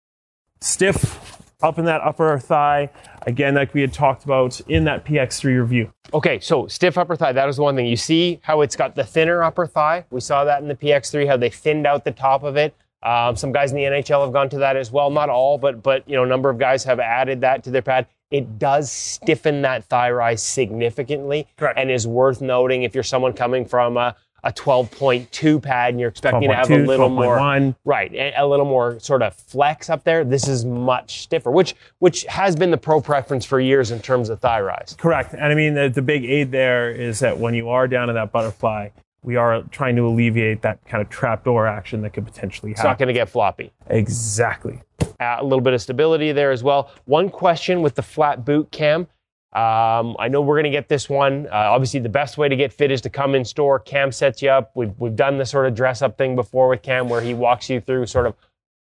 stiff 0.60 1.29
up 1.62 1.78
in 1.78 1.84
that 1.86 2.00
upper 2.02 2.38
thigh. 2.38 2.90
Again, 3.26 3.54
like 3.54 3.74
we 3.74 3.80
had 3.80 3.92
talked 3.92 4.24
about 4.24 4.60
in 4.62 4.84
that 4.84 5.04
PX3 5.04 5.60
review. 5.60 5.92
Okay, 6.12 6.40
so 6.40 6.66
stiff 6.66 6.96
upper 6.98 7.16
thigh, 7.16 7.32
that 7.32 7.48
is 7.48 7.56
the 7.56 7.62
one 7.62 7.76
thing. 7.76 7.86
You 7.86 7.96
see 7.96 8.40
how 8.42 8.62
it's 8.62 8.76
got 8.76 8.94
the 8.94 9.04
thinner 9.04 9.42
upper 9.42 9.66
thigh? 9.66 10.04
We 10.10 10.20
saw 10.20 10.44
that 10.44 10.62
in 10.62 10.68
the 10.68 10.74
PX3, 10.74 11.26
how 11.26 11.36
they 11.36 11.50
thinned 11.50 11.86
out 11.86 12.04
the 12.04 12.10
top 12.12 12.42
of 12.42 12.56
it. 12.56 12.74
Um, 13.02 13.34
some 13.36 13.52
guys 13.52 13.72
in 13.72 13.76
the 13.76 13.84
NHL 13.84 14.24
have 14.24 14.32
gone 14.32 14.50
to 14.50 14.58
that 14.58 14.76
as 14.76 14.90
well. 14.90 15.10
Not 15.10 15.30
all, 15.30 15.56
but 15.56 15.82
but 15.82 16.06
you 16.08 16.16
know, 16.16 16.24
a 16.24 16.26
number 16.26 16.50
of 16.50 16.58
guys 16.58 16.84
have 16.84 17.00
added 17.00 17.40
that 17.40 17.64
to 17.64 17.70
their 17.70 17.82
pad. 17.82 18.06
It 18.30 18.58
does 18.58 18.92
stiffen 18.92 19.62
that 19.62 19.84
thigh 19.84 20.10
rise 20.10 20.42
significantly, 20.42 21.48
Correct. 21.56 21.78
and 21.78 21.90
is 21.90 22.06
worth 22.06 22.40
noting 22.40 22.82
if 22.84 22.94
you're 22.94 23.02
someone 23.02 23.32
coming 23.32 23.64
from 23.64 23.96
a, 23.96 24.14
a 24.44 24.52
12.2 24.52 25.62
pad 25.62 25.90
and 25.90 26.00
you're 26.00 26.08
expecting 26.08 26.48
to 26.48 26.54
have 26.54 26.70
a 26.70 26.74
12.2, 26.74 26.86
little 26.86 27.08
more 27.08 27.36
12.1. 27.38 27.74
Right, 27.84 28.12
a, 28.12 28.34
a 28.36 28.46
little 28.46 28.66
more 28.66 28.98
sort 29.00 29.22
of 29.22 29.34
flex 29.34 29.90
up 29.90 30.04
there. 30.04 30.24
This 30.24 30.48
is 30.48 30.64
much 30.64 31.22
stiffer, 31.22 31.50
which 31.50 31.74
which 31.98 32.24
has 32.24 32.56
been 32.56 32.70
the 32.70 32.78
pro 32.78 33.00
preference 33.00 33.44
for 33.44 33.60
years 33.60 33.90
in 33.90 34.00
terms 34.00 34.28
of 34.28 34.40
thigh 34.40 34.60
rise. 34.60 34.96
Correct. 34.98 35.34
And 35.34 35.44
I 35.44 35.54
mean, 35.54 35.74
the, 35.74 35.88
the 35.88 36.02
big 36.02 36.24
aid 36.24 36.50
there 36.50 36.90
is 36.90 37.18
that 37.20 37.38
when 37.38 37.54
you 37.54 37.68
are 37.68 37.86
down 37.88 38.08
in 38.08 38.14
that 38.14 38.32
butterfly, 38.32 38.88
we 39.22 39.36
are 39.36 39.62
trying 39.64 39.96
to 39.96 40.06
alleviate 40.06 40.62
that 40.62 40.84
kind 40.86 41.02
of 41.02 41.10
trapdoor 41.10 41.66
action 41.66 42.02
that 42.02 42.12
could 42.12 42.24
potentially 42.24 42.72
happen. 42.72 42.80
It's 42.80 42.84
not 42.84 42.98
going 42.98 43.08
to 43.08 43.14
get 43.14 43.28
floppy. 43.28 43.72
exactly. 43.88 44.80
Uh, 45.18 45.36
a 45.38 45.44
little 45.44 45.60
bit 45.60 45.74
of 45.74 45.82
stability 45.82 46.32
there 46.32 46.50
as 46.50 46.62
well. 46.62 46.90
One 47.04 47.28
question 47.28 47.82
with 47.82 47.94
the 47.94 48.02
flat 48.02 48.44
boot 48.44 48.70
cam. 48.70 49.06
Um, 49.52 50.14
I 50.20 50.28
know 50.28 50.42
we're 50.42 50.54
going 50.54 50.64
to 50.64 50.70
get 50.70 50.88
this 50.88 51.08
one. 51.08 51.46
Uh, 51.46 51.54
obviously, 51.54 51.98
the 51.98 52.08
best 52.08 52.38
way 52.38 52.48
to 52.48 52.54
get 52.54 52.72
fit 52.72 52.92
is 52.92 53.00
to 53.00 53.10
come 53.10 53.34
in 53.34 53.44
store. 53.44 53.80
Cam 53.80 54.12
sets 54.12 54.40
you 54.42 54.48
up. 54.48 54.70
We've, 54.76 54.92
we've 54.98 55.16
done 55.16 55.38
the 55.38 55.46
sort 55.46 55.66
of 55.66 55.74
dress 55.74 56.02
up 56.02 56.16
thing 56.16 56.36
before 56.36 56.68
with 56.68 56.82
Cam 56.82 57.08
where 57.08 57.20
he 57.20 57.34
walks 57.34 57.68
you 57.68 57.80
through 57.80 58.06
sort 58.06 58.26
of 58.26 58.36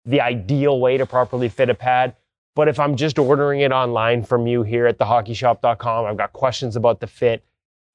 the 0.05 0.21
ideal 0.21 0.81
way 0.81 0.97
to 0.97 1.07
properly 1.07 1.49
fit 1.49 1.71
a 1.71 1.75
pad. 1.75 2.17
But 2.57 2.69
if 2.69 2.81
I'm 2.81 2.97
just 2.97 3.19
ordering 3.19 3.61
it 3.61 3.71
online 3.71 4.25
from 4.25 4.47
you 4.47 4.63
here 4.63 4.87
at 4.87 4.99
thehockeyshop.com, 4.99 6.07
I've 6.07 6.17
got 6.17 6.33
questions 6.33 6.75
about 6.75 7.01
the 7.01 7.07
fit. 7.07 7.45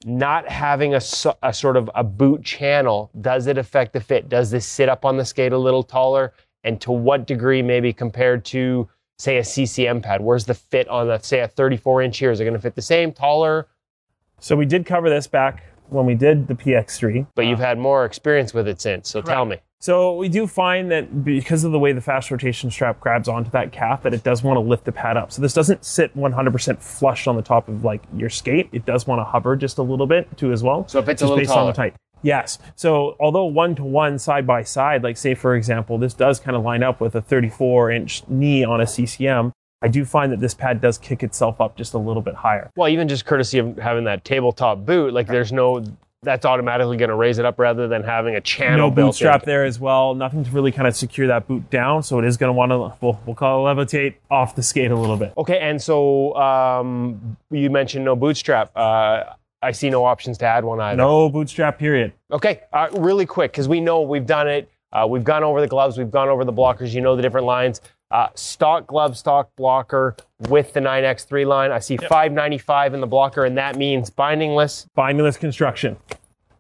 Not 0.05 0.47
having 0.47 0.93
a, 0.93 1.01
a 1.43 1.53
sort 1.53 1.77
of 1.77 1.89
a 1.93 2.03
boot 2.03 2.43
channel, 2.43 3.11
does 3.19 3.47
it 3.47 3.57
affect 3.57 3.91
the 3.91 3.99
fit? 3.99 4.29
Does 4.29 4.49
this 4.49 4.65
sit 4.65 4.87
up 4.87 5.03
on 5.03 5.17
the 5.17 5.25
skate 5.25 5.51
a 5.51 5.57
little 5.57 5.83
taller? 5.83 6.33
And 6.63 6.79
to 6.81 6.91
what 6.91 7.27
degree, 7.27 7.61
maybe 7.61 7.91
compared 7.91 8.45
to, 8.45 8.87
say, 9.21 9.37
a 9.37 9.43
CCM 9.43 10.01
pad? 10.01 10.21
Where's 10.21 10.45
the 10.45 10.53
fit 10.53 10.87
on, 10.87 11.07
let's 11.07 11.27
say, 11.27 11.39
a 11.39 11.47
34 11.47 12.01
inch 12.01 12.17
here? 12.17 12.31
Is 12.31 12.39
it 12.39 12.43
going 12.43 12.55
to 12.55 12.59
fit 12.59 12.75
the 12.75 12.81
same, 12.81 13.11
taller? 13.13 13.67
So 14.39 14.55
we 14.55 14.65
did 14.65 14.85
cover 14.85 15.09
this 15.09 15.27
back 15.27 15.63
when 15.89 16.05
we 16.05 16.15
did 16.15 16.47
the 16.47 16.55
PX3. 16.55 17.27
But 17.35 17.45
you've 17.45 17.59
had 17.59 17.77
more 17.77 18.05
experience 18.05 18.53
with 18.53 18.67
it 18.67 18.81
since. 18.81 19.09
So 19.09 19.21
tell 19.21 19.45
me. 19.45 19.57
So 19.79 20.15
we 20.15 20.29
do 20.29 20.45
find 20.45 20.91
that 20.91 21.23
because 21.23 21.63
of 21.63 21.71
the 21.71 21.79
way 21.79 21.91
the 21.91 22.01
fast 22.01 22.29
rotation 22.29 22.69
strap 22.69 22.99
grabs 22.99 23.27
onto 23.27 23.49
that 23.49 23.71
calf, 23.71 24.03
that 24.03 24.13
it 24.13 24.23
does 24.23 24.43
want 24.43 24.57
to 24.57 24.61
lift 24.61 24.85
the 24.85 24.91
pad 24.91 25.17
up. 25.17 25.31
So 25.31 25.41
this 25.41 25.55
doesn't 25.55 25.83
sit 25.83 26.15
100% 26.15 26.79
flush 26.79 27.25
on 27.25 27.35
the 27.35 27.41
top 27.41 27.67
of 27.67 27.83
like 27.83 28.03
your 28.15 28.29
skate. 28.29 28.69
It 28.71 28.85
does 28.85 29.07
want 29.07 29.19
to 29.19 29.23
hover 29.23 29.55
just 29.55 29.79
a 29.79 29.81
little 29.81 30.05
bit 30.05 30.37
too 30.37 30.51
as 30.51 30.61
well. 30.61 30.87
So 30.87 30.99
if 30.99 31.09
it's 31.09 31.23
a 31.23 31.25
just 31.25 31.29
little 31.29 31.37
based 31.37 31.51
on 31.51 31.65
the 31.65 31.73
taller. 31.73 31.89
height. 31.89 31.95
Yes. 32.21 32.59
So 32.75 33.15
although 33.19 33.45
one 33.45 33.75
to 33.75 33.83
one, 33.83 34.19
side 34.19 34.45
by 34.45 34.63
side, 34.63 35.03
like 35.03 35.17
say 35.17 35.33
for 35.35 35.55
example, 35.55 35.97
this 35.97 36.13
does 36.13 36.39
kind 36.39 36.55
of 36.55 36.63
line 36.63 36.83
up 36.83 37.01
with 37.01 37.15
a 37.15 37.21
34 37.21 37.91
inch 37.91 38.27
knee 38.27 38.63
on 38.63 38.81
a 38.81 38.87
CCM. 38.87 39.53
I 39.83 39.87
do 39.87 40.05
find 40.05 40.31
that 40.31 40.39
this 40.39 40.53
pad 40.53 40.79
does 40.79 40.97
kick 40.97 41.23
itself 41.23 41.59
up 41.59 41.75
just 41.75 41.93
a 41.93 41.97
little 41.97 42.21
bit 42.21 42.35
higher. 42.35 42.69
Well, 42.75 42.87
even 42.89 43.07
just 43.07 43.25
courtesy 43.25 43.57
of 43.57 43.77
having 43.77 44.03
that 44.03 44.23
tabletop 44.23 44.85
boot, 44.85 45.11
like 45.11 45.25
there's 45.25 45.51
no, 45.51 45.83
that's 46.21 46.45
automatically 46.45 46.97
going 46.97 47.09
to 47.09 47.15
raise 47.15 47.39
it 47.39 47.45
up 47.45 47.57
rather 47.57 47.87
than 47.87 48.03
having 48.03 48.35
a 48.35 48.41
channel 48.41 48.89
no 48.89 48.91
boot 48.91 49.15
strap 49.15 49.41
in. 49.41 49.47
there 49.47 49.65
as 49.65 49.79
well. 49.79 50.13
Nothing 50.13 50.43
to 50.43 50.51
really 50.51 50.71
kind 50.71 50.87
of 50.87 50.95
secure 50.95 51.25
that 51.27 51.47
boot 51.47 51.67
down. 51.71 52.03
So 52.03 52.19
it 52.19 52.25
is 52.25 52.37
going 52.37 52.49
to 52.49 52.53
want 52.53 52.71
to, 52.71 52.93
we'll, 53.03 53.19
we'll 53.25 53.35
call 53.35 53.67
it 53.67 53.73
levitate 53.73 54.15
off 54.29 54.55
the 54.55 54.61
skate 54.61 54.91
a 54.91 54.95
little 54.95 55.17
bit. 55.17 55.33
Okay, 55.35 55.57
and 55.57 55.81
so 55.81 56.35
um, 56.35 57.37
you 57.49 57.71
mentioned 57.71 58.05
no 58.05 58.15
bootstrap. 58.15 58.71
Uh, 58.75 59.23
I 59.61 59.71
see 59.71 59.89
no 59.89 60.05
options 60.05 60.37
to 60.39 60.45
add 60.45 60.63
one 60.63 60.79
either. 60.79 60.97
No 60.97 61.29
bootstrap 61.29 61.77
period. 61.77 62.13
Okay, 62.31 62.61
uh, 62.73 62.89
really 62.93 63.25
quick, 63.25 63.51
because 63.51 63.67
we 63.67 63.79
know 63.79 64.01
we've 64.01 64.25
done 64.25 64.47
it. 64.47 64.69
Uh, 64.91 65.05
we've 65.09 65.23
gone 65.23 65.43
over 65.43 65.61
the 65.61 65.67
gloves, 65.67 65.97
we've 65.97 66.11
gone 66.11 66.29
over 66.29 66.43
the 66.43 66.53
blockers. 66.53 66.93
You 66.93 67.01
know 67.01 67.15
the 67.15 67.21
different 67.21 67.45
lines. 67.45 67.81
Uh, 68.09 68.27
stock 68.35 68.87
glove, 68.87 69.17
stock 69.17 69.49
blocker 69.55 70.17
with 70.49 70.73
the 70.73 70.81
9x3 70.81 71.45
line. 71.45 71.71
I 71.71 71.79
see 71.79 71.95
595 71.95 72.93
in 72.93 72.99
the 72.99 73.07
blocker, 73.07 73.45
and 73.45 73.57
that 73.57 73.77
means 73.77 74.09
bindingless. 74.09 74.85
bindingless 74.97 75.39
construction. 75.39 75.95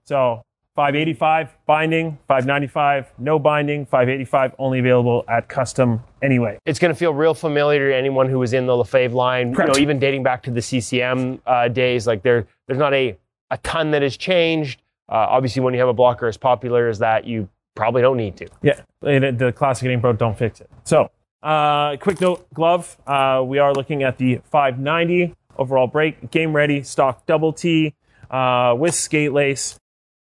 So 0.05 0.43
585 0.75 1.57
binding, 1.65 2.17
595 2.27 3.11
no 3.17 3.37
binding, 3.39 3.85
585 3.85 4.55
only 4.57 4.79
available 4.79 5.25
at 5.27 5.49
custom 5.49 6.01
anyway. 6.21 6.57
It's 6.65 6.79
going 6.79 6.93
to 6.93 6.97
feel 6.97 7.13
real 7.13 7.33
familiar 7.33 7.89
to 7.89 7.95
anyone 7.95 8.29
who 8.29 8.39
was 8.39 8.53
in 8.53 8.67
the 8.67 8.75
Lefebvre 8.75 9.15
line. 9.15 9.53
Correct. 9.53 9.69
You 9.69 9.73
know, 9.73 9.81
even 9.81 9.99
dating 9.99 10.23
back 10.23 10.43
to 10.43 10.51
the 10.51 10.61
CCM 10.61 11.41
uh, 11.45 11.67
days. 11.67 12.07
Like 12.07 12.23
there, 12.23 12.47
there's 12.67 12.79
not 12.79 12.93
a 12.93 13.17
a 13.49 13.57
ton 13.57 13.91
that 13.91 14.01
has 14.01 14.15
changed. 14.15 14.81
Uh, 15.09 15.27
obviously, 15.29 15.61
when 15.61 15.73
you 15.73 15.79
have 15.81 15.89
a 15.89 15.93
blocker 15.93 16.27
as 16.27 16.37
popular 16.37 16.87
as 16.87 16.99
that, 16.99 17.25
you 17.25 17.49
probably 17.75 18.01
don't 18.01 18.17
need 18.17 18.37
to. 18.37 18.47
Yeah, 18.61 18.79
the 19.01 19.35
the 19.37 19.51
classic 19.51 19.87
name 19.87 19.99
bro, 19.99 20.13
don't 20.13 20.37
fix 20.37 20.61
it. 20.61 20.69
So, 20.85 21.11
uh, 21.43 21.97
quick 21.97 22.21
note, 22.21 22.51
glove. 22.53 22.97
Uh, 23.05 23.43
we 23.45 23.59
are 23.59 23.73
looking 23.73 24.03
at 24.03 24.17
the 24.17 24.39
590 24.45 25.35
overall 25.57 25.87
break, 25.87 26.31
game 26.31 26.55
ready, 26.55 26.81
stock 26.81 27.25
double 27.25 27.51
T 27.51 27.93
uh, 28.29 28.73
with 28.77 28.95
skate 28.95 29.33
lace. 29.33 29.77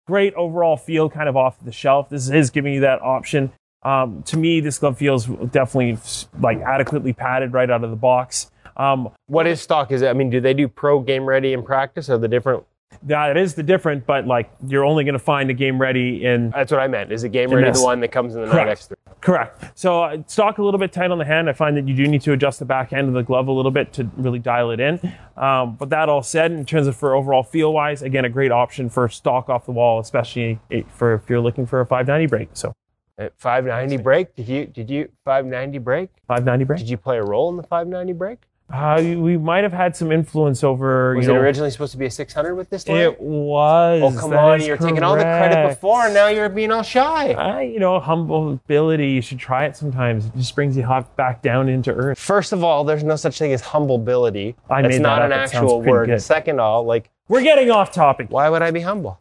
Great 0.09 0.33
overall 0.35 0.79
feel, 0.79 1.11
kind 1.11 1.29
of 1.29 1.37
off 1.37 1.63
the 1.63 1.71
shelf. 1.71 2.09
This 2.09 2.31
is 2.31 2.49
giving 2.49 2.73
you 2.73 2.81
that 2.81 3.03
option. 3.03 3.53
Um, 3.83 4.23
to 4.25 4.39
me, 4.39 4.61
this 4.61 4.79
glove 4.79 4.97
feels 4.97 5.27
definitely 5.27 5.99
like 6.41 6.63
adequately 6.63 7.13
padded 7.13 7.53
right 7.53 7.71
out 7.71 7.85
of 7.85 7.91
the 7.91 7.97
box. 7.97 8.51
Um, 8.79 9.11
What 9.27 9.47
is 9.47 9.61
stock? 9.61 9.93
Is 9.93 10.01
it? 10.01 10.09
I 10.09 10.15
mean, 10.15 10.31
do 10.31 10.41
they 10.41 10.55
do 10.55 10.67
pro 10.67 11.01
game 11.01 11.27
ready 11.27 11.53
in 11.53 11.63
practice? 11.63 12.09
Or 12.09 12.17
the 12.17 12.27
different? 12.27 12.65
That 13.03 13.37
is 13.37 13.55
the 13.55 13.63
different, 13.63 14.07
but 14.07 14.27
like 14.27 14.51
you're 14.67 14.85
only 14.85 15.05
going 15.05 15.15
to 15.15 15.19
find 15.19 15.51
a 15.51 15.55
game 15.55 15.81
ready 15.81 16.25
in 16.25 16.51
That's 16.51 16.73
what 16.73 16.81
I 16.81 16.89
meant. 16.89 17.13
Is 17.13 17.25
it 17.25 17.31
game 17.31 17.51
ready 17.51 17.69
this. 17.69 17.79
the 17.79 17.85
one 17.85 18.01
that 18.01 18.09
comes 18.09 18.35
in 18.35 18.43
the 18.43 18.49
Correct. 18.49 18.89
9x3? 18.91 18.95
Correct. 19.21 19.79
So 19.79 20.03
uh, 20.05 20.23
stock 20.27 20.59
a 20.59 20.63
little 20.63 20.79
bit 20.79 20.93
tight 20.93 21.11
on 21.11 21.19
the 21.19 21.25
hand. 21.25 21.49
I 21.49 21.53
find 21.53 21.77
that 21.77 21.89
you 21.89 21.95
do 21.95 22.07
need 22.07 22.23
to 22.23 22.33
adjust 22.33 22.59
the 22.61 22.65
back 22.65 22.93
end 22.93 23.09
of 23.09 23.15
the 23.15 23.23
glove 23.23 23.49
a 23.49 23.53
little 23.53 23.71
bit 23.71 23.93
to 23.95 24.09
really 24.17 24.39
dial 24.39 24.71
it 24.71 24.81
in. 24.81 25.01
Um, 25.37 25.77
but 25.77 25.91
that 25.91 26.09
all 26.09 26.23
said, 26.23 26.53
in 26.53 26.65
terms 26.65 26.87
of 26.87 26.97
for 26.97 27.15
overall 27.15 27.43
feel 27.43 27.73
wise, 27.73 28.03
again, 28.03 28.25
a 28.25 28.29
great 28.29 28.53
option 28.53 28.89
for 28.89 29.09
stock 29.09 29.49
off 29.49 29.65
the 29.67 29.73
wall, 29.73 29.99
especially 30.01 30.61
for 30.89 31.15
if 31.15 31.29
you're 31.29 31.41
looking 31.41 31.67
for 31.67 31.81
a 31.81 31.87
590 31.87 32.27
break. 32.27 32.49
So 32.53 32.75
At 33.19 33.33
590 33.39 34.03
break? 34.03 34.35
Did 34.35 34.49
you 34.49 34.67
did 34.67 34.91
you 34.91 35.09
590 35.25 35.79
break? 35.79 36.11
590 36.27 36.65
break. 36.65 36.79
Did 36.79 36.91
you 36.91 36.97
play 36.97 37.19
a 37.19 37.25
role 37.25 37.49
in 37.51 37.57
the 37.57 37.65
590 37.65 38.13
break? 38.13 38.39
Uh, 38.71 39.01
we 39.03 39.39
might 39.39 39.63
have 39.65 39.73
had 39.73 39.97
some 39.97 40.13
influence 40.13 40.63
over. 40.63 41.15
Was 41.17 41.25
you 41.25 41.33
it 41.33 41.35
know, 41.35 41.41
originally 41.41 41.71
supposed 41.71 41.93
to 41.93 41.99
be 41.99 42.05
a 42.05 42.11
600 42.11 42.55
with 42.55 42.69
this 42.69 42.87
line? 42.87 42.99
It 42.99 43.19
was. 43.19 44.03
oh 44.03 44.21
come 44.21 44.31
That 44.31 44.39
on! 44.39 44.61
You're 44.61 44.77
taking 44.77 45.03
all 45.03 45.17
the 45.17 45.23
credit 45.23 45.69
before, 45.71 46.05
and 46.05 46.13
now 46.13 46.29
you're 46.29 46.51
being 46.51 46.71
all 46.71 46.83
shy. 46.83 47.33
Uh, 47.33 47.61
you 47.61 47.81
know, 47.81 47.99
humble 47.99 48.53
ability. 48.53 49.09
You 49.09 49.23
should 49.23 49.39
try 49.39 49.65
it 49.65 49.75
sometimes. 49.75 50.27
It 50.27 50.37
just 50.37 50.55
brings 50.55 50.77
you 50.77 50.83
hot 50.83 51.17
back 51.17 51.41
down 51.41 51.71
into 51.71 51.95
earth. 51.95 52.19
First 52.19 52.53
of 52.53 52.63
all, 52.63 52.85
there's 52.85 53.03
no 53.03 53.17
such 53.17 53.39
thing 53.39 53.55
as 53.55 53.63
humbleability. 53.63 54.55
I 54.69 54.83
That's 54.83 54.97
made 54.97 55.01
not 55.03 55.21
that 55.21 55.27
an 55.27 55.33
up. 55.33 55.39
Actual 55.55 55.81
word. 55.81 56.07
good. 56.09 56.21
Second 56.21 56.57
of 56.61 56.65
all, 56.67 56.85
like, 56.85 57.09
We're 57.29 57.43
getting 57.43 57.71
off 57.71 57.91
topic. 57.91 58.27
why 58.31 58.51
would 58.51 58.61
I 58.61 58.71
be 58.71 58.81
humble? 58.81 59.19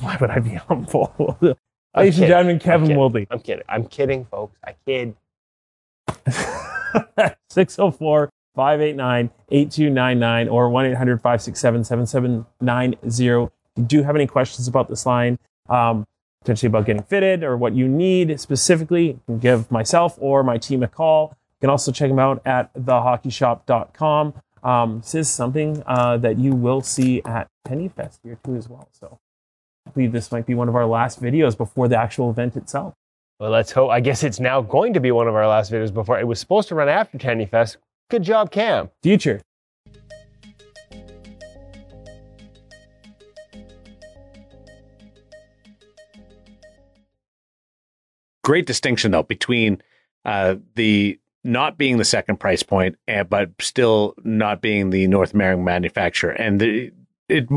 Why 0.00 0.16
would 0.20 0.30
I 0.30 0.40
be 0.40 0.54
humble? 0.54 1.38
Ladies 1.96 2.18
and 2.18 2.26
gentlemen, 2.26 2.58
Kevin 2.58 2.88
kidding. 2.88 2.98
Woodley. 3.00 3.28
I'm 3.30 3.38
kidding. 3.38 3.64
I'm 3.68 3.84
kidding, 3.86 4.24
folks. 4.24 4.56
I 4.64 4.74
kid. 4.84 5.14
604 7.50 8.30
589 8.54 9.30
8299 9.50 10.48
or 10.48 10.68
1 10.68 10.86
800 10.86 11.20
567 11.20 11.84
7790. 11.84 13.50
You 13.76 13.84
do 13.84 14.02
have 14.02 14.14
any 14.14 14.26
questions 14.26 14.68
about 14.68 14.88
this 14.88 15.06
line, 15.06 15.38
um, 15.68 16.06
potentially 16.42 16.68
about 16.68 16.84
getting 16.84 17.02
fitted 17.02 17.42
or 17.42 17.56
what 17.56 17.74
you 17.74 17.88
need 17.88 18.38
specifically, 18.40 19.06
you 19.06 19.20
can 19.26 19.38
give 19.38 19.70
myself 19.70 20.16
or 20.20 20.42
my 20.42 20.58
team 20.58 20.82
a 20.82 20.88
call. 20.88 21.36
You 21.60 21.66
can 21.66 21.70
also 21.70 21.92
check 21.92 22.10
them 22.10 22.18
out 22.18 22.42
at 22.44 22.72
thehockeyshop.com. 22.74 24.34
Um, 24.62 25.00
this 25.00 25.14
is 25.14 25.30
something 25.30 25.82
uh, 25.86 26.18
that 26.18 26.38
you 26.38 26.54
will 26.54 26.82
see 26.82 27.22
at 27.24 27.48
Tendy 27.66 27.90
Fest 27.90 28.20
here 28.22 28.38
too 28.44 28.56
as 28.56 28.68
well. 28.68 28.88
So 28.92 29.18
I 29.86 29.90
believe 29.90 30.12
this 30.12 30.30
might 30.30 30.46
be 30.46 30.54
one 30.54 30.68
of 30.68 30.76
our 30.76 30.86
last 30.86 31.20
videos 31.22 31.56
before 31.56 31.88
the 31.88 31.96
actual 31.96 32.30
event 32.30 32.56
itself. 32.56 32.94
Well, 33.40 33.50
let's 33.50 33.72
hope. 33.72 33.90
I 33.90 34.00
guess 34.00 34.22
it's 34.22 34.38
now 34.38 34.60
going 34.60 34.92
to 34.94 35.00
be 35.00 35.10
one 35.10 35.26
of 35.26 35.34
our 35.34 35.48
last 35.48 35.72
videos 35.72 35.92
before 35.92 36.20
it 36.20 36.26
was 36.28 36.38
supposed 36.38 36.68
to 36.68 36.74
run 36.74 36.88
after 36.88 37.18
Tendy 37.18 37.48
Fest. 37.48 37.76
Good 38.12 38.24
job, 38.24 38.50
Cam. 38.50 38.90
Future. 39.02 39.40
great 48.44 48.66
distinction 48.66 49.12
though 49.12 49.22
between 49.22 49.80
uh, 50.26 50.56
the 50.74 51.18
not 51.42 51.78
being 51.78 51.96
the 51.96 52.04
second 52.04 52.36
price 52.36 52.62
point, 52.62 52.96
and, 53.08 53.30
but 53.30 53.50
still 53.62 54.14
not 54.24 54.60
being 54.60 54.90
the 54.90 55.06
North 55.06 55.32
American 55.32 55.64
manufacturer, 55.64 56.32
and 56.32 56.60
the, 56.60 56.92
it 57.30 57.48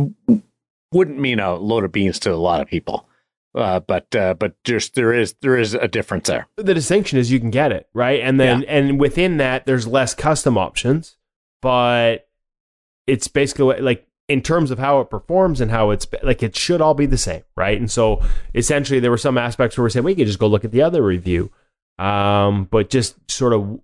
wouldn't 0.93 1.19
mean 1.19 1.39
a 1.39 1.55
load 1.55 1.83
of 1.83 1.91
beans 1.91 2.17
to 2.19 2.33
a 2.33 2.35
lot 2.35 2.61
of 2.61 2.67
people. 2.67 3.09
Uh, 3.55 3.79
but 3.79 4.13
uh, 4.15 4.33
but 4.33 4.61
just 4.63 4.95
there 4.95 5.13
is 5.13 5.35
there 5.41 5.57
is 5.57 5.73
a 5.73 5.87
difference 5.87 6.27
there. 6.27 6.47
The 6.57 6.73
distinction 6.73 7.17
is 7.17 7.31
you 7.31 7.39
can 7.39 7.51
get 7.51 7.71
it 7.71 7.87
right, 7.93 8.19
and 8.21 8.39
then 8.39 8.61
yeah. 8.61 8.67
and 8.69 8.99
within 8.99 9.37
that 9.37 9.65
there's 9.65 9.87
less 9.87 10.13
custom 10.13 10.57
options, 10.57 11.17
but 11.61 12.27
it's 13.07 13.27
basically 13.27 13.79
like 13.79 14.07
in 14.27 14.41
terms 14.41 14.71
of 14.71 14.79
how 14.79 14.99
it 14.99 15.09
performs 15.09 15.61
and 15.61 15.71
how 15.71 15.91
it's 15.91 16.05
like 16.21 16.43
it 16.43 16.55
should 16.55 16.81
all 16.81 16.95
be 16.95 17.05
the 17.05 17.17
same, 17.17 17.43
right? 17.55 17.77
And 17.77 17.89
so 17.89 18.21
essentially 18.53 18.99
there 18.99 19.11
were 19.11 19.17
some 19.17 19.37
aspects 19.37 19.77
where 19.77 19.83
we 19.83 19.89
said 19.89 20.03
we 20.03 20.15
could 20.15 20.27
just 20.27 20.39
go 20.39 20.47
look 20.47 20.65
at 20.65 20.71
the 20.71 20.81
other 20.81 21.01
review, 21.01 21.51
um, 21.97 22.65
but 22.65 22.89
just 22.89 23.15
sort 23.31 23.53
of 23.53 23.79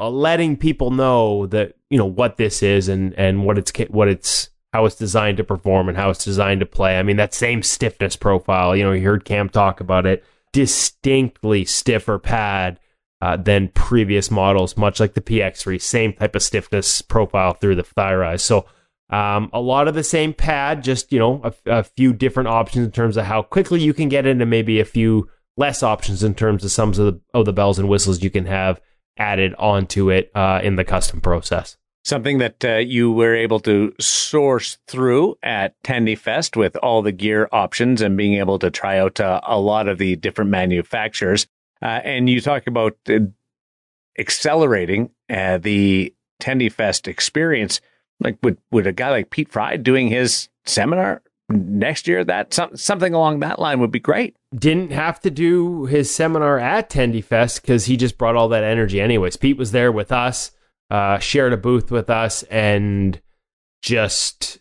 letting 0.00 0.56
people 0.56 0.90
know 0.90 1.46
that 1.46 1.76
you 1.90 1.98
know 1.98 2.06
what 2.06 2.38
this 2.38 2.60
is 2.60 2.88
and 2.88 3.14
and 3.14 3.44
what 3.44 3.56
it's 3.56 3.70
what 3.88 4.08
it's 4.08 4.48
how 4.72 4.84
it's 4.86 4.96
designed 4.96 5.36
to 5.36 5.44
perform 5.44 5.88
and 5.88 5.98
how 5.98 6.10
it's 6.10 6.24
designed 6.24 6.60
to 6.60 6.66
play. 6.66 6.98
I 6.98 7.02
mean 7.02 7.16
that 7.16 7.34
same 7.34 7.62
stiffness 7.62 8.16
profile. 8.16 8.74
You 8.74 8.84
know, 8.84 8.92
you 8.92 9.02
heard 9.02 9.24
Cam 9.24 9.48
talk 9.48 9.80
about 9.80 10.06
it. 10.06 10.24
Distinctly 10.52 11.64
stiffer 11.64 12.18
pad 12.18 12.78
uh, 13.20 13.36
than 13.36 13.68
previous 13.68 14.30
models, 14.30 14.76
much 14.76 14.98
like 14.98 15.14
the 15.14 15.20
PX3. 15.20 15.80
Same 15.80 16.12
type 16.12 16.34
of 16.34 16.42
stiffness 16.42 17.02
profile 17.02 17.54
through 17.54 17.76
the 17.76 17.82
thigh 17.82 18.14
rise. 18.14 18.42
So 18.42 18.66
um, 19.10 19.50
a 19.52 19.60
lot 19.60 19.88
of 19.88 19.94
the 19.94 20.02
same 20.02 20.32
pad, 20.32 20.82
just 20.82 21.12
you 21.12 21.18
know, 21.18 21.42
a, 21.44 21.52
a, 21.66 21.82
few 21.84 22.14
different 22.14 22.48
options 22.48 22.86
in 22.86 22.92
terms 22.92 23.18
of 23.18 23.26
how 23.26 23.42
quickly 23.42 23.80
you 23.80 23.92
can 23.92 24.08
get 24.08 24.26
into 24.26 24.46
maybe 24.46 24.80
a 24.80 24.86
few 24.86 25.28
less 25.58 25.82
options 25.82 26.22
in 26.22 26.34
terms 26.34 26.64
of 26.64 26.70
some 26.70 26.88
of 26.88 26.96
the 26.96 27.20
of 27.34 27.44
the 27.44 27.52
bells 27.52 27.78
and 27.78 27.90
whistles 27.90 28.22
you 28.22 28.30
can 28.30 28.46
have 28.46 28.80
added 29.18 29.54
onto 29.58 30.10
it 30.10 30.32
uh, 30.34 30.60
in 30.62 30.76
the 30.76 30.84
custom 30.84 31.20
process. 31.20 31.76
Something 32.04 32.38
that 32.38 32.64
uh, 32.64 32.76
you 32.78 33.12
were 33.12 33.34
able 33.34 33.60
to 33.60 33.94
source 34.00 34.78
through 34.88 35.36
at 35.42 35.80
Tendy 35.82 36.18
Fest 36.18 36.56
with 36.56 36.76
all 36.76 37.00
the 37.00 37.12
gear 37.12 37.48
options 37.52 38.00
and 38.00 38.16
being 38.16 38.34
able 38.34 38.58
to 38.58 38.70
try 38.70 38.98
out 38.98 39.20
uh, 39.20 39.40
a 39.44 39.58
lot 39.58 39.86
of 39.86 39.98
the 39.98 40.16
different 40.16 40.50
manufacturers. 40.50 41.46
Uh, 41.80 42.00
and 42.04 42.28
you 42.28 42.40
talk 42.40 42.66
about 42.66 42.96
uh, 43.08 43.20
accelerating 44.18 45.10
uh, 45.30 45.58
the 45.58 46.12
Tendy 46.40 46.70
Fest 46.70 47.06
experience 47.06 47.80
like 48.22 48.38
would 48.42 48.58
would 48.70 48.86
a 48.86 48.92
guy 48.92 49.10
like 49.10 49.30
Pete 49.30 49.50
Fry 49.50 49.76
doing 49.76 50.08
his 50.08 50.48
seminar 50.64 51.22
next 51.48 52.06
year? 52.08 52.24
That 52.24 52.54
some, 52.54 52.76
something 52.76 53.14
along 53.14 53.40
that 53.40 53.58
line 53.58 53.80
would 53.80 53.90
be 53.90 54.00
great. 54.00 54.36
Didn't 54.54 54.92
have 54.92 55.20
to 55.20 55.30
do 55.30 55.86
his 55.86 56.14
seminar 56.14 56.58
at 56.58 56.90
Tendy 56.90 57.22
Fest 57.22 57.62
because 57.62 57.86
he 57.86 57.96
just 57.96 58.18
brought 58.18 58.36
all 58.36 58.48
that 58.48 58.64
energy. 58.64 59.00
Anyways, 59.00 59.36
Pete 59.36 59.56
was 59.56 59.72
there 59.72 59.92
with 59.92 60.12
us, 60.12 60.52
uh, 60.92 61.18
shared 61.18 61.54
a 61.54 61.56
booth 61.56 61.90
with 61.90 62.10
us, 62.10 62.42
and 62.44 63.20
just 63.80 64.58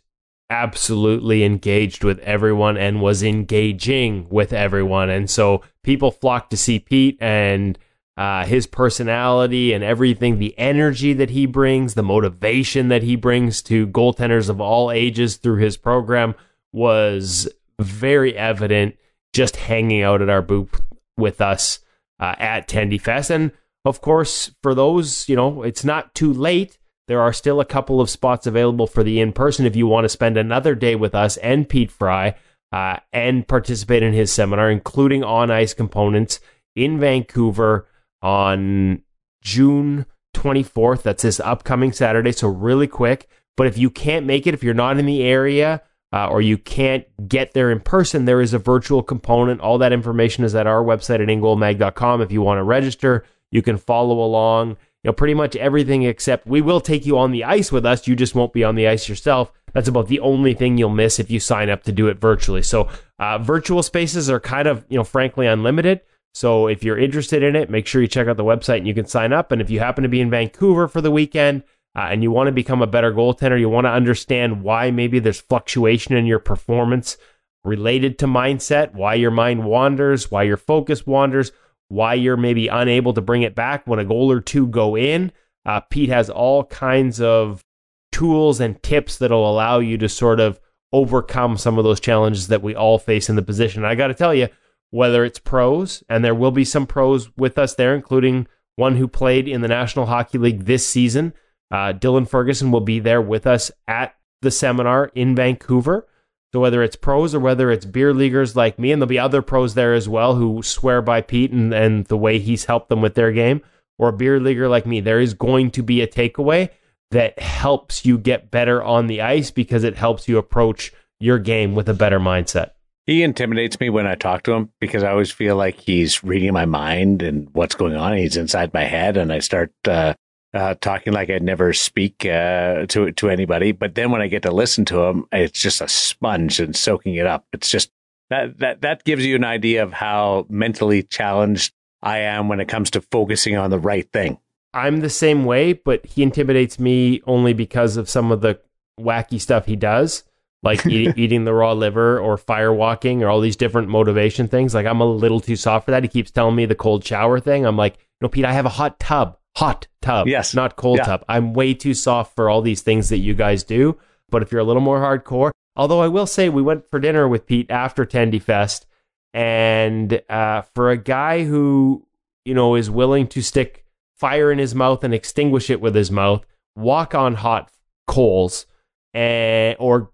absolutely 0.50 1.44
engaged 1.44 2.04
with 2.04 2.20
everyone 2.20 2.78
and 2.78 3.02
was 3.02 3.22
engaging 3.22 4.28
with 4.30 4.54
everyone. 4.54 5.10
And 5.10 5.30
so 5.30 5.62
people 5.84 6.12
flocked 6.12 6.52
to 6.52 6.58
see 6.58 6.80
Pete 6.80 7.18
and 7.22 7.78
uh, 8.18 8.46
his 8.46 8.68
personality 8.68 9.74
and 9.74 9.84
everything, 9.84 10.40
the 10.40 10.58
energy 10.58 11.14
that 11.14 11.30
he 11.30 11.46
brings, 11.46 11.94
the 11.94 12.04
motivation 12.04 12.90
that 12.90 13.04
he 13.04 13.16
brings 13.16 13.62
to 13.64 13.88
goaltenders 13.88 14.50
of 14.50 14.60
all 14.60 14.92
ages 14.92 15.38
through 15.38 15.58
his 15.58 15.78
program 15.78 16.36
was 16.74 17.48
very 17.80 18.38
evident 18.38 18.98
just 19.34 19.56
hanging 19.56 20.02
out 20.02 20.22
at 20.22 20.30
our 20.30 20.42
booth 20.42 20.82
with 21.18 21.42
us 21.42 21.80
uh, 22.20 22.36
at 22.38 22.68
Tendy 22.68 23.00
Fest. 23.00 23.32
And 23.32 23.52
of 23.86 24.02
course, 24.02 24.52
for 24.62 24.76
those, 24.76 25.28
you 25.28 25.36
know, 25.36 25.64
it's 25.64 25.84
not 25.84 26.14
too 26.14 26.32
late. 26.32 26.78
There 27.08 27.22
are 27.22 27.34
still 27.34 27.60
a 27.60 27.66
couple 27.66 28.00
of 28.00 28.10
spots 28.10 28.48
available 28.48 28.88
for 28.88 29.04
the 29.04 29.20
in 29.20 29.34
person 29.34 29.66
if 29.66 29.76
you 29.76 29.88
want 29.88 30.06
to 30.06 30.10
spend 30.10 30.38
another 30.38 30.76
day 30.76 30.96
with 30.96 31.16
us 31.16 31.38
and 31.38 31.68
Pete 31.68 31.92
Fry 31.92 32.36
uh, 32.72 32.98
and 33.12 33.48
participate 33.48 34.04
in 34.04 34.14
his 34.14 34.32
seminar, 34.32 34.70
including 34.70 35.24
on 35.24 35.52
ice 35.52 35.74
components 35.74 36.40
in 36.76 37.00
Vancouver 37.00 37.88
on 38.22 39.02
June 39.42 40.06
24th. 40.36 41.04
That's 41.04 41.24
this 41.24 41.40
upcoming 41.40 41.92
Saturday. 41.92 42.32
So, 42.32 42.48
really 42.48 42.88
quick. 42.88 43.28
But 43.58 43.68
if 43.68 43.78
you 43.78 43.90
can't 43.90 44.26
make 44.26 44.48
it, 44.48 44.54
if 44.54 44.64
you're 44.64 44.74
not 44.74 44.98
in 44.98 45.06
the 45.06 45.24
area 45.24 45.82
uh, 46.14 46.28
or 46.28 46.42
you 46.42 46.58
can't 46.58 47.06
get 47.28 47.54
there 47.54 47.72
in 47.72 47.80
person, 47.80 48.26
there 48.26 48.42
is 48.42 48.54
a 48.54 48.60
virtual 48.60 49.04
component. 49.04 49.60
All 49.60 49.78
that 49.80 49.92
information 49.92 50.44
is 50.44 50.56
at 50.56 50.68
our 50.68 50.84
website 50.84 51.22
at 51.22 51.28
ingoalmag.com. 51.28 52.22
If 52.22 52.32
you 52.32 52.42
want 52.42 52.60
to 52.60 52.64
register, 52.64 53.26
you 53.52 53.62
can 53.62 53.78
follow 53.78 54.20
along. 54.20 54.78
You 55.04 55.10
know, 55.10 55.14
pretty 55.14 55.34
much 55.34 55.56
everything 55.56 56.04
except 56.04 56.47
we 56.47 56.62
will 56.62 56.82
take 56.82 57.06
you 57.06 57.18
on 57.18 57.32
the 57.32 57.43
ice 57.43 57.72
with 57.72 57.86
us. 57.86 58.08
You 58.08 58.16
just 58.16 58.36
won't 58.36 58.54
be 58.54 58.64
on 58.64 58.76
the 58.76 58.88
ice 58.88 59.10
yourself. 59.10 59.52
That's 59.74 59.88
about 59.88 60.08
the 60.08 60.20
only 60.20 60.54
thing 60.54 60.78
you'll 60.78 60.89
miss 60.89 61.20
if 61.20 61.32
you 61.32 61.39
sign 61.39 61.70
up 61.70 61.84
to 61.84 61.91
do 61.91 62.08
it 62.08 62.20
virtually. 62.20 62.62
So, 62.62 62.88
uh, 63.20 63.38
virtual 63.38 63.84
spaces 63.84 64.30
are 64.30 64.39
kind 64.39 64.68
of, 64.68 64.86
you 64.89 64.97
know, 64.97 65.04
frankly 65.04 65.47
unlimited. 65.47 66.02
So 66.34 66.68
if 66.68 66.84
you're 66.84 66.97
interested 66.97 67.43
in 67.43 67.56
it, 67.56 67.70
make 67.70 67.88
sure 67.88 68.02
you 68.02 68.08
check 68.08 68.28
out 68.28 68.38
the 68.38 68.43
website 68.43 68.78
and 68.78 68.88
you 68.88 68.93
can 68.93 69.06
sign 69.06 69.34
up. 69.34 69.52
And 69.52 69.62
if 69.62 69.70
you 69.70 69.80
happen 69.80 70.04
to 70.04 70.10
be 70.10 70.22
in 70.22 70.30
Vancouver 70.30 70.88
for 70.88 71.02
the 71.02 71.12
weekend 71.12 71.64
uh, 71.95 72.08
and 72.10 72.24
you 72.24 72.32
want 72.32 72.47
to 72.47 72.54
become 72.54 72.82
a 72.82 72.88
better 72.88 73.12
goaltender, 73.12 73.60
you 73.60 73.70
want 73.70 73.86
to 73.86 73.91
understand 73.91 74.64
why 74.64 74.91
maybe 74.91 75.20
there's 75.20 75.41
fluctuation 75.41 76.16
in 76.16 76.26
your 76.26 76.39
performance 76.39 77.18
related 77.64 78.18
to 78.20 78.28
mindset, 78.28 78.93
why 78.93 79.14
your 79.14 79.32
mind 79.32 79.66
wanders, 79.66 80.32
why 80.32 80.43
your 80.43 80.58
focus 80.58 81.06
wanders, 81.06 81.52
why 81.92 82.14
you're 82.14 82.38
maybe 82.38 82.70
unable 82.70 83.14
to 83.14 83.22
bring 83.22 83.42
it 83.42 83.54
back 83.54 83.86
when 83.86 84.00
a 84.00 84.06
goal 84.06 84.32
or 84.32 84.39
two 84.39 84.66
go 84.66 84.96
in. 84.96 85.30
Uh, 85.66 85.82
Pete 85.82 86.10
has 86.10 86.30
all 86.30 86.64
kinds 86.64 87.20
of 87.20 87.66
tools 88.14 88.62
and 88.62 88.82
tips 88.82 89.18
that'll 89.18 89.50
allow 89.50 89.80
you 89.80 89.98
to 89.98 90.08
sort 90.08 90.39
of 90.39 90.58
overcome 90.94 91.58
some 91.58 91.78
of 91.78 91.84
those 91.84 92.00
challenges 92.00 92.48
that 92.48 92.62
we 92.62 92.74
all 92.74 92.98
face 92.98 93.30
in 93.30 93.36
the 93.36 93.42
position. 93.42 93.84
I 93.84 93.96
got 93.96 94.08
to 94.08 94.14
tell 94.14 94.34
you, 94.34 94.48
whether 94.89 95.26
it's 95.26 95.39
pros, 95.39 96.02
and 96.08 96.24
there 96.24 96.36
will 96.36 96.52
be 96.52 96.64
some 96.64 96.88
pros 96.88 97.30
with 97.38 97.58
us 97.58 97.76
there, 97.76 97.94
including 97.94 98.48
one 98.78 98.96
who 98.96 99.08
played 99.08 99.50
in 99.50 99.60
the 99.60 99.68
National 99.68 100.06
Hockey 100.06 100.38
League 100.38 100.64
this 100.64 100.88
season. 100.88 101.34
Uh, 101.70 101.92
Dylan 101.92 102.28
Ferguson 102.28 102.72
will 102.72 102.82
be 102.82 103.00
there 103.00 103.22
with 103.22 103.46
us 103.46 103.70
at 103.86 104.16
the 104.42 104.52
seminar 104.52 105.12
in 105.14 105.36
Vancouver. 105.36 106.08
So 106.54 106.60
whether 106.60 106.84
it's 106.84 106.97
pros 106.97 107.34
or 107.34 107.39
whether 107.39 107.72
it's 107.72 107.86
beer 107.86 108.14
leaguers 108.14 108.56
like 108.56 108.78
me, 108.78 108.91
and 108.91 109.02
there'll 109.02 109.10
be 109.10 109.20
other 109.20 109.41
pros 109.41 109.74
there 109.74 109.93
as 109.93 110.10
well 110.10 110.36
who 110.36 110.62
swear 110.62 111.02
by 111.02 111.22
Pete 111.22 111.52
and, 111.52 111.74
and 111.74 112.06
the 112.08 112.18
way 112.18 112.39
he's 112.39 112.66
helped 112.66 112.89
them 112.89 113.02
with 113.02 113.16
their 113.16 113.32
game, 113.32 113.62
or 113.97 114.10
a 114.10 114.14
beer 114.14 114.39
leaguer 114.39 114.68
like 114.68 114.86
me, 114.86 114.99
there 114.99 115.20
is 115.20 115.34
going 115.34 115.72
to 115.72 115.84
be 115.84 116.02
a 116.02 116.08
takeaway 116.08 116.70
that 117.12 117.39
helps 117.39 118.06
you 118.06 118.18
get 118.18 118.52
better 118.52 118.84
on 118.84 119.08
the 119.08 119.22
ice 119.22 119.52
because 119.52 119.84
it 119.84 119.95
helps 119.95 120.28
you 120.28 120.38
approach 120.38 120.91
your 121.20 121.39
game 121.39 121.76
with 121.76 121.88
a 121.88 121.93
better 121.93 122.20
mindset. 122.20 122.72
He 123.06 123.24
intimidates 123.24 123.80
me 123.80 123.89
when 123.89 124.08
I 124.08 124.16
talk 124.16 124.43
to 124.43 124.54
him 124.54 124.72
because 124.80 125.04
I 125.04 125.12
always 125.12 125.32
feel 125.32 125.56
like 125.56 125.80
he's 125.80 126.24
reading 126.24 126.54
my 126.54 126.66
mind 126.66 127.22
and 127.22 127.49
what's 127.54 127.76
going 127.76 127.95
on. 127.95 128.18
He's 128.18 128.38
inside 128.38 128.74
my 128.74 128.84
head, 128.84 129.18
and 129.18 129.32
I 129.32 129.39
start 129.39 129.72
uh, 129.88 130.14
uh, 130.54 130.76
talking 130.82 131.14
like 131.14 131.30
I'd 131.30 131.43
never 131.43 131.74
speak 131.74 132.26
uh, 132.26 132.86
to 132.88 133.12
to 133.12 133.30
anybody. 133.30 133.72
But 133.72 133.95
then 133.95 134.12
when 134.12 134.22
I 134.22 134.28
get 134.28 134.43
to 134.43 134.52
listen 134.52 134.86
to 134.86 135.04
him, 135.04 135.26
it's 135.32 135.60
just 135.60 135.82
a 135.82 135.88
sponge 135.88 136.60
and 136.60 136.76
soaking 136.76 137.16
it 137.16 137.26
up. 137.26 137.45
It's 137.54 137.70
just 137.70 137.91
that 138.30 138.60
that 138.60 138.82
that 138.82 139.04
gives 139.04 139.26
you 139.26 139.36
an 139.36 139.43
idea 139.43 139.84
of 139.84 139.93
how 139.93 140.45
mentally 140.49 141.04
challenged 141.04 141.74
I 142.02 142.20
am 142.20 142.47
when 142.47 142.60
it 142.60 142.68
comes 142.68 142.91
to 142.91 143.02
focusing 143.02 143.58
on 143.58 143.70
the 143.70 143.80
right 143.80 144.10
thing. 144.12 144.39
I'm 144.74 145.02
the 145.02 145.10
same 145.10 145.45
way, 145.45 145.74
but 145.74 146.06
he 146.06 146.24
intimidates 146.24 146.80
me 146.80 147.22
only 147.28 147.54
because 147.54 147.97
of 147.97 148.10
some 148.10 148.32
of 148.32 148.41
the 148.41 148.60
wacky 148.99 149.39
stuff 149.39 149.66
he 149.66 149.76
does 149.76 150.24
like 150.64 150.86
eat, 150.88 151.18
eating 151.18 151.43
the 151.43 151.54
raw 151.54 151.74
liver 151.74 152.20
or 152.20 152.38
fire 152.38 152.74
walking 152.74 153.24
or 153.24 153.30
all 153.30 153.41
these 153.41 153.56
different 153.56 153.89
motivation 153.89 154.47
things. 154.47 154.74
Like 154.74 154.86
I'm 154.86 155.02
a 155.02 155.06
little 155.06 155.39
too 155.39 155.56
soft 155.56 155.86
for 155.86 155.91
that. 155.91 156.04
He 156.04 156.10
keeps 156.10 156.32
telling 156.32 156.56
me 156.56 156.66
the 156.66 156.76
cold 156.76 157.06
shower 157.06 157.39
thing. 157.39 157.66
I'm 157.66 157.78
like, 157.78 157.97
no, 158.22 158.28
Pete, 158.28 158.45
I 158.45 158.54
have 158.54 158.66
a 158.66 158.70
hot 158.70 158.99
tub, 158.99 159.38
hot 159.56 159.88
tub. 160.02 160.28
Yes. 160.28 160.54
Not 160.54 160.76
cold 160.76 160.97
yeah. 160.99 161.06
tub. 161.06 161.26
I'm 161.28 161.54
way 161.54 161.74
too 161.74 161.93
soft 161.93 162.36
for 162.36 162.49
all 162.49 162.62
these 162.62 162.82
things 162.82 163.10
that 163.10 163.20
you 163.20 163.34
guys 163.34 163.64
do. 163.64 163.97
But 164.30 164.41
if 164.41 164.52
you're 164.52 164.62
a 164.62 164.66
little 164.66 164.82
more 164.82 164.99
hardcore, 164.99 165.52
although 165.76 166.02
I 166.02 166.08
will 166.08 166.28
say 166.28 166.49
we 166.49 166.62
went 166.62 166.89
for 166.89 166.99
dinner 166.99 167.28
with 167.28 167.45
Pete 167.45 167.70
after 167.70 168.06
Tendy 168.06 168.41
Fest. 168.41 168.86
And 169.34 170.22
uh, 170.30 170.64
for 170.74 170.89
a 170.89 170.97
guy 170.97 171.43
who, 171.43 172.06
you 172.43 172.54
know, 172.54 172.76
is 172.76 172.89
willing 172.89 173.28
to 173.28 173.41
stick 173.41 173.86
fire 174.18 174.52
in 174.52 174.60
his 174.60 174.76
mouth 174.76 175.04
and 175.04 175.14
extinguish 175.14 175.70
it 175.70 175.82
with 175.82 175.95
his 175.95 176.12
mouth, 176.12 176.45
walk 176.76 177.16
on 177.16 177.36
hot 177.36 177.72
coals, 178.08 178.66
and, 179.14 179.76
or 179.80 180.12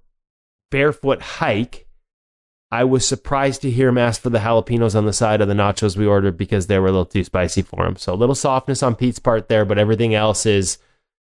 barefoot 0.70 1.22
hike, 1.22 1.87
I 2.70 2.84
was 2.84 3.08
surprised 3.08 3.62
to 3.62 3.72
hear 3.72 3.90
him 3.90 3.98
ask 3.98 4.22
for 4.22 4.30
the 4.30 4.40
jalapenos 4.40 4.96
on 4.96 5.06
the 5.06 5.14
side 5.14 5.40
of 5.40 5.48
the 5.48 5.54
nachos 5.54 5.96
we 5.96 6.06
ordered 6.06 6.38
because 6.38 6.68
they 6.68 6.78
were 6.80 6.88
a 6.88 6.92
little 6.92 7.06
too 7.06 7.24
spicy 7.24 7.62
for 7.62 7.86
him. 7.86 7.96
So 7.96 8.14
a 8.14 8.16
little 8.16 8.36
softness 8.36 8.84
on 8.84 8.96
Pete's 8.96 9.20
part 9.20 9.48
there, 9.48 9.64
but 9.64 9.78
everything 9.78 10.14
else 10.14 10.46
is, 10.46 10.78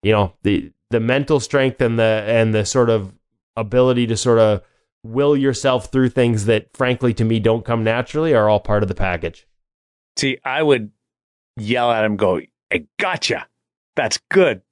you 0.02 0.12
know, 0.12 0.32
the 0.42 0.72
the 0.90 1.00
mental 1.00 1.40
strength 1.40 1.80
and 1.80 1.98
the 1.98 2.24
and 2.26 2.54
the 2.54 2.64
sort 2.64 2.88
of 2.88 3.12
ability 3.56 4.06
to 4.06 4.16
sort 4.16 4.38
of 4.38 4.62
will 5.02 5.36
yourself 5.36 5.90
through 5.92 6.08
things 6.08 6.46
that 6.46 6.74
frankly 6.74 7.12
to 7.14 7.24
me 7.24 7.38
don't 7.38 7.64
come 7.64 7.84
naturally 7.84 8.34
are 8.34 8.48
all 8.48 8.60
part 8.60 8.82
of 8.82 8.88
the 8.88 8.94
package. 8.94 9.46
See, 10.16 10.38
I 10.44 10.62
would 10.62 10.90
yell 11.56 11.92
at 11.92 12.04
him, 12.04 12.16
go, 12.16 12.40
I 12.72 12.86
gotcha. 12.98 13.46
That's 13.94 14.18
good. 14.30 14.62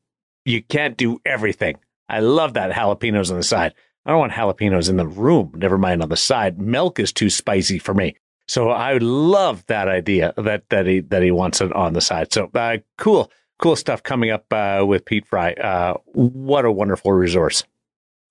You 0.45 0.63
can't 0.63 0.97
do 0.97 1.21
everything. 1.25 1.77
I 2.09 2.21
love 2.21 2.55
that 2.55 2.73
jalapenos 2.73 3.31
on 3.31 3.37
the 3.37 3.43
side. 3.43 3.75
I 4.07 4.11
don't 4.11 4.21
want 4.21 4.33
jalapenos 4.33 4.91
in 4.91 4.97
the 4.97 5.07
room, 5.07 5.53
never 5.57 5.79
mind 5.79 6.03
on 6.03 6.09
the 6.09 6.17
side. 6.17 6.61
Milk 6.61 6.99
is 6.99 7.13
too 7.13 7.31
spicy 7.31 7.79
for 7.79 7.95
me. 7.95 8.17
So 8.47 8.69
I 8.71 8.99
love 8.99 9.65
that 9.67 9.89
idea 9.89 10.35
that 10.37 10.69
that 10.69 10.87
he 10.87 11.01
that 11.01 11.23
he 11.23 11.31
wants 11.31 11.61
it 11.61 11.73
on 11.73 11.95
the 11.95 12.01
side. 12.03 12.33
So 12.33 12.51
uh, 12.55 12.79
cool, 12.99 13.31
cool 13.59 13.77
stuff 13.77 14.03
coming 14.03 14.31
up 14.31 14.45
uh, 14.53 14.85
with 14.87 15.07
Pete 15.07 15.27
Fry. 15.27 15.53
Uh, 15.53 15.95
what 16.13 16.67
a 16.67 16.71
wonderful 16.71 17.13
resource. 17.13 17.65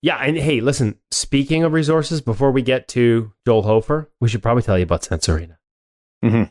Yeah, 0.02 0.18
and 0.18 0.36
hey, 0.36 0.60
listen. 0.60 0.98
Speaking 1.10 1.64
of 1.64 1.72
resources, 1.72 2.20
before 2.20 2.52
we 2.52 2.62
get 2.62 2.86
to 2.88 3.32
Joel 3.46 3.62
Hofer, 3.62 4.10
we 4.20 4.28
should 4.28 4.42
probably 4.42 4.62
tell 4.62 4.78
you 4.78 4.84
about 4.84 5.02
Sense 5.02 5.28
Arena. 5.28 5.58
Mhm. 6.22 6.50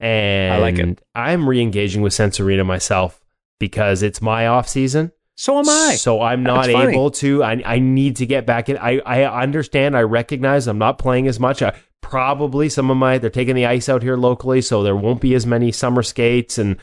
And 0.00 0.54
I 0.54 0.58
like 0.58 0.78
it. 0.78 1.00
I'm 1.14 1.48
re-engaging 1.48 2.00
with 2.02 2.14
Sense 2.14 2.40
Arena 2.40 2.64
myself 2.64 3.20
because 3.58 4.02
it's 4.02 4.22
my 4.22 4.46
off 4.46 4.66
season. 4.66 5.12
So 5.40 5.58
am 5.58 5.70
I. 5.70 5.94
So 5.94 6.20
I'm 6.20 6.42
not 6.42 6.66
That's 6.66 6.74
funny. 6.74 6.92
able 6.92 7.10
to. 7.12 7.42
I, 7.42 7.62
I 7.64 7.78
need 7.78 8.16
to 8.16 8.26
get 8.26 8.44
back 8.44 8.68
in. 8.68 8.76
I, 8.76 8.98
I 8.98 9.42
understand. 9.42 9.96
I 9.96 10.02
recognize 10.02 10.66
I'm 10.66 10.76
not 10.76 10.98
playing 10.98 11.28
as 11.28 11.40
much. 11.40 11.62
I, 11.62 11.72
probably 12.02 12.68
some 12.68 12.90
of 12.90 12.98
my 12.98 13.16
they're 13.16 13.30
taking 13.30 13.54
the 13.54 13.64
ice 13.64 13.88
out 13.88 14.02
here 14.02 14.18
locally, 14.18 14.60
so 14.60 14.82
there 14.82 14.94
won't 14.94 15.22
be 15.22 15.34
as 15.34 15.46
many 15.46 15.72
summer 15.72 16.02
skates, 16.02 16.58
and 16.58 16.76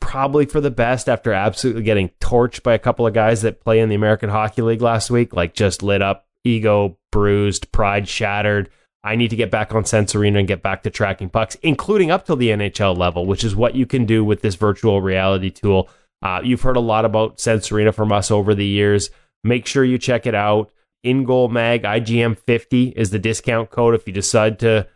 probably 0.00 0.46
for 0.46 0.60
the 0.60 0.70
best 0.70 1.08
after 1.08 1.32
absolutely 1.32 1.82
getting 1.82 2.10
torched 2.20 2.62
by 2.62 2.72
a 2.72 2.78
couple 2.78 3.04
of 3.04 3.14
guys 3.14 3.42
that 3.42 3.64
play 3.64 3.80
in 3.80 3.88
the 3.88 3.96
American 3.96 4.30
Hockey 4.30 4.62
League 4.62 4.80
last 4.82 5.10
week, 5.10 5.32
like 5.32 5.52
just 5.52 5.82
lit 5.82 6.00
up, 6.00 6.28
ego 6.44 6.96
bruised, 7.10 7.72
pride 7.72 8.06
shattered. 8.06 8.70
I 9.02 9.16
need 9.16 9.30
to 9.30 9.36
get 9.36 9.50
back 9.50 9.74
on 9.74 9.84
Sense 9.84 10.14
Arena 10.14 10.38
and 10.38 10.46
get 10.46 10.62
back 10.62 10.84
to 10.84 10.90
tracking 10.90 11.30
pucks, 11.30 11.56
including 11.62 12.12
up 12.12 12.26
till 12.26 12.36
the 12.36 12.50
NHL 12.50 12.96
level, 12.96 13.26
which 13.26 13.42
is 13.42 13.56
what 13.56 13.74
you 13.74 13.86
can 13.86 14.06
do 14.06 14.24
with 14.24 14.42
this 14.42 14.54
virtual 14.54 15.02
reality 15.02 15.50
tool. 15.50 15.88
Uh, 16.22 16.40
you've 16.42 16.62
heard 16.62 16.76
a 16.76 16.80
lot 16.80 17.04
about 17.04 17.40
Sense 17.40 17.70
Arena 17.70 17.92
from 17.92 18.12
us 18.12 18.30
over 18.30 18.54
the 18.54 18.66
years. 18.66 19.10
Make 19.44 19.66
sure 19.66 19.84
you 19.84 19.98
check 19.98 20.26
it 20.26 20.34
out. 20.34 20.70
In 21.04 21.24
Goal 21.24 21.48
Mag 21.48 21.84
IGM50 21.84 22.92
is 22.94 23.10
the 23.10 23.20
discount 23.20 23.70
code 23.70 23.94
if 23.94 24.06
you 24.06 24.12
decide 24.12 24.58
to 24.60 24.88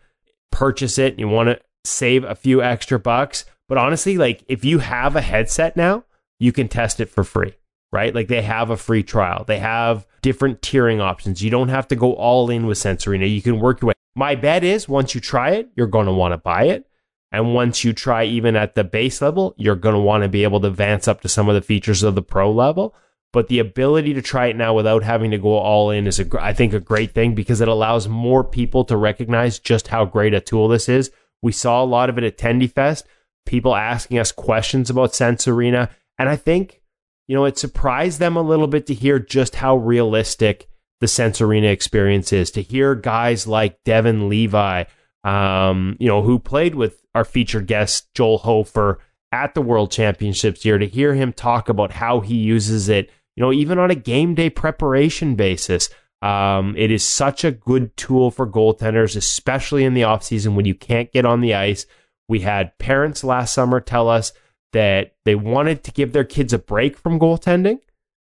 purchase 0.50 0.98
it 0.98 1.12
and 1.12 1.20
you 1.20 1.28
want 1.28 1.48
to 1.48 1.60
save 1.84 2.24
a 2.24 2.34
few 2.34 2.60
extra 2.60 2.98
bucks. 2.98 3.44
But 3.68 3.78
honestly, 3.78 4.18
like 4.18 4.44
if 4.48 4.64
you 4.64 4.80
have 4.80 5.14
a 5.14 5.20
headset 5.20 5.76
now, 5.76 6.04
you 6.40 6.52
can 6.52 6.68
test 6.68 6.98
it 6.98 7.08
for 7.08 7.22
free, 7.22 7.54
right? 7.92 8.12
Like 8.12 8.26
they 8.26 8.42
have 8.42 8.70
a 8.70 8.76
free 8.76 9.04
trial. 9.04 9.44
They 9.46 9.60
have 9.60 10.06
different 10.22 10.60
tiering 10.60 11.00
options. 11.00 11.42
You 11.42 11.50
don't 11.50 11.68
have 11.68 11.86
to 11.88 11.96
go 11.96 12.14
all 12.14 12.50
in 12.50 12.66
with 12.66 12.78
Sense 12.78 13.06
Arena. 13.06 13.26
You 13.26 13.42
can 13.42 13.60
work 13.60 13.80
your 13.80 13.88
way. 13.88 13.94
My 14.16 14.34
bet 14.34 14.64
is 14.64 14.88
once 14.88 15.14
you 15.14 15.20
try 15.20 15.50
it, 15.52 15.70
you're 15.76 15.86
going 15.86 16.06
to 16.06 16.12
want 16.12 16.32
to 16.32 16.38
buy 16.38 16.64
it. 16.64 16.86
And 17.32 17.54
once 17.54 17.82
you 17.82 17.94
try 17.94 18.24
even 18.24 18.56
at 18.56 18.74
the 18.74 18.84
base 18.84 19.22
level, 19.22 19.54
you're 19.56 19.74
going 19.74 19.94
to 19.94 20.00
want 20.00 20.22
to 20.22 20.28
be 20.28 20.44
able 20.44 20.60
to 20.60 20.68
advance 20.68 21.08
up 21.08 21.22
to 21.22 21.28
some 21.28 21.48
of 21.48 21.54
the 21.54 21.62
features 21.62 22.02
of 22.02 22.14
the 22.14 22.22
pro 22.22 22.52
level. 22.52 22.94
But 23.32 23.48
the 23.48 23.58
ability 23.58 24.12
to 24.12 24.20
try 24.20 24.48
it 24.48 24.56
now 24.56 24.74
without 24.74 25.02
having 25.02 25.30
to 25.30 25.38
go 25.38 25.56
all 25.56 25.90
in 25.90 26.06
is, 26.06 26.20
a, 26.20 26.26
I 26.38 26.52
think, 26.52 26.74
a 26.74 26.80
great 26.80 27.14
thing 27.14 27.34
because 27.34 27.62
it 27.62 27.68
allows 27.68 28.06
more 28.06 28.44
people 28.44 28.84
to 28.84 28.96
recognize 28.98 29.58
just 29.58 29.88
how 29.88 30.04
great 30.04 30.34
a 30.34 30.40
tool 30.40 30.68
this 30.68 30.86
is. 30.86 31.10
We 31.40 31.52
saw 31.52 31.82
a 31.82 31.86
lot 31.86 32.10
of 32.10 32.18
it 32.18 32.24
at 32.24 32.36
Tendy 32.36 32.70
Fest, 32.70 33.06
people 33.46 33.74
asking 33.74 34.18
us 34.18 34.30
questions 34.30 34.90
about 34.90 35.14
Sense 35.14 35.48
Arena. 35.48 35.88
And 36.18 36.28
I 36.28 36.36
think, 36.36 36.82
you 37.26 37.34
know, 37.34 37.46
it 37.46 37.56
surprised 37.56 38.18
them 38.18 38.36
a 38.36 38.42
little 38.42 38.66
bit 38.66 38.86
to 38.88 38.94
hear 38.94 39.18
just 39.18 39.54
how 39.54 39.76
realistic 39.76 40.68
the 41.00 41.08
Sense 41.08 41.40
Arena 41.40 41.68
experience 41.68 42.34
is. 42.34 42.50
To 42.50 42.60
hear 42.60 42.94
guys 42.94 43.46
like 43.46 43.82
Devon 43.84 44.28
Levi, 44.28 44.84
um, 45.24 45.96
you 46.00 46.08
know, 46.08 46.22
who 46.22 46.38
played 46.38 46.74
with 46.74 47.04
our 47.14 47.24
featured 47.24 47.66
guest, 47.66 48.12
Joel 48.14 48.38
Hofer, 48.38 48.98
at 49.30 49.54
the 49.54 49.62
World 49.62 49.90
Championships 49.90 50.64
year, 50.64 50.78
to 50.78 50.86
hear 50.86 51.14
him 51.14 51.32
talk 51.32 51.68
about 51.68 51.92
how 51.92 52.20
he 52.20 52.34
uses 52.34 52.88
it, 52.88 53.10
you 53.36 53.42
know, 53.42 53.52
even 53.52 53.78
on 53.78 53.90
a 53.90 53.96
game 53.96 54.34
day 54.34 54.50
preparation 54.50 55.34
basis. 55.34 55.88
Um, 56.20 56.76
it 56.76 56.90
is 56.90 57.04
such 57.04 57.44
a 57.44 57.50
good 57.50 57.96
tool 57.96 58.30
for 58.30 58.46
goaltenders, 58.46 59.16
especially 59.16 59.84
in 59.84 59.94
the 59.94 60.02
offseason 60.02 60.54
when 60.54 60.66
you 60.66 60.74
can't 60.74 61.10
get 61.10 61.24
on 61.24 61.40
the 61.40 61.54
ice. 61.54 61.86
We 62.28 62.40
had 62.40 62.78
parents 62.78 63.24
last 63.24 63.52
summer 63.52 63.80
tell 63.80 64.08
us 64.08 64.32
that 64.72 65.14
they 65.24 65.34
wanted 65.34 65.82
to 65.84 65.92
give 65.92 66.12
their 66.12 66.24
kids 66.24 66.52
a 66.52 66.58
break 66.58 66.96
from 66.96 67.18
goaltending. 67.18 67.80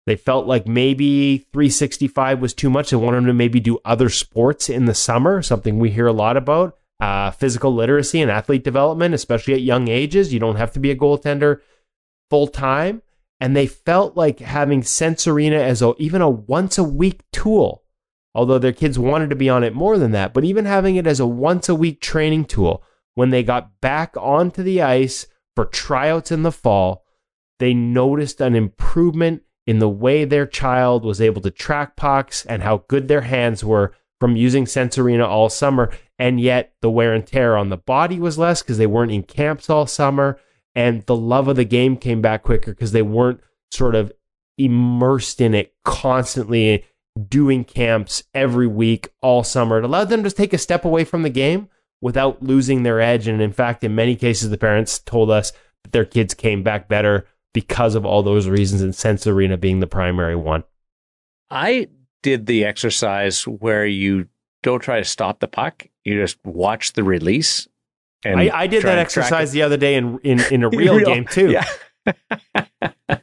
They 0.06 0.16
felt 0.16 0.46
like 0.46 0.66
maybe 0.66 1.38
365 1.52 2.40
was 2.40 2.52
too 2.52 2.68
much. 2.68 2.90
They 2.90 2.96
wanted 2.96 3.18
them 3.18 3.26
to 3.26 3.34
maybe 3.34 3.60
do 3.60 3.78
other 3.84 4.10
sports 4.10 4.68
in 4.68 4.84
the 4.84 4.94
summer, 4.94 5.40
something 5.40 5.78
we 5.78 5.90
hear 5.90 6.06
a 6.06 6.12
lot 6.12 6.36
about. 6.36 6.76
Uh, 7.00 7.30
physical 7.30 7.74
literacy 7.74 8.20
and 8.20 8.30
athlete 8.30 8.64
development, 8.64 9.14
especially 9.14 9.54
at 9.54 9.62
young 9.62 9.88
ages. 9.88 10.32
You 10.32 10.40
don't 10.40 10.56
have 10.56 10.72
to 10.72 10.80
be 10.80 10.90
a 10.90 10.96
goaltender 10.96 11.60
full 12.30 12.46
time. 12.46 13.02
And 13.40 13.56
they 13.56 13.66
felt 13.66 14.16
like 14.16 14.38
having 14.38 14.82
Sense 14.82 15.26
Arena 15.26 15.56
as 15.56 15.82
a, 15.82 15.94
even 15.98 16.22
a 16.22 16.30
once 16.30 16.78
a 16.78 16.84
week 16.84 17.22
tool, 17.32 17.82
although 18.34 18.58
their 18.58 18.72
kids 18.72 18.98
wanted 18.98 19.30
to 19.30 19.36
be 19.36 19.48
on 19.48 19.64
it 19.64 19.74
more 19.74 19.98
than 19.98 20.12
that, 20.12 20.32
but 20.32 20.44
even 20.44 20.64
having 20.64 20.96
it 20.96 21.06
as 21.06 21.20
a 21.20 21.26
once 21.26 21.68
a 21.68 21.74
week 21.74 22.00
training 22.00 22.44
tool, 22.44 22.82
when 23.14 23.30
they 23.30 23.42
got 23.42 23.80
back 23.80 24.14
onto 24.16 24.62
the 24.62 24.82
ice 24.82 25.26
for 25.54 25.64
tryouts 25.64 26.30
in 26.30 26.42
the 26.42 26.52
fall, 26.52 27.04
they 27.58 27.74
noticed 27.74 28.40
an 28.40 28.54
improvement 28.54 29.42
in 29.66 29.78
the 29.78 29.88
way 29.88 30.24
their 30.24 30.46
child 30.46 31.04
was 31.04 31.20
able 31.20 31.40
to 31.42 31.50
track 31.50 31.96
pucks 31.96 32.44
and 32.46 32.62
how 32.62 32.84
good 32.88 33.08
their 33.08 33.22
hands 33.22 33.64
were 33.64 33.92
from 34.20 34.36
using 34.36 34.66
Sense 34.66 34.98
Arena 34.98 35.26
all 35.26 35.48
summer. 35.48 35.90
And 36.18 36.40
yet 36.40 36.74
the 36.80 36.90
wear 36.90 37.12
and 37.12 37.26
tear 37.26 37.56
on 37.56 37.70
the 37.70 37.76
body 37.76 38.18
was 38.20 38.38
less 38.38 38.62
because 38.62 38.78
they 38.78 38.86
weren't 38.86 39.12
in 39.12 39.22
camps 39.22 39.68
all 39.68 39.86
summer. 39.86 40.38
And 40.74 41.04
the 41.06 41.16
love 41.16 41.48
of 41.48 41.56
the 41.56 41.64
game 41.64 41.96
came 41.96 42.20
back 42.20 42.42
quicker 42.42 42.72
because 42.72 42.92
they 42.92 43.02
weren't 43.02 43.40
sort 43.70 43.94
of 43.94 44.12
immersed 44.58 45.40
in 45.40 45.54
it 45.54 45.74
constantly 45.84 46.84
doing 47.28 47.64
camps 47.64 48.24
every 48.34 48.66
week 48.66 49.08
all 49.22 49.44
summer. 49.44 49.78
It 49.78 49.84
allowed 49.84 50.08
them 50.08 50.24
to 50.24 50.30
take 50.30 50.52
a 50.52 50.58
step 50.58 50.84
away 50.84 51.04
from 51.04 51.22
the 51.22 51.30
game 51.30 51.68
without 52.00 52.42
losing 52.42 52.82
their 52.82 53.00
edge. 53.00 53.26
And 53.28 53.40
in 53.40 53.52
fact, 53.52 53.84
in 53.84 53.94
many 53.94 54.16
cases, 54.16 54.50
the 54.50 54.58
parents 54.58 54.98
told 54.98 55.30
us 55.30 55.52
that 55.82 55.92
their 55.92 56.04
kids 56.04 56.34
came 56.34 56.62
back 56.62 56.88
better 56.88 57.26
because 57.54 57.94
of 57.94 58.04
all 58.04 58.22
those 58.22 58.46
reasons, 58.48 58.82
and 58.82 58.94
Sense 58.94 59.26
Arena 59.26 59.56
being 59.56 59.80
the 59.80 59.86
primary 59.86 60.36
one. 60.36 60.64
I 61.50 61.88
did 62.22 62.44
the 62.44 62.66
exercise 62.66 63.44
where 63.44 63.86
you 63.86 64.28
don't 64.62 64.80
try 64.80 64.98
to 64.98 65.04
stop 65.04 65.40
the 65.40 65.48
puck; 65.48 65.86
you 66.04 66.20
just 66.20 66.36
watch 66.44 66.92
the 66.92 67.02
release. 67.02 67.66
And 68.26 68.40
I, 68.40 68.50
I 68.52 68.66
did 68.66 68.82
that 68.82 68.98
exercise 68.98 69.52
the 69.52 69.62
other 69.62 69.78
day 69.78 69.94
in 69.94 70.18
in, 70.18 70.40
in 70.50 70.62
a 70.62 70.68
real, 70.70 70.98
game 71.00 71.24
too. 71.24 71.50
Yeah. 71.50 71.64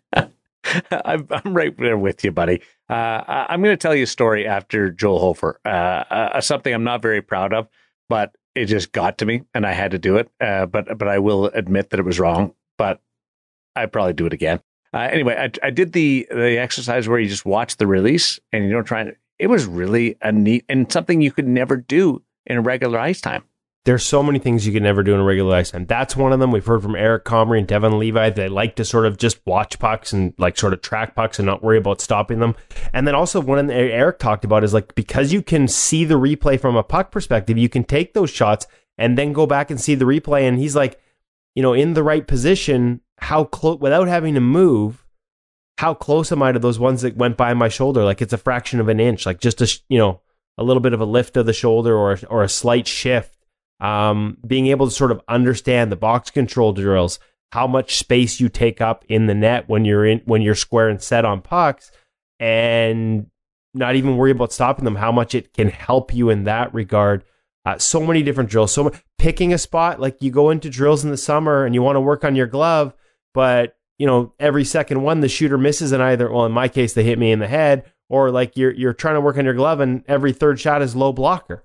I'm, 0.91 1.27
I'm 1.29 1.53
right 1.53 1.75
there 1.77 1.97
with 1.97 2.23
you, 2.23 2.32
buddy. 2.32 2.61
Uh, 2.89 2.93
I- 3.27 3.45
I'm 3.49 3.61
going 3.61 3.73
to 3.73 3.77
tell 3.82 3.95
you 3.95 4.03
a 4.03 4.07
story 4.07 4.47
after 4.47 4.89
Joel 4.89 5.19
Hofer. 5.19 5.59
Uh, 5.65 5.67
uh, 5.69 6.41
something 6.41 6.73
I'm 6.73 6.84
not 6.84 7.01
very 7.01 7.21
proud 7.21 7.53
of, 7.53 7.67
but 8.09 8.36
it 8.55 8.65
just 8.65 8.91
got 8.91 9.17
to 9.19 9.25
me, 9.25 9.41
and 9.53 9.65
I 9.65 9.73
had 9.73 9.91
to 9.91 9.99
do 9.99 10.17
it. 10.17 10.29
Uh, 10.39 10.65
but 10.65 10.97
but 10.97 11.07
I 11.07 11.19
will 11.19 11.45
admit 11.47 11.89
that 11.89 11.99
it 11.99 12.05
was 12.05 12.19
wrong. 12.19 12.53
But 12.77 13.01
I'd 13.76 13.91
probably 13.91 14.13
do 14.13 14.26
it 14.26 14.34
again. 14.34 14.61
Uh, 14.93 15.07
anyway, 15.11 15.36
I, 15.38 15.67
I 15.67 15.69
did 15.69 15.93
the 15.93 16.28
the 16.30 16.57
exercise 16.57 17.07
where 17.07 17.19
you 17.19 17.30
just 17.30 17.45
watch 17.45 17.78
the 17.78 17.88
release 17.88 18.39
and 18.51 18.65
you 18.65 18.72
don't 18.72 18.84
try. 18.84 19.01
And, 19.01 19.15
it 19.41 19.49
was 19.49 19.65
really 19.65 20.17
a 20.22 20.32
neat 20.32 20.65
and 20.69 20.91
something 20.91 21.19
you 21.19 21.32
could 21.32 21.47
never 21.47 21.76
do 21.76 22.22
in 22.45 22.57
a 22.57 22.61
regular 22.61 22.99
ice 22.99 23.19
time. 23.19 23.43
There's 23.86 24.05
so 24.05 24.22
many 24.22 24.38
things 24.38 24.67
you 24.67 24.74
can 24.74 24.84
never 24.84 25.01
do 25.01 25.15
in 25.15 25.19
a 25.19 25.24
regular 25.24 25.55
ice 25.55 25.72
time. 25.72 25.88
That's 25.88 26.15
one 26.15 26.32
of 26.32 26.39
them. 26.39 26.51
We've 26.51 26.63
heard 26.63 26.84
from 26.84 26.95
Eric 26.95 27.26
Comrie 27.26 27.57
and 27.57 27.67
Devon 27.67 27.97
Levi. 27.97 28.30
They 28.30 28.47
like 28.47 28.76
to 28.76 28.86
sort 28.86 29.07
of 29.07 29.17
just 29.17 29.41
watch 29.47 29.80
pucks 29.80 30.13
and 30.13 30.36
like 30.38 30.59
sort 30.59 30.74
of 30.74 30.84
track 30.84 31.15
pucks 31.15 31.39
and 31.39 31.47
not 31.47 31.63
worry 31.63 31.80
about 31.80 32.01
stopping 32.01 32.38
them. 32.38 32.55
And 32.93 33.07
then 33.07 33.15
also 33.15 33.41
one 33.41 33.65
that 33.65 33.74
Eric 33.74 34.19
talked 34.19 34.45
about 34.45 34.63
is 34.63 34.76
like 34.76 34.93
because 34.93 35.34
you 35.34 35.41
can 35.41 35.67
see 35.67 36.05
the 36.05 36.19
replay 36.19 36.59
from 36.59 36.76
a 36.76 36.84
puck 36.84 37.09
perspective, 37.09 37.57
you 37.57 37.69
can 37.69 37.84
take 37.84 38.13
those 38.13 38.30
shots 38.30 38.67
and 38.99 39.17
then 39.17 39.34
go 39.34 39.47
back 39.47 39.72
and 39.72 39.82
see 39.82 39.95
the 39.95 40.05
replay. 40.05 40.47
And 40.47 40.59
he's 40.59 40.76
like, 40.76 41.01
you 41.55 41.63
know, 41.63 41.74
in 41.74 41.95
the 41.95 42.03
right 42.03 42.28
position, 42.28 43.01
how 43.22 43.45
close 43.45 43.80
without 43.80 44.07
having 44.07 44.34
to 44.36 44.41
move. 44.41 45.05
How 45.78 45.93
close 45.93 46.32
am 46.32 46.43
I 46.43 46.51
to 46.51 46.59
those 46.59 46.78
ones 46.78 47.01
that 47.01 47.17
went 47.17 47.38
by 47.38 47.53
my 47.53 47.67
shoulder? 47.67 48.03
Like 48.03 48.22
it's 48.22 48.34
a 48.34 48.38
fraction 48.38 48.80
of 48.80 48.88
an 48.88 48.99
inch, 48.99 49.26
like 49.26 49.39
just 49.39 49.61
a 49.61 49.80
you 49.89 49.97
know 49.97 50.22
a 50.57 50.63
little 50.63 50.82
bit 50.82 50.93
of 50.93 51.01
a 51.01 51.05
lift 51.05 51.38
of 51.38 51.45
the 51.45 51.53
shoulder 51.53 51.95
or 51.95 52.19
or 52.30 52.43
a 52.43 52.49
slight 52.49 52.88
shift 52.88 53.38
um, 53.82 54.38
being 54.45 54.67
able 54.67 54.86
to 54.86 54.93
sort 54.93 55.11
of 55.11 55.22
understand 55.28 55.91
the 55.91 55.97
box 55.97 56.30
control 56.30 56.72
drills, 56.72 57.19
how 57.51 57.67
much 57.67 57.97
space 57.97 58.39
you 58.39 58.47
take 58.47 58.80
up 58.80 59.03
in 59.09 59.26
the 59.26 59.34
net 59.34 59.67
when 59.67 59.84
you're 59.84 60.05
in 60.05 60.22
when 60.26 60.41
you're 60.41 60.55
square 60.55 60.88
and 60.88 61.01
set 61.01 61.26
on 61.26 61.41
pucks, 61.41 61.91
and 62.39 63.26
not 63.74 63.95
even 63.95 64.17
worry 64.17 64.32
about 64.32 64.53
stopping 64.53 64.86
them. 64.86 64.95
How 64.95 65.11
much 65.11 65.34
it 65.36 65.53
can 65.53 65.67
help 65.67 66.13
you 66.13 66.30
in 66.30 66.43
that 66.45 66.74
regard. 66.74 67.26
Uh, 67.63 67.78
so 67.78 67.99
many 67.99 68.24
different 68.24 68.49
drills. 68.49 68.72
So 68.72 68.86
mu- 68.86 68.91
picking 69.19 69.53
a 69.53 69.57
spot, 69.57 69.99
like 69.99 70.22
you 70.22 70.32
go 70.32 70.49
into 70.49 70.69
drills 70.69 71.03
in 71.03 71.11
the 71.11 71.17
summer 71.17 71.63
and 71.65 71.76
you 71.76 71.82
want 71.82 71.95
to 71.95 72.01
work 72.01 72.24
on 72.24 72.36
your 72.36 72.47
glove, 72.47 72.93
but 73.34 73.77
you 73.97 74.07
know 74.07 74.34
every 74.39 74.63
second 74.65 75.03
one 75.03 75.21
the 75.21 75.29
shooter 75.29 75.57
misses, 75.57 75.91
and 75.91 76.01
either 76.03 76.32
well 76.32 76.45
in 76.45 76.51
my 76.51 76.67
case 76.67 76.93
they 76.93 77.03
hit 77.03 77.19
me 77.19 77.32
in 77.32 77.39
the 77.39 77.47
head, 77.47 77.84
or 78.09 78.32
like 78.32 78.57
you're 78.57 78.71
you're 78.71 78.93
trying 78.93 79.15
to 79.15 79.21
work 79.21 79.38
on 79.38 79.45
your 79.45 79.53
glove 79.53 79.79
and 79.79 80.03
every 80.07 80.34
third 80.34 80.59
shot 80.59 80.82
is 80.82 80.95
low 80.95 81.13
blocker. 81.13 81.63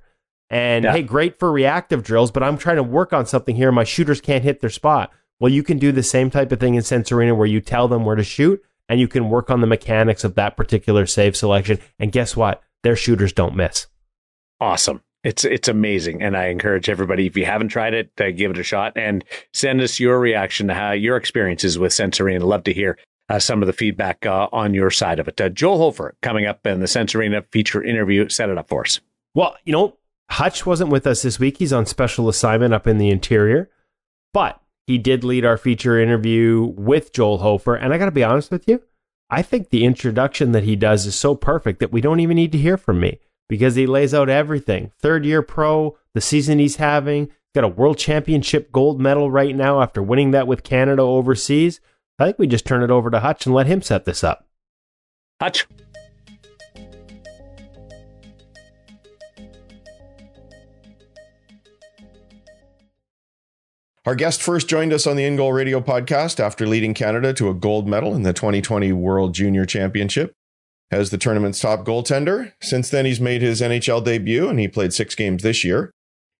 And 0.48 0.84
Yeah. 0.84 0.92
hey, 0.92 1.02
great 1.02 1.38
for 1.38 1.50
reactive 1.50 2.02
drills, 2.04 2.30
but 2.30 2.42
I'm 2.42 2.56
trying 2.56 2.76
to 2.76 2.82
work 2.82 3.12
on 3.12 3.26
something 3.26 3.56
here. 3.56 3.72
My 3.72 3.84
shooters 3.84 4.20
can't 4.20 4.44
hit 4.44 4.60
their 4.60 4.70
spot. 4.70 5.10
Well, 5.40 5.52
you 5.52 5.62
can 5.62 5.78
do 5.78 5.90
the 5.92 6.02
same 6.04 6.30
type 6.30 6.52
of 6.52 6.60
thing 6.60 6.76
in 6.76 6.82
Sense 6.82 7.10
Arena 7.10 7.34
where 7.34 7.48
you 7.48 7.60
tell 7.60 7.88
them 7.88 8.04
where 8.04 8.16
to 8.16 8.22
shoot 8.22 8.62
and 8.88 9.00
you 9.00 9.08
can 9.08 9.28
work 9.28 9.50
on 9.50 9.60
the 9.60 9.66
mechanics 9.66 10.22
of 10.22 10.34
that 10.36 10.56
particular 10.56 11.04
save 11.04 11.36
selection. 11.36 11.78
And 11.98 12.12
guess 12.12 12.36
what? 12.36 12.62
Their 12.84 12.94
shooters 12.96 13.32
don't 13.32 13.56
miss. 13.56 13.88
Awesome. 14.60 15.02
It's 15.26 15.44
it's 15.44 15.66
amazing, 15.66 16.22
and 16.22 16.36
I 16.36 16.46
encourage 16.46 16.88
everybody 16.88 17.26
if 17.26 17.36
you 17.36 17.46
haven't 17.46 17.70
tried 17.70 17.94
it, 17.94 18.12
uh, 18.20 18.30
give 18.30 18.52
it 18.52 18.58
a 18.58 18.62
shot 18.62 18.92
and 18.94 19.24
send 19.52 19.80
us 19.80 19.98
your 19.98 20.20
reaction 20.20 20.68
to 20.68 20.74
how 20.74 20.92
your 20.92 21.16
experiences 21.16 21.80
with 21.80 21.92
Sense 21.92 22.20
Arena. 22.20 22.46
Love 22.46 22.62
to 22.62 22.72
hear 22.72 22.96
uh, 23.28 23.40
some 23.40 23.60
of 23.60 23.66
the 23.66 23.72
feedback 23.72 24.24
uh, 24.24 24.46
on 24.52 24.72
your 24.72 24.88
side 24.88 25.18
of 25.18 25.26
it. 25.26 25.40
Uh, 25.40 25.48
Joel 25.48 25.78
Hofer 25.78 26.14
coming 26.22 26.46
up 26.46 26.64
in 26.64 26.78
the 26.78 26.86
Sense 26.86 27.12
Arena 27.12 27.42
feature 27.50 27.82
interview. 27.82 28.28
Set 28.28 28.50
it 28.50 28.56
up 28.56 28.68
for 28.68 28.82
us. 28.82 29.00
Well, 29.34 29.56
you 29.64 29.72
know, 29.72 29.96
Hutch 30.30 30.64
wasn't 30.64 30.90
with 30.90 31.08
us 31.08 31.22
this 31.22 31.40
week. 31.40 31.58
He's 31.58 31.72
on 31.72 31.86
special 31.86 32.28
assignment 32.28 32.72
up 32.72 32.86
in 32.86 32.98
the 32.98 33.10
interior, 33.10 33.68
but 34.32 34.62
he 34.86 34.96
did 34.96 35.24
lead 35.24 35.44
our 35.44 35.56
feature 35.56 35.98
interview 35.98 36.72
with 36.76 37.12
Joel 37.12 37.38
Hofer. 37.38 37.74
And 37.74 37.92
I 37.92 37.98
got 37.98 38.04
to 38.04 38.12
be 38.12 38.22
honest 38.22 38.52
with 38.52 38.68
you, 38.68 38.80
I 39.28 39.42
think 39.42 39.70
the 39.70 39.84
introduction 39.84 40.52
that 40.52 40.62
he 40.62 40.76
does 40.76 41.04
is 41.04 41.16
so 41.16 41.34
perfect 41.34 41.80
that 41.80 41.90
we 41.90 42.00
don't 42.00 42.20
even 42.20 42.36
need 42.36 42.52
to 42.52 42.58
hear 42.58 42.76
from 42.76 43.00
me 43.00 43.18
because 43.48 43.74
he 43.74 43.86
lays 43.86 44.14
out 44.14 44.28
everything. 44.28 44.92
Third 44.98 45.24
year 45.24 45.42
pro, 45.42 45.96
the 46.14 46.20
season 46.20 46.58
he's 46.58 46.76
having, 46.76 47.30
got 47.54 47.64
a 47.64 47.68
world 47.68 47.98
championship 47.98 48.72
gold 48.72 49.00
medal 49.00 49.30
right 49.30 49.54
now 49.54 49.80
after 49.80 50.02
winning 50.02 50.30
that 50.32 50.46
with 50.46 50.62
Canada 50.62 51.02
overseas. 51.02 51.80
I 52.18 52.26
think 52.26 52.38
we 52.38 52.46
just 52.46 52.66
turn 52.66 52.82
it 52.82 52.90
over 52.90 53.10
to 53.10 53.20
Hutch 53.20 53.46
and 53.46 53.54
let 53.54 53.66
him 53.66 53.82
set 53.82 54.04
this 54.04 54.24
up. 54.24 54.46
Hutch. 55.40 55.66
Our 64.06 64.14
guest 64.14 64.40
first 64.40 64.68
joined 64.68 64.92
us 64.92 65.04
on 65.04 65.16
the 65.16 65.24
In 65.24 65.34
Goal 65.34 65.52
Radio 65.52 65.80
podcast 65.80 66.38
after 66.38 66.64
leading 66.64 66.94
Canada 66.94 67.32
to 67.34 67.50
a 67.50 67.54
gold 67.54 67.88
medal 67.88 68.14
in 68.14 68.22
the 68.22 68.32
2020 68.32 68.92
World 68.92 69.34
Junior 69.34 69.66
Championship 69.66 70.32
as 70.90 71.10
the 71.10 71.18
tournament's 71.18 71.60
top 71.60 71.84
goaltender. 71.84 72.52
Since 72.60 72.90
then, 72.90 73.06
he's 73.06 73.20
made 73.20 73.42
his 73.42 73.60
NHL 73.60 74.04
debut 74.04 74.48
and 74.48 74.58
he 74.58 74.68
played 74.68 74.92
six 74.92 75.14
games 75.14 75.42
this 75.42 75.64
year. 75.64 75.90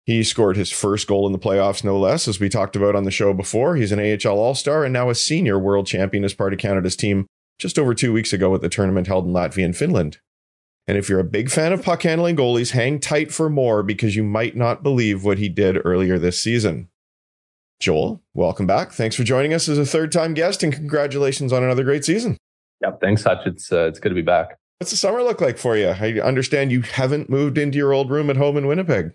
He 0.05 0.22
scored 0.22 0.57
his 0.57 0.70
first 0.70 1.09
goal 1.09 1.26
in 1.26 1.32
the 1.32 1.38
playoffs, 1.38 1.82
no 1.82 1.99
less, 1.99 2.28
as 2.28 2.38
we 2.38 2.49
talked 2.49 2.76
about 2.76 2.94
on 2.94 3.03
the 3.03 3.11
show 3.11 3.34
before. 3.34 3.74
He's 3.74 3.90
an 3.90 3.99
AHL 3.99 4.38
All 4.38 4.55
Star 4.55 4.84
and 4.84 4.92
now 4.92 5.11
a 5.11 5.16
senior 5.16 5.59
world 5.59 5.86
champion 5.88 6.24
as 6.24 6.32
part 6.32 6.53
of 6.53 6.61
Canada's 6.61 6.94
team 6.94 7.26
just 7.59 7.78
over 7.78 7.92
two 7.92 8.12
weeks 8.12 8.32
ago 8.32 8.55
at 8.55 8.61
the 8.61 8.68
tournament 8.68 9.09
held 9.09 9.26
in 9.26 9.32
Latvia 9.32 9.64
and 9.64 9.76
Finland. 9.76 10.18
And 10.86 10.97
if 10.97 11.09
you're 11.09 11.18
a 11.18 11.24
big 11.24 11.51
fan 11.51 11.72
of 11.72 11.82
puck 11.82 12.03
handling 12.03 12.36
goalies, 12.36 12.70
hang 12.70 13.01
tight 13.01 13.32
for 13.32 13.51
more 13.51 13.82
because 13.82 14.14
you 14.14 14.22
might 14.22 14.55
not 14.55 14.84
believe 14.84 15.24
what 15.24 15.38
he 15.38 15.49
did 15.49 15.84
earlier 15.84 16.18
this 16.18 16.40
season. 16.40 16.88
Joel, 17.80 18.22
welcome 18.32 18.66
back. 18.66 18.92
Thanks 18.92 19.16
for 19.16 19.24
joining 19.24 19.53
us 19.53 19.68
as 19.68 19.78
a 19.78 19.84
third 19.84 20.12
time 20.12 20.34
guest 20.34 20.62
and 20.62 20.72
congratulations 20.72 21.53
on 21.53 21.64
another 21.64 21.82
great 21.82 22.05
season. 22.05 22.36
Yep, 22.83 23.01
thanks, 23.01 23.24
Hutch. 23.24 23.47
It's, 23.47 23.72
uh, 23.72 23.87
it's 23.87 23.99
good 23.99 24.11
to 24.11 24.14
be 24.14 24.22
back. 24.22 24.59
What's 24.79 24.91
the 24.91 24.97
summer 24.99 25.22
look 25.22 25.41
like 25.41 25.57
for 25.57 25.77
you? 25.77 25.89
I 25.89 26.20
understand 26.20 26.70
you 26.70 26.83
haven't 26.83 27.31
moved 27.31 27.57
into 27.57 27.79
your 27.79 27.95
old 27.95 28.11
room 28.11 28.29
at 28.29 28.37
home 28.37 28.59
in 28.59 28.66
Winnipeg. 28.66 29.12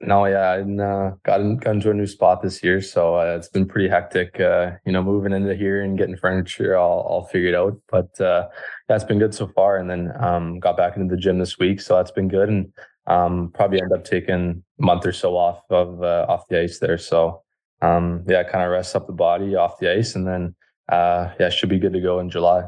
No, 0.00 0.26
yeah, 0.26 0.50
I 0.50 0.60
uh, 0.60 1.14
got, 1.24 1.40
in, 1.40 1.56
got 1.56 1.76
into 1.76 1.90
a 1.90 1.94
new 1.94 2.06
spot 2.06 2.42
this 2.42 2.62
year, 2.62 2.82
so 2.82 3.14
uh, 3.14 3.36
it's 3.38 3.48
been 3.48 3.66
pretty 3.66 3.88
hectic. 3.88 4.38
Uh, 4.38 4.72
you 4.84 4.92
know, 4.92 5.02
moving 5.02 5.32
into 5.32 5.54
here 5.54 5.82
and 5.82 5.96
getting 5.96 6.16
furniture 6.16 6.76
all 6.76 7.00
all 7.02 7.24
figured 7.24 7.54
out, 7.54 7.80
but 7.90 8.20
uh, 8.20 8.48
yeah, 8.88 8.96
it's 8.96 9.04
been 9.04 9.18
good 9.18 9.34
so 9.34 9.46
far. 9.46 9.78
And 9.78 9.88
then 9.88 10.12
um, 10.20 10.58
got 10.58 10.76
back 10.76 10.96
into 10.96 11.14
the 11.14 11.20
gym 11.20 11.38
this 11.38 11.58
week, 11.58 11.80
so 11.80 11.96
that's 11.96 12.10
been 12.10 12.28
good. 12.28 12.50
And 12.50 12.72
um, 13.06 13.50
probably 13.54 13.80
end 13.80 13.92
up 13.92 14.04
taking 14.04 14.62
a 14.78 14.82
month 14.84 15.06
or 15.06 15.12
so 15.12 15.36
off 15.36 15.62
of 15.70 16.02
uh, 16.02 16.26
off 16.28 16.48
the 16.48 16.60
ice 16.60 16.80
there. 16.80 16.98
So 16.98 17.42
um, 17.80 18.24
yeah, 18.28 18.42
kind 18.42 18.64
of 18.64 18.72
rest 18.72 18.96
up 18.96 19.06
the 19.06 19.12
body 19.12 19.54
off 19.54 19.78
the 19.78 19.90
ice, 19.90 20.16
and 20.16 20.26
then 20.26 20.54
uh, 20.88 21.30
yeah, 21.38 21.48
should 21.50 21.68
be 21.68 21.78
good 21.78 21.92
to 21.92 22.00
go 22.00 22.20
in 22.20 22.30
July. 22.30 22.64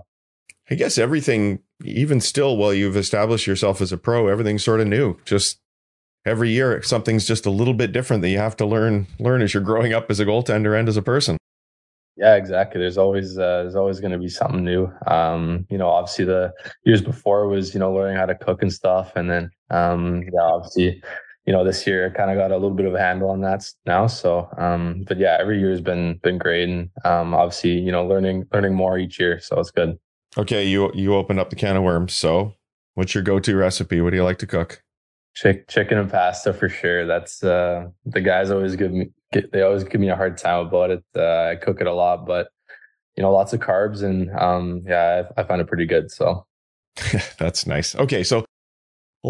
I 0.71 0.75
guess 0.75 0.99
everything, 0.99 1.61
even 1.85 2.21
still, 2.21 2.57
while 2.57 2.75
you've 2.75 2.97
established 2.97 3.47
yourself 3.47 3.81
as 3.81 3.93
a 3.93 3.97
pro, 3.97 4.27
everything's 4.29 4.65
sort 4.65 4.81
of 4.81 4.89
new. 4.89 5.17
Just 5.25 5.61
every 6.25 6.51
year 6.51 6.83
something's 6.83 7.27
just 7.27 7.47
a 7.47 7.51
little 7.51 7.75
bit 7.75 7.93
different 7.93 8.21
that 8.23 8.31
you 8.31 8.39
have 8.39 8.57
to 8.57 8.67
learn 8.67 9.07
learn 9.21 9.43
as 9.43 9.55
you're 9.55 9.63
growing 9.63 9.93
up 9.93 10.11
as 10.11 10.19
a 10.19 10.25
goaltender 10.27 10.79
and 10.79 10.89
as 10.89 10.97
a 10.97 11.03
person. 11.03 11.37
Yeah, 12.17 12.35
exactly. 12.35 12.81
There's 12.81 12.99
always 12.99 13.39
uh, 13.39 13.63
there's 13.63 13.77
always 13.77 14.01
going 14.01 14.13
to 14.13 14.19
be 14.19 14.29
something 14.29 14.65
new. 14.65 14.91
Um, 15.07 15.67
you 15.71 15.77
know, 15.79 15.89
obviously 15.89 16.25
the 16.25 16.53
years 16.85 17.03
before 17.03 17.47
was 17.47 17.75
you 17.75 17.81
know 17.81 17.93
learning 17.93 18.17
how 18.17 18.27
to 18.27 18.35
cook 18.35 18.63
and 18.63 18.73
stuff, 18.73 19.13
and 19.17 19.31
then 19.31 19.51
um, 19.71 20.23
yeah, 20.23 20.41
obviously 20.41 21.03
you 21.47 21.53
know 21.53 21.65
this 21.65 21.87
year 21.87 22.07
I 22.07 22.11
kind 22.11 22.31
of 22.31 22.37
got 22.37 22.51
a 22.51 22.55
little 22.55 22.75
bit 22.75 22.87
of 22.87 22.95
a 22.95 22.99
handle 22.99 23.31
on 23.31 23.41
that 23.43 23.65
now. 23.87 24.09
So, 24.09 24.49
um, 24.59 25.05
but 25.07 25.19
yeah, 25.19 25.37
every 25.41 25.61
year 25.61 25.71
has 25.71 25.81
been 25.81 26.19
been 26.23 26.39
great, 26.39 26.69
and 26.69 26.91
um, 27.05 27.35
obviously 27.35 27.79
you 27.79 27.93
know 27.93 28.05
learning 28.05 28.47
learning 28.53 28.75
more 28.75 28.99
each 28.99 29.19
year, 29.21 29.41
so 29.41 29.59
it's 29.61 29.71
good. 29.71 29.97
Okay, 30.37 30.67
you 30.67 30.91
you 30.93 31.15
opened 31.15 31.39
up 31.39 31.51
the 31.51 31.57
can 31.57 31.77
of 31.77 31.85
worms. 31.85 32.15
So, 32.15 32.55
what's 32.95 33.15
your 33.15 33.23
go 33.23 33.39
to 33.39 33.57
recipe? 33.57 34.01
What 34.01 34.11
do 34.11 34.17
you 34.17 34.25
like 34.25 34.39
to 34.39 34.47
cook? 34.47 34.83
Chick, 35.35 35.69
chicken 35.69 35.99
and 35.99 36.11
pasta 36.11 36.53
for 36.53 36.69
sure. 36.69 37.07
That's 37.07 37.45
uh, 37.45 37.89
the 38.05 38.21
guys 38.21 38.51
always 38.51 38.75
give 38.75 38.93
me. 38.93 39.11
Get, 39.33 39.53
they 39.53 39.63
always 39.63 39.85
give 39.85 40.01
me 40.01 40.09
a 40.09 40.17
hard 40.17 40.39
time 40.39 40.67
about 40.67 40.91
it. 40.91 41.05
Uh, 41.15 41.51
I 41.51 41.57
cook 41.57 41.81
it 41.81 41.87
a 41.87 41.93
lot, 41.93 42.27
but 42.27 42.49
you 43.17 43.23
know, 43.23 43.33
lots 43.33 43.53
of 43.53 43.61
carbs, 43.61 44.03
and 44.03 44.31
um, 44.37 44.83
yeah, 44.85 45.25
I, 45.37 45.41
I 45.41 45.45
find 45.45 45.61
it 45.61 45.69
pretty 45.69 45.87
good. 45.87 46.11
So 46.11 46.47
that's 47.39 47.67
nice. 47.67 47.95
Okay, 47.95 48.25
so 48.25 48.45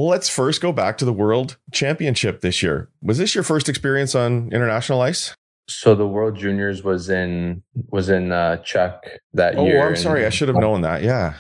let's 0.05 0.28
first 0.28 0.61
go 0.61 0.72
back 0.72 0.99
to 0.99 1.05
the 1.05 1.12
World 1.12 1.57
Championship 1.72 2.40
this 2.40 2.62
year. 2.62 2.88
Was 3.03 3.18
this 3.18 3.34
your 3.34 3.44
first 3.44 3.68
experience 3.68 4.14
on 4.14 4.51
international 4.53 5.01
ice? 5.01 5.34
So 5.68 5.94
the 5.94 6.07
World 6.07 6.36
Juniors 6.36 6.84
was 6.84 7.11
in 7.11 7.62
was 7.88 8.09
in 8.09 8.30
uh, 8.30 8.59
Czech 8.59 9.20
that 9.32 9.57
oh, 9.57 9.64
year. 9.64 9.82
Oh, 9.82 9.88
I'm 9.88 9.97
sorry, 9.97 10.24
I 10.24 10.30
should 10.30 10.49
have 10.49 10.59
known 10.59 10.82
that. 10.82 11.03
Yeah. 11.03 11.34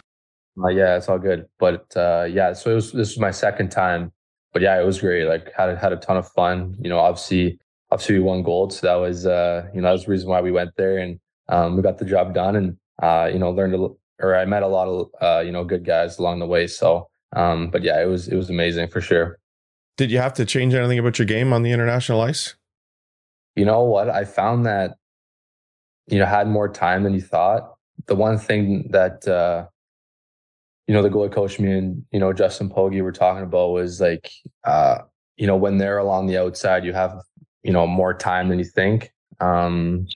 Uh, 0.58 0.68
yeah, 0.68 0.96
it's 0.96 1.08
all 1.08 1.18
good. 1.18 1.46
But 1.58 1.86
uh, 1.96 2.26
yeah, 2.28 2.52
so 2.54 2.70
it 2.72 2.74
was 2.74 2.92
this 2.92 3.10
was 3.10 3.18
my 3.18 3.30
second 3.30 3.70
time 3.70 4.12
but 4.56 4.62
yeah, 4.62 4.80
it 4.80 4.86
was 4.86 5.02
great. 5.02 5.26
Like 5.26 5.52
had 5.54 5.76
had 5.76 5.92
a 5.92 5.96
ton 5.96 6.16
of 6.16 6.26
fun. 6.28 6.78
You 6.80 6.88
know, 6.88 6.98
obviously, 6.98 7.58
obviously 7.90 8.14
we 8.14 8.24
won 8.24 8.42
gold, 8.42 8.72
so 8.72 8.86
that 8.86 8.94
was 8.94 9.26
uh, 9.26 9.68
you 9.74 9.82
know 9.82 9.88
that 9.88 9.92
was 9.92 10.06
the 10.06 10.12
reason 10.12 10.30
why 10.30 10.40
we 10.40 10.50
went 10.50 10.70
there, 10.78 10.96
and 10.96 11.20
um, 11.50 11.76
we 11.76 11.82
got 11.82 11.98
the 11.98 12.06
job 12.06 12.32
done, 12.32 12.56
and 12.56 12.76
uh, 13.02 13.28
you 13.30 13.38
know 13.38 13.50
learned 13.50 13.74
a, 13.74 13.88
or 14.18 14.34
I 14.34 14.46
met 14.46 14.62
a 14.62 14.66
lot 14.66 14.88
of 14.88 15.10
uh, 15.20 15.40
you 15.40 15.52
know 15.52 15.62
good 15.62 15.84
guys 15.84 16.18
along 16.18 16.38
the 16.38 16.46
way. 16.46 16.68
So, 16.68 17.10
um, 17.36 17.70
but 17.70 17.82
yeah, 17.82 18.02
it 18.02 18.06
was 18.06 18.26
it 18.26 18.34
was 18.34 18.50
amazing 18.50 18.88
for 18.88 19.00
sure. 19.00 19.38
Did 19.96 20.10
you 20.10 20.18
have 20.18 20.34
to 20.34 20.44
change 20.44 20.74
anything 20.74 20.98
about 20.98 21.18
your 21.18 21.26
game 21.26 21.52
on 21.52 21.62
the 21.62 21.70
international 21.70 22.20
ice? 22.20 22.56
You 23.54 23.64
know 23.64 23.82
what? 23.84 24.10
I 24.10 24.24
found 24.24 24.66
that 24.66 24.96
you 26.08 26.18
know 26.18 26.26
had 26.26 26.48
more 26.48 26.68
time 26.68 27.04
than 27.04 27.14
you 27.14 27.22
thought. 27.22 27.74
The 28.06 28.16
one 28.16 28.38
thing 28.38 28.88
that 28.90 29.26
uh, 29.28 29.66
you 30.86 30.94
know, 30.94 31.02
the 31.02 31.10
goalie 31.10 31.32
coach 31.32 31.58
me 31.58 31.72
and, 31.72 32.04
you 32.12 32.20
know, 32.20 32.32
Justin 32.32 32.70
Pogge 32.70 33.02
were 33.02 33.12
talking 33.12 33.42
about 33.42 33.70
was 33.70 34.00
like, 34.00 34.30
uh, 34.64 34.98
you 35.36 35.46
know, 35.46 35.56
when 35.56 35.78
they're 35.78 35.98
along 35.98 36.26
the 36.26 36.38
outside, 36.38 36.84
you 36.84 36.92
have, 36.92 37.20
you 37.62 37.72
know, 37.72 37.86
more 37.86 38.14
time 38.14 38.48
than 38.48 38.58
you 38.58 38.64
think. 38.64 39.12
Um, 39.40 40.06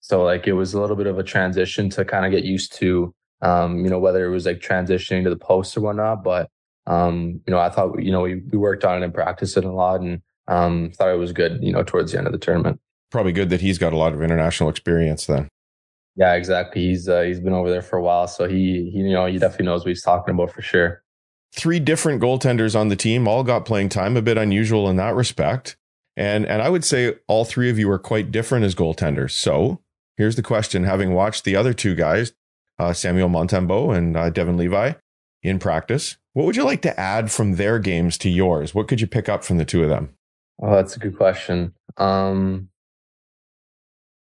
so 0.00 0.22
like 0.22 0.46
it 0.46 0.52
was 0.52 0.74
a 0.74 0.80
little 0.80 0.96
bit 0.96 1.06
of 1.06 1.18
a 1.18 1.22
transition 1.22 1.88
to 1.90 2.04
kind 2.04 2.26
of 2.26 2.32
get 2.32 2.44
used 2.44 2.74
to, 2.74 3.14
um, 3.44 3.84
you 3.84 3.90
know, 3.90 3.98
whether 3.98 4.24
it 4.24 4.30
was 4.30 4.46
like 4.46 4.60
transitioning 4.60 5.22
to 5.24 5.30
the 5.30 5.36
post 5.36 5.76
or 5.76 5.82
whatnot. 5.82 6.24
But, 6.24 6.50
um, 6.86 7.40
you 7.46 7.50
know, 7.50 7.58
I 7.58 7.68
thought, 7.68 8.02
you 8.02 8.10
know, 8.10 8.22
we, 8.22 8.36
we 8.50 8.58
worked 8.58 8.84
on 8.84 9.00
it 9.00 9.04
and 9.04 9.14
practiced 9.14 9.56
it 9.56 9.64
a 9.64 9.70
lot 9.70 10.00
and, 10.00 10.22
um, 10.48 10.90
thought 10.94 11.10
it 11.10 11.18
was 11.18 11.32
good, 11.32 11.58
you 11.62 11.72
know, 11.72 11.82
towards 11.82 12.12
the 12.12 12.18
end 12.18 12.26
of 12.26 12.32
the 12.32 12.38
tournament. 12.38 12.80
Probably 13.10 13.32
good 13.32 13.50
that 13.50 13.60
he's 13.60 13.78
got 13.78 13.92
a 13.92 13.96
lot 13.96 14.14
of 14.14 14.22
international 14.22 14.70
experience 14.70 15.26
then. 15.26 15.48
Yeah, 16.16 16.34
exactly. 16.34 16.82
He's 16.82 17.08
uh, 17.08 17.22
he's 17.22 17.40
been 17.40 17.52
over 17.52 17.70
there 17.70 17.82
for 17.82 17.96
a 17.96 18.02
while, 18.02 18.28
so 18.28 18.48
he, 18.48 18.90
he 18.92 18.98
you 18.98 19.12
know 19.12 19.26
he 19.26 19.38
definitely 19.38 19.66
knows 19.66 19.80
what 19.80 19.88
he's 19.88 20.02
talking 20.02 20.34
about 20.34 20.52
for 20.52 20.62
sure. 20.62 21.02
Three 21.52 21.80
different 21.80 22.22
goaltenders 22.22 22.78
on 22.78 22.88
the 22.88 22.96
team 22.96 23.26
all 23.26 23.42
got 23.42 23.64
playing 23.64 23.88
time, 23.88 24.16
a 24.16 24.22
bit 24.22 24.38
unusual 24.38 24.88
in 24.88 24.96
that 24.96 25.14
respect. 25.14 25.76
And 26.16 26.46
and 26.46 26.62
I 26.62 26.68
would 26.68 26.84
say 26.84 27.16
all 27.26 27.44
three 27.44 27.68
of 27.68 27.78
you 27.80 27.90
are 27.90 27.98
quite 27.98 28.30
different 28.30 28.64
as 28.64 28.76
goaltenders. 28.76 29.32
So 29.32 29.80
here's 30.16 30.36
the 30.36 30.42
question: 30.42 30.84
Having 30.84 31.14
watched 31.14 31.42
the 31.42 31.56
other 31.56 31.74
two 31.74 31.96
guys, 31.96 32.32
uh, 32.78 32.92
Samuel 32.92 33.28
Montembeault 33.28 33.96
and 33.96 34.16
uh, 34.16 34.30
Devon 34.30 34.56
Levi, 34.56 34.92
in 35.44 35.58
practice, 35.58 36.16
what 36.32 36.46
would 36.46 36.56
you 36.56 36.64
like 36.64 36.82
to 36.82 36.98
add 36.98 37.30
from 37.30 37.56
their 37.56 37.78
games 37.78 38.18
to 38.18 38.30
yours? 38.30 38.74
What 38.74 38.88
could 38.88 39.00
you 39.00 39.06
pick 39.06 39.28
up 39.28 39.44
from 39.44 39.58
the 39.58 39.64
two 39.64 39.82
of 39.82 39.90
them? 39.90 40.16
Oh, 40.60 40.74
that's 40.74 40.96
a 40.96 40.98
good 40.98 41.16
question. 41.16 41.74
Um, 41.96 42.70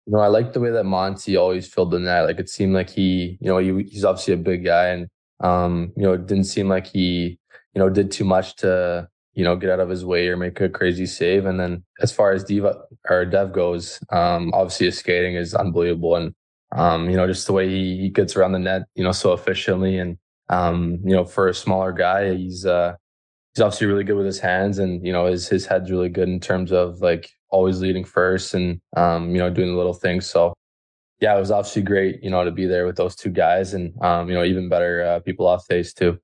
you 0.06 0.14
know, 0.14 0.20
I 0.20 0.26
like 0.26 0.52
the 0.52 0.60
way 0.60 0.70
that 0.70 0.84
Monty 0.84 1.36
always 1.36 1.68
filled 1.68 1.92
the 1.92 2.00
net. 2.00 2.24
Like 2.24 2.40
it 2.40 2.48
seemed 2.48 2.74
like 2.74 2.90
he, 2.90 3.38
you 3.40 3.48
know, 3.48 3.58
he, 3.58 3.84
he's 3.84 4.04
obviously 4.04 4.34
a 4.34 4.38
big 4.38 4.64
guy, 4.64 4.86
and 4.86 5.08
um, 5.40 5.92
you 5.96 6.02
know, 6.02 6.14
it 6.14 6.26
didn't 6.26 6.44
seem 6.44 6.68
like 6.68 6.86
he, 6.86 7.38
you 7.74 7.78
know, 7.78 7.88
did 7.88 8.10
too 8.10 8.24
much 8.24 8.56
to, 8.56 9.08
you 9.34 9.44
know, 9.44 9.54
get 9.54 9.70
out 9.70 9.80
of 9.80 9.88
his 9.88 10.04
way 10.04 10.28
or 10.28 10.36
make 10.36 10.60
a 10.60 10.68
crazy 10.68 11.06
save. 11.06 11.46
And 11.46 11.60
then 11.60 11.84
as 12.00 12.10
far 12.10 12.32
as 12.32 12.42
Diva 12.42 12.82
or 13.08 13.24
Dev 13.26 13.52
goes, 13.52 14.00
um, 14.10 14.50
obviously 14.54 14.86
his 14.86 14.98
skating 14.98 15.36
is 15.36 15.54
unbelievable, 15.54 16.16
and 16.16 16.34
um, 16.76 17.10
you 17.10 17.16
know, 17.16 17.26
just 17.26 17.46
the 17.46 17.52
way 17.52 17.68
he, 17.68 17.98
he 17.98 18.08
gets 18.08 18.36
around 18.36 18.52
the 18.52 18.58
net, 18.58 18.82
you 18.94 19.04
know, 19.04 19.12
so 19.12 19.32
efficiently, 19.32 19.98
and 19.98 20.18
um, 20.48 20.98
you 21.04 21.14
know, 21.14 21.24
for 21.24 21.48
a 21.48 21.54
smaller 21.54 21.92
guy, 21.92 22.34
he's 22.34 22.66
uh, 22.66 22.94
he's 23.54 23.62
obviously 23.62 23.86
really 23.86 24.04
good 24.04 24.16
with 24.16 24.26
his 24.26 24.40
hands, 24.40 24.78
and 24.78 25.04
you 25.06 25.12
know, 25.12 25.26
his 25.26 25.48
his 25.48 25.66
head's 25.66 25.90
really 25.90 26.08
good 26.08 26.28
in 26.28 26.40
terms 26.40 26.72
of 26.72 27.00
like 27.00 27.30
always 27.50 27.80
leading 27.80 28.04
first 28.04 28.54
and 28.54 28.80
um, 28.96 29.30
you 29.30 29.38
know 29.38 29.50
doing 29.50 29.68
the 29.68 29.76
little 29.76 29.94
things. 29.94 30.26
So 30.26 30.54
yeah, 31.20 31.36
it 31.36 31.40
was 31.40 31.52
obviously 31.52 31.82
great, 31.82 32.22
you 32.22 32.30
know, 32.30 32.44
to 32.44 32.50
be 32.50 32.66
there 32.66 32.84
with 32.84 32.96
those 32.96 33.14
two 33.14 33.30
guys 33.30 33.74
and 33.74 33.94
um, 34.02 34.28
you 34.28 34.34
know 34.34 34.44
even 34.44 34.68
better 34.68 35.02
uh, 35.02 35.20
people 35.20 35.46
off 35.46 35.66
face 35.66 35.92
too. 35.92 36.18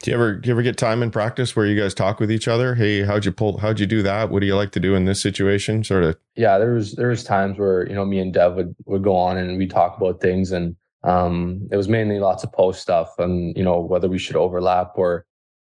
Do 0.00 0.12
you 0.12 0.16
ever 0.16 0.34
do 0.36 0.46
you 0.46 0.54
ever 0.54 0.62
get 0.62 0.76
time 0.76 1.02
in 1.02 1.10
practice 1.10 1.56
where 1.56 1.66
you 1.66 1.78
guys 1.78 1.92
talk 1.92 2.20
with 2.20 2.30
each 2.30 2.46
other? 2.46 2.76
Hey, 2.76 3.02
how'd 3.02 3.24
you 3.24 3.32
pull? 3.32 3.58
How'd 3.58 3.80
you 3.80 3.86
do 3.86 4.00
that? 4.02 4.30
What 4.30 4.40
do 4.40 4.46
you 4.46 4.54
like 4.54 4.70
to 4.72 4.80
do 4.80 4.94
in 4.94 5.06
this 5.06 5.20
situation? 5.20 5.82
Sort 5.82 6.04
of. 6.04 6.16
Yeah, 6.36 6.58
there 6.58 6.72
was 6.74 6.92
there 6.92 7.08
was 7.08 7.24
times 7.24 7.58
where 7.58 7.86
you 7.88 7.94
know 7.94 8.04
me 8.04 8.20
and 8.20 8.32
Dev 8.32 8.54
would 8.54 8.76
would 8.86 9.02
go 9.02 9.16
on 9.16 9.36
and 9.36 9.58
we 9.58 9.66
talk 9.66 9.96
about 9.96 10.20
things, 10.20 10.52
and 10.52 10.76
um, 11.02 11.68
it 11.72 11.76
was 11.76 11.88
mainly 11.88 12.20
lots 12.20 12.44
of 12.44 12.52
post 12.52 12.80
stuff, 12.80 13.18
and 13.18 13.56
you 13.56 13.64
know 13.64 13.80
whether 13.80 14.08
we 14.08 14.18
should 14.18 14.36
overlap 14.36 14.92
or 14.94 15.26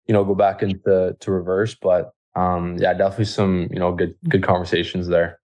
you 0.08 0.14
know 0.14 0.24
go 0.24 0.34
back 0.34 0.64
into 0.64 1.16
to 1.20 1.32
reverse. 1.32 1.76
But 1.76 2.12
um, 2.36 2.78
yeah, 2.78 2.96
definitely 2.96 3.26
some 3.26 3.68
you 3.72 3.80
know 3.80 3.92
good 3.92 4.16
good 4.28 4.42
conversations 4.44 5.08
there. 5.08 5.40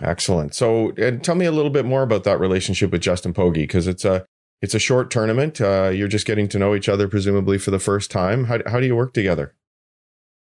Excellent. 0.00 0.54
So, 0.54 0.92
and 0.96 1.22
tell 1.22 1.34
me 1.34 1.46
a 1.46 1.52
little 1.52 1.70
bit 1.70 1.84
more 1.84 2.02
about 2.02 2.24
that 2.24 2.40
relationship 2.40 2.92
with 2.92 3.02
Justin 3.02 3.34
Pogge 3.34 3.54
because 3.54 3.86
it's 3.86 4.04
a 4.06 4.26
it's 4.62 4.74
a 4.74 4.78
short 4.78 5.10
tournament. 5.10 5.60
Uh, 5.60 5.90
you're 5.92 6.08
just 6.08 6.26
getting 6.26 6.48
to 6.48 6.58
know 6.58 6.74
each 6.74 6.88
other, 6.88 7.08
presumably 7.08 7.58
for 7.58 7.70
the 7.70 7.78
first 7.78 8.10
time. 8.10 8.44
How 8.44 8.58
how 8.66 8.80
do 8.80 8.86
you 8.86 8.96
work 8.96 9.12
together? 9.12 9.54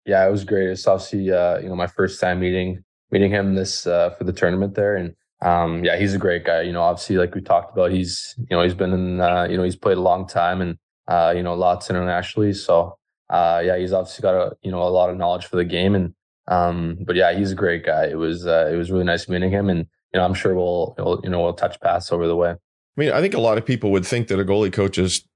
Yeah, 0.05 0.25
it 0.27 0.31
was 0.31 0.43
great. 0.43 0.69
It's 0.69 0.87
obviously 0.87 1.31
uh, 1.31 1.59
you 1.59 1.69
know 1.69 1.75
my 1.75 1.87
first 1.87 2.19
time 2.19 2.39
meeting 2.39 2.83
meeting 3.11 3.31
him 3.31 3.55
this 3.55 3.85
uh, 3.87 4.11
for 4.11 4.23
the 4.23 4.33
tournament 4.33 4.75
there, 4.75 4.95
and 4.95 5.15
um, 5.41 5.83
yeah, 5.83 5.97
he's 5.97 6.13
a 6.13 6.17
great 6.17 6.45
guy. 6.45 6.61
You 6.61 6.71
know, 6.71 6.81
obviously 6.81 7.17
like 7.17 7.35
we 7.35 7.41
talked 7.41 7.73
about, 7.73 7.91
he's 7.91 8.35
you 8.37 8.55
know 8.55 8.63
he's 8.63 8.73
been 8.73 8.93
in 8.93 9.19
uh, 9.19 9.47
you 9.49 9.57
know 9.57 9.63
he's 9.63 9.75
played 9.75 9.97
a 9.97 10.01
long 10.01 10.27
time 10.27 10.61
and 10.61 10.77
uh, 11.07 11.33
you 11.35 11.43
know 11.43 11.53
lots 11.53 11.89
internationally. 11.89 12.53
So 12.53 12.97
uh, 13.29 13.61
yeah, 13.65 13.77
he's 13.77 13.93
obviously 13.93 14.21
got 14.21 14.35
a 14.35 14.55
you 14.61 14.71
know 14.71 14.81
a 14.81 14.89
lot 14.89 15.09
of 15.09 15.17
knowledge 15.17 15.45
for 15.45 15.57
the 15.57 15.65
game, 15.65 15.95
and 15.95 16.13
um, 16.47 16.99
but 17.05 17.15
yeah, 17.15 17.33
he's 17.33 17.51
a 17.51 17.55
great 17.55 17.85
guy. 17.85 18.05
It 18.05 18.17
was 18.17 18.45
it 18.45 18.77
was 18.77 18.91
really 18.91 19.03
nice 19.03 19.27
meeting 19.27 19.51
him, 19.51 19.69
and 19.69 19.79
you 20.13 20.19
know 20.19 20.25
I'm 20.25 20.33
sure 20.33 20.55
we'll, 20.55 20.95
we'll 20.97 21.21
you 21.23 21.29
know 21.29 21.41
we'll 21.41 21.53
touch 21.53 21.79
paths 21.81 22.11
over 22.11 22.27
the 22.27 22.35
way. 22.35 22.55
I 22.97 23.01
mean, 23.01 23.11
I 23.11 23.21
think 23.21 23.33
a 23.33 23.41
lot 23.41 23.57
of 23.57 23.65
people 23.65 23.91
would 23.91 24.05
think 24.05 24.27
that 24.29 24.39
a 24.39 24.45
goalie 24.45 24.71
coach 24.71 24.97
is 24.97 25.27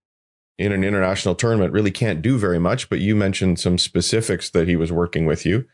in 0.57 0.71
an 0.71 0.83
international 0.83 1.35
tournament 1.35 1.73
really 1.73 1.91
can't 1.91 2.21
do 2.21 2.37
very 2.37 2.59
much, 2.59 2.89
but 2.89 2.99
you 2.99 3.15
mentioned 3.15 3.59
some 3.59 3.77
specifics 3.77 4.49
that 4.49 4.67
he 4.67 4.75
was 4.75 4.91
working 4.91 5.25
with 5.25 5.45
you. 5.45 5.65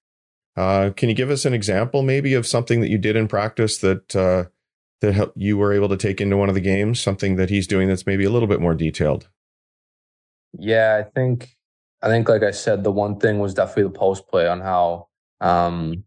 Uh, 0.56 0.92
can 0.96 1.10
you 1.10 1.16
give 1.16 1.30
us 1.30 1.46
an 1.46 1.54
example, 1.54 2.02
maybe, 2.02 2.34
of 2.34 2.48
something 2.48 2.82
that 2.82 2.90
you 2.90 2.98
did 2.98 3.16
in 3.16 3.28
practice 3.28 3.78
that 3.80 4.16
uh, 4.16 4.46
that 5.02 5.32
you 5.36 5.58
were 5.58 5.74
able 5.74 5.90
to 5.90 5.98
take 5.98 6.22
into 6.22 6.38
one 6.38 6.50
of 6.50 6.56
the 6.56 6.62
games? 6.62 7.00
Something 7.00 7.36
that 7.36 7.50
he's 7.50 7.68
doing 7.68 7.88
that's 7.88 8.06
maybe 8.06 8.24
a 8.24 8.30
little 8.30 8.48
bit 8.48 8.62
more 8.62 8.74
detailed. 8.74 9.28
Yeah, 10.58 11.04
I 11.04 11.10
think 11.10 11.56
I 12.02 12.08
think, 12.08 12.30
like 12.30 12.44
I 12.44 12.52
said, 12.52 12.84
the 12.84 12.92
one 12.92 13.20
thing 13.20 13.40
was 13.40 13.54
definitely 13.54 13.84
the 13.84 14.00
post 14.00 14.28
play 14.28 14.48
on 14.48 14.62
how, 14.62 15.08
um, 15.42 16.04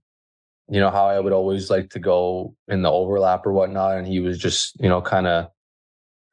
you 0.69 0.81
know, 0.81 0.91
how 0.91 1.07
I 1.07 1.19
would 1.19 1.33
always 1.33 1.71
like 1.71 1.91
to 1.91 1.99
go 1.99 2.55
in 2.69 2.83
the 2.83 2.91
overlap 2.91 3.45
or 3.45 3.53
whatnot, 3.53 3.99
and 3.99 4.07
he 4.07 4.21
was 4.21 4.39
just, 4.39 4.81
you 4.81 4.89
know, 4.89 5.03
kind 5.03 5.27
of 5.27 5.51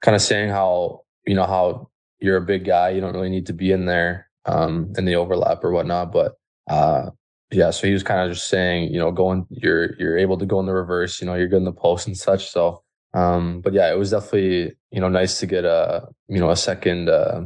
kind 0.06 0.16
of 0.16 0.22
saying 0.22 0.50
how 0.50 1.02
you 1.26 1.36
know 1.36 1.46
how 1.46 1.90
you're 2.20 2.38
a 2.38 2.42
big 2.42 2.64
guy, 2.66 2.92
you 2.92 3.02
don't 3.02 3.14
really 3.14 3.30
need 3.30 3.48
to 3.48 3.54
be 3.54 3.72
in 3.72 3.86
there 3.86 4.30
um, 4.46 4.94
in 4.98 5.06
the 5.06 5.16
overlap 5.16 5.64
or 5.64 5.72
whatnot. 5.72 6.14
But 6.14 6.34
uh, 6.70 7.10
yeah, 7.52 7.72
so 7.72 7.88
he 7.88 7.94
was 7.94 8.04
kind 8.04 8.22
of 8.22 8.34
just 8.36 8.48
saying, 8.48 8.94
you 8.94 9.00
know, 9.00 9.12
going 9.12 9.48
you're 9.50 9.96
you're 9.98 10.18
able 10.18 10.38
to 10.38 10.46
go 10.46 10.60
in 10.60 10.68
the 10.68 10.74
reverse, 10.74 11.20
you 11.20 11.28
know, 11.28 11.34
you're 11.34 11.48
good 11.48 11.58
in 11.58 11.66
the 11.66 11.74
post 11.74 12.08
and 12.08 12.16
such. 12.16 12.50
So, 12.50 12.84
um, 13.14 13.62
but 13.62 13.74
yeah, 13.74 13.92
it 13.92 13.98
was 13.98 14.12
definitely 14.12 14.76
you 14.92 15.02
know 15.02 15.10
nice 15.10 15.40
to 15.40 15.48
get 15.48 15.66
a 15.66 16.08
you 16.28 16.40
know 16.40 16.52
a 16.52 16.56
second. 16.56 17.10
Uh, 17.10 17.42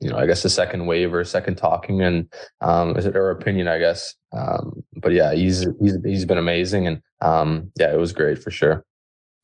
you 0.00 0.10
know, 0.10 0.18
I 0.18 0.26
guess 0.26 0.44
a 0.44 0.50
second 0.50 0.84
wave 0.84 1.14
or 1.14 1.20
a 1.20 1.24
second 1.24 1.56
talking 1.56 2.02
and 2.02 2.30
um, 2.60 2.94
is 2.96 3.06
it 3.06 3.16
or 3.16 3.30
opinion, 3.30 3.68
I 3.68 3.78
guess. 3.78 4.14
Um, 4.32 4.84
but 5.00 5.12
yeah, 5.12 5.32
he's 5.32 5.66
he's 5.80 5.96
he's 6.04 6.24
been 6.26 6.36
amazing 6.36 6.86
and 6.86 7.00
um, 7.22 7.72
yeah, 7.78 7.90
it 7.90 7.98
was 7.98 8.12
great 8.12 8.42
for 8.42 8.50
sure. 8.50 8.84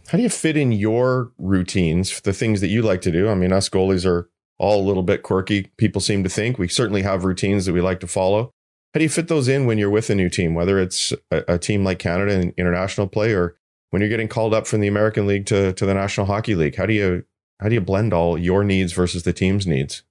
How 0.08 0.16
do 0.16 0.22
you 0.22 0.28
fit 0.28 0.56
in 0.56 0.72
your 0.72 1.32
routines, 1.38 2.20
the 2.20 2.32
things 2.32 2.60
that 2.60 2.68
you 2.68 2.82
like 2.82 3.00
to 3.02 3.12
do? 3.12 3.28
I 3.28 3.34
mean, 3.34 3.52
us 3.52 3.68
goalies 3.68 4.04
are 4.04 4.28
all 4.58 4.82
a 4.82 4.86
little 4.86 5.02
bit 5.02 5.22
quirky. 5.22 5.70
People 5.76 6.00
seem 6.00 6.24
to 6.24 6.28
think 6.28 6.58
we 6.58 6.68
certainly 6.68 7.02
have 7.02 7.24
routines 7.24 7.66
that 7.66 7.72
we 7.72 7.80
like 7.80 8.00
to 8.00 8.06
follow. 8.06 8.52
How 8.92 8.98
do 8.98 9.04
you 9.04 9.08
fit 9.08 9.28
those 9.28 9.46
in 9.46 9.66
when 9.66 9.78
you're 9.78 9.88
with 9.88 10.10
a 10.10 10.14
new 10.16 10.28
team, 10.28 10.54
whether 10.54 10.80
it's 10.80 11.12
a, 11.30 11.54
a 11.54 11.58
team 11.58 11.84
like 11.84 12.00
Canada 12.00 12.32
in 12.32 12.52
international 12.56 13.06
play 13.06 13.32
or 13.32 13.56
when 13.90 14.02
you're 14.02 14.08
getting 14.08 14.28
called 14.28 14.52
up 14.52 14.66
from 14.66 14.80
the 14.80 14.88
American 14.88 15.26
League 15.26 15.46
to, 15.46 15.72
to 15.74 15.86
the 15.86 15.94
National 15.94 16.26
Hockey 16.26 16.56
League? 16.56 16.76
How 16.76 16.86
do 16.86 16.92
you 16.92 17.24
how 17.60 17.68
do 17.68 17.74
you 17.74 17.80
blend 17.80 18.12
all 18.12 18.38
your 18.38 18.64
needs 18.64 18.92
versus 18.92 19.22
the 19.22 19.32
team's 19.32 19.66
needs? 19.66 20.02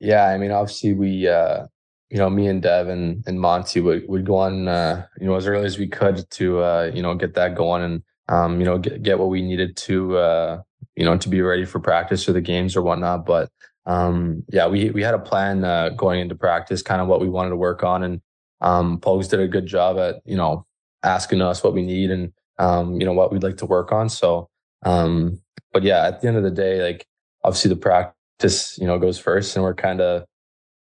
Yeah, 0.00 0.26
I 0.26 0.36
mean, 0.36 0.50
obviously 0.50 0.92
we, 0.92 1.28
uh, 1.28 1.66
you 2.10 2.18
know, 2.18 2.28
me 2.28 2.48
and 2.48 2.60
Dev 2.60 2.88
and, 2.88 3.22
and 3.26 3.40
Monty 3.40 3.80
would, 3.80 4.08
would 4.08 4.26
go 4.26 4.36
on, 4.36 4.66
uh, 4.66 5.06
you 5.20 5.26
know, 5.26 5.36
as 5.36 5.46
early 5.46 5.64
as 5.64 5.78
we 5.78 5.86
could 5.86 6.28
to, 6.32 6.58
uh, 6.58 6.90
you 6.92 7.00
know, 7.00 7.14
get 7.14 7.34
that 7.34 7.54
going 7.54 7.82
and, 7.82 8.02
um, 8.28 8.60
you 8.60 8.64
know, 8.64 8.78
get, 8.78 9.02
get 9.02 9.18
what 9.18 9.28
we 9.28 9.42
needed 9.42 9.76
to, 9.76 10.16
uh, 10.16 10.62
you 10.96 11.04
know, 11.04 11.16
to 11.16 11.28
be 11.28 11.40
ready 11.40 11.64
for 11.64 11.80
practice 11.80 12.28
or 12.28 12.32
the 12.32 12.40
games 12.40 12.76
or 12.76 12.82
whatnot. 12.82 13.26
But, 13.26 13.50
um, 13.86 14.44
yeah, 14.48 14.66
we, 14.68 14.90
we 14.90 15.02
had 15.02 15.14
a 15.14 15.18
plan, 15.18 15.64
uh, 15.64 15.90
going 15.90 16.20
into 16.20 16.34
practice, 16.34 16.82
kind 16.82 17.00
of 17.00 17.08
what 17.08 17.20
we 17.20 17.28
wanted 17.28 17.50
to 17.50 17.56
work 17.56 17.82
on. 17.82 18.02
And, 18.02 18.20
um, 18.60 19.00
Pogues 19.00 19.28
did 19.28 19.40
a 19.40 19.48
good 19.48 19.66
job 19.66 19.98
at, 19.98 20.16
you 20.24 20.36
know, 20.36 20.66
asking 21.02 21.42
us 21.42 21.64
what 21.64 21.74
we 21.74 21.82
need 21.82 22.10
and, 22.10 22.32
um, 22.58 23.00
you 23.00 23.06
know, 23.06 23.12
what 23.12 23.32
we'd 23.32 23.42
like 23.42 23.56
to 23.56 23.66
work 23.66 23.90
on. 23.90 24.08
So, 24.08 24.48
um, 24.84 25.40
but 25.72 25.82
yeah, 25.82 26.06
at 26.06 26.20
the 26.20 26.28
end 26.28 26.36
of 26.36 26.44
the 26.44 26.50
day, 26.50 26.82
like 26.82 27.06
obviously 27.42 27.70
the 27.70 27.76
practice, 27.76 28.78
you 28.78 28.86
know, 28.86 28.98
goes 28.98 29.18
first 29.18 29.56
and 29.56 29.64
we're 29.64 29.74
kind 29.74 30.00
of, 30.00 30.24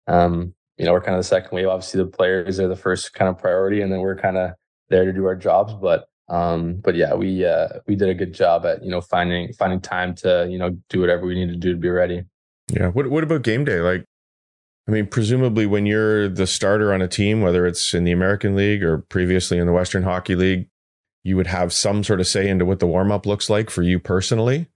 um, 0.08 0.54
you 0.78 0.86
know, 0.86 0.92
we're 0.92 1.02
kind 1.02 1.16
of 1.16 1.20
the 1.20 1.28
second 1.28 1.56
wave. 1.56 1.68
Obviously 1.68 2.04
the 2.04 2.10
players 2.10 2.60
are 2.60 2.68
the 2.68 2.76
first 2.76 3.14
kind 3.14 3.30
of 3.30 3.40
priority 3.40 3.82
and 3.82 3.92
then 3.92 4.02
we're 4.02 4.18
kind 4.18 4.38
of 4.38 4.52
there 4.90 5.06
to 5.06 5.14
do 5.14 5.26
our 5.26 5.36
jobs. 5.36 5.74
But, 5.74 6.06
um, 6.28 6.76
but 6.84 6.96
yeah, 6.96 7.14
we 7.14 7.46
uh, 7.46 7.68
we 7.88 7.96
did 7.96 8.10
a 8.10 8.14
good 8.14 8.34
job 8.34 8.66
at 8.66 8.84
you 8.84 8.90
know 8.90 9.02
finding 9.02 9.54
finding 9.54 9.80
time 9.80 10.16
to 10.16 10.48
you 10.50 10.58
know 10.58 10.78
do 10.90 11.00
whatever 11.00 11.26
we 11.26 11.36
need 11.36 11.50
to 11.50 11.58
do 11.58 11.72
to 11.72 11.78
be 11.78 11.90
ready. 11.90 12.24
Yeah. 12.72 12.88
What 12.88 13.08
What 13.08 13.24
about 13.24 13.44
game 13.44 13.64
day? 13.64 13.80
Like, 13.80 14.06
I 14.88 14.92
mean, 14.92 15.08
presumably 15.08 15.66
when 15.66 15.86
you're 15.86 16.28
the 16.28 16.48
starter 16.48 16.94
on 16.94 17.02
a 17.02 17.08
team, 17.08 17.42
whether 17.42 17.66
it's 17.66 17.94
in 17.94 18.06
the 18.06 18.12
American 18.12 18.56
League 18.56 18.84
or 18.84 19.00
previously 19.00 19.60
in 19.60 19.68
the 19.68 19.74
Western 19.74 20.04
Hockey 20.04 20.36
League, 20.36 20.68
you 21.24 21.36
would 21.36 21.48
have 21.48 21.72
some 21.72 22.04
sort 22.04 22.20
of 22.20 22.28
say 22.28 22.48
into 22.48 22.66
what 22.66 22.80
the 22.80 22.88
warm 22.88 23.12
up 23.12 23.26
looks 23.26 23.50
like 23.50 23.70
for 23.70 23.84
you 23.84 24.00
personally. 24.00 24.68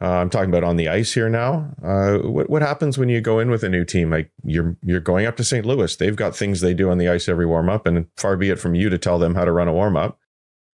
Uh, 0.00 0.10
I'm 0.10 0.30
talking 0.30 0.48
about 0.48 0.62
on 0.62 0.76
the 0.76 0.88
ice 0.88 1.12
here 1.12 1.28
now. 1.28 1.74
Uh, 1.82 2.18
what 2.18 2.50
what 2.50 2.62
happens 2.62 2.98
when 2.98 3.08
you 3.08 3.20
go 3.20 3.38
in 3.38 3.50
with 3.50 3.62
a 3.62 3.68
new 3.68 3.84
team? 3.84 4.10
Like 4.10 4.32
you're 4.44 4.76
you're 4.82 5.00
going 5.00 5.26
up 5.26 5.36
to 5.36 5.44
St. 5.44 5.64
Louis. 5.64 5.94
They've 5.94 6.16
got 6.16 6.34
things 6.34 6.60
they 6.60 6.74
do 6.74 6.90
on 6.90 6.98
the 6.98 7.08
ice 7.08 7.28
every 7.28 7.46
warm 7.46 7.68
up, 7.68 7.86
and 7.86 8.06
far 8.16 8.36
be 8.36 8.50
it 8.50 8.58
from 8.58 8.74
you 8.74 8.90
to 8.90 8.98
tell 8.98 9.18
them 9.20 9.36
how 9.36 9.44
to 9.44 9.52
run 9.52 9.68
a 9.68 9.72
warm 9.72 9.96
up. 9.96 10.18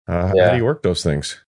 Uh, 0.08 0.32
yeah. 0.34 0.46
How 0.46 0.50
do 0.52 0.56
you 0.56 0.64
work 0.64 0.82
those 0.82 1.02
things? 1.02 1.44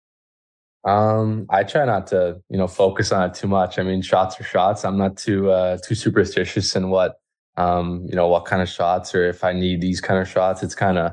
Um, 0.84 1.46
I 1.50 1.64
try 1.64 1.84
not 1.84 2.06
to, 2.08 2.40
you 2.48 2.56
know, 2.56 2.68
focus 2.68 3.12
on 3.12 3.28
it 3.28 3.34
too 3.34 3.48
much. 3.48 3.78
I 3.78 3.82
mean, 3.82 4.02
shots 4.02 4.40
are 4.40 4.44
shots. 4.44 4.84
I'm 4.84 4.96
not 4.96 5.16
too 5.16 5.50
uh, 5.50 5.78
too 5.84 5.96
superstitious 5.96 6.76
in 6.76 6.90
what, 6.90 7.16
um, 7.56 8.06
you 8.08 8.14
know, 8.14 8.28
what 8.28 8.44
kind 8.44 8.62
of 8.62 8.68
shots 8.68 9.14
or 9.14 9.28
if 9.28 9.42
I 9.42 9.52
need 9.52 9.80
these 9.80 10.00
kind 10.00 10.20
of 10.20 10.28
shots. 10.28 10.62
It's 10.62 10.76
kind 10.76 10.96
of, 10.96 11.12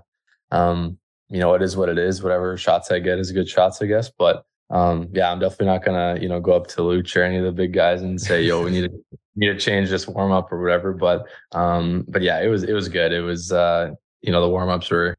um, 0.52 1.00
you 1.30 1.40
know, 1.40 1.56
it 1.56 1.64
is 1.64 1.76
what 1.76 1.90
it 1.90 1.98
is. 1.98 2.22
Whatever 2.22 2.56
shots 2.56 2.92
I 2.92 3.00
get 3.00 3.18
is 3.18 3.32
good 3.32 3.50
shots, 3.50 3.82
I 3.82 3.88
guess. 3.88 4.12
But 4.16 4.46
um, 4.70 5.10
yeah, 5.12 5.32
I'm 5.32 5.40
definitely 5.40 5.68
not 5.68 5.84
gonna, 5.84 6.20
you 6.22 6.30
know, 6.30 6.40
go 6.40 6.54
up 6.54 6.68
to 6.68 6.82
Luch 6.82 7.16
or 7.16 7.24
any 7.24 7.38
of 7.38 7.44
the 7.44 7.52
big 7.52 7.74
guys 7.74 8.04
and 8.04 8.22
say, 8.22 8.44
"Yo, 8.44 8.64
we 8.64 8.70
need 8.72 8.92
to 8.92 9.18
need 9.36 9.48
to 9.48 9.58
change 9.58 9.90
this 9.90 10.08
warm 10.08 10.32
up 10.32 10.52
or 10.52 10.62
whatever." 10.62 10.94
But, 10.94 11.26
um, 11.52 12.06
but 12.08 12.22
yeah, 12.22 12.42
it 12.42 12.48
was 12.48 12.64
it 12.64 12.74
was 12.74 12.90
good. 12.90 13.12
It 13.12 13.22
was, 13.22 13.52
uh, 13.52 13.92
you 14.22 14.32
know, 14.32 14.42
the 14.42 14.50
warm 14.50 14.70
ups 14.70 14.92
were 14.92 15.16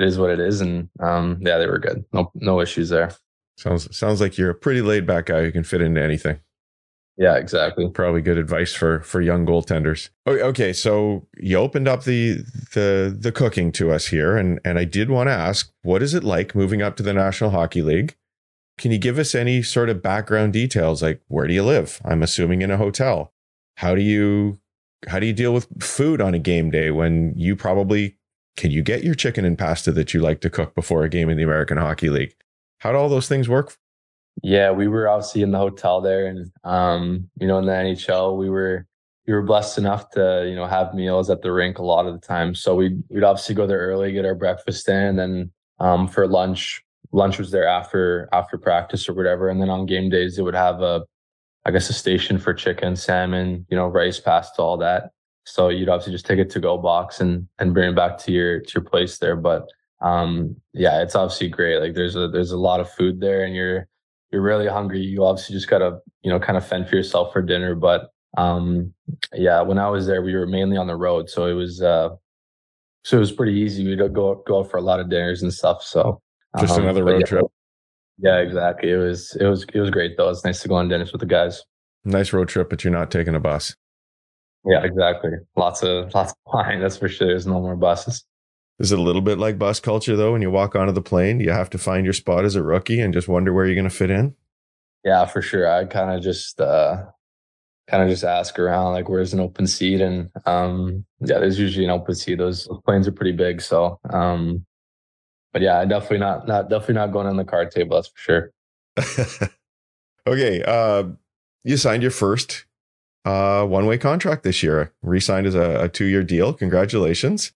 it 0.00 0.06
is 0.06 0.18
what 0.18 0.30
it 0.30 0.40
is, 0.40 0.60
and 0.60 0.88
um, 1.00 1.38
yeah, 1.42 1.58
they 1.58 1.66
were 1.66 1.78
good. 1.78 2.04
No, 2.12 2.30
no 2.34 2.60
issues 2.60 2.88
there. 2.88 3.12
Sounds 3.56 3.94
sounds 3.94 4.20
like 4.20 4.38
you're 4.38 4.50
a 4.50 4.54
pretty 4.54 4.80
laid 4.80 5.06
back 5.06 5.26
guy 5.26 5.42
who 5.42 5.52
can 5.52 5.64
fit 5.64 5.82
into 5.82 6.02
anything. 6.02 6.40
Yeah, 7.18 7.36
exactly. 7.36 7.86
Probably 7.90 8.22
good 8.22 8.38
advice 8.38 8.72
for 8.72 9.00
for 9.00 9.20
young 9.20 9.44
goaltenders. 9.44 10.08
Okay, 10.26 10.72
so 10.72 11.26
you 11.36 11.58
opened 11.58 11.86
up 11.86 12.04
the 12.04 12.38
the 12.72 13.14
the 13.18 13.30
cooking 13.30 13.72
to 13.72 13.90
us 13.90 14.06
here, 14.06 14.38
and 14.38 14.58
and 14.64 14.78
I 14.78 14.84
did 14.84 15.10
want 15.10 15.28
to 15.28 15.32
ask, 15.34 15.70
what 15.82 16.02
is 16.02 16.14
it 16.14 16.24
like 16.24 16.54
moving 16.54 16.80
up 16.80 16.96
to 16.96 17.02
the 17.02 17.12
National 17.12 17.50
Hockey 17.50 17.82
League? 17.82 18.16
Can 18.78 18.92
you 18.92 18.98
give 18.98 19.18
us 19.18 19.34
any 19.34 19.62
sort 19.62 19.90
of 19.90 20.00
background 20.00 20.54
details, 20.54 21.02
like 21.02 21.20
where 21.28 21.46
do 21.46 21.52
you 21.52 21.62
live? 21.62 22.00
I'm 22.02 22.22
assuming 22.22 22.62
in 22.62 22.70
a 22.70 22.78
hotel. 22.78 23.34
How 23.76 23.94
do 23.94 24.00
you 24.00 24.58
how 25.08 25.18
do 25.18 25.26
you 25.26 25.34
deal 25.34 25.52
with 25.52 25.66
food 25.82 26.22
on 26.22 26.32
a 26.32 26.38
game 26.38 26.70
day 26.70 26.90
when 26.90 27.34
you 27.36 27.56
probably 27.56 28.16
can 28.56 28.70
you 28.70 28.82
get 28.82 29.04
your 29.04 29.14
chicken 29.14 29.44
and 29.44 29.58
pasta 29.58 29.92
that 29.92 30.12
you 30.12 30.20
like 30.20 30.40
to 30.40 30.50
cook 30.50 30.74
before 30.74 31.04
a 31.04 31.08
game 31.08 31.30
in 31.30 31.36
the 31.36 31.42
American 31.42 31.76
Hockey 31.76 32.10
League? 32.10 32.34
How 32.78 32.92
do 32.92 32.98
all 32.98 33.08
those 33.08 33.28
things 33.28 33.48
work? 33.48 33.76
Yeah, 34.42 34.70
we 34.70 34.88
were 34.88 35.08
obviously 35.08 35.42
in 35.42 35.50
the 35.50 35.58
hotel 35.58 36.00
there, 36.00 36.26
and 36.26 36.50
um, 36.64 37.28
you 37.40 37.46
know, 37.46 37.58
in 37.58 37.66
the 37.66 37.72
NHL, 37.72 38.38
we 38.38 38.48
were 38.48 38.86
we 39.26 39.34
were 39.34 39.42
blessed 39.42 39.78
enough 39.78 40.10
to 40.10 40.46
you 40.48 40.54
know 40.54 40.66
have 40.66 40.94
meals 40.94 41.30
at 41.30 41.42
the 41.42 41.52
rink 41.52 41.78
a 41.78 41.84
lot 41.84 42.06
of 42.06 42.18
the 42.18 42.26
time. 42.26 42.54
So 42.54 42.74
we'd 42.74 43.02
we'd 43.08 43.24
obviously 43.24 43.54
go 43.54 43.66
there 43.66 43.78
early, 43.78 44.12
get 44.12 44.24
our 44.24 44.34
breakfast 44.34 44.88
in, 44.88 44.96
and 44.96 45.18
then 45.18 45.52
um, 45.78 46.08
for 46.08 46.26
lunch, 46.26 46.82
lunch 47.12 47.38
was 47.38 47.50
there 47.50 47.66
after 47.66 48.28
after 48.32 48.56
practice 48.56 49.08
or 49.08 49.14
whatever. 49.14 49.48
And 49.48 49.60
then 49.60 49.68
on 49.68 49.86
game 49.86 50.08
days, 50.08 50.38
it 50.38 50.42
would 50.42 50.54
have 50.54 50.80
a 50.80 51.02
I 51.66 51.70
guess 51.70 51.90
a 51.90 51.92
station 51.92 52.38
for 52.38 52.54
chicken, 52.54 52.96
salmon, 52.96 53.66
you 53.68 53.76
know, 53.76 53.86
rice, 53.86 54.18
pasta, 54.18 54.62
all 54.62 54.78
that. 54.78 55.10
So 55.50 55.68
you'd 55.68 55.88
obviously 55.88 56.12
just 56.12 56.26
take 56.26 56.38
a 56.38 56.44
to 56.44 56.60
go 56.60 56.78
box 56.78 57.20
and 57.20 57.48
and 57.58 57.74
bring 57.74 57.90
it 57.90 57.96
back 57.96 58.18
to 58.18 58.32
your 58.32 58.60
to 58.60 58.72
your 58.74 58.84
place 58.84 59.18
there. 59.18 59.36
But 59.36 59.68
um, 60.00 60.56
yeah, 60.72 61.02
it's 61.02 61.14
obviously 61.14 61.48
great. 61.48 61.78
Like 61.78 61.94
there's 61.94 62.16
a 62.16 62.28
there's 62.28 62.52
a 62.52 62.58
lot 62.58 62.80
of 62.80 62.90
food 62.90 63.20
there, 63.20 63.44
and 63.44 63.54
you're 63.54 63.86
you're 64.30 64.42
really 64.42 64.68
hungry. 64.68 65.00
You 65.00 65.24
obviously 65.24 65.54
just 65.54 65.68
gotta 65.68 65.98
you 66.22 66.30
know 66.30 66.40
kind 66.40 66.56
of 66.56 66.66
fend 66.66 66.88
for 66.88 66.96
yourself 66.96 67.32
for 67.32 67.42
dinner. 67.42 67.74
But 67.74 68.10
um, 68.36 68.94
yeah, 69.34 69.60
when 69.62 69.78
I 69.78 69.88
was 69.88 70.06
there, 70.06 70.22
we 70.22 70.34
were 70.34 70.46
mainly 70.46 70.76
on 70.76 70.86
the 70.86 70.96
road, 70.96 71.28
so 71.28 71.46
it 71.46 71.54
was 71.54 71.82
uh, 71.82 72.10
so 73.04 73.16
it 73.16 73.20
was 73.20 73.32
pretty 73.32 73.54
easy. 73.54 73.84
We'd 73.84 73.98
go 73.98 74.42
go 74.46 74.60
out 74.60 74.70
for 74.70 74.76
a 74.76 74.82
lot 74.82 75.00
of 75.00 75.10
dinners 75.10 75.42
and 75.42 75.52
stuff. 75.52 75.82
So 75.82 76.20
just 76.58 76.76
um, 76.76 76.84
another 76.84 77.04
road 77.04 77.20
yeah, 77.20 77.26
trip. 77.26 77.46
Yeah, 78.18 78.38
exactly. 78.38 78.90
It 78.90 78.96
was 78.96 79.36
it 79.40 79.46
was 79.46 79.64
it 79.72 79.80
was 79.80 79.90
great 79.90 80.16
though. 80.16 80.28
It's 80.30 80.44
nice 80.44 80.62
to 80.62 80.68
go 80.68 80.74
on 80.74 80.88
dinners 80.88 81.12
with 81.12 81.20
the 81.20 81.26
guys. 81.26 81.62
Nice 82.04 82.32
road 82.32 82.48
trip, 82.48 82.70
but 82.70 82.82
you're 82.82 82.92
not 82.92 83.10
taking 83.10 83.34
a 83.34 83.40
bus. 83.40 83.74
Yeah, 84.64 84.84
exactly. 84.84 85.32
Lots 85.56 85.82
of 85.82 86.14
lots 86.14 86.32
of 86.32 86.38
flying. 86.50 86.80
That's 86.80 86.96
for 86.96 87.08
sure. 87.08 87.28
There's 87.28 87.46
no 87.46 87.60
more 87.60 87.76
buses. 87.76 88.24
Is 88.78 88.92
it 88.92 88.98
a 88.98 89.02
little 89.02 89.22
bit 89.22 89.38
like 89.38 89.58
bus 89.58 89.78
culture 89.80 90.16
though? 90.16 90.32
When 90.32 90.42
you 90.42 90.50
walk 90.50 90.74
onto 90.74 90.92
the 90.92 91.02
plane, 91.02 91.40
you 91.40 91.50
have 91.50 91.70
to 91.70 91.78
find 91.78 92.04
your 92.04 92.14
spot 92.14 92.44
as 92.44 92.56
a 92.56 92.62
rookie 92.62 93.00
and 93.00 93.12
just 93.12 93.28
wonder 93.28 93.52
where 93.52 93.66
you're 93.66 93.74
going 93.74 93.84
to 93.84 93.94
fit 93.94 94.10
in. 94.10 94.34
Yeah, 95.04 95.26
for 95.26 95.42
sure. 95.42 95.70
I 95.70 95.84
kind 95.84 96.10
of 96.10 96.22
just 96.22 96.60
uh, 96.60 97.04
kind 97.90 98.04
of 98.04 98.08
just 98.08 98.24
ask 98.24 98.58
around 98.58 98.92
like 98.92 99.08
where's 99.08 99.34
an 99.34 99.40
open 99.40 99.66
seat 99.66 100.00
and 100.00 100.30
um 100.46 101.04
yeah 101.20 101.38
there's 101.38 101.58
usually 101.58 101.84
an 101.84 101.90
open 101.90 102.14
seat 102.14 102.36
those, 102.36 102.68
planes 102.84 103.08
are 103.08 103.12
pretty 103.12 103.32
big 103.32 103.60
so 103.60 103.98
um 104.10 104.64
but 105.52 105.60
yeah 105.60 105.84
definitely 105.84 106.18
not 106.18 106.46
not 106.46 106.70
definitely 106.70 106.94
not 106.94 107.12
going 107.12 107.26
on 107.26 107.36
the 107.36 107.44
card 107.44 107.70
table 107.70 107.96
that's 107.96 108.08
for 108.08 108.18
sure 108.18 109.50
okay 110.26 110.62
uh 110.62 111.02
you 111.64 111.76
signed 111.76 112.02
your 112.02 112.12
first 112.12 112.64
uh 113.24 113.64
one-way 113.64 113.98
contract 113.98 114.42
this 114.42 114.62
year 114.62 114.92
re-signed 115.02 115.46
as 115.46 115.54
a, 115.54 115.84
a 115.84 115.88
two-year 115.88 116.22
deal 116.22 116.52
congratulations 116.52 117.52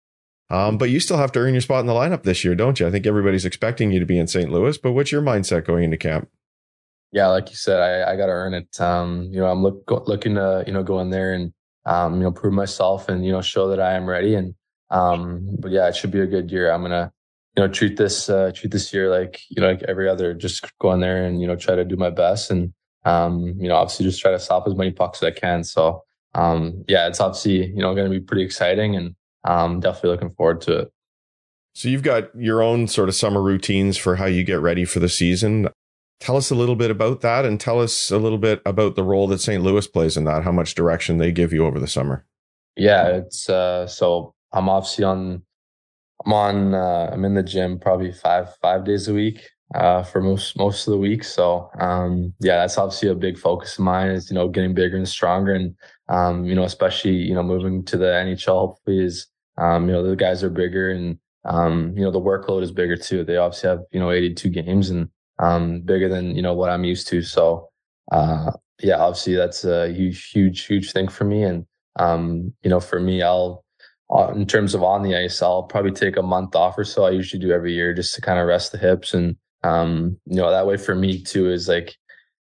um 0.50 0.76
but 0.76 0.90
you 0.90 1.00
still 1.00 1.16
have 1.16 1.32
to 1.32 1.38
earn 1.38 1.54
your 1.54 1.60
spot 1.60 1.80
in 1.80 1.86
the 1.86 1.92
lineup 1.92 2.22
this 2.22 2.44
year 2.44 2.54
don't 2.54 2.80
you 2.80 2.86
i 2.86 2.90
think 2.90 3.06
everybody's 3.06 3.44
expecting 3.44 3.90
you 3.90 3.98
to 3.98 4.06
be 4.06 4.18
in 4.18 4.26
st 4.26 4.50
louis 4.50 4.76
but 4.76 4.92
what's 4.92 5.10
your 5.10 5.22
mindset 5.22 5.64
going 5.64 5.84
into 5.84 5.96
camp 5.96 6.28
yeah, 7.14 7.28
like 7.28 7.48
you 7.48 7.54
said, 7.54 7.78
I, 7.78 8.12
I 8.12 8.16
got 8.16 8.26
to 8.26 8.32
earn 8.32 8.54
it. 8.54 8.80
Um, 8.80 9.28
you 9.30 9.38
know, 9.38 9.46
I'm 9.46 9.62
look, 9.62 9.86
go, 9.86 10.02
looking 10.04 10.34
to, 10.34 10.64
you 10.66 10.72
know, 10.72 10.82
go 10.82 10.98
in 10.98 11.10
there 11.10 11.32
and, 11.32 11.52
um, 11.86 12.16
you 12.16 12.24
know, 12.24 12.32
prove 12.32 12.52
myself 12.52 13.08
and, 13.08 13.24
you 13.24 13.30
know, 13.30 13.40
show 13.40 13.68
that 13.68 13.78
I 13.78 13.94
am 13.94 14.04
ready. 14.04 14.34
And, 14.34 14.56
um, 14.90 15.46
but 15.60 15.70
yeah, 15.70 15.86
it 15.86 15.94
should 15.94 16.10
be 16.10 16.18
a 16.18 16.26
good 16.26 16.50
year. 16.50 16.72
I'm 16.72 16.80
going 16.80 16.90
to, 16.90 17.12
you 17.56 17.62
know, 17.62 17.68
treat 17.68 17.96
this, 17.96 18.28
uh, 18.28 18.50
treat 18.52 18.72
this 18.72 18.92
year 18.92 19.10
like, 19.10 19.40
you 19.48 19.62
know, 19.62 19.68
like 19.68 19.84
every 19.84 20.08
other, 20.08 20.34
just 20.34 20.66
go 20.80 20.90
in 20.90 20.98
there 20.98 21.24
and, 21.24 21.40
you 21.40 21.46
know, 21.46 21.54
try 21.54 21.76
to 21.76 21.84
do 21.84 21.94
my 21.94 22.10
best. 22.10 22.50
And, 22.50 22.74
um, 23.04 23.54
you 23.58 23.68
know, 23.68 23.76
obviously 23.76 24.06
just 24.06 24.20
try 24.20 24.30
to 24.30 24.38
stop 24.38 24.66
as 24.66 24.74
many 24.74 24.90
pucks 24.90 25.22
as 25.22 25.26
I 25.26 25.30
can. 25.38 25.64
So, 25.64 26.02
um, 26.34 26.84
yeah, 26.88 27.06
it's 27.06 27.20
obviously, 27.20 27.66
you 27.66 27.82
know, 27.82 27.94
going 27.94 28.10
to 28.10 28.18
be 28.18 28.24
pretty 28.24 28.42
exciting 28.42 28.96
and, 28.96 29.14
um, 29.44 29.80
definitely 29.80 30.10
looking 30.10 30.30
forward 30.30 30.60
to 30.62 30.78
it. 30.78 30.92
So 31.74 31.88
you've 31.88 32.02
got 32.02 32.34
your 32.36 32.62
own 32.62 32.86
sort 32.86 33.08
of 33.08 33.14
summer 33.14 33.42
routines 33.42 33.96
for 33.96 34.16
how 34.16 34.26
you 34.26 34.44
get 34.44 34.60
ready 34.60 34.84
for 34.84 35.00
the 35.00 35.08
season. 35.08 35.68
Tell 36.20 36.36
us 36.36 36.50
a 36.50 36.54
little 36.54 36.76
bit 36.76 36.90
about 36.90 37.20
that 37.22 37.44
and 37.44 37.60
tell 37.60 37.80
us 37.80 38.10
a 38.10 38.16
little 38.16 38.38
bit 38.38 38.62
about 38.64 38.94
the 38.94 39.02
role 39.02 39.26
that 39.26 39.40
St. 39.40 39.62
Louis 39.62 39.86
plays 39.86 40.16
in 40.16 40.24
that, 40.24 40.44
how 40.44 40.52
much 40.52 40.74
direction 40.74 41.18
they 41.18 41.32
give 41.32 41.52
you 41.52 41.66
over 41.66 41.80
the 41.80 41.88
summer. 41.88 42.24
Yeah, 42.76 43.08
it's 43.08 43.48
uh 43.48 43.86
so 43.86 44.34
I'm 44.52 44.68
obviously 44.68 45.04
on 45.04 45.42
I'm 46.24 46.32
on 46.32 46.74
uh 46.74 47.10
I'm 47.12 47.24
in 47.24 47.34
the 47.34 47.42
gym 47.42 47.78
probably 47.78 48.12
five 48.12 48.54
five 48.62 48.84
days 48.84 49.08
a 49.08 49.14
week 49.14 49.50
uh 49.74 50.02
for 50.02 50.20
most 50.20 50.56
most 50.56 50.86
of 50.86 50.92
the 50.92 50.98
week. 50.98 51.24
So 51.24 51.70
um 51.80 52.34
yeah, 52.40 52.58
that's 52.58 52.78
obviously 52.78 53.08
a 53.08 53.14
big 53.14 53.38
focus 53.38 53.78
of 53.78 53.84
mine 53.84 54.10
is, 54.10 54.30
you 54.30 54.34
know, 54.34 54.48
getting 54.48 54.74
bigger 54.74 54.96
and 54.96 55.08
stronger 55.08 55.54
and 55.54 55.74
um, 56.08 56.44
you 56.44 56.54
know, 56.54 56.64
especially, 56.64 57.14
you 57.14 57.34
know, 57.34 57.42
moving 57.42 57.82
to 57.86 57.96
the 57.96 58.04
NHL 58.04 58.60
hopefully 58.60 59.04
is 59.04 59.26
um, 59.56 59.88
you 59.88 59.92
know, 59.92 60.06
the 60.06 60.16
guys 60.16 60.42
are 60.44 60.50
bigger 60.50 60.90
and 60.90 61.18
um, 61.44 61.94
you 61.96 62.04
know, 62.04 62.10
the 62.10 62.20
workload 62.20 62.62
is 62.62 62.72
bigger 62.72 62.96
too. 62.96 63.24
They 63.24 63.36
obviously 63.36 63.70
have, 63.70 63.80
you 63.92 64.00
know, 64.00 64.10
82 64.10 64.48
games 64.48 64.90
and 64.90 65.08
um, 65.38 65.80
bigger 65.82 66.08
than 66.08 66.36
you 66.36 66.42
know 66.42 66.54
what 66.54 66.70
I'm 66.70 66.84
used 66.84 67.08
to. 67.08 67.22
So 67.22 67.68
uh, 68.12 68.52
yeah, 68.82 68.98
obviously 68.98 69.34
that's 69.34 69.64
a 69.64 69.92
huge, 69.92 70.30
huge, 70.30 70.64
huge 70.66 70.92
thing 70.92 71.08
for 71.08 71.24
me. 71.24 71.42
And 71.42 71.66
um, 71.98 72.52
you 72.62 72.70
know, 72.70 72.80
for 72.80 73.00
me, 73.00 73.22
I'll 73.22 73.64
uh, 74.10 74.32
in 74.34 74.46
terms 74.46 74.74
of 74.74 74.82
on 74.82 75.02
the 75.02 75.16
ice, 75.16 75.42
I'll 75.42 75.64
probably 75.64 75.90
take 75.90 76.16
a 76.16 76.22
month 76.22 76.54
off 76.54 76.76
or 76.78 76.84
so. 76.84 77.04
I 77.04 77.10
usually 77.10 77.40
do 77.40 77.52
every 77.52 77.72
year 77.74 77.94
just 77.94 78.14
to 78.14 78.20
kind 78.20 78.38
of 78.38 78.46
rest 78.46 78.72
the 78.72 78.78
hips 78.78 79.14
and 79.14 79.36
um, 79.64 80.18
you 80.26 80.36
know 80.36 80.50
that 80.50 80.66
way 80.66 80.76
for 80.76 80.94
me 80.94 81.20
too 81.22 81.50
is 81.50 81.68
like 81.68 81.96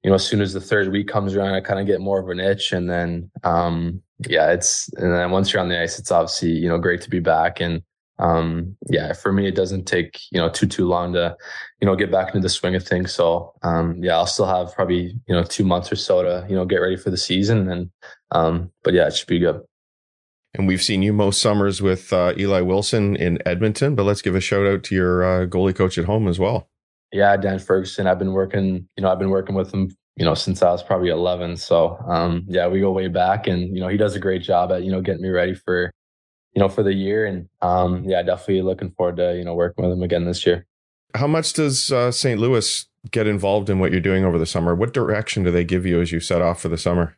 you 0.03 0.09
know 0.09 0.15
as 0.15 0.26
soon 0.26 0.41
as 0.41 0.53
the 0.53 0.61
third 0.61 0.91
week 0.91 1.07
comes 1.07 1.36
around, 1.36 1.53
I 1.53 1.61
kind 1.61 1.80
of 1.80 1.86
get 1.86 2.01
more 2.01 2.20
of 2.20 2.30
an 2.30 2.39
itch, 2.39 2.72
and 2.72 2.89
then 2.89 3.30
um, 3.43 4.01
yeah, 4.28 4.51
it's 4.51 4.89
and 4.93 5.13
then 5.13 5.32
once 5.32 5.53
you're 5.53 5.61
on 5.61 5.70
the 5.70 5.82
ice, 5.82 5.99
it's 5.99 6.11
obviously 6.11 6.51
you 6.51 6.70
know 6.70 6.78
great 6.78 7.01
to 7.01 7.09
be 7.09 7.20
back 7.20 7.59
and 7.59 7.84
um, 8.20 8.76
yeah, 8.89 9.13
for 9.13 9.32
me, 9.32 9.47
it 9.47 9.55
doesn't 9.55 9.86
take, 9.86 10.20
you 10.32 10.39
know, 10.39 10.49
too, 10.49 10.67
too 10.67 10.88
long 10.88 11.13
to, 11.13 11.36
you 11.80 11.86
know, 11.86 11.95
get 11.95 12.11
back 12.11 12.28
into 12.28 12.41
the 12.41 12.49
swing 12.49 12.76
of 12.76 12.86
things. 12.86 13.13
So, 13.13 13.53
um, 13.63 14.03
yeah, 14.03 14.17
I'll 14.17 14.28
still 14.28 14.45
have 14.45 14.74
probably, 14.76 15.15
you 15.28 15.36
know, 15.36 15.43
two 15.43 15.63
months 15.63 15.91
or 15.91 15.95
so 15.95 16.22
to, 16.24 16.45
you 16.49 16.55
know, 16.55 16.65
get 16.65 16.78
ready 16.78 16.97
for 16.97 17.11
the 17.11 17.17
season. 17.17 17.72
And, 17.72 17.89
um, 18.32 18.72
but 18.84 18.93
yeah, 18.93 19.07
it 19.07 19.15
should 19.15 19.28
be 19.28 19.39
good. 19.39 19.61
And 20.53 20.67
we've 20.67 20.82
seen 20.82 21.01
you 21.01 21.13
most 21.13 21.41
summers 21.41 21.82
with 21.82 22.11
uh, 22.11 22.34
Eli 22.38 22.61
Wilson 22.61 23.15
in 23.15 23.39
Edmonton, 23.45 23.95
but 23.95 24.03
let's 24.03 24.22
give 24.22 24.36
a 24.36 24.41
shout 24.41 24.65
out 24.65 24.84
to 24.86 24.95
your 24.95 25.24
uh, 25.24 25.45
goalie 25.45 25.76
coach 25.76 25.97
at 25.97 26.05
home 26.05 26.28
as 26.28 26.39
well. 26.39 26.70
Yeah, 27.12 27.36
Dan 27.38 27.60
Ferguson. 27.60 28.07
I've 28.07 28.20
been 28.20 28.34
working, 28.34 28.88
you 28.95 29.03
know, 29.03 29.12
I've 29.12 29.20
been 29.20 29.30
working 29.30 29.55
with 29.55 29.74
him, 29.74 29.89
you 30.16 30.26
know, 30.26 30.36
since 30.36 30.62
I 30.62 30.72
was 30.72 30.84
probably 30.84 31.10
11. 31.10 31.57
So, 31.57 31.97
um, 32.07 32.45
yeah, 32.47 32.68
we 32.68 32.80
go 32.80 32.91
way 32.91 33.07
back 33.07 33.47
and, 33.47 33.76
you 33.76 33.82
know, 33.82 33.88
he 33.88 33.97
does 33.97 34.16
a 34.16 34.20
great 34.20 34.43
job 34.43 34.72
at, 34.72 34.84
you 34.84 34.91
know, 34.91 35.01
getting 35.01 35.22
me 35.22 35.30
ready 35.30 35.55
for, 35.55 35.91
you 36.53 36.60
know, 36.60 36.70
for 36.70 36.84
the 36.84 36.93
year. 36.93 37.26
And 37.26 37.49
um, 37.62 38.03
yeah, 38.03 38.22
definitely 38.22 38.62
looking 38.62 38.91
forward 38.91 39.18
to, 39.18 39.36
you 39.36 39.43
know, 39.43 39.55
working 39.55 39.84
with 39.84 39.93
him 39.93 40.03
again 40.03 40.26
this 40.26 40.45
year. 40.45 40.66
How 41.16 41.28
much 41.28 41.53
does 41.53 41.91
uh, 41.91 42.12
St. 42.12 42.39
Louis 42.39 42.86
get 43.12 43.26
involved 43.26 43.70
in 43.70 43.80
what 43.80 43.91
you're 43.91 44.01
doing 44.01 44.24
over 44.24 44.38
the 44.38 44.45
summer? 44.45 44.76
What 44.76 44.93
direction 44.93 45.43
do 45.43 45.51
they 45.51 45.64
give 45.64 45.86
you 45.86 46.01
as 46.01 46.12
you 46.12 46.20
set 46.20 46.41
off 46.41 46.62
for 46.62 46.70
the 46.70 46.78
summer? 46.78 47.18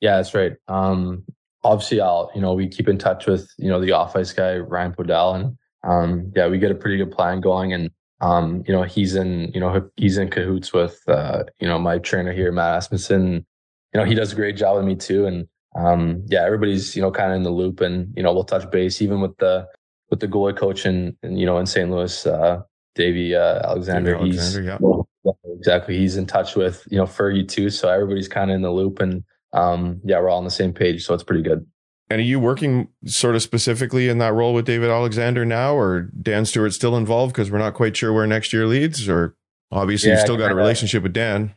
Yeah, 0.00 0.16
that's 0.16 0.34
right. 0.34 0.52
Um, 0.68 1.24
obviously, 1.64 2.00
I'll, 2.00 2.30
you 2.34 2.42
know, 2.42 2.52
we 2.52 2.68
keep 2.68 2.88
in 2.88 2.98
touch 2.98 3.26
with, 3.26 3.50
you 3.56 3.70
know, 3.70 3.80
the 3.80 3.92
off 3.92 4.14
ice 4.14 4.32
guy, 4.32 4.58
Ryan 4.58 4.92
Podell. 4.92 5.36
And 5.36 5.58
um, 5.84 6.32
yeah, 6.36 6.48
we 6.48 6.58
get 6.58 6.70
a 6.70 6.74
pretty 6.74 6.98
good 6.98 7.10
plan 7.10 7.40
going. 7.40 7.72
And, 7.72 7.90
um, 8.20 8.64
you 8.66 8.72
know, 8.72 8.82
he's 8.82 9.14
in, 9.14 9.52
you 9.52 9.60
know, 9.60 9.90
he's 9.96 10.18
in 10.18 10.30
cahoots 10.30 10.72
with, 10.72 11.02
uh, 11.08 11.44
you 11.60 11.68
know, 11.68 11.78
my 11.78 11.98
trainer 11.98 12.32
here, 12.32 12.50
Matt 12.52 12.78
Asmussen. 12.78 13.44
You 13.92 14.00
know, 14.00 14.04
he 14.04 14.14
does 14.14 14.32
a 14.32 14.36
great 14.36 14.56
job 14.56 14.76
with 14.76 14.84
me 14.84 14.94
too. 14.94 15.26
And, 15.26 15.48
um, 15.76 16.24
yeah, 16.26 16.42
everybody's 16.42 16.96
you 16.96 17.02
know 17.02 17.10
kind 17.10 17.30
of 17.30 17.36
in 17.36 17.42
the 17.42 17.50
loop, 17.50 17.80
and 17.80 18.12
you 18.16 18.22
know 18.22 18.32
we'll 18.32 18.44
touch 18.44 18.70
base 18.70 19.02
even 19.02 19.20
with 19.20 19.36
the 19.38 19.66
with 20.10 20.20
the 20.20 20.28
goalie 20.28 20.56
coach 20.56 20.86
and, 20.86 21.14
and 21.22 21.38
you 21.38 21.44
know 21.44 21.58
in 21.58 21.66
St. 21.66 21.90
Louis, 21.90 22.26
uh, 22.26 22.62
Davey 22.94 23.34
uh, 23.34 23.60
Alexander. 23.64 24.14
Davey 24.14 24.30
he's 24.30 24.56
Alexander, 24.56 25.02
yeah. 25.24 25.32
exactly 25.58 25.98
he's 25.98 26.16
in 26.16 26.26
touch 26.26 26.56
with 26.56 26.86
you 26.90 26.96
know 26.96 27.04
Fergie 27.04 27.46
too, 27.46 27.68
so 27.70 27.88
everybody's 27.88 28.28
kind 28.28 28.50
of 28.50 28.54
in 28.54 28.62
the 28.62 28.72
loop, 28.72 29.00
and 29.00 29.22
um, 29.52 30.00
yeah, 30.04 30.18
we're 30.18 30.30
all 30.30 30.38
on 30.38 30.44
the 30.44 30.50
same 30.50 30.72
page, 30.72 31.04
so 31.04 31.12
it's 31.12 31.24
pretty 31.24 31.42
good. 31.42 31.66
And 32.08 32.20
are 32.20 32.24
you 32.24 32.38
working 32.38 32.88
sort 33.04 33.34
of 33.34 33.42
specifically 33.42 34.08
in 34.08 34.18
that 34.18 34.32
role 34.32 34.54
with 34.54 34.64
David 34.64 34.90
Alexander 34.90 35.44
now, 35.44 35.74
or 35.74 36.02
Dan 36.22 36.44
Stewart 36.44 36.72
still 36.72 36.96
involved 36.96 37.34
because 37.34 37.50
we're 37.50 37.58
not 37.58 37.74
quite 37.74 37.96
sure 37.96 38.12
where 38.12 38.26
next 38.26 38.52
year 38.52 38.66
leads, 38.66 39.08
or 39.08 39.34
obviously 39.72 40.10
yeah, 40.10 40.14
you've 40.14 40.22
still 40.22 40.36
got 40.36 40.52
a 40.52 40.54
relationship 40.54 41.02
with 41.02 41.12
Dan. 41.12 41.54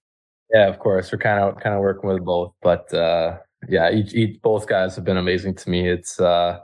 Yeah, 0.51 0.67
of 0.67 0.79
course, 0.79 1.11
we're 1.11 1.19
kind 1.19 1.39
of 1.39 1.59
kind 1.61 1.75
of 1.75 1.81
working 1.81 2.09
with 2.09 2.25
both, 2.25 2.53
but 2.63 2.91
uh, 2.93 3.37
yeah, 3.67 3.91
each, 3.91 4.13
each 4.15 4.41
both 4.41 4.67
guys 4.67 4.95
have 4.95 5.05
been 5.05 5.17
amazing 5.17 5.53
to 5.55 5.69
me. 5.69 5.87
It's 5.87 6.19
uh, 6.19 6.59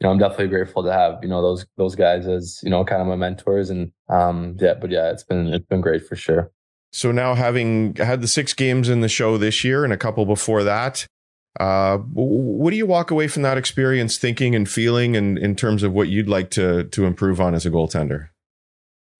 you 0.00 0.06
know, 0.06 0.12
I'm 0.12 0.18
definitely 0.18 0.48
grateful 0.48 0.82
to 0.84 0.92
have 0.92 1.18
you 1.22 1.28
know 1.28 1.42
those 1.42 1.66
those 1.76 1.94
guys 1.94 2.26
as 2.26 2.60
you 2.62 2.70
know 2.70 2.84
kind 2.84 3.02
of 3.02 3.08
my 3.08 3.16
mentors, 3.16 3.68
and 3.68 3.92
um, 4.08 4.56
yeah, 4.58 4.74
but 4.74 4.90
yeah, 4.90 5.10
it's 5.10 5.24
been 5.24 5.48
it's 5.48 5.66
been 5.66 5.82
great 5.82 6.06
for 6.06 6.16
sure. 6.16 6.50
So 6.92 7.12
now 7.12 7.34
having 7.34 7.94
had 7.96 8.22
the 8.22 8.28
six 8.28 8.54
games 8.54 8.88
in 8.88 9.02
the 9.02 9.08
show 9.08 9.36
this 9.36 9.64
year 9.64 9.84
and 9.84 9.92
a 9.92 9.98
couple 9.98 10.24
before 10.24 10.62
that, 10.64 11.06
uh, 11.58 11.98
what 11.98 12.70
do 12.70 12.76
you 12.76 12.86
walk 12.86 13.10
away 13.10 13.28
from 13.28 13.42
that 13.42 13.58
experience 13.58 14.18
thinking 14.18 14.54
and 14.54 14.68
feeling, 14.68 15.16
and 15.16 15.38
in 15.38 15.56
terms 15.56 15.82
of 15.82 15.92
what 15.92 16.08
you'd 16.08 16.28
like 16.28 16.50
to 16.50 16.84
to 16.84 17.04
improve 17.04 17.40
on 17.40 17.54
as 17.54 17.66
a 17.66 17.70
goaltender? 17.70 18.28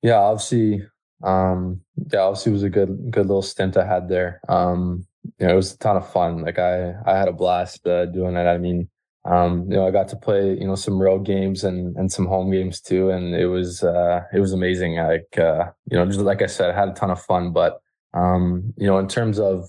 Yeah, 0.03 0.19
obviously, 0.19 0.83
um, 1.25 1.81
yeah, 2.13 2.21
obviously 2.21 2.53
it 2.53 2.55
was 2.55 2.63
a 2.63 2.71
good 2.71 3.11
good 3.11 3.27
little 3.27 3.43
stint 3.43 3.77
I 3.77 3.87
had 3.87 4.09
there. 4.09 4.41
Um, 4.49 5.07
you 5.39 5.47
know, 5.47 5.55
it 5.55 5.57
was 5.57 5.75
a 5.75 5.79
ton 5.79 5.97
of 5.97 6.11
fun. 6.11 6.43
Like 6.43 6.59
I, 6.59 6.95
I 7.05 7.17
had 7.17 7.29
a 7.29 7.33
blast 7.33 7.87
uh, 7.87 8.07
doing 8.07 8.37
it. 8.37 8.47
I 8.47 8.59
mean, 8.59 8.89
um, 9.25 9.67
you 9.69 9.77
know, 9.77 9.87
I 9.87 9.91
got 9.91 10.09
to 10.09 10.17
play, 10.17 10.55
you 10.55 10.67
know, 10.67 10.77
some 10.77 11.01
road 11.01 11.25
games 11.25 11.65
and, 11.65 11.97
and 11.97 12.13
some 12.13 12.27
home 12.27 12.51
games 12.51 12.81
too. 12.81 13.11
And 13.11 13.35
it 13.35 13.47
was, 13.47 13.83
uh, 13.83 14.21
it 14.33 14.39
was 14.39 14.53
amazing. 14.53 14.97
Like, 14.97 15.37
uh, 15.39 15.71
you 15.91 15.97
know, 15.97 16.07
just 16.07 16.21
like 16.21 16.43
I 16.43 16.47
said, 16.47 16.71
I 16.71 16.79
had 16.79 16.89
a 16.89 16.93
ton 16.93 17.11
of 17.11 17.21
fun, 17.21 17.53
but, 17.53 17.81
um, 18.15 18.73
you 18.77 18.87
know, 18.87 18.99
in 18.99 19.09
terms 19.09 19.41
of, 19.41 19.69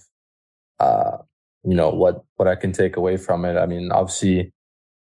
uh, 0.80 1.18
you 1.68 1.76
know, 1.76 1.90
what, 1.90 2.24
what 2.38 2.48
I 2.48 2.56
can 2.56 2.72
take 2.72 2.96
away 2.96 3.18
from 3.18 3.44
it. 3.44 3.58
I 3.58 3.66
mean, 3.66 3.92
obviously, 3.92 4.36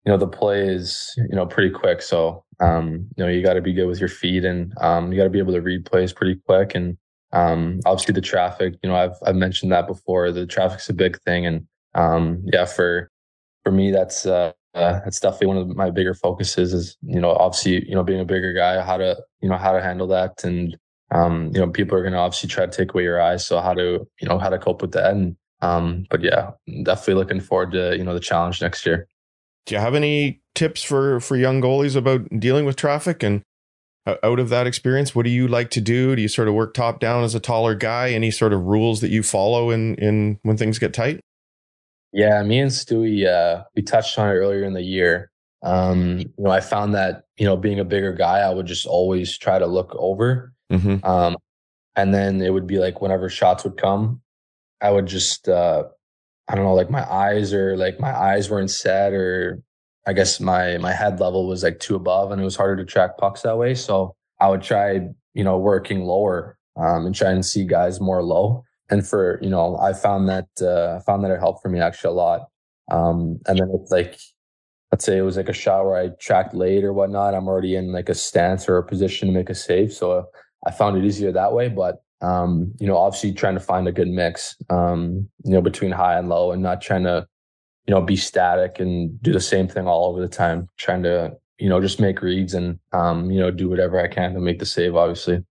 you 0.04 0.12
know, 0.12 0.16
the 0.16 0.26
play 0.26 0.66
is, 0.66 1.14
you 1.16 1.36
know, 1.36 1.46
pretty 1.46 1.70
quick. 1.70 2.02
So, 2.02 2.44
um, 2.60 3.06
you 3.16 3.24
know, 3.24 3.30
you 3.30 3.42
got 3.42 3.54
to 3.54 3.62
be 3.62 3.72
good 3.72 3.86
with 3.86 4.00
your 4.00 4.08
feet 4.08 4.44
and, 4.44 4.72
um, 4.80 5.12
you 5.12 5.18
got 5.18 5.24
to 5.24 5.30
be 5.30 5.38
able 5.38 5.52
to 5.52 5.60
read 5.60 5.84
plays 5.84 6.12
pretty 6.12 6.40
quick. 6.46 6.74
And, 6.74 6.98
um, 7.32 7.80
obviously 7.86 8.14
the 8.14 8.20
traffic, 8.20 8.74
you 8.82 8.88
know, 8.88 8.96
I've, 8.96 9.16
I've 9.24 9.36
mentioned 9.36 9.70
that 9.70 9.86
before. 9.86 10.32
The 10.32 10.46
traffic's 10.46 10.88
a 10.88 10.94
big 10.94 11.20
thing. 11.22 11.46
And, 11.46 11.66
um, 11.94 12.42
yeah, 12.52 12.64
for, 12.64 13.10
for 13.62 13.70
me, 13.70 13.92
that's, 13.92 14.26
uh, 14.26 14.52
uh, 14.74 15.00
that's 15.04 15.20
definitely 15.20 15.48
one 15.48 15.58
of 15.58 15.76
my 15.76 15.90
bigger 15.90 16.14
focuses 16.14 16.72
is, 16.74 16.96
you 17.02 17.20
know, 17.20 17.30
obviously, 17.30 17.86
you 17.88 17.94
know, 17.94 18.02
being 18.02 18.20
a 18.20 18.24
bigger 18.24 18.52
guy, 18.52 18.80
how 18.82 18.96
to, 18.96 19.16
you 19.40 19.48
know, 19.48 19.58
how 19.58 19.72
to 19.72 19.82
handle 19.82 20.08
that. 20.08 20.42
And, 20.42 20.76
um, 21.10 21.50
you 21.54 21.60
know, 21.60 21.70
people 21.70 21.96
are 21.96 22.02
going 22.02 22.14
to 22.14 22.18
obviously 22.18 22.48
try 22.48 22.66
to 22.66 22.76
take 22.76 22.94
away 22.94 23.04
your 23.04 23.20
eyes. 23.20 23.46
So 23.46 23.60
how 23.60 23.74
to, 23.74 24.06
you 24.20 24.28
know, 24.28 24.38
how 24.38 24.48
to 24.48 24.58
cope 24.58 24.82
with 24.82 24.92
that. 24.92 25.12
And, 25.12 25.36
Um, 25.60 26.06
but 26.10 26.22
yeah, 26.22 26.52
definitely 26.82 27.14
looking 27.14 27.40
forward 27.40 27.72
to 27.72 27.96
you 27.96 28.04
know 28.04 28.14
the 28.14 28.20
challenge 28.20 28.60
next 28.62 28.86
year. 28.86 29.06
Do 29.66 29.74
you 29.74 29.80
have 29.80 29.94
any 29.94 30.40
tips 30.54 30.82
for 30.82 31.20
for 31.20 31.36
young 31.36 31.60
goalies 31.60 31.96
about 31.96 32.28
dealing 32.38 32.64
with 32.64 32.76
traffic 32.76 33.22
and 33.22 33.42
out 34.22 34.38
of 34.38 34.48
that 34.48 34.66
experience? 34.66 35.14
What 35.14 35.24
do 35.24 35.30
you 35.30 35.48
like 35.48 35.70
to 35.70 35.80
do? 35.80 36.16
Do 36.16 36.22
you 36.22 36.28
sort 36.28 36.48
of 36.48 36.54
work 36.54 36.74
top 36.74 37.00
down 37.00 37.24
as 37.24 37.34
a 37.34 37.40
taller 37.40 37.74
guy? 37.74 38.10
Any 38.10 38.30
sort 38.30 38.52
of 38.52 38.64
rules 38.64 39.00
that 39.00 39.10
you 39.10 39.22
follow 39.22 39.70
in 39.70 39.94
in 39.96 40.38
when 40.42 40.56
things 40.56 40.78
get 40.78 40.94
tight? 40.94 41.20
Yeah, 42.12 42.42
me 42.42 42.58
and 42.60 42.70
Stewie, 42.70 43.26
uh, 43.26 43.64
we 43.76 43.82
touched 43.82 44.18
on 44.18 44.28
it 44.28 44.32
earlier 44.32 44.64
in 44.64 44.72
the 44.72 44.82
year. 44.82 45.30
Um, 45.62 46.20
you 46.20 46.32
know, 46.38 46.50
I 46.50 46.60
found 46.60 46.94
that 46.94 47.24
you 47.36 47.44
know 47.44 47.56
being 47.56 47.80
a 47.80 47.84
bigger 47.84 48.12
guy, 48.12 48.38
I 48.38 48.50
would 48.50 48.66
just 48.66 48.86
always 48.86 49.36
try 49.36 49.58
to 49.58 49.66
look 49.66 49.94
over, 49.96 50.52
mm-hmm. 50.72 51.04
um, 51.04 51.36
and 51.96 52.14
then 52.14 52.40
it 52.40 52.52
would 52.52 52.66
be 52.66 52.78
like 52.78 53.00
whenever 53.00 53.28
shots 53.28 53.64
would 53.64 53.76
come, 53.76 54.22
I 54.80 54.90
would 54.90 55.06
just 55.06 55.48
uh, 55.48 55.84
I 56.48 56.54
don't 56.54 56.64
know, 56.64 56.74
like 56.74 56.90
my 56.90 57.10
eyes 57.10 57.52
or 57.52 57.76
like 57.76 58.00
my 58.00 58.14
eyes 58.16 58.50
weren't 58.50 58.70
set 58.70 59.12
or 59.12 59.62
I 60.06 60.14
guess 60.14 60.40
my 60.40 60.78
my 60.78 60.92
head 60.92 61.20
level 61.20 61.46
was 61.46 61.62
like 61.62 61.80
too 61.80 61.96
above 61.96 62.30
and 62.32 62.40
it 62.40 62.44
was 62.44 62.56
harder 62.56 62.76
to 62.76 62.84
track 62.84 63.18
pucks 63.18 63.42
that 63.42 63.58
way. 63.58 63.74
So 63.74 64.14
I 64.40 64.48
would 64.48 64.62
try, 64.62 65.00
you 65.34 65.44
know, 65.44 65.58
working 65.58 66.04
lower 66.04 66.56
um, 66.76 67.06
and 67.06 67.14
try 67.14 67.30
and 67.30 67.44
see 67.44 67.64
guys 67.64 68.00
more 68.00 68.22
low. 68.22 68.64
And 68.90 69.06
for, 69.06 69.38
you 69.42 69.50
know, 69.50 69.76
I 69.76 69.92
found 69.92 70.28
that 70.30 70.48
uh, 70.62 70.96
I 70.96 71.00
found 71.04 71.22
that 71.24 71.30
it 71.30 71.40
helped 71.40 71.62
for 71.62 71.68
me 71.68 71.80
actually 71.80 72.12
a 72.12 72.16
lot. 72.16 72.48
Um, 72.90 73.38
and 73.46 73.58
then 73.58 73.70
it's 73.74 73.90
like 73.90 74.18
let's 74.90 75.04
say 75.04 75.18
it 75.18 75.22
was 75.22 75.36
like 75.36 75.50
a 75.50 75.52
shot 75.52 75.84
where 75.84 75.96
I 75.96 76.08
tracked 76.18 76.54
late 76.54 76.84
or 76.84 76.94
whatnot, 76.94 77.34
I'm 77.34 77.46
already 77.46 77.76
in 77.76 77.92
like 77.92 78.08
a 78.08 78.14
stance 78.14 78.68
or 78.68 78.78
a 78.78 78.82
position 78.82 79.28
to 79.28 79.34
make 79.34 79.50
a 79.50 79.54
save. 79.54 79.92
So 79.92 80.24
I 80.66 80.70
found 80.70 80.96
it 80.96 81.04
easier 81.04 81.30
that 81.32 81.52
way. 81.52 81.68
But 81.68 82.02
um, 82.20 82.72
you 82.80 82.86
know, 82.86 82.96
obviously 82.96 83.32
trying 83.32 83.54
to 83.54 83.60
find 83.60 83.86
a 83.86 83.92
good 83.92 84.08
mix, 84.08 84.56
um, 84.70 85.28
you 85.44 85.52
know, 85.52 85.60
between 85.60 85.92
high 85.92 86.18
and 86.18 86.28
low 86.28 86.52
and 86.52 86.62
not 86.62 86.80
trying 86.80 87.04
to 87.04 87.26
you 87.88 87.94
know, 87.94 88.02
be 88.02 88.16
static 88.16 88.78
and 88.78 89.20
do 89.22 89.32
the 89.32 89.40
same 89.40 89.66
thing 89.66 89.86
all 89.86 90.10
over 90.10 90.20
the 90.20 90.28
time, 90.28 90.68
trying 90.76 91.02
to, 91.02 91.34
you 91.58 91.70
know, 91.70 91.80
just 91.80 91.98
make 91.98 92.20
reads 92.20 92.52
and, 92.52 92.78
um, 92.92 93.30
you 93.30 93.40
know, 93.40 93.50
do 93.50 93.66
whatever 93.66 93.98
I 93.98 94.08
can 94.08 94.34
to 94.34 94.40
make 94.40 94.58
the 94.58 94.66
save, 94.66 94.94
obviously. 94.94 95.42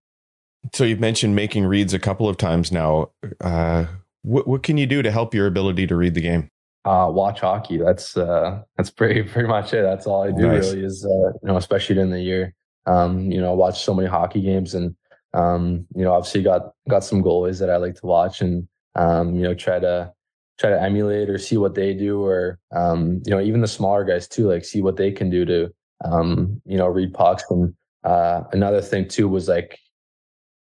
So 0.71 0.83
you've 0.83 0.99
mentioned 0.99 1.35
making 1.35 1.65
reads 1.65 1.95
a 1.95 1.99
couple 1.99 2.29
of 2.29 2.37
times 2.37 2.71
now. 2.71 3.09
Uh, 3.41 3.87
what, 4.21 4.47
what 4.47 4.61
can 4.61 4.77
you 4.77 4.85
do 4.85 5.01
to 5.01 5.09
help 5.09 5.33
your 5.33 5.47
ability 5.47 5.87
to 5.87 5.95
read 5.95 6.13
the 6.13 6.21
game? 6.21 6.51
Uh, 6.85 7.09
watch 7.11 7.39
hockey. 7.39 7.77
That's, 7.77 8.15
uh, 8.15 8.61
that's 8.77 8.91
pretty, 8.91 9.23
pretty 9.31 9.49
much 9.49 9.73
it. 9.73 9.81
That's 9.81 10.05
all 10.05 10.21
I 10.21 10.27
do 10.31 10.47
nice. 10.47 10.69
really 10.69 10.85
is, 10.85 11.05
uh, 11.05 11.09
you 11.09 11.47
know, 11.47 11.57
especially 11.57 11.95
during 11.95 12.11
the 12.11 12.21
year, 12.21 12.53
um, 12.85 13.31
you 13.31 13.41
know, 13.41 13.55
watch 13.55 13.83
so 13.83 13.95
many 13.95 14.07
hockey 14.07 14.41
games 14.41 14.75
and, 14.75 14.95
um, 15.37 15.85
you 15.95 16.03
know, 16.03 16.13
obviously 16.13 16.41
got, 16.43 16.71
got 16.89 17.03
some 17.03 17.23
goalies 17.23 17.59
that 17.59 17.69
I 17.69 17.77
like 17.77 17.95
to 17.95 18.05
watch 18.05 18.41
and, 18.41 18.67
um, 18.95 19.35
you 19.35 19.43
know, 19.43 19.53
try 19.53 19.79
to, 19.79 20.11
try 20.57 20.69
to 20.69 20.81
emulate 20.81 21.29
or 21.29 21.37
see 21.37 21.57
what 21.57 21.75
they 21.75 21.93
do 21.93 22.23
or 22.23 22.59
um, 22.75 23.21
you 23.25 23.31
know 23.31 23.39
even 23.39 23.61
the 23.61 23.67
smaller 23.67 24.03
guys 24.03 24.27
too 24.27 24.47
like 24.47 24.65
see 24.65 24.81
what 24.81 24.97
they 24.97 25.11
can 25.11 25.29
do 25.29 25.45
to 25.45 25.71
um, 26.05 26.61
you 26.65 26.77
know 26.77 26.87
read 26.87 27.13
pucks. 27.13 27.43
And 27.49 27.73
uh, 28.03 28.43
another 28.51 28.81
thing 28.81 29.07
too 29.07 29.27
was 29.27 29.47
like 29.47 29.77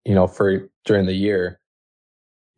you 0.05 0.15
know 0.15 0.27
for 0.27 0.69
during 0.85 1.05
the 1.05 1.13
year 1.13 1.59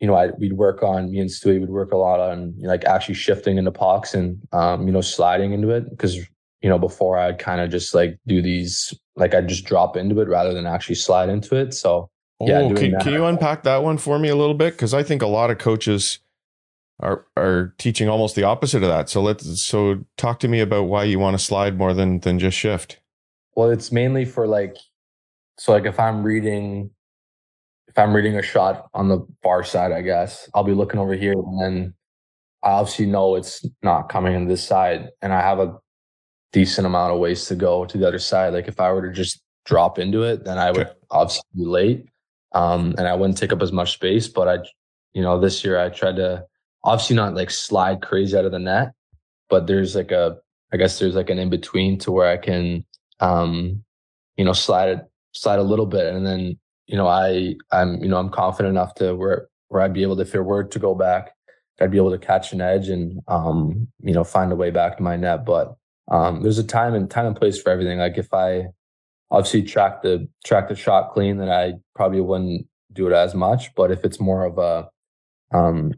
you 0.00 0.06
know 0.06 0.14
I, 0.14 0.28
we'd 0.38 0.54
work 0.54 0.82
on 0.82 1.10
me 1.10 1.20
and 1.20 1.30
Stewie 1.30 1.60
would 1.60 1.70
work 1.70 1.92
a 1.92 1.96
lot 1.96 2.20
on 2.20 2.54
you 2.56 2.62
know, 2.62 2.68
like 2.68 2.84
actually 2.84 3.14
shifting 3.14 3.58
into 3.58 3.72
pucks 3.72 4.14
and 4.14 4.40
um, 4.52 4.86
you 4.86 4.92
know 4.92 5.00
sliding 5.00 5.52
into 5.52 5.70
it 5.70 5.90
because 5.90 6.18
you 6.60 6.68
know 6.68 6.78
before 6.78 7.18
I'd 7.18 7.38
kind 7.38 7.60
of 7.60 7.70
just 7.70 7.94
like 7.94 8.18
do 8.26 8.42
these 8.42 8.94
like 9.16 9.34
I'd 9.34 9.48
just 9.48 9.64
drop 9.64 9.96
into 9.96 10.20
it 10.20 10.28
rather 10.28 10.52
than 10.52 10.66
actually 10.66 10.96
slide 10.96 11.28
into 11.28 11.56
it 11.56 11.74
so 11.74 12.10
yeah 12.40 12.60
oh, 12.60 12.74
can, 12.74 12.98
can 13.00 13.12
you 13.12 13.24
unpack 13.24 13.62
that 13.64 13.82
one 13.82 13.98
for 13.98 14.18
me 14.18 14.28
a 14.28 14.36
little 14.36 14.54
bit 14.54 14.74
because 14.74 14.94
I 14.94 15.02
think 15.02 15.22
a 15.22 15.26
lot 15.26 15.50
of 15.50 15.58
coaches 15.58 16.20
are 17.00 17.26
are 17.36 17.74
teaching 17.78 18.08
almost 18.08 18.34
the 18.34 18.44
opposite 18.44 18.82
of 18.82 18.88
that. 18.88 19.08
So 19.08 19.22
let's 19.22 19.62
so 19.62 20.04
talk 20.16 20.40
to 20.40 20.48
me 20.48 20.60
about 20.60 20.84
why 20.84 21.04
you 21.04 21.18
want 21.18 21.38
to 21.38 21.44
slide 21.44 21.78
more 21.78 21.94
than 21.94 22.20
than 22.20 22.38
just 22.38 22.56
shift. 22.56 23.00
Well, 23.54 23.70
it's 23.70 23.92
mainly 23.92 24.24
for 24.24 24.46
like 24.46 24.76
so 25.58 25.72
like 25.72 25.86
if 25.86 25.98
I'm 26.00 26.22
reading 26.22 26.90
if 27.86 27.96
I'm 27.98 28.14
reading 28.14 28.36
a 28.36 28.42
shot 28.42 28.88
on 28.94 29.08
the 29.08 29.26
far 29.42 29.64
side, 29.64 29.92
I 29.92 30.02
guess 30.02 30.48
I'll 30.54 30.64
be 30.64 30.74
looking 30.74 31.00
over 31.00 31.14
here 31.14 31.32
and 31.32 31.62
then 31.62 31.94
I 32.62 32.70
obviously 32.70 33.06
know 33.06 33.36
it's 33.36 33.64
not 33.82 34.08
coming 34.08 34.34
in 34.34 34.48
this 34.48 34.66
side 34.66 35.08
and 35.22 35.32
I 35.32 35.40
have 35.40 35.60
a 35.60 35.76
decent 36.52 36.86
amount 36.86 37.12
of 37.12 37.18
ways 37.18 37.44
to 37.46 37.54
go 37.54 37.84
to 37.84 37.98
the 37.98 38.08
other 38.08 38.18
side. 38.18 38.52
Like 38.54 38.68
if 38.68 38.80
I 38.80 38.92
were 38.92 39.06
to 39.06 39.12
just 39.12 39.40
drop 39.64 39.98
into 39.98 40.22
it, 40.22 40.44
then 40.44 40.58
I 40.58 40.70
would 40.70 40.86
okay. 40.86 40.98
obviously 41.10 41.42
be 41.54 41.64
late. 41.64 42.08
Um, 42.52 42.94
and 42.96 43.06
I 43.06 43.14
wouldn't 43.14 43.36
take 43.36 43.52
up 43.52 43.60
as 43.60 43.72
much 43.72 43.92
space, 43.92 44.26
but 44.28 44.48
I, 44.48 44.64
you 45.12 45.20
know, 45.20 45.38
this 45.38 45.62
year 45.62 45.78
I 45.78 45.90
tried 45.90 46.16
to 46.16 46.46
obviously 46.84 47.16
not 47.16 47.34
like 47.34 47.50
slide 47.50 48.00
crazy 48.00 48.36
out 48.36 48.46
of 48.46 48.52
the 48.52 48.58
net, 48.58 48.92
but 49.50 49.66
there's 49.66 49.94
like 49.94 50.10
a, 50.10 50.38
I 50.72 50.78
guess 50.78 50.98
there's 50.98 51.14
like 51.14 51.28
an 51.28 51.38
in 51.38 51.50
between 51.50 51.98
to 51.98 52.12
where 52.12 52.28
I 52.28 52.38
can, 52.38 52.84
um, 53.20 53.84
you 54.36 54.44
know, 54.44 54.54
slide 54.54 54.88
it, 54.88 55.10
slide 55.32 55.58
a 55.58 55.62
little 55.62 55.86
bit. 55.86 56.14
And 56.14 56.26
then, 56.26 56.58
you 56.86 56.96
know, 56.96 57.06
I, 57.06 57.56
I'm, 57.70 58.02
you 58.02 58.08
know, 58.08 58.16
I'm 58.16 58.30
confident 58.30 58.72
enough 58.72 58.94
to 58.94 59.14
where, 59.14 59.48
where 59.68 59.82
I'd 59.82 59.92
be 59.92 60.02
able 60.02 60.16
to, 60.16 60.22
if 60.22 60.34
it 60.34 60.40
were 60.40 60.64
to 60.64 60.78
go 60.78 60.94
back, 60.94 61.32
I'd 61.80 61.90
be 61.90 61.98
able 61.98 62.10
to 62.10 62.18
catch 62.18 62.52
an 62.54 62.62
edge 62.62 62.88
and, 62.88 63.20
um, 63.28 63.88
you 64.00 64.14
know, 64.14 64.24
find 64.24 64.50
a 64.50 64.56
way 64.56 64.70
back 64.70 64.96
to 64.96 65.02
my 65.02 65.16
net. 65.16 65.44
But, 65.44 65.76
um, 66.10 66.42
there's 66.42 66.58
a 66.58 66.64
time 66.64 66.94
and 66.94 67.10
time 67.10 67.26
and 67.26 67.36
place 67.36 67.60
for 67.60 67.70
everything. 67.70 67.98
Like 67.98 68.18
if 68.18 68.32
I 68.32 68.68
obviously 69.30 69.62
track 69.62 70.02
the, 70.02 70.28
track 70.44 70.68
the 70.68 70.76
shot 70.76 71.12
clean, 71.12 71.38
then 71.38 71.50
I 71.50 71.74
probably 71.94 72.20
wouldn't 72.20 72.66
do 72.92 73.06
it 73.06 73.12
as 73.12 73.34
much. 73.34 73.74
But 73.74 73.90
if 73.90 74.04
it's 74.04 74.20
more 74.20 74.44
of 74.44 74.58
a, 74.58 74.88
um, 75.56 75.92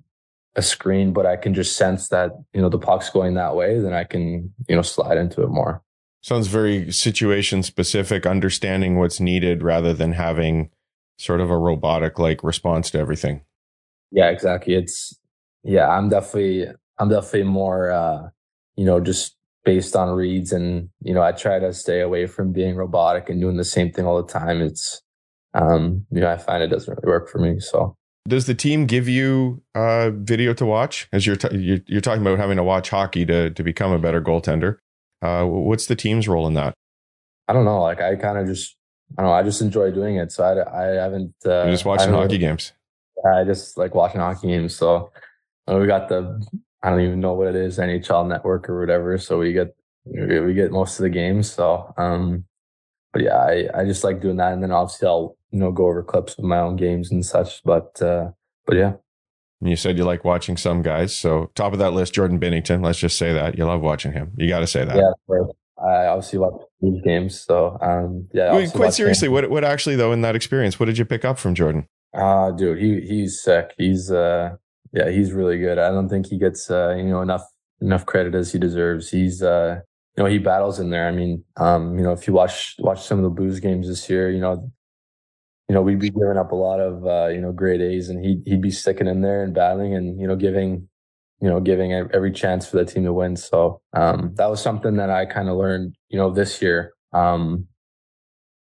a 0.57 0.63
screen, 0.63 1.13
but 1.13 1.27
I 1.27 1.37
can 1.37 1.55
just 1.55 1.77
sense 1.77 2.09
that, 2.09 2.33
you 2.53 2.61
know, 2.61 2.69
the 2.69 2.79
puck's 2.79 3.11
going 3.11 3.35
that 3.35 3.55
way, 3.55 3.79
then 3.79 3.93
I 3.93 4.05
can, 4.05 4.53
you 4.69 4.75
know, 4.75 4.83
slide 4.83 5.17
into 5.17 5.43
it 5.43 5.49
more. 5.49 5.83
Sounds 6.23 6.49
very 6.49 6.91
situation 6.93 7.63
specific, 7.63 8.27
understanding 8.27 8.99
what's 8.99 9.21
needed 9.21 9.63
rather 9.63 9.95
than 9.95 10.13
having 10.13 10.71
sort 11.19 11.41
of 11.41 11.51
a 11.51 11.57
robotic 11.57 12.19
like 12.19 12.43
response 12.43 12.91
to 12.91 12.99
everything. 12.99 13.43
Yeah, 14.11 14.29
exactly. 14.29 14.75
It's 14.75 15.15
yeah, 15.63 15.89
I'm 15.89 16.09
definitely 16.09 16.67
I'm 16.99 17.09
definitely 17.09 17.45
more 17.45 17.91
uh, 17.91 18.29
you 18.77 18.85
know, 18.85 19.01
just 19.01 19.37
based 19.65 19.95
on 19.95 20.11
reads 20.11 20.53
and, 20.53 20.89
you 21.03 21.13
know, 21.13 21.23
I 21.23 21.33
try 21.33 21.59
to 21.59 21.73
stay 21.73 22.01
away 22.01 22.27
from 22.27 22.53
being 22.53 22.77
robotic 22.77 23.29
and 23.29 23.41
doing 23.41 23.57
the 23.57 23.65
same 23.65 23.93
thing 23.93 24.07
all 24.07 24.23
the 24.23 24.33
time. 24.33 24.61
It's 24.61 25.03
um, 25.55 26.07
you 26.11 26.21
know, 26.21 26.31
I 26.31 26.37
find 26.37 26.63
it 26.63 26.69
doesn't 26.69 26.93
really 26.93 27.09
work 27.09 27.29
for 27.29 27.39
me. 27.39 27.61
So 27.61 27.97
does 28.29 28.47
the 28.47 28.55
team 28.55 28.87
give 28.87 29.09
you 29.09 29.63
uh, 29.75 30.11
video 30.11 30.55
to 30.55 30.67
watch 30.67 31.09
as 31.13 31.27
you're, 31.27 31.37
t- 31.37 31.57
you're, 31.57 31.81
you're 31.87 32.01
talking 32.01 32.23
about 32.23 32.39
having 32.39 32.57
to 32.57 32.63
watch 32.63 32.91
hockey 32.91 33.27
to 33.27 33.51
to 33.51 33.63
become 33.63 33.93
a 33.93 33.99
better 33.99 34.21
goaltender? 34.21 34.79
Uh, 35.23 35.45
what's 35.45 35.87
the 35.87 35.97
team's 35.97 36.29
role 36.29 36.47
in 36.47 36.55
that? 36.55 36.75
I 37.49 37.53
don't 37.53 37.65
know. 37.65 37.83
Like 37.83 38.01
I 38.01 38.17
kind 38.17 38.39
of 38.39 38.47
just 38.47 38.77
I 39.19 39.23
don't 39.23 39.31
know. 39.31 39.35
I 39.35 39.43
just 39.43 39.61
enjoy 39.61 39.91
doing 39.91 40.17
it. 40.17 40.31
So 40.33 40.45
I, 40.45 40.83
I 40.83 41.03
haven't. 41.03 41.35
Uh, 41.45 41.65
You're 41.65 41.73
just 41.73 41.85
watching 41.85 42.13
hockey 42.13 42.39
games. 42.39 42.73
I 43.27 43.45
just 43.45 43.77
like 43.77 43.95
watching 43.95 44.21
hockey 44.21 44.49
games. 44.49 44.77
So 44.77 45.11
uh, 45.67 45.77
we 45.79 45.87
got 45.87 46.09
the 46.09 46.41
I 46.83 46.91
don't 46.91 47.01
even 47.01 47.21
know 47.21 47.35
what 47.35 47.49
it 47.49 47.57
is 47.57 47.79
NHL 47.79 48.29
Network 48.29 48.69
or 48.69 48.81
whatever. 48.81 49.19
So 49.19 49.39
we 49.39 49.53
get 49.53 49.77
we 50.05 50.55
get 50.55 50.73
most 50.73 50.99
of 50.99 51.03
the 51.03 51.11
games. 51.11 51.51
So 51.51 51.93
um, 51.97 52.45
but 53.13 53.23
yeah, 53.23 53.37
I 53.37 53.69
I 53.75 53.85
just 53.85 54.05
like 54.05 54.21
doing 54.21 54.37
that, 54.37 54.53
and 54.53 54.63
then 54.63 54.71
obviously 54.71 55.09
I'll 55.09 55.37
you 55.51 55.59
know 55.59 55.73
go 55.73 55.87
over 55.87 56.03
clips 56.03 56.39
of 56.39 56.45
my 56.45 56.59
own 56.59 56.77
games 56.77 57.11
and 57.11 57.25
such. 57.25 57.63
But 57.65 58.01
uh, 58.01 58.31
but 58.67 58.77
yeah. 58.77 58.93
You 59.63 59.77
said 59.77 59.99
you 59.99 60.05
like 60.05 60.25
watching 60.25 60.57
some 60.57 60.81
guys. 60.81 61.15
So 61.15 61.51
top 61.55 61.75
of 61.75 61.81
that 61.81 61.93
list, 61.93 62.15
Jordan 62.15 62.41
Binnington. 62.41 62.83
Let's 62.83 62.99
just 62.99 63.19
say 63.19 63.35
that 63.35 63.59
you 63.59 63.67
love 63.67 63.83
watching 63.83 64.13
him. 64.13 64.33
You 64.39 64.49
got 64.49 64.61
to 64.61 64.67
say 64.67 64.87
that. 64.87 64.97
Yeah, 64.97 65.39
I 65.79 66.07
obviously 66.07 66.39
watch 66.39 66.63
these 66.81 67.03
games. 67.03 67.41
So 67.41 67.77
um, 67.83 68.29
yeah. 68.33 68.55
Wait, 68.55 68.73
quite 68.73 68.95
seriously, 68.95 69.29
what 69.29 69.51
what 69.51 69.65
actually 69.65 69.97
though 69.97 70.13
in 70.13 70.23
that 70.23 70.35
experience, 70.35 70.81
what 70.81 70.87
did 70.87 70.97
you 70.97 71.05
pick 71.05 71.27
up 71.27 71.39
from 71.39 71.55
Jordan? 71.55 71.87
Uh 72.15 72.51
dude, 72.53 72.79
he 72.79 73.01
he's 73.03 73.43
sick. 73.43 73.75
He's 73.77 74.11
uh 74.11 74.57
yeah, 74.93 75.11
he's 75.11 75.33
really 75.33 75.59
good. 75.59 75.79
I 75.79 75.91
don't 75.91 76.09
think 76.09 76.27
he 76.27 76.39
gets 76.39 76.71
uh 76.71 76.95
you 76.97 77.05
know 77.05 77.23
enough 77.23 77.45
enough 77.81 78.07
credit 78.07 78.35
as 78.35 78.53
he 78.53 78.59
deserves. 78.59 79.11
He's 79.11 79.43
uh 79.43 79.81
you 80.17 80.23
know 80.25 80.29
he 80.31 80.39
battles 80.39 80.79
in 80.81 80.91
there. 80.91 81.07
I 81.09 81.13
mean, 81.13 81.45
um, 81.57 81.97
you 81.99 82.05
know, 82.05 82.13
if 82.13 82.27
you 82.27 82.33
watch 82.35 82.77
watch 82.79 83.03
some 83.07 83.19
of 83.19 83.25
the 83.25 83.31
Blues 83.31 83.61
games 83.61 83.89
this 83.89 84.09
year, 84.11 84.31
you 84.31 84.41
know, 84.41 84.71
you 85.71 85.75
know, 85.75 85.83
we'd 85.83 86.01
be 86.01 86.11
giving 86.11 86.37
up 86.37 86.51
a 86.51 86.57
lot 86.57 86.81
of, 86.81 87.07
uh, 87.07 87.29
you 87.29 87.41
know, 87.41 87.53
grade 87.53 87.81
A's 87.81 88.09
and 88.09 88.25
he'd, 88.25 88.43
he'd 88.45 88.61
be 88.61 88.73
sticking 88.73 89.07
in 89.07 89.21
there 89.21 89.45
and 89.45 89.55
battling 89.55 89.95
and, 89.95 90.21
you 90.21 90.27
know, 90.27 90.35
giving, 90.35 90.89
you 91.41 91.49
know, 91.49 91.61
giving 91.61 91.93
every 91.93 92.33
chance 92.33 92.67
for 92.67 92.77
the 92.79 92.85
team 92.85 93.05
to 93.05 93.13
win. 93.13 93.37
So, 93.37 93.81
um, 93.93 94.35
that 94.35 94.51
was 94.51 94.61
something 94.61 94.97
that 94.97 95.11
I 95.11 95.27
kind 95.27 95.49
of 95.49 95.57
learned, 95.57 95.95
you 96.09 96.19
know, 96.19 96.33
this 96.33 96.61
year. 96.61 96.93
Um, 97.13 97.69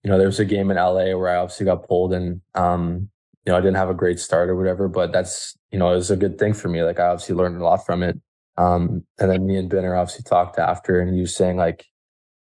you 0.03 0.11
know, 0.11 0.17
there 0.17 0.29
was 0.29 0.41
a 0.41 0.47
game 0.47 0.71
in 0.71 0.79
LA 0.79 1.15
where 1.15 1.29
I 1.29 1.37
obviously 1.37 1.67
got 1.67 1.87
pulled 1.87 2.15
and, 2.15 2.41
um, 2.55 3.11
you 3.45 3.53
know, 3.53 3.59
I 3.59 3.61
didn't 3.61 3.77
have 3.77 3.91
a 3.91 3.95
great 3.95 4.19
start 4.19 4.49
or 4.49 4.57
whatever, 4.57 4.89
but 4.89 5.13
that's, 5.13 5.57
you 5.71 5.79
know, 5.79 5.93
it 5.93 5.97
was 5.97 6.11
a 6.11 6.17
good 6.17 6.39
thing 6.39 6.55
for 6.55 6.69
me. 6.69 6.83
Like 6.83 6.99
I 6.99 7.09
obviously 7.09 7.35
learned 7.35 7.61
a 7.61 7.65
lot 7.65 7.85
from 7.85 8.03
it. 8.03 8.19
Um, 8.57 9.05
and 9.19 9.31
then 9.31 9.47
me 9.47 9.57
and 9.57 9.71
Binner 9.71 9.99
obviously 9.99 10.23
talked 10.23 10.59
after 10.59 11.01
and 11.01 11.15
he 11.15 11.21
was 11.21 11.35
saying 11.35 11.57
like, 11.57 11.87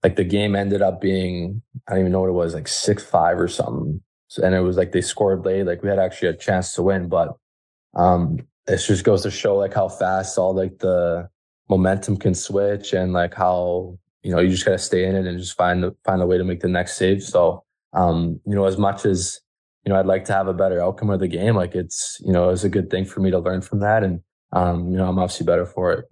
like 0.03 0.15
the 0.15 0.23
game 0.23 0.55
ended 0.55 0.81
up 0.81 1.01
being, 1.01 1.61
I 1.87 1.91
don't 1.91 2.01
even 2.01 2.11
know 2.11 2.21
what 2.21 2.29
it 2.29 2.33
was, 2.33 2.53
like 2.53 2.67
six, 2.67 3.03
five 3.03 3.39
or 3.39 3.47
something 3.47 4.01
so, 4.27 4.43
and 4.43 4.53
it 4.53 4.61
was 4.61 4.77
like 4.77 4.91
they 4.91 5.01
scored 5.01 5.45
late. 5.45 5.65
Like 5.65 5.83
we 5.83 5.89
had 5.89 5.99
actually 5.99 6.29
a 6.29 6.33
chance 6.33 6.73
to 6.73 6.83
win, 6.83 7.07
but 7.07 7.35
um, 7.95 8.39
it 8.67 8.77
just 8.77 9.03
goes 9.03 9.23
to 9.23 9.31
show 9.31 9.55
like 9.57 9.73
how 9.73 9.87
fast 9.87 10.37
all 10.37 10.53
like 10.53 10.79
the 10.79 11.29
momentum 11.69 12.17
can 12.17 12.33
switch 12.33 12.93
and 12.93 13.13
like 13.13 13.33
how 13.33 13.97
you 14.23 14.31
know 14.31 14.39
you 14.39 14.49
just 14.49 14.65
gotta 14.65 14.77
stay 14.77 15.05
in 15.05 15.15
it 15.15 15.25
and 15.25 15.39
just 15.39 15.57
find 15.57 15.83
the, 15.83 15.95
find 16.05 16.21
a 16.21 16.25
way 16.25 16.37
to 16.37 16.43
make 16.43 16.59
the 16.59 16.67
next 16.67 16.97
save. 16.97 17.23
So 17.23 17.63
um, 17.93 18.39
you 18.45 18.55
know, 18.55 18.65
as 18.65 18.77
much 18.77 19.05
as 19.05 19.39
you 19.87 19.93
know, 19.93 19.97
I'd 19.97 20.05
like 20.05 20.25
to 20.25 20.33
have 20.33 20.49
a 20.49 20.53
better 20.53 20.81
outcome 20.81 21.09
of 21.11 21.21
the 21.21 21.29
game. 21.29 21.55
Like 21.55 21.73
it's 21.73 22.21
you 22.25 22.33
know, 22.33 22.49
it's 22.49 22.65
a 22.65 22.69
good 22.69 22.89
thing 22.89 23.05
for 23.05 23.21
me 23.21 23.31
to 23.31 23.39
learn 23.39 23.61
from 23.61 23.79
that, 23.79 24.03
and 24.03 24.19
um, 24.51 24.91
you 24.91 24.97
know, 24.97 25.07
I'm 25.07 25.17
obviously 25.17 25.45
better 25.45 25.65
for 25.65 25.93
it. 25.93 26.05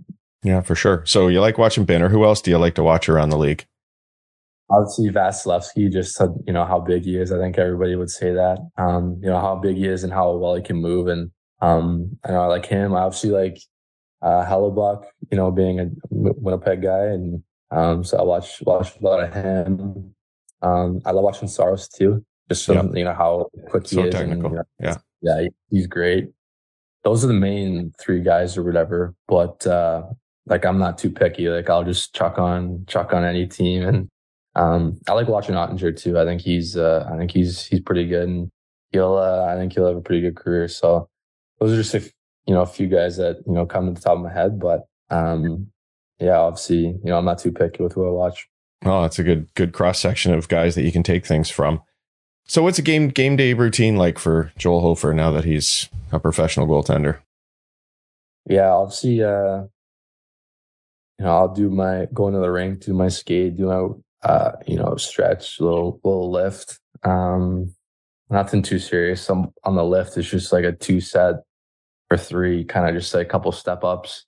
Yeah, 0.43 0.61
for 0.61 0.76
sure. 0.76 1.03
So 1.05 1.28
you 1.28 1.41
like 1.41 1.57
watching 1.57 1.86
Binner. 1.86 2.09
Who 2.09 2.23
else 2.23 2.41
do 2.41 2.51
you 2.51 2.57
like 2.57 2.76
to 2.76 2.84
watch 2.84 3.09
around 3.09 3.32
the 3.32 3.38
league? 3.38 3.65
Obviously, 4.69 5.09
Vasilevskiy, 5.09 5.91
just 5.91 6.17
you 6.47 6.53
know 6.53 6.63
how 6.63 6.80
big 6.80 7.03
he 7.03 7.17
is. 7.17 7.34
I 7.34 7.38
think 7.38 7.57
everybody 7.57 7.97
would 7.97 8.09
say 8.09 8.32
that. 8.32 8.59
Um, 8.78 9.19
you 9.21 9.30
know 9.30 9.41
how 9.41 9.57
big 9.57 9.76
he 9.76 9.88
is 9.88 10.05
and 10.05 10.13
how 10.13 10.34
well 10.38 10.55
he 10.55 10.61
can 10.61 10.78
move, 10.78 11.09
and 11.09 11.32
um, 11.61 12.17
I 12.23 12.32
know 12.32 12.43
I 12.43 12.45
like 12.45 12.67
him. 12.67 12.95
I 12.95 13.01
obviously 13.01 13.32
like 13.32 13.57
uh, 14.21 14.45
Hellebuyck, 14.45 15.03
you 15.32 15.38
know, 15.38 15.51
being 15.51 15.82
a 15.82 15.89
Winnipeg 16.09 16.82
guy, 16.82 17.07
and 17.07 17.43
um, 17.71 18.05
so 18.05 18.19
I 18.19 18.21
watch 18.21 18.61
watch 18.61 18.93
a 18.97 19.03
lot 19.03 19.21
of 19.21 19.34
him. 19.34 20.15
Um, 20.61 21.01
I 21.05 21.11
love 21.11 21.26
watching 21.26 21.49
Saros 21.49 21.89
too, 21.89 22.26
just 22.50 22.66
from 22.66 22.76
yep. 22.76 22.96
you 22.96 23.04
know 23.04 23.14
how 23.14 23.50
quick 23.70 23.88
he 23.88 23.96
so 23.96 24.04
is. 24.04 24.14
Technical. 24.14 24.46
And, 24.46 24.66
you 24.80 24.88
know, 24.88 24.96
yeah, 25.22 25.41
yeah, 25.41 25.48
he's 25.70 25.88
great. 25.88 26.30
Those 27.04 27.24
are 27.24 27.28
the 27.28 27.34
main 27.34 27.93
three 28.00 28.22
guys 28.22 28.58
or 28.58 28.64
whatever. 28.64 29.14
But 29.28 29.66
uh, 29.68 30.04
like, 30.48 30.66
I'm 30.66 30.80
not 30.80 30.98
too 30.98 31.12
picky. 31.12 31.50
Like, 31.50 31.70
I'll 31.70 31.84
just 31.84 32.14
chuck 32.14 32.38
on 32.38 32.86
chuck 32.88 33.14
on 33.14 33.24
any 33.24 33.48
team, 33.48 33.84
and 33.84 34.10
um, 34.56 35.00
I 35.08 35.14
like 35.14 35.28
watching 35.28 35.56
Oettinger 35.56 35.98
too. 35.98 36.20
I 36.20 36.26
think 36.26 36.41
he's 36.41 36.78
uh, 36.78 37.08
I 37.12 37.18
think 37.18 37.32
he's 37.32 37.66
he's 37.66 37.82
pretty 37.82 38.08
good, 38.08 38.28
and 38.28 38.50
he'll 38.91 39.16
uh, 39.16 39.46
I 39.46 39.56
think 39.56 39.74
he'll 39.74 39.88
have 39.88 39.98
a 39.98 40.02
pretty 40.02 40.22
good 40.22 40.36
career. 40.36 40.68
So 40.68 41.10
those 41.60 41.74
are 41.74 41.82
just 41.82 41.93
a, 41.93 42.02
you 42.46 42.54
know 42.54 42.62
a 42.62 42.68
few 42.68 42.88
guys 42.88 43.18
that 43.18 43.38
you 43.46 43.54
know 43.54 43.66
come 43.66 43.88
to 43.88 43.93
the 43.93 44.02
top 44.02 44.18
of 44.18 44.24
my 44.24 44.32
head. 44.32 44.60
But 44.60 44.82
um, 45.10 45.68
yeah, 46.20 46.38
obviously 46.38 46.78
you 46.78 47.00
know 47.04 47.18
I'm 47.18 47.26
not 47.26 47.39
too 47.39 47.52
picky 47.52 47.84
with 47.84 47.93
who 47.93 48.08
I 48.08 48.12
watch. 48.12 48.48
Oh, 48.86 49.02
that's 49.02 49.20
a 49.20 49.24
good 49.24 49.54
good 49.56 49.74
cross 49.74 50.00
section 50.00 50.34
of 50.34 50.48
guys 50.48 50.76
that 50.76 50.84
you 50.84 50.91
can 50.91 51.04
take 51.04 51.26
things 51.26 51.50
from. 51.50 51.82
So, 52.48 52.62
what's 52.62 52.78
a 52.78 52.84
game 52.84 53.10
game 53.10 53.36
day 53.36 53.54
routine 53.54 53.96
like 53.98 54.20
for 54.20 54.52
Joel 54.58 54.82
Hofer 54.82 55.14
now 55.14 55.32
that 55.32 55.46
he's 55.46 55.89
a 56.12 56.20
professional 56.20 56.68
goaltender? 56.68 57.20
Yeah, 58.48 58.72
obviously, 58.72 59.24
uh, 59.24 59.64
you 61.18 61.26
know, 61.26 61.36
I'll 61.36 61.54
do 61.54 61.70
my 61.70 62.08
go 62.14 62.28
into 62.28 62.39
the 62.39 62.52
rink, 62.52 62.82
do 62.82 62.93
my 62.93 63.08
skate, 63.08 63.58
do 63.58 63.66
my 63.66 64.30
uh, 64.30 64.52
you 64.68 64.76
know, 64.76 64.96
stretch, 64.98 65.60
little 65.60 66.00
little 66.04 66.32
lift. 66.32 66.80
Um, 67.04 67.74
nothing 68.30 68.62
too 68.62 68.80
serious. 68.80 69.28
I'm 69.30 69.52
on 69.64 69.76
the 69.76 69.84
lift. 69.84 70.18
It's 70.18 70.30
just 70.30 70.54
like 70.54 70.66
a 70.66 70.72
two 70.72 71.02
set 71.02 71.36
or 72.12 72.18
three, 72.18 72.64
kind 72.64 72.88
of 72.88 72.96
just 73.02 73.14
like 73.14 73.26
a 73.26 73.30
couple 73.30 73.52
step 73.52 73.84
ups, 73.84 74.26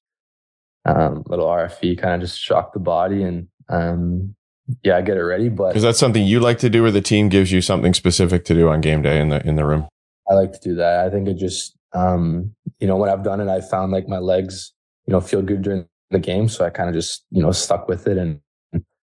um, 0.86 1.24
little 1.28 1.47
RFE, 1.47 1.99
kind 1.99 2.15
of 2.15 2.22
just 2.22 2.39
shock 2.39 2.74
the 2.74 2.80
body 2.80 3.22
and 3.22 3.47
um, 3.70 4.36
yeah, 4.84 4.97
I 4.97 5.01
get 5.01 5.18
it 5.18 5.24
ready. 5.24 5.49
But 5.49 5.76
is 5.76 5.84
that 5.84 5.95
something 5.95 6.24
you 6.24 6.39
like 6.39 6.59
to 6.59 6.70
do, 6.70 6.84
or 6.84 6.91
the 6.91 7.01
team 7.01 7.30
gives 7.30 7.51
you 7.51 7.61
something 7.61 7.93
specific 7.93 8.45
to 8.45 8.53
do 8.53 8.70
on 8.70 8.82
game 8.82 9.01
day 9.01 9.20
in 9.20 9.30
the 9.30 9.45
in 9.47 9.55
the 9.55 9.65
room? 9.65 9.88
I 10.30 10.34
like 10.34 10.53
to 10.53 10.59
do 10.59 10.76
that. 10.76 11.05
I 11.05 11.09
think 11.09 11.28
it 11.28 11.36
just 11.36 11.76
um, 11.93 12.53
you 12.80 12.88
know 12.88 12.97
when 12.97 13.09
I've 13.09 13.24
done 13.24 13.41
it, 13.41 13.47
I 13.47 13.61
found 13.61 13.91
like 13.91 14.07
my 14.07 14.20
legs 14.20 14.74
you 15.05 15.11
know 15.11 15.22
feel 15.22 15.41
good 15.41 15.61
during 15.61 15.88
the 16.11 16.20
game, 16.20 16.49
so 16.49 16.65
I 16.65 16.70
kind 16.70 16.89
of 16.89 16.95
just 16.95 17.26
you 17.32 17.41
know 17.41 17.51
stuck 17.51 17.88
with 17.88 18.07
it 18.07 18.18
and 18.18 18.39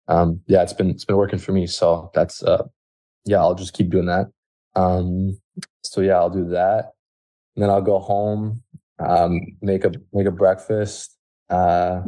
um, 0.07 0.41
yeah, 0.47 0.61
it's 0.61 0.73
been 0.73 0.89
it's 0.89 1.05
been 1.05 1.17
working 1.17 1.39
for 1.39 1.51
me. 1.51 1.67
So 1.67 2.11
that's 2.13 2.43
uh, 2.43 2.63
yeah, 3.25 3.39
I'll 3.39 3.55
just 3.55 3.73
keep 3.73 3.89
doing 3.89 4.05
that. 4.05 4.31
Um, 4.75 5.39
so 5.83 6.01
yeah, 6.01 6.15
I'll 6.15 6.29
do 6.29 6.45
that, 6.49 6.93
and 7.55 7.63
then 7.63 7.69
I'll 7.69 7.81
go 7.81 7.99
home, 7.99 8.61
um, 8.99 9.39
make 9.61 9.83
a 9.83 9.91
make 10.13 10.27
a 10.27 10.31
breakfast, 10.31 11.15
uh, 11.49 12.01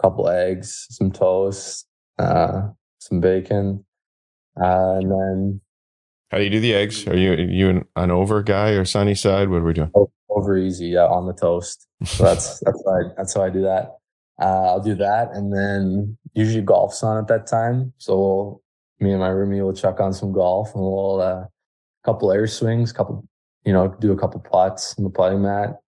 couple 0.00 0.28
eggs, 0.28 0.86
some 0.90 1.10
toast, 1.10 1.86
uh, 2.18 2.68
some 2.98 3.20
bacon, 3.20 3.84
uh, 4.60 4.98
and 5.00 5.10
then. 5.10 5.60
How 6.30 6.38
do 6.38 6.44
you 6.44 6.50
do 6.50 6.60
the 6.60 6.74
eggs? 6.74 7.06
Are 7.06 7.16
you 7.16 7.32
are 7.32 7.36
you 7.36 7.84
an, 7.94 8.10
over 8.10 8.42
guy 8.42 8.70
or 8.70 8.84
sunny 8.84 9.14
side? 9.14 9.50
What 9.50 9.58
are 9.58 9.64
we 9.64 9.72
doing? 9.72 9.92
Over 10.28 10.56
easy, 10.58 10.86
yeah, 10.86 11.06
on 11.06 11.26
the 11.26 11.32
toast. 11.32 11.86
So 12.04 12.24
that's 12.24 12.58
that's 12.64 12.82
how 12.84 12.92
I, 12.92 13.02
that's 13.16 13.34
how 13.34 13.42
I 13.42 13.50
do 13.50 13.62
that. 13.62 13.98
Uh, 14.40 14.66
I'll 14.66 14.80
do 14.80 14.96
that, 14.96 15.30
and 15.32 15.52
then 15.52 16.18
usually 16.34 16.62
golf's 16.62 17.02
on 17.04 17.18
at 17.18 17.28
that 17.28 17.46
time. 17.46 17.92
So 17.98 18.18
we'll, 18.18 18.62
me 18.98 19.12
and 19.12 19.20
my 19.20 19.28
roommate 19.28 19.62
will 19.62 19.74
chuck 19.74 20.00
on 20.00 20.12
some 20.12 20.32
golf, 20.32 20.74
and 20.74 20.82
we'll 20.82 21.20
uh, 21.20 21.44
couple 22.04 22.30
air 22.30 22.46
swings, 22.46 22.92
couple, 22.92 23.26
you 23.64 23.72
know, 23.72 23.88
do 23.98 24.12
a 24.12 24.16
couple 24.16 24.40
putts 24.40 24.94
on 24.98 25.04
the 25.04 25.10
putting 25.10 25.42
mat. 25.42 25.80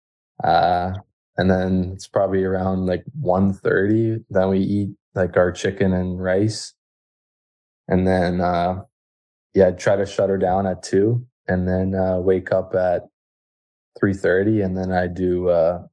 Uh, 0.43 0.93
and 1.37 1.49
then 1.49 1.91
it's 1.93 2.07
probably 2.07 2.43
around 2.43 2.87
like 2.87 3.03
1.30. 3.21 4.25
Then 4.29 4.49
we 4.49 4.59
eat 4.59 4.89
like 5.15 5.37
our 5.37 5.51
chicken 5.51 5.93
and 5.93 6.21
rice. 6.21 6.73
And 7.87 8.07
then, 8.07 8.41
uh, 8.41 8.83
yeah, 9.53 9.67
I'd 9.67 9.79
try 9.79 9.95
to 9.95 10.05
shut 10.05 10.29
her 10.29 10.37
down 10.37 10.67
at 10.67 10.83
two 10.83 11.25
and 11.47 11.67
then, 11.67 11.95
uh, 11.95 12.17
wake 12.17 12.51
up 12.51 12.75
at 12.75 13.03
3.30. 14.01 14.63
And 14.63 14.77
then 14.77 14.91
I 14.91 15.07
do, 15.07 15.49
uh, 15.49 15.83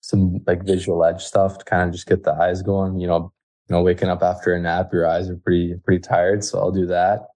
some 0.00 0.40
like 0.46 0.64
Vizual 0.64 1.08
Edge 1.08 1.22
stuff 1.22 1.58
to 1.58 1.64
kind 1.64 1.88
of 1.88 1.94
just 1.94 2.06
get 2.06 2.24
the 2.24 2.32
eyes 2.32 2.62
going. 2.62 2.98
You 2.98 3.06
know, 3.06 3.32
you 3.68 3.76
know, 3.76 3.82
waking 3.82 4.08
up 4.08 4.22
after 4.22 4.52
a 4.52 4.60
nap, 4.60 4.92
your 4.92 5.06
eyes 5.06 5.28
are 5.28 5.36
pretty 5.36 5.74
pretty 5.84 6.00
tired, 6.00 6.44
so 6.44 6.58
I'll 6.58 6.72
do 6.72 6.86
that. 6.86 7.28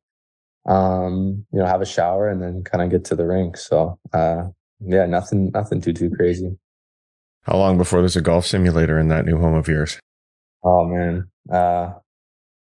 Um, 0.66 1.44
you 1.52 1.58
know, 1.58 1.66
have 1.66 1.82
a 1.82 1.86
shower 1.86 2.28
and 2.28 2.42
then 2.42 2.64
kind 2.64 2.82
of 2.82 2.90
get 2.90 3.04
to 3.06 3.16
the 3.16 3.26
rink. 3.26 3.56
So, 3.56 3.98
uh, 4.12 4.44
yeah, 4.80 5.06
nothing 5.06 5.50
nothing 5.52 5.80
too 5.80 5.92
too 5.92 6.10
crazy. 6.10 6.56
How 7.42 7.58
long 7.58 7.76
before 7.76 8.00
there's 8.00 8.16
a 8.16 8.22
golf 8.22 8.46
simulator 8.46 8.98
in 8.98 9.08
that 9.08 9.26
new 9.26 9.38
home 9.38 9.54
of 9.54 9.68
yours? 9.68 9.98
Oh 10.64 10.86
man, 10.86 11.28
uh, 11.52 11.92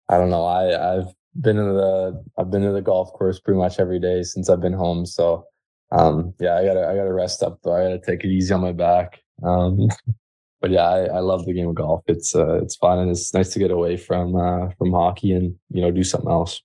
I 0.09 0.17
don't 0.17 0.29
know. 0.29 0.45
I 0.45 0.97
I've 0.97 1.13
been 1.39 1.55
to 1.57 1.63
the 1.63 2.23
I've 2.37 2.49
been 2.49 2.63
to 2.63 2.71
the 2.71 2.81
golf 2.81 3.13
course 3.13 3.39
pretty 3.39 3.59
much 3.59 3.79
every 3.79 3.99
day 3.99 4.23
since 4.23 4.49
I've 4.49 4.61
been 4.61 4.73
home. 4.73 5.05
So, 5.05 5.45
um, 5.91 6.33
yeah, 6.39 6.57
I 6.57 6.65
gotta 6.65 6.87
I 6.87 6.95
gotta 6.95 7.13
rest 7.13 7.43
up 7.43 7.59
though. 7.63 7.75
I 7.75 7.83
gotta 7.83 7.99
take 7.99 8.23
it 8.23 8.29
easy 8.29 8.53
on 8.53 8.61
my 8.61 8.71
back. 8.71 9.21
Um, 9.43 9.89
but 10.61 10.71
yeah, 10.71 10.83
I, 10.83 11.05
I, 11.05 11.19
love 11.19 11.45
the 11.45 11.53
game 11.53 11.69
of 11.69 11.75
golf. 11.75 12.03
It's 12.07 12.35
uh, 12.35 12.59
it's 12.61 12.75
fun 12.75 12.99
and 12.99 13.11
it's 13.11 13.33
nice 13.33 13.49
to 13.53 13.59
get 13.59 13.71
away 13.71 13.97
from 13.97 14.35
uh, 14.35 14.69
from 14.77 14.91
hockey 14.91 15.31
and 15.31 15.55
you 15.69 15.81
know 15.81 15.91
do 15.91 16.03
something 16.03 16.31
else. 16.31 16.61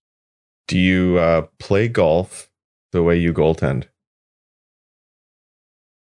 Do 0.68 0.78
you 0.78 1.18
uh, 1.18 1.42
play 1.58 1.88
golf 1.88 2.50
the 2.92 3.02
way 3.02 3.18
you 3.18 3.32
goaltend? 3.32 3.84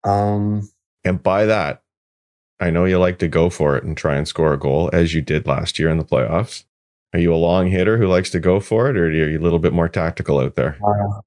Um, 0.04 0.70
and 1.04 1.22
by 1.22 1.46
that, 1.46 1.81
I 2.62 2.70
know 2.70 2.86
you 2.86 3.00
like 3.00 3.18
to 3.20 3.28
go 3.28 3.50
for 3.50 3.76
it 3.76 3.84
and 3.84 3.98
try 3.98 4.16
and 4.16 4.28
score 4.28 4.54
a 4.54 4.60
goal 4.60 4.92
as 4.94 5.16
you 5.16 5.22
did 5.22 5.48
last 5.48 5.80
year 5.80 5.90
in 5.90 5.98
the 5.98 6.06
playoffs. 6.06 6.64
Are 7.14 7.20
you 7.20 7.34
a 7.34 7.36
long 7.36 7.68
hitter 7.68 7.98
who 7.98 8.08
likes 8.08 8.30
to 8.30 8.40
go 8.40 8.60
for 8.60 8.90
it, 8.90 8.96
or 8.96 9.08
are 9.08 9.12
you 9.12 9.38
a 9.38 9.42
little 9.42 9.60
bit 9.60 9.74
more 9.74 9.90
tactical 9.90 10.40
out 10.40 10.56
there? 10.56 10.78
Uh, 10.82 11.20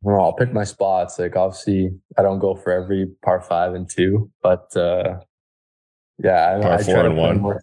well, 0.00 0.20
I'll 0.20 0.32
pick 0.32 0.52
my 0.52 0.64
spots. 0.64 1.18
Like 1.18 1.36
obviously, 1.36 1.90
I 2.18 2.22
don't 2.22 2.38
go 2.38 2.54
for 2.54 2.72
every 2.72 3.06
par 3.22 3.40
five 3.42 3.74
and 3.74 3.88
two, 3.88 4.30
but 4.42 4.74
uh, 4.76 5.20
yeah, 6.18 6.60
I, 6.62 6.74
I 6.74 6.82
four 6.82 7.06
and 7.06 7.16
one. 7.16 7.40
More, 7.40 7.60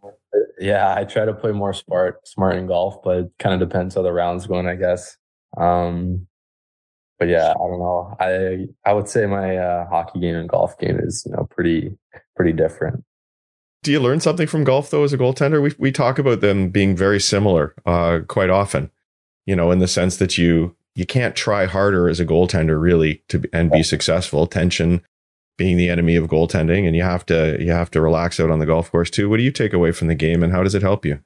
yeah, 0.60 0.94
I 0.96 1.04
try 1.04 1.26
to 1.26 1.34
play 1.34 1.52
more 1.52 1.74
smart, 1.74 2.28
smart 2.28 2.56
in 2.56 2.68
golf, 2.68 3.02
but 3.04 3.18
it 3.18 3.32
kind 3.40 3.60
of 3.60 3.68
depends 3.68 3.96
how 3.96 4.04
the 4.04 4.14
rounds 4.14 4.48
going, 4.48 4.68
I 4.68 4.76
guess. 4.76 5.18
Um, 5.58 6.28
but 7.24 7.30
yeah, 7.30 7.52
I 7.52 7.54
don't 7.54 7.80
know. 7.80 8.16
I 8.20 8.68
I 8.86 8.94
would 8.94 9.08
say 9.08 9.26
my 9.26 9.56
uh, 9.56 9.88
hockey 9.88 10.20
game 10.20 10.36
and 10.36 10.50
golf 10.50 10.78
game 10.78 11.00
is 11.00 11.24
you 11.26 11.32
know 11.32 11.48
pretty 11.50 11.98
pretty 12.36 12.52
different. 12.52 13.06
Do 13.82 13.94
you 13.94 14.02
learn 14.02 14.20
something 14.20 14.46
from 14.46 14.66
golf 14.66 14.90
though 14.90 15.06
as 15.06 15.14
a 15.14 15.18
goaltender? 15.18 15.62
We 15.62 15.74
we 15.78 15.92
talk 15.92 16.20
about 16.20 16.42
them 16.42 16.70
being 16.70 16.98
very 16.98 17.22
similar 17.22 17.76
uh, 17.86 18.20
quite 18.28 18.50
often. 18.50 18.92
You 19.46 19.56
know, 19.56 19.72
in 19.72 19.80
the 19.80 19.88
sense 19.88 20.18
that 20.18 20.38
you 20.38 20.76
you 20.96 21.06
can't 21.06 21.34
try 21.34 21.66
harder 21.66 22.10
as 22.10 22.20
a 22.20 22.26
goaltender 22.26 22.82
really 22.82 23.24
to 23.30 23.42
and 23.54 23.72
be 23.72 23.84
successful. 23.84 24.46
Tension 24.46 25.02
being 25.58 25.78
the 25.78 25.90
enemy 25.90 26.18
of 26.18 26.28
goaltending, 26.28 26.86
and 26.86 26.94
you 26.94 27.04
have 27.04 27.26
to 27.28 27.56
you 27.62 27.72
have 27.72 27.90
to 27.92 28.02
relax 28.02 28.38
out 28.38 28.50
on 28.50 28.60
the 28.60 28.66
golf 28.66 28.92
course 28.92 29.10
too. 29.10 29.30
What 29.30 29.38
do 29.38 29.44
you 29.44 29.52
take 29.52 29.72
away 29.72 29.94
from 29.94 30.10
the 30.10 30.16
game, 30.16 30.44
and 30.44 30.52
how 30.52 30.62
does 30.62 30.76
it 30.76 30.82
help 30.82 31.06
you? 31.06 31.22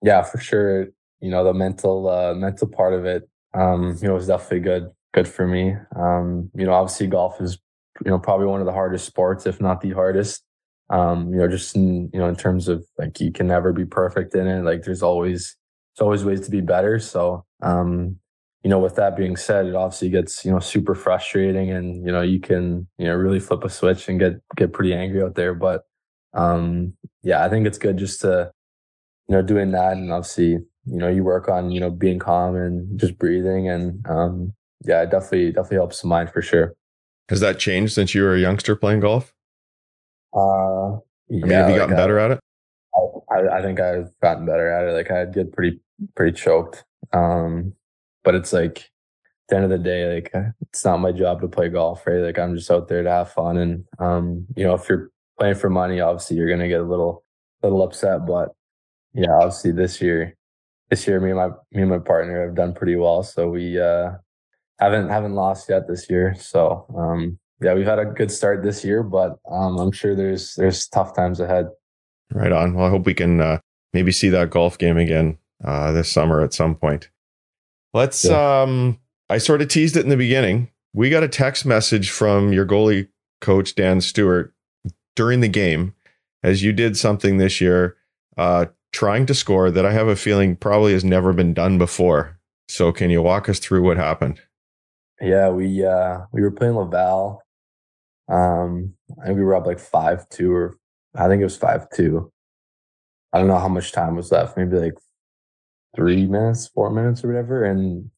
Yeah, 0.00 0.22
for 0.22 0.38
sure. 0.38 0.90
You 1.20 1.32
know, 1.32 1.42
the 1.42 1.54
mental 1.54 2.08
uh, 2.08 2.34
mental 2.34 2.68
part 2.68 2.94
of 2.94 3.04
it, 3.04 3.28
um, 3.52 3.98
you 4.00 4.06
know, 4.06 4.14
is 4.14 4.28
definitely 4.28 4.60
good 4.60 4.92
good 5.18 5.28
for 5.28 5.46
me. 5.46 5.74
Um, 5.96 6.50
you 6.54 6.64
know, 6.64 6.72
obviously 6.72 7.06
golf 7.06 7.40
is 7.40 7.58
you 8.04 8.10
know 8.10 8.18
probably 8.18 8.46
one 8.46 8.60
of 8.60 8.66
the 8.66 8.72
hardest 8.72 9.06
sports, 9.06 9.46
if 9.46 9.60
not 9.60 9.80
the 9.80 9.90
hardest. 9.90 10.44
Um, 10.90 11.32
you 11.32 11.38
know, 11.38 11.48
just 11.48 11.74
in 11.76 12.10
you 12.12 12.20
know 12.20 12.28
in 12.28 12.36
terms 12.36 12.68
of 12.68 12.84
like 12.98 13.20
you 13.20 13.32
can 13.32 13.46
never 13.46 13.72
be 13.72 13.84
perfect 13.84 14.34
in 14.34 14.46
it. 14.46 14.62
Like 14.62 14.82
there's 14.84 15.02
always 15.02 15.56
there's 15.96 16.04
always 16.04 16.24
ways 16.24 16.40
to 16.42 16.50
be 16.50 16.60
better. 16.60 16.98
So 16.98 17.44
um, 17.62 18.16
you 18.62 18.70
know, 18.70 18.78
with 18.78 18.96
that 18.96 19.16
being 19.16 19.36
said, 19.36 19.66
it 19.66 19.74
obviously 19.74 20.10
gets, 20.10 20.44
you 20.44 20.50
know, 20.50 20.58
super 20.58 20.94
frustrating 20.94 21.70
and, 21.70 22.04
you 22.04 22.12
know, 22.12 22.22
you 22.22 22.40
can, 22.40 22.88
you 22.98 23.06
know, 23.06 23.14
really 23.14 23.38
flip 23.38 23.62
a 23.62 23.70
switch 23.70 24.08
and 24.08 24.18
get, 24.18 24.34
get 24.56 24.72
pretty 24.72 24.92
angry 24.92 25.22
out 25.22 25.36
there. 25.36 25.54
But, 25.54 25.82
um, 26.34 26.92
yeah, 27.22 27.44
I 27.44 27.48
think 27.48 27.66
it's 27.66 27.78
good 27.78 27.96
just 27.96 28.20
to, 28.22 28.50
you 29.28 29.36
know, 29.36 29.42
doing 29.42 29.70
that. 29.72 29.92
And 29.92 30.12
obviously, 30.12 30.48
you 30.50 30.98
know, 30.98 31.08
you 31.08 31.22
work 31.22 31.48
on, 31.48 31.70
you 31.70 31.78
know, 31.78 31.90
being 31.90 32.18
calm 32.18 32.56
and 32.56 32.98
just 32.98 33.16
breathing. 33.16 33.68
And, 33.68 34.04
um, 34.08 34.52
yeah, 34.84 35.02
it 35.02 35.10
definitely, 35.10 35.52
definitely 35.52 35.76
helps 35.78 36.00
the 36.02 36.08
mind 36.08 36.30
for 36.30 36.42
sure. 36.42 36.74
Has 37.28 37.40
that 37.40 37.58
changed 37.58 37.92
since 37.92 38.14
you 38.14 38.22
were 38.22 38.34
a 38.34 38.40
youngster 38.40 38.74
playing 38.74 39.00
golf? 39.00 39.34
Uh, 40.34 40.94
I 40.94 40.98
mean, 41.28 41.46
yeah, 41.46 41.58
have 41.58 41.68
you 41.68 41.72
like, 41.72 41.76
gotten 41.76 41.94
I- 41.94 41.98
better 41.98 42.18
at 42.18 42.30
it? 42.32 42.40
I, 43.30 43.58
I 43.58 43.62
think 43.62 43.80
I've 43.80 44.10
gotten 44.22 44.46
better 44.46 44.70
at 44.70 44.88
it. 44.88 44.92
Like 44.92 45.10
I'd 45.10 45.34
get 45.34 45.52
pretty 45.52 45.80
pretty 46.16 46.36
choked. 46.36 46.84
Um, 47.12 47.74
but 48.24 48.34
it's 48.34 48.52
like 48.52 48.78
at 48.78 49.48
the 49.48 49.56
end 49.56 49.64
of 49.64 49.70
the 49.70 49.78
day, 49.78 50.14
like 50.14 50.32
it's 50.62 50.84
not 50.84 50.98
my 50.98 51.12
job 51.12 51.40
to 51.42 51.48
play 51.48 51.68
golf, 51.68 52.06
right? 52.06 52.20
Like 52.20 52.38
I'm 52.38 52.56
just 52.56 52.70
out 52.70 52.88
there 52.88 53.02
to 53.02 53.10
have 53.10 53.32
fun. 53.32 53.56
And 53.58 53.84
um, 53.98 54.46
you 54.56 54.64
know, 54.64 54.74
if 54.74 54.88
you're 54.88 55.10
playing 55.38 55.56
for 55.56 55.70
money, 55.70 56.00
obviously 56.00 56.36
you're 56.36 56.48
gonna 56.48 56.68
get 56.68 56.80
a 56.80 56.84
little 56.84 57.24
little 57.62 57.82
upset. 57.82 58.26
But 58.26 58.48
yeah, 59.14 59.32
obviously 59.32 59.72
this 59.72 60.00
year 60.00 60.34
this 60.90 61.06
year 61.06 61.20
me 61.20 61.30
and 61.30 61.38
my 61.38 61.48
me 61.72 61.82
and 61.82 61.90
my 61.90 61.98
partner 61.98 62.46
have 62.46 62.56
done 62.56 62.72
pretty 62.74 62.96
well. 62.96 63.22
So 63.22 63.48
we 63.50 63.78
uh 63.78 64.12
haven't 64.78 65.08
haven't 65.08 65.34
lost 65.34 65.68
yet 65.68 65.88
this 65.88 66.08
year. 66.08 66.34
So 66.38 66.86
um 66.96 67.38
yeah, 67.60 67.74
we've 67.74 67.86
had 67.86 67.98
a 67.98 68.04
good 68.04 68.30
start 68.30 68.62
this 68.62 68.84
year, 68.84 69.02
but 69.02 69.38
um 69.50 69.78
I'm 69.78 69.92
sure 69.92 70.14
there's 70.14 70.54
there's 70.54 70.86
tough 70.88 71.14
times 71.14 71.40
ahead. 71.40 71.68
Right 72.32 72.52
on. 72.52 72.74
Well, 72.74 72.86
I 72.86 72.90
hope 72.90 73.06
we 73.06 73.14
can 73.14 73.40
uh, 73.40 73.58
maybe 73.92 74.12
see 74.12 74.28
that 74.30 74.50
golf 74.50 74.78
game 74.78 74.98
again 74.98 75.38
uh, 75.64 75.92
this 75.92 76.10
summer 76.10 76.42
at 76.42 76.52
some 76.52 76.74
point. 76.74 77.10
Let's. 77.94 78.28
Um, 78.28 78.98
I 79.30 79.38
sort 79.38 79.62
of 79.62 79.68
teased 79.68 79.96
it 79.96 80.04
in 80.04 80.10
the 80.10 80.16
beginning. 80.16 80.70
We 80.94 81.10
got 81.10 81.22
a 81.22 81.28
text 81.28 81.66
message 81.66 82.10
from 82.10 82.52
your 82.52 82.66
goalie 82.66 83.08
coach 83.40 83.74
Dan 83.74 84.00
Stewart 84.00 84.54
during 85.16 85.40
the 85.40 85.48
game, 85.48 85.94
as 86.42 86.62
you 86.62 86.72
did 86.72 86.96
something 86.96 87.36
this 87.36 87.60
year, 87.60 87.96
uh, 88.36 88.66
trying 88.92 89.26
to 89.26 89.34
score 89.34 89.70
that 89.70 89.84
I 89.84 89.92
have 89.92 90.08
a 90.08 90.16
feeling 90.16 90.56
probably 90.56 90.92
has 90.92 91.04
never 91.04 91.32
been 91.32 91.54
done 91.54 91.78
before. 91.78 92.38
So, 92.68 92.92
can 92.92 93.10
you 93.10 93.22
walk 93.22 93.48
us 93.48 93.58
through 93.58 93.82
what 93.82 93.96
happened? 93.96 94.40
Yeah, 95.20 95.50
we 95.50 95.84
uh 95.84 96.20
we 96.32 96.42
were 96.42 96.50
playing 96.50 96.74
Laval. 96.76 97.42
Um 98.28 98.94
I 99.22 99.26
think 99.26 99.38
we 99.38 99.44
were 99.44 99.56
up 99.56 99.66
like 99.66 99.80
five 99.80 100.28
two 100.30 100.52
or 100.54 100.78
I 101.16 101.28
think 101.28 101.40
it 101.40 101.44
was 101.44 101.56
five 101.58 101.88
two. 101.90 102.32
I 103.32 103.38
don't 103.38 103.48
know 103.48 103.58
how 103.58 103.68
much 103.68 103.92
time 103.92 104.16
was 104.16 104.32
left, 104.32 104.56
maybe 104.56 104.78
like 104.78 104.94
three 105.96 106.26
minutes, 106.26 106.68
four 106.68 106.90
minutes 106.90 107.24
or 107.24 107.28
whatever. 107.28 107.64
And 107.64 108.10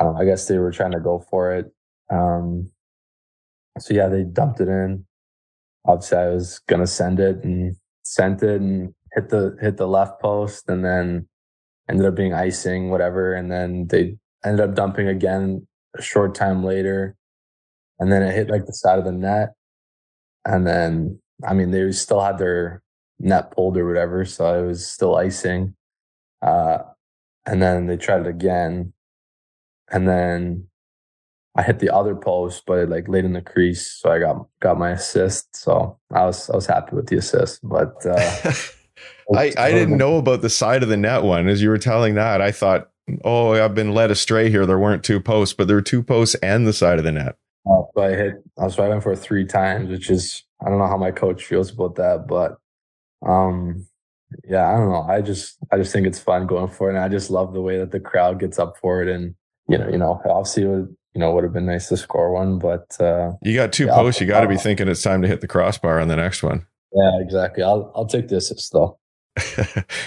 I 0.00 0.04
don't 0.04 0.14
know, 0.14 0.20
I 0.20 0.26
guess 0.26 0.48
they 0.48 0.58
were 0.58 0.72
trying 0.72 0.92
to 0.92 1.00
go 1.00 1.20
for 1.30 1.54
it. 1.54 1.72
Um 2.10 2.70
so 3.78 3.94
yeah, 3.94 4.08
they 4.08 4.24
dumped 4.24 4.60
it 4.60 4.68
in. 4.68 5.04
Obviously 5.86 6.18
I 6.18 6.30
was 6.30 6.60
gonna 6.68 6.88
send 6.88 7.20
it 7.20 7.44
and 7.44 7.76
sent 8.04 8.42
it 8.44 8.62
and 8.62 8.94
hit 9.14 9.30
the 9.30 9.56
hit 9.60 9.78
the 9.78 9.88
left 9.88 10.20
post 10.22 10.68
and 10.70 10.84
then 10.84 11.28
ended 11.90 12.06
up 12.06 12.16
being 12.16 12.34
icing, 12.34 12.90
whatever, 12.90 13.34
and 13.34 13.52
then 13.52 13.88
they 13.88 14.18
ended 14.44 14.70
up 14.70 14.76
dumping 14.76 15.08
again 15.08 15.67
a 15.96 16.02
short 16.02 16.34
time 16.34 16.64
later. 16.64 17.16
And 17.98 18.12
then 18.12 18.22
it 18.22 18.34
hit 18.34 18.50
like 18.50 18.66
the 18.66 18.72
side 18.72 18.98
of 18.98 19.04
the 19.04 19.12
net. 19.12 19.54
And 20.44 20.66
then, 20.66 21.20
I 21.46 21.54
mean, 21.54 21.70
they 21.70 21.90
still 21.92 22.20
had 22.20 22.38
their 22.38 22.82
net 23.18 23.50
pulled 23.50 23.76
or 23.76 23.86
whatever. 23.86 24.24
So 24.24 24.64
it 24.64 24.66
was 24.66 24.86
still 24.86 25.16
icing. 25.16 25.74
Uh, 26.42 26.78
and 27.46 27.60
then 27.60 27.86
they 27.86 27.96
tried 27.96 28.20
it 28.20 28.26
again. 28.26 28.92
And 29.90 30.06
then 30.06 30.68
I 31.56 31.62
hit 31.62 31.80
the 31.80 31.92
other 31.92 32.14
post, 32.14 32.64
but 32.66 32.88
like 32.88 33.08
late 33.08 33.24
in 33.24 33.32
the 33.32 33.42
crease. 33.42 33.90
So 33.90 34.10
I 34.10 34.20
got, 34.20 34.46
got 34.60 34.78
my 34.78 34.90
assist. 34.90 35.56
So 35.56 35.98
I 36.12 36.26
was, 36.26 36.48
I 36.50 36.56
was 36.56 36.66
happy 36.66 36.94
with 36.94 37.08
the 37.08 37.16
assist, 37.16 37.60
but, 37.62 37.94
uh, 38.06 38.52
I, 39.34 39.52
I 39.58 39.70
didn't 39.72 39.98
know 39.98 40.16
about 40.16 40.40
the 40.42 40.50
side 40.50 40.82
of 40.82 40.88
the 40.88 40.96
net 40.96 41.22
one. 41.22 41.48
As 41.48 41.60
you 41.60 41.68
were 41.68 41.78
telling 41.78 42.14
that, 42.14 42.40
I 42.40 42.50
thought, 42.50 42.90
oh, 43.24 43.52
I've 43.52 43.74
been 43.74 43.92
led 43.94 44.10
astray 44.10 44.50
here. 44.50 44.66
There 44.66 44.78
weren't 44.78 45.04
two 45.04 45.20
posts, 45.20 45.54
but 45.54 45.66
there 45.66 45.76
were 45.76 45.82
two 45.82 46.02
posts 46.02 46.34
and 46.36 46.66
the 46.66 46.72
side 46.72 46.98
of 46.98 47.04
the 47.04 47.12
net. 47.12 47.36
Uh, 47.68 47.82
so 47.94 48.02
I 48.02 48.10
hit, 48.10 48.34
I 48.58 48.64
was 48.64 48.78
I 48.78 48.88
went 48.88 49.02
for 49.02 49.14
three 49.16 49.44
times, 49.44 49.90
which 49.90 50.10
is, 50.10 50.44
I 50.64 50.68
don't 50.68 50.78
know 50.78 50.86
how 50.86 50.96
my 50.96 51.10
coach 51.10 51.44
feels 51.44 51.70
about 51.70 51.96
that, 51.96 52.26
but, 52.26 52.56
um, 53.28 53.86
yeah, 54.48 54.68
I 54.68 54.76
don't 54.76 54.90
know. 54.90 55.02
I 55.02 55.20
just, 55.20 55.56
I 55.72 55.76
just 55.78 55.92
think 55.92 56.06
it's 56.06 56.18
fun 56.18 56.46
going 56.46 56.68
for 56.68 56.88
it. 56.90 56.94
And 56.94 57.02
I 57.04 57.08
just 57.08 57.30
love 57.30 57.52
the 57.52 57.60
way 57.62 57.78
that 57.78 57.90
the 57.90 58.00
crowd 58.00 58.38
gets 58.40 58.58
up 58.58 58.76
for 58.78 59.02
it. 59.02 59.08
And, 59.08 59.34
you 59.68 59.78
know, 59.78 59.88
you 59.88 59.98
know, 59.98 60.20
obviously 60.28 60.64
it 60.64 60.68
would, 60.68 60.96
you 61.14 61.20
know, 61.20 61.32
would 61.32 61.44
have 61.44 61.52
been 61.52 61.66
nice 61.66 61.88
to 61.88 61.96
score 61.96 62.32
one, 62.32 62.58
but, 62.58 62.98
uh, 63.00 63.32
You 63.42 63.54
got 63.54 63.72
two 63.72 63.86
Yeah, 63.86 63.94
posts. 63.94 64.20
You 64.20 64.26
got 64.26 64.40
to 64.42 64.48
be 64.48 64.56
thinking 64.56 64.88
it's 64.88 65.02
time 65.02 65.22
to 65.22 65.28
hit 65.28 65.40
the 65.40 65.48
crossbar 65.48 65.98
on 66.00 66.08
the 66.08 66.16
next 66.16 66.42
one. 66.42 66.66
yeah, 66.92 67.20
exactly. 67.20 67.62
I'll, 67.62 67.90
I'll 67.94 68.06
take 68.06 68.28
this 68.28 68.50
assist 68.50 68.72
though. 68.72 68.98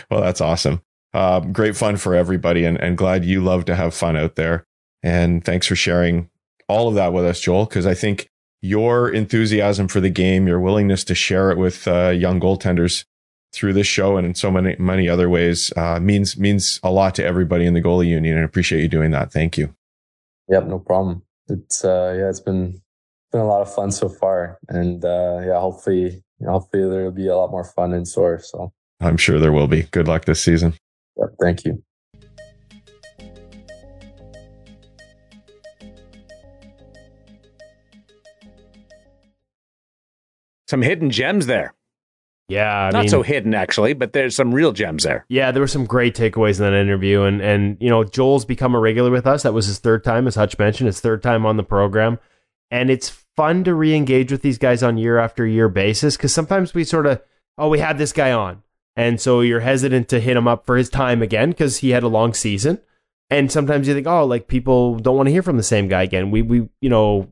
well, 0.10 0.22
that's 0.22 0.41
awesome. 0.41 0.82
Uh, 1.14 1.40
great 1.42 1.76
fun 1.76 1.98
for 1.98 2.16
everybody, 2.16 2.64
and, 2.64 2.80
and 2.80 2.98
glad 2.98 3.26
you 3.26 3.42
love 3.42 3.66
to 3.66 3.76
have 3.76 3.94
fun 3.94 4.16
out 4.16 4.36
there. 4.36 4.66
And 5.04 5.44
thanks 5.44 5.68
for 5.68 5.76
sharing 5.76 6.30
all 6.68 6.88
of 6.88 6.96
that 6.96 7.12
with 7.12 7.26
us, 7.26 7.42
Joel, 7.42 7.66
because 7.66 7.86
I 7.86 7.94
think 7.94 8.30
your 8.62 9.10
enthusiasm 9.10 9.88
for 9.88 10.00
the 10.00 10.10
game, 10.10 10.48
your 10.48 10.60
willingness 10.60 11.04
to 11.06 11.16
share 11.16 11.52
it 11.52 11.58
with 11.58 11.88
uh, 11.88 12.10
young 12.10 12.40
goaltenders 12.40 13.06
through 13.52 13.74
this 13.74 13.88
show 13.88 14.16
and 14.16 14.26
in 14.26 14.34
so 14.34 14.50
many 14.50 14.78
many 14.80 15.10
other 15.10 15.30
ways 15.30 15.74
uh, 15.76 16.00
means 16.00 16.38
means 16.38 16.80
a 16.84 16.92
lot 16.92 17.14
to 17.16 17.26
everybody 17.26 17.66
in 17.66 17.74
the 17.74 17.82
goalie 17.82 18.08
union. 18.08 18.38
And 18.38 18.44
I 18.44 18.46
appreciate 18.46 18.82
you 18.82 18.88
doing 18.88 19.12
that. 19.12 19.34
Thank 19.34 19.58
you. 19.58 19.76
Yep, 20.48 20.66
no 20.68 20.80
problem. 20.80 21.24
It's, 21.48 21.84
uh, 21.84 22.16
yeah, 22.18 22.30
it's 22.30 22.40
been, 22.40 22.82
been 23.32 23.42
a 23.42 23.48
lot 23.48 23.62
of 23.62 23.74
fun 23.74 23.92
so 23.92 24.10
far. 24.10 24.60
And, 24.70 25.04
uh, 25.04 25.42
yeah, 25.46 25.60
hopefully, 25.60 26.24
hopefully 26.46 26.90
there'll 26.90 27.12
be 27.12 27.28
a 27.28 27.36
lot 27.36 27.52
more 27.52 27.64
fun 27.64 27.94
in 27.94 28.06
store. 28.06 28.40
So, 28.40 28.72
I'm 29.00 29.18
sure 29.18 29.40
there 29.40 29.52
will 29.52 29.68
be. 29.68 29.84
Good 29.84 30.08
luck 30.08 30.26
this 30.26 30.42
season. 30.42 30.76
Yep, 31.22 31.30
thank 31.39 31.64
you. 31.65 31.81
Some 40.68 40.81
hidden 40.81 41.10
gems 41.10 41.48
there. 41.48 41.73
Yeah, 42.48 42.69
I 42.69 42.89
Not 42.91 42.99
mean, 43.02 43.10
so 43.10 43.22
hidden, 43.22 43.53
actually, 43.53 43.93
but 43.93 44.11
there's 44.11 44.35
some 44.35 44.53
real 44.53 44.73
gems 44.73 45.03
there. 45.03 45.26
Yeah, 45.30 45.52
there 45.52 45.61
were 45.61 45.68
some 45.68 45.85
great 45.85 46.15
takeaways 46.15 46.60
in 46.60 46.65
that 46.65 46.73
interview, 46.73 47.22
and 47.22 47.41
and 47.41 47.77
you 47.80 47.89
know 47.89 48.03
Joel's 48.03 48.43
become 48.43 48.76
a 48.76 48.80
regular 48.80 49.10
with 49.10 49.26
us. 49.26 49.43
That 49.43 49.53
was 49.53 49.68
his 49.68 49.80
third 49.80 50.03
time, 50.03 50.27
as 50.27 50.35
Hutch 50.35 50.57
mentioned, 50.60 50.88
his 50.88 50.99
third 50.99 51.23
time 51.23 51.45
on 51.45 51.56
the 51.56 51.64
program, 51.64 52.19
and 52.69 52.89
it's 52.89 53.10
fun 53.38 53.64
to 53.64 53.73
re-engage 53.73 54.31
with 54.31 54.41
these 54.41 54.57
guys 54.57 54.84
on 54.84 54.98
year 54.98 55.18
after 55.18 55.45
year 55.45 55.69
basis 55.69 56.18
because 56.18 56.34
sometimes 56.34 56.73
we 56.73 56.84
sort 56.84 57.06
of 57.06 57.22
oh 57.57 57.69
we 57.69 57.80
had 57.80 57.98
this 57.98 58.11
guy 58.11 58.34
on, 58.34 58.64
and 58.96 59.20
so 59.20 59.42
you're 59.42 59.62
hesitant 59.62 60.10
to 60.10 60.20
hit 60.20 60.38
him 60.38 60.48
up 60.48 60.66
for 60.66 60.78
his 60.78 60.90
time 60.90 61.22
again 61.22 61.52
because 61.52 61.78
he 61.78 61.92
had 61.92 62.04
a 62.04 62.08
long 62.08 62.34
season, 62.34 62.80
and 63.30 63.52
sometimes 63.52 63.88
you 63.88 63.94
think 63.94 64.08
oh 64.08 64.26
like 64.26 64.48
people 64.48 65.00
don't 65.00 65.18
want 65.18 65.28
to 65.28 65.34
hear 65.34 65.44
from 65.44 65.58
the 65.58 65.64
same 65.64 65.88
guy 65.88 66.04
again. 66.04 66.32
We 66.32 66.42
we 66.42 66.70
you 66.82 66.90
know 66.90 67.32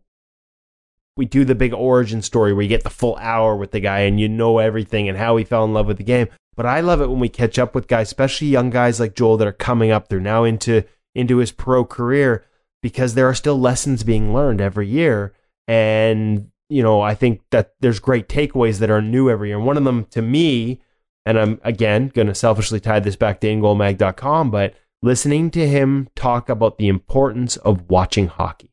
we 1.19 1.26
do 1.26 1.44
the 1.44 1.53
big 1.53 1.73
origin 1.73 2.22
story 2.22 2.53
where 2.53 2.64
you 2.64 2.69
get 2.69 2.84
the 2.84 2.90
full 2.90 3.18
hour 3.18 3.53
with 3.53 3.72
the 3.72 3.81
guy 3.81 3.99
and 3.99 4.19
you 4.19 4.30
know 4.30 4.60
everything 4.60 5.10
and 5.10 5.18
how 5.18 5.36
he 5.36 5.44
fell 5.44 5.65
in 5.65 5.73
love 5.73 5.86
with 5.86 5.98
the 5.98 6.03
game. 6.03 6.30
But 6.56 6.65
I 6.65 6.80
love 6.80 7.02
it 7.02 7.10
when 7.10 7.19
we 7.19 7.27
catch 7.27 7.60
up 7.60 7.76
with 7.76 7.88
guys, 7.88 8.07
especially 8.07 8.48
young 8.48 8.69
guys 8.69 8.99
like 8.99 9.15
Joel 9.15 9.36
that 9.38 9.48
are 9.48 9.52
coming 9.52 9.91
up. 9.91 10.07
They're 10.07 10.19
now 10.19 10.45
into 10.45 10.86
into 11.14 11.38
his 11.38 11.52
pro 11.52 11.84
career 11.84 12.45
because 12.81 13.14
there 13.14 13.27
are 13.27 13.34
still 13.36 13.60
lessons 13.60 14.03
being 14.03 14.34
learned 14.34 14.61
every 14.61 14.88
year. 14.88 15.34
And 15.68 16.52
you 16.69 16.84
know, 16.84 17.02
I 17.02 17.15
think 17.15 17.41
that 17.52 17.73
there's 17.80 17.99
great 17.99 18.30
takeaways 18.30 18.80
that 18.80 18.90
are 18.90 19.02
new 19.02 19.30
every 19.30 19.49
year. 19.49 19.57
And 19.57 19.65
one 19.65 19.77
of 19.77 19.84
them 19.84 20.06
to 20.11 20.22
me, 20.22 20.81
and 21.30 21.39
I'm 21.39 21.61
again 21.64 22.07
going 22.07 22.26
to 22.26 22.34
selfishly 22.34 22.80
tie 22.80 22.99
this 22.99 23.15
back 23.15 23.39
to 23.41 23.47
ingoalmag.com, 23.47 24.49
but 24.49 24.73
listening 25.03 25.51
to 25.51 25.68
him 25.68 26.10
talk 26.15 26.49
about 26.49 26.80
the 26.80 26.88
importance 26.88 27.56
of 27.57 27.88
watching 27.88 28.26
hockey 28.26 28.72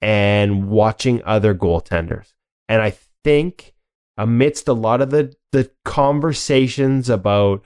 and 0.00 0.68
watching 0.68 1.20
other 1.24 1.52
goaltenders. 1.52 2.34
And 2.68 2.80
I 2.80 2.94
think 3.24 3.74
amidst 4.16 4.68
a 4.68 4.72
lot 4.72 5.00
of 5.02 5.10
the 5.10 5.34
the 5.50 5.68
conversations 5.84 7.10
about 7.10 7.64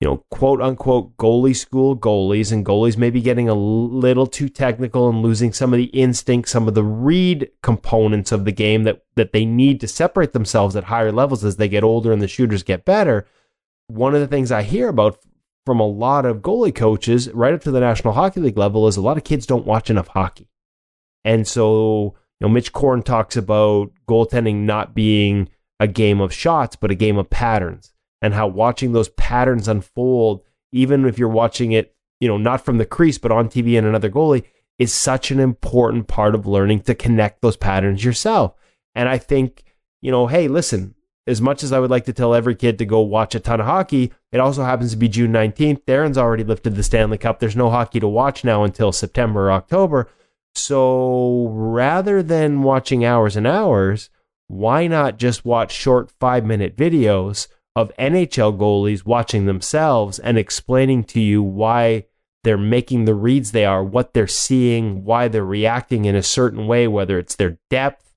you 0.00 0.08
know 0.08 0.24
quote 0.30 0.60
unquote 0.60 1.16
goalie 1.16 1.56
school 1.56 1.96
goalies 1.96 2.52
and 2.52 2.66
goalies 2.66 2.96
maybe 2.96 3.20
getting 3.20 3.48
a 3.48 3.54
little 3.54 4.26
too 4.26 4.48
technical 4.48 5.08
and 5.08 5.22
losing 5.22 5.52
some 5.52 5.72
of 5.72 5.78
the 5.78 5.84
instinct 5.86 6.48
some 6.48 6.68
of 6.68 6.74
the 6.74 6.84
read 6.84 7.50
components 7.62 8.30
of 8.30 8.44
the 8.44 8.52
game 8.52 8.84
that 8.84 9.02
that 9.16 9.32
they 9.32 9.44
need 9.44 9.80
to 9.80 9.88
separate 9.88 10.32
themselves 10.32 10.76
at 10.76 10.84
higher 10.84 11.12
levels 11.12 11.44
as 11.44 11.56
they 11.56 11.68
get 11.68 11.82
older 11.82 12.12
and 12.12 12.22
the 12.22 12.28
shooters 12.28 12.62
get 12.62 12.84
better. 12.84 13.26
One 13.88 14.14
of 14.14 14.20
the 14.20 14.26
things 14.26 14.52
i 14.52 14.62
hear 14.62 14.88
about 14.88 15.18
from 15.64 15.80
a 15.80 15.86
lot 15.86 16.24
of 16.24 16.38
goalie 16.38 16.74
coaches 16.74 17.28
right 17.32 17.52
up 17.52 17.60
to 17.62 17.72
the 17.72 17.80
national 17.80 18.14
hockey 18.14 18.40
league 18.40 18.56
level 18.56 18.86
is 18.86 18.96
a 18.96 19.02
lot 19.02 19.16
of 19.16 19.24
kids 19.24 19.46
don't 19.46 19.66
watch 19.66 19.90
enough 19.90 20.08
hockey. 20.08 20.48
And 21.24 21.46
so, 21.46 22.14
you 22.38 22.46
know, 22.46 22.48
Mitch 22.48 22.72
Korn 22.72 23.02
talks 23.02 23.36
about 23.36 23.90
goaltending 24.08 24.58
not 24.58 24.94
being 24.94 25.48
a 25.80 25.88
game 25.88 26.20
of 26.20 26.32
shots, 26.32 26.76
but 26.76 26.92
a 26.92 26.94
game 26.94 27.18
of 27.18 27.28
patterns, 27.28 27.92
and 28.26 28.34
how 28.34 28.48
watching 28.48 28.92
those 28.92 29.08
patterns 29.10 29.68
unfold, 29.68 30.42
even 30.72 31.06
if 31.06 31.18
you're 31.18 31.28
watching 31.28 31.70
it, 31.72 31.94
you 32.20 32.26
know, 32.26 32.36
not 32.36 32.64
from 32.64 32.78
the 32.78 32.84
crease, 32.84 33.18
but 33.18 33.30
on 33.30 33.48
TV 33.48 33.78
and 33.78 33.86
another 33.86 34.10
goalie, 34.10 34.44
is 34.78 34.92
such 34.92 35.30
an 35.30 35.38
important 35.38 36.08
part 36.08 36.34
of 36.34 36.46
learning 36.46 36.80
to 36.80 36.94
connect 36.94 37.40
those 37.40 37.56
patterns 37.56 38.04
yourself. 38.04 38.54
And 38.96 39.08
I 39.08 39.16
think, 39.16 39.62
you 40.02 40.10
know, 40.10 40.26
hey, 40.26 40.48
listen, 40.48 40.96
as 41.26 41.40
much 41.40 41.62
as 41.62 41.72
I 41.72 41.78
would 41.78 41.90
like 41.90 42.04
to 42.06 42.12
tell 42.12 42.34
every 42.34 42.56
kid 42.56 42.78
to 42.78 42.84
go 42.84 43.00
watch 43.00 43.34
a 43.36 43.40
ton 43.40 43.60
of 43.60 43.66
hockey, 43.66 44.12
it 44.32 44.40
also 44.40 44.64
happens 44.64 44.90
to 44.90 44.96
be 44.96 45.08
June 45.08 45.32
19th. 45.32 45.84
Daren's 45.86 46.18
already 46.18 46.44
lifted 46.44 46.74
the 46.74 46.82
Stanley 46.82 47.18
Cup. 47.18 47.38
There's 47.38 47.56
no 47.56 47.70
hockey 47.70 48.00
to 48.00 48.08
watch 48.08 48.42
now 48.42 48.64
until 48.64 48.90
September 48.90 49.46
or 49.46 49.52
October. 49.52 50.08
So 50.54 51.48
rather 51.52 52.22
than 52.22 52.62
watching 52.62 53.04
hours 53.04 53.36
and 53.36 53.46
hours, 53.46 54.10
why 54.48 54.86
not 54.86 55.18
just 55.18 55.44
watch 55.44 55.72
short 55.72 56.10
five 56.18 56.44
minute 56.44 56.76
videos 56.76 57.48
of 57.76 57.92
NHL 57.98 58.56
goalies 58.56 59.04
watching 59.04 59.44
themselves 59.44 60.18
and 60.18 60.38
explaining 60.38 61.04
to 61.04 61.20
you 61.20 61.42
why 61.42 62.06
they're 62.42 62.56
making 62.56 63.04
the 63.04 63.14
reads 63.14 63.52
they 63.52 63.66
are, 63.66 63.84
what 63.84 64.14
they're 64.14 64.26
seeing, 64.26 65.04
why 65.04 65.28
they're 65.28 65.44
reacting 65.44 66.06
in 66.06 66.16
a 66.16 66.22
certain 66.22 66.66
way, 66.66 66.88
whether 66.88 67.18
it's 67.18 67.36
their 67.36 67.58
depth, 67.68 68.14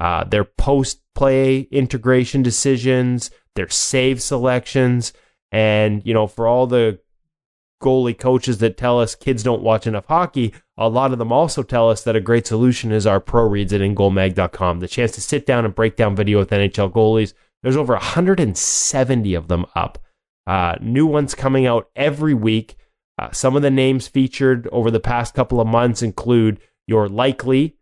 uh, 0.00 0.24
their 0.24 0.44
post 0.44 1.02
play 1.14 1.60
integration 1.70 2.42
decisions, 2.42 3.30
their 3.54 3.68
save 3.68 4.20
selections. 4.20 5.12
And, 5.52 6.02
you 6.04 6.12
know, 6.12 6.26
for 6.26 6.48
all 6.48 6.66
the 6.66 6.98
goalie 7.80 8.18
coaches 8.18 8.58
that 8.58 8.76
tell 8.76 8.98
us 8.98 9.14
kids 9.14 9.44
don't 9.44 9.62
watch 9.62 9.86
enough 9.86 10.06
hockey, 10.06 10.52
a 10.76 10.88
lot 10.88 11.12
of 11.12 11.18
them 11.18 11.30
also 11.30 11.62
tell 11.62 11.90
us 11.90 12.02
that 12.02 12.16
a 12.16 12.20
great 12.20 12.46
solution 12.46 12.90
is 12.90 13.06
our 13.06 13.20
pro 13.20 13.46
reads 13.46 13.72
at 13.72 13.80
ingoalmag.com. 13.80 14.80
The 14.80 14.88
chance 14.88 15.12
to 15.12 15.20
sit 15.20 15.46
down 15.46 15.64
and 15.64 15.74
break 15.74 15.94
down 15.94 16.16
video 16.16 16.38
with 16.38 16.50
NHL 16.50 16.90
goalies. 16.90 17.34
There's 17.66 17.76
over 17.76 17.94
170 17.94 19.34
of 19.34 19.48
them 19.48 19.66
up. 19.74 19.98
Uh, 20.46 20.76
new 20.80 21.04
ones 21.04 21.34
coming 21.34 21.66
out 21.66 21.90
every 21.96 22.32
week. 22.32 22.76
Uh, 23.18 23.32
some 23.32 23.56
of 23.56 23.62
the 23.62 23.72
names 23.72 24.06
featured 24.06 24.68
over 24.70 24.88
the 24.88 25.00
past 25.00 25.34
couple 25.34 25.60
of 25.60 25.66
months 25.66 26.00
include 26.00 26.60
your 26.86 27.08
likely 27.08 27.76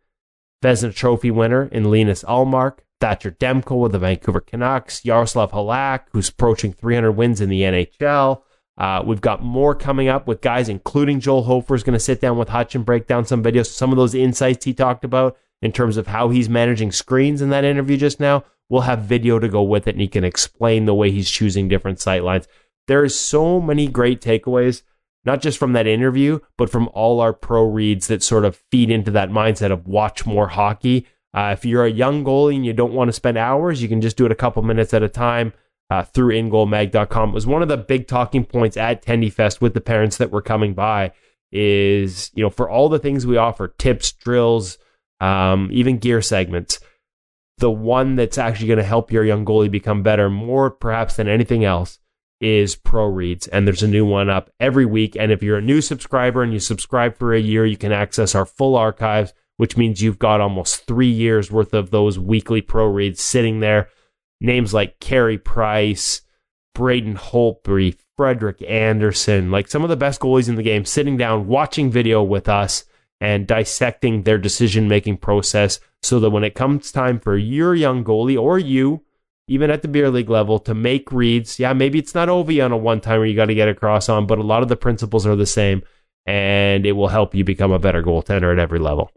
Vezina 0.65 0.95
Trophy 0.95 1.31
winner 1.31 1.67
in 1.67 1.91
Linus 1.91 2.25
Ullmark, 2.25 2.79
Thatcher 2.99 3.33
Demko 3.33 3.79
with 3.79 3.93
the 3.93 3.99
Vancouver 3.99 4.41
Canucks, 4.41 5.05
Yaroslav 5.05 5.53
Halak, 5.53 6.05
who's 6.13 6.31
approaching 6.31 6.73
300 6.73 7.13
wins 7.13 7.43
in 7.43 7.51
the 7.51 7.61
NHL, 7.61 8.41
uh, 8.79 9.03
we've 9.05 9.21
got 9.21 9.43
more 9.43 9.75
coming 9.75 10.09
up 10.09 10.27
with 10.27 10.41
guys, 10.41 10.71
including 10.71 11.21
Joel 11.21 11.43
Hofer 11.43 11.75
is 11.75 11.83
going 11.83 11.93
to 11.93 12.01
sit 12.01 12.23
down 12.23 12.39
with 12.39 12.49
Hutch 12.49 12.75
and 12.75 12.87
break 12.87 13.07
down 13.07 13.27
some 13.27 13.43
videos, 13.43 13.67
some 13.67 13.91
of 13.91 13.99
those 13.99 14.15
insights 14.15 14.65
he 14.65 14.73
talked 14.73 15.05
about 15.05 15.37
in 15.61 15.73
terms 15.73 15.99
of 15.99 16.07
how 16.07 16.31
he's 16.31 16.49
managing 16.49 16.91
screens 16.91 17.43
in 17.43 17.51
that 17.51 17.65
interview 17.65 17.99
just 17.99 18.19
now. 18.19 18.45
We'll 18.69 18.83
have 18.83 19.01
video 19.01 19.39
to 19.39 19.49
go 19.49 19.63
with 19.63 19.87
it, 19.87 19.95
and 19.95 20.01
he 20.01 20.09
can 20.09 20.25
explain 20.25 20.87
the 20.87 20.95
way 20.95 21.11
he's 21.11 21.31
choosing 21.31 21.69
different 21.69 22.01
sight 22.01 22.25
lines. 22.25 22.49
There 22.87 23.05
is 23.05 23.19
so 23.19 23.61
many 23.61 23.89
great 23.89 24.21
takeaways, 24.21 24.83
not 25.25 25.41
just 25.41 25.59
from 25.59 25.73
that 25.73 25.87
interview, 25.87 26.41
but 26.57 26.71
from 26.71 26.89
all 26.93 27.21
our 27.21 27.33
pro 27.33 27.65
reads 27.65 28.07
that 28.09 28.23
sort 28.23 28.45
of 28.45 28.63
feed 28.71 28.91
into 28.91 29.11
that 29.13 29.31
mindset 29.31 29.71
of 29.71 29.87
watch 29.87 30.27
more 30.27 30.49
hockey. 30.49 31.07
Uh, 31.35 31.51
if 31.57 31.65
you're 31.65 31.85
a 31.85 31.91
young 31.91 32.25
goalie 32.25 32.57
and 32.57 32.67
you 32.67 32.73
don't 32.73 32.93
want 32.93 33.09
to 33.09 33.13
spend 33.13 33.37
hours, 33.37 33.83
you 33.83 33.89
can 33.89 34.01
just 34.01 34.17
do 34.17 34.27
it 34.27 34.33
a 34.33 34.37
couple 34.37 34.63
minutes 34.63 34.95
at 34.95 35.03
a 35.03 35.09
time 35.09 35.53
uh, 35.91 36.03
through 36.03 36.35
ingoalmag.com. 36.35 37.31
It 37.31 37.35
was 37.35 37.47
one 37.47 37.63
of 37.63 37.69
the 37.69 37.77
big 37.77 38.07
talking 38.07 38.45
points 38.45 38.77
at 38.77 39.05
Tendy 39.05 39.33
Fest 39.33 39.61
with 39.61 39.75
the 39.75 39.81
parents 39.81 40.17
that 40.19 40.31
were 40.31 40.43
coming 40.43 40.75
by 40.75 41.13
is, 41.53 42.31
you 42.35 42.43
know, 42.43 42.51
for 42.51 42.69
all 42.69 42.89
the 42.89 42.99
things 42.99 43.27
we 43.27 43.37
offer, 43.37 43.69
tips, 43.69 44.13
drills, 44.13 44.79
um, 45.21 45.69
even 45.73 45.99
gear 45.99 46.21
segments, 46.21 46.81
the 47.59 47.71
one 47.71 48.17
that's 48.17 48.39
actually 48.39 48.67
going 48.69 48.79
to 48.79 48.85
help 48.85 49.13
your 49.13 49.25
young 49.25 49.45
goalie 49.45 49.71
become 49.71 50.03
better 50.03 50.29
more 50.29 50.71
perhaps 50.71 51.17
than 51.17 51.29
anything 51.29 51.65
else 51.65 51.99
is 52.41 52.77
Pro 52.77 53.07
Reads. 53.07 53.47
And 53.49 53.67
there's 53.67 53.83
a 53.83 53.89
new 53.89 54.05
one 54.05 54.29
up 54.29 54.51
every 54.61 54.85
week. 54.85 55.17
And 55.19 55.31
if 55.31 55.43
you're 55.43 55.59
a 55.59 55.63
new 55.63 55.81
subscriber 55.81 56.43
and 56.43 56.53
you 56.53 56.59
subscribe 56.59 57.17
for 57.17 57.33
a 57.33 57.41
year, 57.41 57.65
you 57.65 57.77
can 57.77 57.93
access 57.93 58.35
our 58.35 58.45
full 58.45 58.77
archives, 58.77 59.33
which 59.57 59.77
means 59.77 60.03
you've 60.03 60.19
got 60.19 60.41
almost 60.41 60.87
three 60.87 61.11
years 61.11 61.51
worth 61.51 61.73
of 61.73 61.91
those 61.91 62.19
weekly 62.19 62.61
Pro 62.61 62.87
Reads 62.87 63.23
sitting 63.23 63.61
there 63.61 63.89
names 64.41 64.75
like 64.75 65.01
Carey 65.01 65.39
Price, 65.39 66.23
Braden 66.75 67.17
Holtby, 67.17 67.97
Frederik 68.17 68.63
Andersen, 68.63 69.51
like 69.51 69.69
some 69.69 69.83
of 69.83 69.89
the 69.89 69.97
best 69.97 70.21
goalies 70.21 70.49
in 70.49 70.57
the 70.57 70.63
game, 70.63 70.85
sitting 70.85 71.17
down, 71.17 71.47
watching 71.47 71.91
video 71.91 72.23
with 72.23 72.49
us 72.49 72.85
and 73.25 73.47
dissecting 73.47 74.25
their 74.25 74.37
decision 74.37 74.87
making 74.87 75.17
process 75.17 75.81
so 76.03 76.21
that 76.21 76.29
when 76.29 76.45
it 76.45 76.55
comes 76.55 76.93
time 76.93 77.19
for 77.19 77.39
your 77.39 77.75
young 77.75 78.05
goalie 78.05 78.39
or 78.39 78.59
you, 78.59 79.03
even 79.49 79.71
at 79.71 79.81
the 79.81 79.89
beer 79.89 80.11
league 80.11 80.29
level, 80.29 80.59
to 80.59 80.75
make 80.75 81.11
reads, 81.11 81.59
yeah, 81.59 81.73
maybe 81.73 81.99
it's 81.99 82.15
not 82.15 82.29
Ovi 82.29 82.63
on 82.63 82.71
a 82.71 82.77
one 82.77 83.01
timer 83.01 83.25
you 83.25 83.35
got 83.35 83.47
to 83.47 83.55
get 83.55 83.67
across 83.67 84.11
on, 84.11 84.27
but 84.27 84.39
a 84.39 84.43
lot 84.43 84.63
of 84.63 84.69
the 84.69 84.77
principles 84.77 85.27
are 85.27 85.37
the 85.37 85.47
same 85.47 85.83
and 86.27 86.85
it 86.85 86.93
will 86.93 87.09
help 87.09 87.35
you 87.35 87.45
become 87.45 87.73
a 87.73 87.79
better 87.79 88.03
goaltender 88.03 88.53
at 88.53 88.59
every 88.59 88.79
level. 88.79 89.11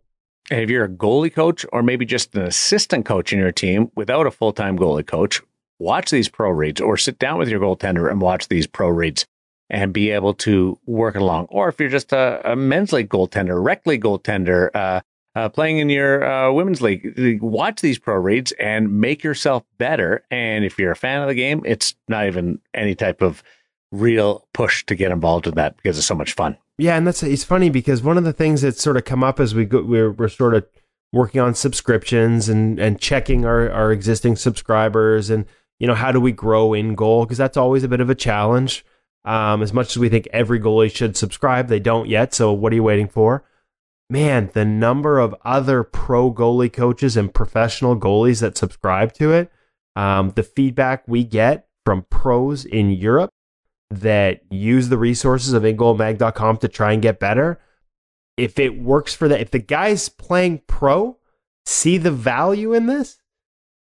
And 0.49 0.61
if 0.61 0.69
you're 0.69 0.85
a 0.85 0.89
goalie 0.89 1.33
coach 1.33 1.65
or 1.73 1.83
maybe 1.83 2.05
just 2.05 2.33
an 2.33 2.43
assistant 2.43 3.05
coach 3.05 3.33
in 3.33 3.39
your 3.39 3.51
team 3.51 3.91
without 3.93 4.25
a 4.25 4.31
full 4.31 4.53
time 4.53 4.77
goalie 4.77 5.05
coach, 5.05 5.41
watch 5.79 6.11
these 6.11 6.29
pro 6.29 6.49
reads 6.49 6.79
or 6.79 6.95
sit 6.95 7.19
down 7.19 7.39
with 7.39 7.49
your 7.49 7.59
goaltender 7.59 8.09
and 8.09 8.21
watch 8.21 8.47
these 8.47 8.67
pro 8.67 8.87
reads 8.87 9.25
and 9.69 9.93
be 9.93 10.11
able 10.11 10.33
to 10.33 10.79
work 10.85 11.15
along. 11.15 11.47
Or 11.49 11.67
if 11.69 11.79
you're 11.79 11.89
just 11.89 12.13
a, 12.13 12.51
a 12.51 12.55
men's 12.55 12.93
league 12.93 13.09
goaltender, 13.09 13.63
rec 13.63 13.85
league 13.85 14.03
goaltender, 14.03 14.69
uh, 14.73 15.01
uh, 15.35 15.49
playing 15.49 15.77
in 15.77 15.89
your 15.89 16.23
uh, 16.23 16.51
women's 16.51 16.81
league, 16.81 17.41
watch 17.41 17.81
these 17.81 17.99
pro 17.99 18.15
reads 18.15 18.53
and 18.53 18.99
make 18.99 19.23
yourself 19.23 19.63
better. 19.77 20.23
And 20.31 20.65
if 20.65 20.79
you're 20.79 20.91
a 20.91 20.95
fan 20.95 21.21
of 21.21 21.27
the 21.27 21.35
game, 21.35 21.61
it's 21.63 21.93
not 22.07 22.25
even 22.25 22.59
any 22.73 22.95
type 22.95 23.21
of 23.21 23.43
real 23.91 24.47
push 24.53 24.85
to 24.85 24.95
get 24.95 25.11
involved 25.11 25.47
in 25.47 25.55
that 25.55 25.77
because 25.77 25.97
it's 25.97 26.07
so 26.07 26.15
much 26.15 26.33
fun. 26.33 26.57
Yeah, 26.77 26.95
and 26.95 27.07
that's 27.07 27.23
it's 27.23 27.43
funny 27.43 27.69
because 27.69 28.03
one 28.03 28.17
of 28.17 28.23
the 28.23 28.33
things 28.33 28.61
that's 28.61 28.81
sort 28.81 28.97
of 28.97 29.05
come 29.05 29.23
up 29.23 29.39
as 29.39 29.55
we 29.55 29.65
go, 29.65 29.81
we're 29.83 30.11
we're 30.11 30.27
sort 30.27 30.53
of 30.53 30.65
working 31.11 31.41
on 31.41 31.55
subscriptions 31.55 32.49
and 32.49 32.79
and 32.79 32.99
checking 32.99 33.45
our 33.45 33.69
our 33.71 33.91
existing 33.91 34.35
subscribers 34.35 35.29
and 35.29 35.45
you 35.79 35.87
know 35.87 35.95
how 35.95 36.11
do 36.11 36.19
we 36.19 36.31
grow 36.31 36.73
in 36.73 36.95
goal 36.95 37.25
because 37.25 37.37
that's 37.37 37.57
always 37.57 37.83
a 37.83 37.87
bit 37.87 38.01
of 38.01 38.09
a 38.09 38.15
challenge. 38.15 38.85
Um, 39.27 39.61
as 39.61 39.73
much 39.73 39.89
as 39.89 39.97
we 39.97 40.07
think 40.07 40.29
every 40.31 40.57
goalie 40.57 40.95
should 40.95 41.17
subscribe, 41.17 41.67
they 41.67 41.81
don't 41.81 42.07
yet. 42.07 42.33
So 42.33 42.53
what 42.53 42.71
are 42.71 42.77
you 42.77 42.83
waiting 42.83 43.09
for? 43.09 43.43
Man, 44.09 44.49
the 44.53 44.63
number 44.63 45.19
of 45.19 45.35
other 45.43 45.83
pro 45.83 46.31
goalie 46.31 46.71
coaches 46.71 47.17
and 47.17 47.33
professional 47.33 47.99
goalies 47.99 48.39
that 48.39 48.57
subscribe 48.57 49.11
to 49.15 49.33
it, 49.33 49.51
um, 49.97 50.31
the 50.37 50.43
feedback 50.43 51.03
we 51.09 51.25
get 51.25 51.67
from 51.85 52.05
pros 52.09 52.63
in 52.63 52.89
Europe 52.89 53.29
that 53.89 54.41
use 54.49 54.87
the 54.87 54.97
resources 54.97 55.51
of 55.51 55.63
ingoalmag.com 55.63 56.57
to 56.59 56.69
try 56.69 56.93
and 56.93 57.01
get 57.01 57.19
better. 57.19 57.59
If 58.37 58.59
it 58.59 58.81
works 58.81 59.13
for 59.13 59.27
that, 59.27 59.41
if 59.41 59.51
the 59.51 59.59
guys 59.59 60.07
playing 60.07 60.61
pro 60.67 61.17
see 61.65 61.97
the 61.97 62.11
value 62.11 62.73
in 62.73 62.85
this, 62.85 63.17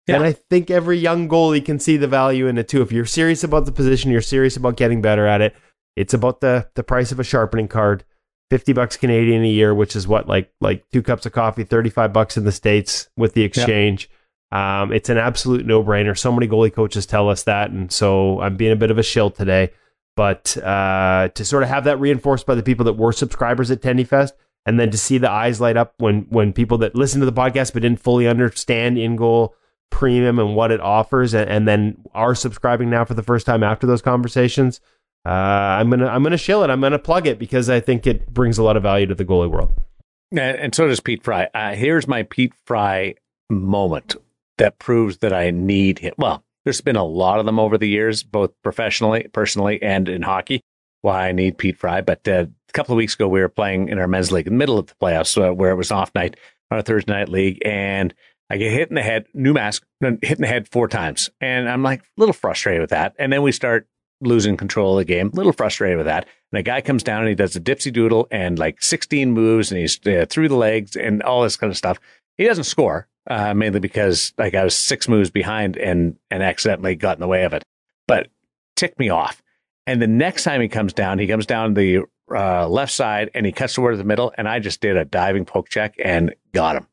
yeah. 0.09 0.19
then 0.19 0.27
I 0.27 0.33
think 0.33 0.69
every 0.69 0.97
young 0.97 1.29
goalie 1.29 1.63
can 1.63 1.79
see 1.79 1.97
the 1.97 2.07
value 2.07 2.47
in 2.47 2.57
it 2.57 2.67
too. 2.67 2.81
If 2.81 2.91
you're 2.91 3.05
serious 3.05 3.43
about 3.43 3.65
the 3.65 3.71
position, 3.71 4.11
you're 4.11 4.21
serious 4.21 4.57
about 4.57 4.77
getting 4.77 5.01
better 5.01 5.27
at 5.27 5.41
it. 5.41 5.55
It's 5.95 6.13
about 6.13 6.41
the 6.41 6.67
the 6.75 6.83
price 6.83 7.11
of 7.11 7.19
a 7.19 7.23
sharpening 7.23 7.67
card. 7.67 8.03
50 8.49 8.73
bucks 8.73 8.97
Canadian 8.97 9.43
a 9.43 9.47
year, 9.47 9.75
which 9.75 9.95
is 9.95 10.07
what 10.07 10.27
like 10.27 10.51
like 10.59 10.83
two 10.91 11.03
cups 11.03 11.25
of 11.25 11.33
coffee, 11.33 11.63
35 11.63 12.11
bucks 12.11 12.35
in 12.35 12.45
the 12.45 12.51
states 12.51 13.09
with 13.15 13.33
the 13.33 13.43
exchange. 13.43 14.09
Um, 14.51 14.91
it's 14.91 15.09
an 15.09 15.17
absolute 15.19 15.67
no-brainer. 15.67 16.17
So 16.17 16.31
many 16.31 16.47
goalie 16.47 16.73
coaches 16.73 17.05
tell 17.05 17.29
us 17.29 17.43
that 17.43 17.69
and 17.69 17.91
so 17.91 18.41
I'm 18.41 18.57
being 18.57 18.71
a 18.71 18.75
bit 18.75 18.89
of 18.89 18.97
a 18.97 19.03
shill 19.03 19.29
today. 19.29 19.71
But 20.15 20.57
uh, 20.57 21.29
to 21.35 21.45
sort 21.45 21.63
of 21.63 21.69
have 21.69 21.83
that 21.83 21.99
reinforced 21.99 22.45
by 22.45 22.55
the 22.55 22.63
people 22.63 22.85
that 22.85 22.93
were 22.93 23.13
subscribers 23.13 23.69
at 23.71 23.81
Tendy 23.81 24.05
Fest, 24.05 24.33
and 24.65 24.79
then 24.79 24.91
to 24.91 24.97
see 24.97 25.17
the 25.17 25.29
eyes 25.29 25.61
light 25.61 25.77
up 25.77 25.93
when 25.97 26.27
when 26.29 26.53
people 26.53 26.77
that 26.79 26.95
listen 26.95 27.19
to 27.19 27.25
the 27.25 27.33
podcast 27.33 27.73
but 27.73 27.83
didn't 27.83 28.01
fully 28.01 28.27
understand 28.27 28.97
in 28.97 29.15
goal 29.15 29.55
premium 29.89 30.39
and 30.39 30.55
what 30.55 30.71
it 30.71 30.79
offers, 30.79 31.33
and, 31.33 31.49
and, 31.49 31.67
then 31.67 31.97
are 32.13 32.35
subscribing 32.35 32.89
now 32.89 33.05
for 33.05 33.13
the 33.13 33.23
first 33.23 33.45
time 33.45 33.63
after 33.63 33.87
those 33.87 34.01
conversations, 34.01 34.79
uh, 35.25 35.29
I'm 35.29 35.89
gonna 35.89 36.07
I'm 36.07 36.23
gonna 36.23 36.37
shill 36.37 36.63
it. 36.63 36.69
I'm 36.69 36.81
gonna 36.81 36.99
plug 36.99 37.27
it 37.27 37.39
because 37.39 37.69
I 37.69 37.79
think 37.79 38.07
it 38.07 38.33
brings 38.33 38.57
a 38.57 38.63
lot 38.63 38.77
of 38.77 38.83
value 38.83 39.05
to 39.07 39.15
the 39.15 39.25
goalie 39.25 39.49
world. 39.49 39.73
And, 40.31 40.39
and 40.39 40.75
so 40.75 40.87
does 40.87 40.99
Pete 40.99 41.23
Fry. 41.23 41.49
Uh, 41.53 41.73
here's 41.75 42.07
my 42.07 42.23
Pete 42.23 42.53
Fry 42.65 43.15
moment 43.49 44.15
that 44.57 44.79
proves 44.79 45.17
that 45.17 45.33
I 45.33 45.51
need 45.51 45.99
him. 45.99 46.13
Well, 46.17 46.43
there's 46.63 46.81
been 46.81 46.95
a 46.95 47.05
lot 47.05 47.39
of 47.39 47.45
them 47.45 47.59
over 47.59 47.77
the 47.77 47.87
years, 47.87 48.23
both 48.23 48.51
professionally, 48.63 49.27
personally, 49.33 49.81
and 49.81 50.07
in 50.07 50.21
hockey. 50.21 50.61
Why 51.01 51.29
I 51.29 51.31
need 51.31 51.57
Pete 51.57 51.77
Fry. 51.77 52.01
But 52.01 52.27
uh, 52.27 52.45
a 52.47 52.71
couple 52.73 52.93
of 52.93 52.97
weeks 52.97 53.15
ago, 53.15 53.27
we 53.27 53.39
were 53.39 53.49
playing 53.49 53.89
in 53.89 53.99
our 53.99 54.07
men's 54.07 54.31
league 54.31 54.47
in 54.47 54.53
the 54.53 54.57
middle 54.57 54.77
of 54.77 54.87
the 54.87 54.95
playoffs, 55.01 55.41
uh, 55.41 55.53
where 55.53 55.71
it 55.71 55.75
was 55.75 55.91
off 55.91 56.13
night 56.13 56.37
on 56.71 56.79
a 56.79 56.83
Thursday 56.83 57.13
night 57.13 57.29
league, 57.29 57.59
and 57.65 58.13
I 58.49 58.57
get 58.57 58.71
hit 58.71 58.89
in 58.89 58.95
the 58.95 59.03
head, 59.03 59.27
new 59.33 59.53
mask, 59.53 59.85
hit 60.01 60.23
in 60.23 60.41
the 60.41 60.47
head 60.47 60.67
four 60.67 60.87
times, 60.87 61.29
and 61.39 61.69
I'm 61.69 61.83
like 61.83 62.01
a 62.01 62.05
little 62.17 62.33
frustrated 62.33 62.81
with 62.81 62.89
that. 62.89 63.13
And 63.19 63.31
then 63.31 63.43
we 63.43 63.51
start 63.51 63.87
losing 64.21 64.57
control 64.57 64.97
of 64.97 65.01
the 65.01 65.05
game, 65.05 65.29
a 65.31 65.35
little 65.35 65.53
frustrated 65.53 65.97
with 65.97 66.07
that. 66.07 66.27
And 66.51 66.59
a 66.59 66.63
guy 66.63 66.81
comes 66.81 67.03
down 67.03 67.21
and 67.21 67.29
he 67.29 67.35
does 67.35 67.55
a 67.55 67.61
dipsy 67.61 67.93
doodle 67.93 68.27
and 68.31 68.57
like 68.57 68.81
16 68.81 69.31
moves, 69.31 69.71
and 69.71 69.79
he's 69.79 69.99
uh, 70.07 70.25
through 70.29 70.49
the 70.49 70.55
legs 70.55 70.95
and 70.95 71.21
all 71.23 71.43
this 71.43 71.57
kind 71.57 71.71
of 71.71 71.77
stuff. 71.77 71.99
He 72.37 72.45
doesn't 72.45 72.63
score, 72.63 73.07
uh, 73.29 73.53
mainly 73.53 73.79
because 73.79 74.33
like 74.37 74.55
I 74.55 74.63
was 74.63 74.75
six 74.75 75.07
moves 75.07 75.29
behind 75.29 75.77
and 75.77 76.17
and 76.31 76.41
accidentally 76.41 76.95
got 76.95 77.17
in 77.17 77.21
the 77.21 77.27
way 77.27 77.43
of 77.43 77.53
it. 77.53 77.63
But 78.07 78.29
ticked 78.75 78.99
me 78.99 79.09
off. 79.09 79.41
And 79.85 80.01
the 80.01 80.07
next 80.07 80.43
time 80.43 80.61
he 80.61 80.67
comes 80.67 80.93
down, 80.93 81.19
he 81.19 81.27
comes 81.27 81.45
down 81.45 81.73
the 81.73 82.05
uh, 82.31 82.67
left 82.67 82.93
side 82.93 83.31
and 83.33 83.45
he 83.45 83.51
cuts 83.51 83.73
toward 83.73 83.97
the 83.97 84.03
middle, 84.03 84.33
and 84.37 84.47
I 84.47 84.59
just 84.59 84.81
did 84.81 84.97
a 84.97 85.05
diving 85.05 85.45
poke 85.45 85.69
check 85.69 85.95
and 86.03 86.33
got 86.51 86.75
him. 86.75 86.87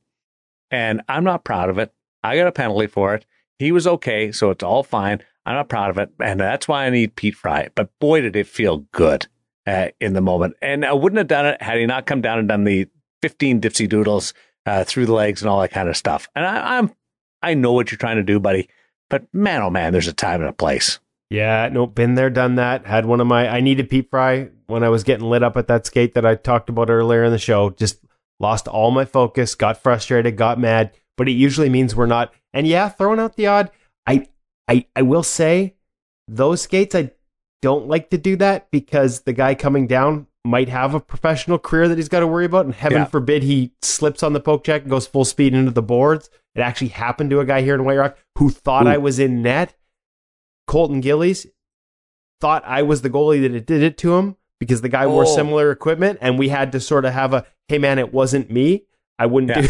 And 0.71 1.03
I'm 1.09 1.25
not 1.25 1.45
proud 1.45 1.71
of 1.71 1.79
it. 1.79 1.93
I 2.23 2.37
got 2.37 2.49
a 2.49 2.53
penalty 2.53 2.87
for 2.87 3.15
it. 3.15 3.25
He 3.59 3.73
was 3.73 3.87
okay, 3.87 4.33
so 4.33 4.51
it's 4.51 4.65
all 4.65 4.83
fine. 4.83 5.23
I'm 5.47 5.55
not 5.55 5.69
proud 5.69 5.91
of 5.91 5.99
it, 5.99 6.11
and 6.21 6.41
that's 6.41 6.67
why 6.67 6.87
I 6.87 6.91
need 6.91 7.17
Pete 7.17 7.37
Fry. 7.37 7.69
But 7.75 7.97
boy, 8.01 8.21
did 8.21 8.35
it 8.35 8.49
feel 8.49 8.79
good 8.93 9.29
uh, 9.67 9.89
in 10.01 10.13
the 10.13 10.21
moment. 10.21 10.57
And 10.63 10.85
I 10.85 10.93
wouldn't 10.93 11.19
have 11.19 11.29
done 11.29 11.47
it 11.47 11.61
had 11.61 11.79
he 11.79 11.87
not 11.87 12.07
come 12.07 12.21
down 12.21 12.39
and 12.39 12.49
done 12.49 12.65
the 12.65 12.89
15 13.23 13.61
dipsy 13.61 13.89
doodles 13.89 14.35
uh, 14.65 14.85
through 14.85 15.07
the 15.07 15.15
legs 15.15 15.43
and 15.43 15.49
all 15.49 15.61
that 15.61 15.73
kind 15.73 15.89
of 15.89 15.97
stuff. 15.97 16.29
And 16.35 16.47
I, 16.47 16.79
am 16.79 16.93
I 17.43 17.55
know 17.55 17.73
what 17.73 17.91
you're 17.91 17.99
trying 17.99 18.17
to 18.17 18.23
do, 18.23 18.41
buddy. 18.41 18.69
But 19.09 19.33
man, 19.33 19.63
oh 19.63 19.71
man, 19.71 19.93
there's 19.93 20.09
a 20.09 20.13
time 20.13 20.41
and 20.41 20.51
a 20.51 20.55
place. 20.55 20.99
Yeah, 21.31 21.69
no, 21.73 21.87
been 21.87 22.15
there, 22.15 22.31
done 22.31 22.55
that. 22.57 22.87
Had 22.87 23.07
one 23.07 23.21
of 23.21 23.27
my, 23.27 23.49
I 23.49 23.61
needed 23.61 23.91
Pete 23.91 24.11
Fry 24.11 24.49
when 24.67 24.85
I 24.85 24.89
was 24.89 25.05
getting 25.05 25.29
lit 25.29 25.43
up 25.43 25.57
at 25.57 25.67
that 25.69 25.87
skate 25.87 26.15
that 26.15 26.27
I 26.27 26.37
talked 26.37 26.69
about 26.69 26.91
earlier 26.91 27.25
in 27.25 27.33
the 27.33 27.39
show. 27.39 27.71
Just 27.71 27.99
lost 28.41 28.69
all 28.69 28.91
my 28.91 29.05
focus, 29.05 29.55
got 29.55 29.83
frustrated, 29.83 30.37
got 30.37 30.59
mad. 30.59 30.93
But 31.17 31.29
it 31.29 31.33
usually 31.33 31.69
means 31.71 31.97
we're 31.97 32.07
not. 32.07 32.33
And 32.53 32.67
yeah, 32.67 32.89
throwing 32.89 33.21
out 33.21 33.37
the 33.37 33.47
odd. 33.47 33.71
I, 34.07 34.27
I, 34.69 34.87
I 34.95 35.03
will 35.03 35.23
say, 35.23 35.75
those 36.29 36.63
skates, 36.63 36.95
I 36.95 37.11
don't 37.63 37.87
like 37.89 38.11
to 38.11 38.19
do 38.19 38.37
that 38.37 38.71
because 38.71 39.21
the 39.23 39.33
guy 39.33 39.55
coming 39.55 39.87
down 39.87 40.27
might 40.45 40.69
have 40.69 40.95
a 40.95 41.01
professional 41.01 41.59
career 41.59 41.89
that 41.89 41.99
he's 41.99 42.09
got 42.09 42.21
to 42.21 42.27
worry 42.27 42.45
about. 42.45 42.67
And 42.67 42.75
heaven 42.75 42.99
Yeah. 42.99 43.05
forbid 43.07 43.43
he 43.43 43.73
slips 43.83 44.23
on 44.23 44.33
the 44.33 44.41
poke 44.41 44.65
check 44.65 44.83
and 44.83 44.91
goes 44.91 45.07
full 45.07 45.25
speed 45.25 45.55
into 45.55 45.71
the 45.73 45.83
boards. 45.83 46.29
It 46.55 46.61
actually 46.61 46.89
happened 46.89 47.31
to 47.31 47.41
a 47.41 47.45
guy 47.45 47.63
here 47.63 47.75
in 47.75 47.85
White 47.85 47.97
Rock 47.97 48.19
who 48.39 48.51
thought 48.51 48.87
Ooh. 48.87 48.91
I 48.91 48.99
was 48.99 49.19
in 49.19 49.43
net. 49.43 49.75
Colton 50.67 51.01
Gillies 51.01 51.47
thought 52.41 52.63
I 52.67 52.83
was 52.83 53.03
the 53.03 53.11
goalie 53.11 53.41
that 53.43 53.55
it 53.55 53.67
did 53.67 53.83
it 53.83 53.97
to 53.99 54.17
him 54.17 54.37
because 54.61 54.81
the 54.83 54.89
guy 54.89 55.07
wore 55.07 55.23
Oh. 55.25 55.35
similar 55.35 55.71
equipment 55.71 56.19
and 56.21 56.39
we 56.39 56.49
had 56.49 56.73
to 56.73 56.81
sort 56.81 57.05
of 57.05 57.13
have 57.13 57.33
a 57.33 57.47
hey 57.69 57.79
man 57.79 57.99
it 57.99 58.13
wasn't 58.13 58.51
me. 58.51 58.85
I 59.19 59.27
wouldn't 59.27 59.51
Yeah. 59.51 59.63
do, 59.63 59.69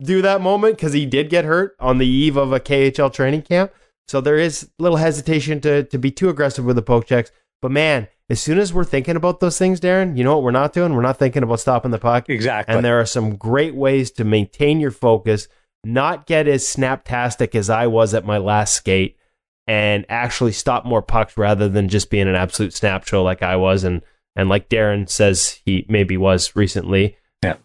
do 0.02 0.22
that 0.22 0.40
moment 0.40 0.76
because 0.76 0.92
he 0.92 1.06
did 1.06 1.30
get 1.30 1.44
hurt 1.44 1.76
on 1.80 1.98
the 1.98 2.06
eve 2.06 2.36
of 2.36 2.52
a 2.52 2.60
KHL 2.60 3.12
training 3.12 3.42
camp. 3.42 3.72
So 4.08 4.20
there 4.20 4.36
is 4.38 4.64
a 4.78 4.82
little 4.82 4.98
hesitation 4.98 5.60
to 5.62 5.84
to 5.84 5.98
be 5.98 6.10
too 6.10 6.28
aggressive 6.28 6.64
with 6.64 6.76
the 6.76 6.82
poke 6.82 7.06
checks. 7.06 7.30
But 7.62 7.70
man 7.70 8.08
as 8.30 8.40
soon 8.40 8.58
as 8.58 8.72
we're 8.72 8.84
thinking 8.84 9.16
about 9.16 9.40
those 9.40 9.58
things 9.58 9.80
Daren 9.80 10.16
you 10.16 10.24
know 10.24 10.34
what 10.34 10.42
we're 10.44 10.50
not 10.50 10.72
doing? 10.72 10.94
We're 10.94 11.02
not 11.02 11.18
thinking 11.18 11.42
about 11.42 11.60
stopping 11.60 11.90
the 11.90 11.98
puck. 11.98 12.28
Exactly. 12.28 12.74
and 12.74 12.84
there 12.84 12.98
are 13.00 13.06
some 13.06 13.36
great 13.36 13.74
ways 13.74 14.10
to 14.12 14.24
maintain 14.24 14.80
your 14.80 14.90
focus, 14.90 15.46
not 15.84 16.26
get 16.26 16.48
as 16.48 16.64
snaptastic 16.64 17.54
as 17.54 17.68
I 17.70 17.86
was 17.86 18.14
at 18.14 18.24
my 18.24 18.38
last 18.38 18.74
skate, 18.74 19.16
and 19.66 20.04
actually 20.08 20.52
stop 20.52 20.84
more 20.86 21.02
pucks 21.02 21.36
rather 21.36 21.68
than 21.68 21.88
just 21.88 22.10
being 22.10 22.28
an 22.28 22.34
absolute 22.34 22.72
snap 22.74 23.06
show 23.06 23.22
like 23.22 23.42
I 23.42 23.56
was. 23.56 23.84
And 23.84 24.02
and 24.36 24.48
like 24.48 24.68
Daren 24.68 25.08
says 25.08 25.60
he 25.64 25.86
maybe 25.88 26.16
was 26.16 26.54
recently. 26.56 27.16
Yeah. 27.42 27.56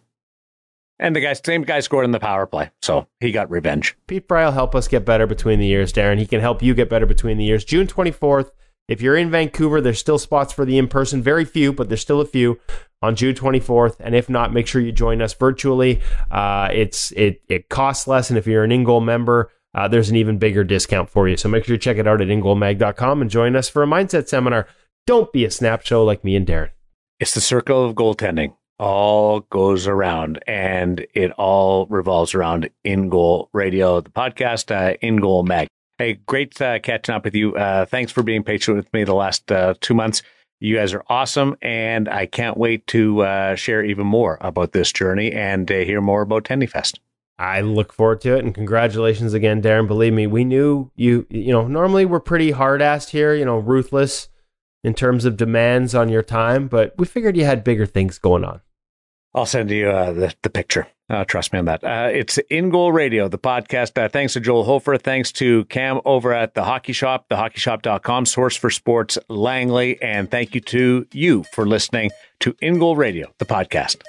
And 1.00 1.16
the 1.16 1.22
guy, 1.22 1.34
same 1.34 1.64
guy 1.64 1.80
scored 1.80 2.06
in 2.06 2.12
the 2.12 2.20
power 2.20 2.46
play, 2.46 2.72
so 2.82 3.08
he 3.20 3.32
got 3.32 3.50
revenge. 3.50 3.98
Pete 4.08 4.28
Fry 4.28 4.46
will 4.46 4.52
help 4.52 4.76
us 4.76 4.88
get 4.88 5.06
better 5.06 5.28
between 5.28 5.60
the 5.60 5.68
years, 5.68 5.94
Daren. 5.94 6.20
He 6.20 6.26
can 6.26 6.42
help 6.42 6.62
you 6.62 6.74
get 6.74 6.90
better 6.90 7.06
between 7.06 7.38
the 7.38 7.46
years. 7.46 7.64
June 7.66 7.88
24th. 7.88 8.52
If 8.88 9.04
you're 9.04 9.16
in 9.16 9.30
Vancouver, 9.30 9.82
there's 9.82 10.00
still 10.00 10.18
spots 10.18 10.52
for 10.52 10.66
the 10.66 10.80
in 10.80 10.88
person. 10.88 11.22
Very 11.22 11.46
few, 11.46 11.72
but 11.72 11.90
there's 11.90 12.02
still 12.02 12.22
a 12.22 12.26
few 12.26 12.60
on 13.04 13.16
June 13.16 13.36
24th. 13.36 13.98
And 14.00 14.16
if 14.16 14.30
not, 14.30 14.52
make 14.52 14.66
sure 14.66 14.82
you 14.82 14.92
join 14.92 15.22
us 15.22 15.32
virtually. 15.36 16.02
Uh, 16.32 16.70
it's 16.72 17.12
it 17.12 17.44
it 17.48 17.70
costs 17.70 18.08
less, 18.08 18.32
and 18.32 18.38
if 18.40 18.48
you're 18.48 18.64
an 18.64 18.72
InGoal 18.72 19.06
member, 19.06 19.52
uh, 19.76 19.88
there's 19.88 20.10
an 20.10 20.16
even 20.16 20.38
bigger 20.38 20.64
discount 20.64 21.10
for 21.10 21.28
you. 21.28 21.38
So 21.38 21.50
make 21.50 21.66
sure 21.66 21.76
you 21.76 21.80
check 21.80 21.98
it 21.98 22.08
out 22.08 22.22
at 22.22 22.28
ingoalmag.com 22.28 23.22
and 23.22 23.30
join 23.30 23.56
us 23.56 23.70
for 23.70 23.84
a 23.84 23.88
mindset 23.88 24.28
seminar. 24.28 24.68
Don't 25.10 25.34
be 25.34 25.44
a 25.44 25.50
snap 25.50 25.84
show 25.84 26.04
like 26.04 26.24
me 26.24 26.36
and 26.36 26.46
Daren. 26.46 26.70
It's 27.20 27.34
the 27.34 27.42
circle 27.42 27.84
of 27.84 27.96
goaltending. 27.96 28.54
All 28.78 29.40
goes 29.40 29.88
around, 29.88 30.38
and 30.46 31.04
it 31.16 31.32
all 31.32 31.88
revolves 31.88 32.36
around 32.36 32.70
In 32.84 33.10
Goal 33.10 33.50
Radio, 33.52 34.02
the 34.02 34.12
podcast, 34.12 34.70
uh, 34.70 34.98
In 35.02 35.18
Goal 35.18 35.42
Mag. 35.42 35.68
Hey, 35.98 36.20
great 36.28 36.62
uh, 36.62 36.78
catching 36.78 37.16
up 37.16 37.26
with 37.26 37.34
you. 37.34 37.56
Uh, 37.56 37.88
thanks 37.88 38.12
for 38.12 38.22
being 38.22 38.44
patient 38.44 38.78
with 38.78 38.94
me 38.94 39.04
the 39.04 39.16
last 39.16 39.52
uh, 39.52 39.74
two 39.82 39.96
months. 39.96 40.22
You 40.60 40.76
guys 40.76 40.94
are 40.94 41.04
awesome, 41.08 41.58
and 41.60 42.08
I 42.08 42.28
can't 42.28 42.56
wait 42.56 42.86
to 42.88 43.22
uh, 43.22 43.56
share 43.56 43.84
even 43.84 44.06
more 44.06 44.38
about 44.42 44.74
this 44.74 44.92
journey 44.92 45.32
and 45.32 45.72
uh, 45.72 45.78
hear 45.78 46.02
more 46.02 46.22
about 46.22 46.44
TendyFest. 46.44 47.00
I 47.40 47.62
look 47.62 47.94
forward 47.94 48.22
to 48.22 48.36
it 48.36 48.46
and 48.46 48.54
congratulations 48.54 49.34
again, 49.34 49.64
Daren. 49.64 49.88
Believe 49.88 50.14
me, 50.14 50.28
we 50.28 50.44
knew 50.44 50.92
you, 50.96 51.26
you 51.32 51.52
know, 51.52 51.68
normally 51.68 52.06
we're 52.06 52.20
pretty 52.20 52.52
hard 52.52 52.82
assed 52.82 53.10
here, 53.10 53.34
you 53.34 53.46
know, 53.46 53.58
ruthless 53.58 54.30
in 54.84 54.94
terms 54.94 55.26
of 55.26 55.38
demands 55.38 55.94
on 55.94 56.10
your 56.10 56.24
time, 56.24 56.68
but 56.68 56.94
we 56.98 57.06
figured 57.06 57.38
you 57.38 57.46
had 57.46 57.64
bigger 57.64 57.86
things 57.86 58.18
going 58.18 58.44
on. 58.44 58.62
I'll 59.34 59.46
send 59.46 59.70
you 59.70 59.90
uh, 59.90 60.12
the, 60.12 60.34
the 60.42 60.50
picture. 60.50 60.88
Uh, 61.10 61.24
trust 61.26 61.54
me 61.54 61.60
on 61.60 61.66
that. 61.66 61.84
Uh, 61.84 62.10
it's 62.12 62.38
In 62.50 62.70
Goal 62.70 62.92
Radio, 62.92 63.28
the 63.28 63.40
podcast. 63.40 63.98
Uh, 63.98 64.08
thanks 64.10 64.34
to 64.34 64.40
Joel 64.40 64.64
Hofer. 64.64 64.98
Thanks 64.98 65.32
to 65.34 65.66
Cam 65.66 66.02
over 66.06 66.34
at 66.34 66.54
the 66.54 66.64
Hockey 66.64 66.94
Shop, 66.94 67.28
thehockeyshop.com, 67.30 68.26
source 68.26 68.56
for 68.56 68.70
sports, 68.70 69.18
Langley. 69.28 70.02
And 70.02 70.30
thank 70.30 70.54
you 70.56 70.62
to 70.62 71.08
you 71.12 71.44
for 71.54 71.68
listening 71.68 72.12
to 72.42 72.56
In 72.62 72.80
Goal 72.80 72.96
Radio, 72.96 73.34
the 73.40 73.46
podcast. 73.46 74.02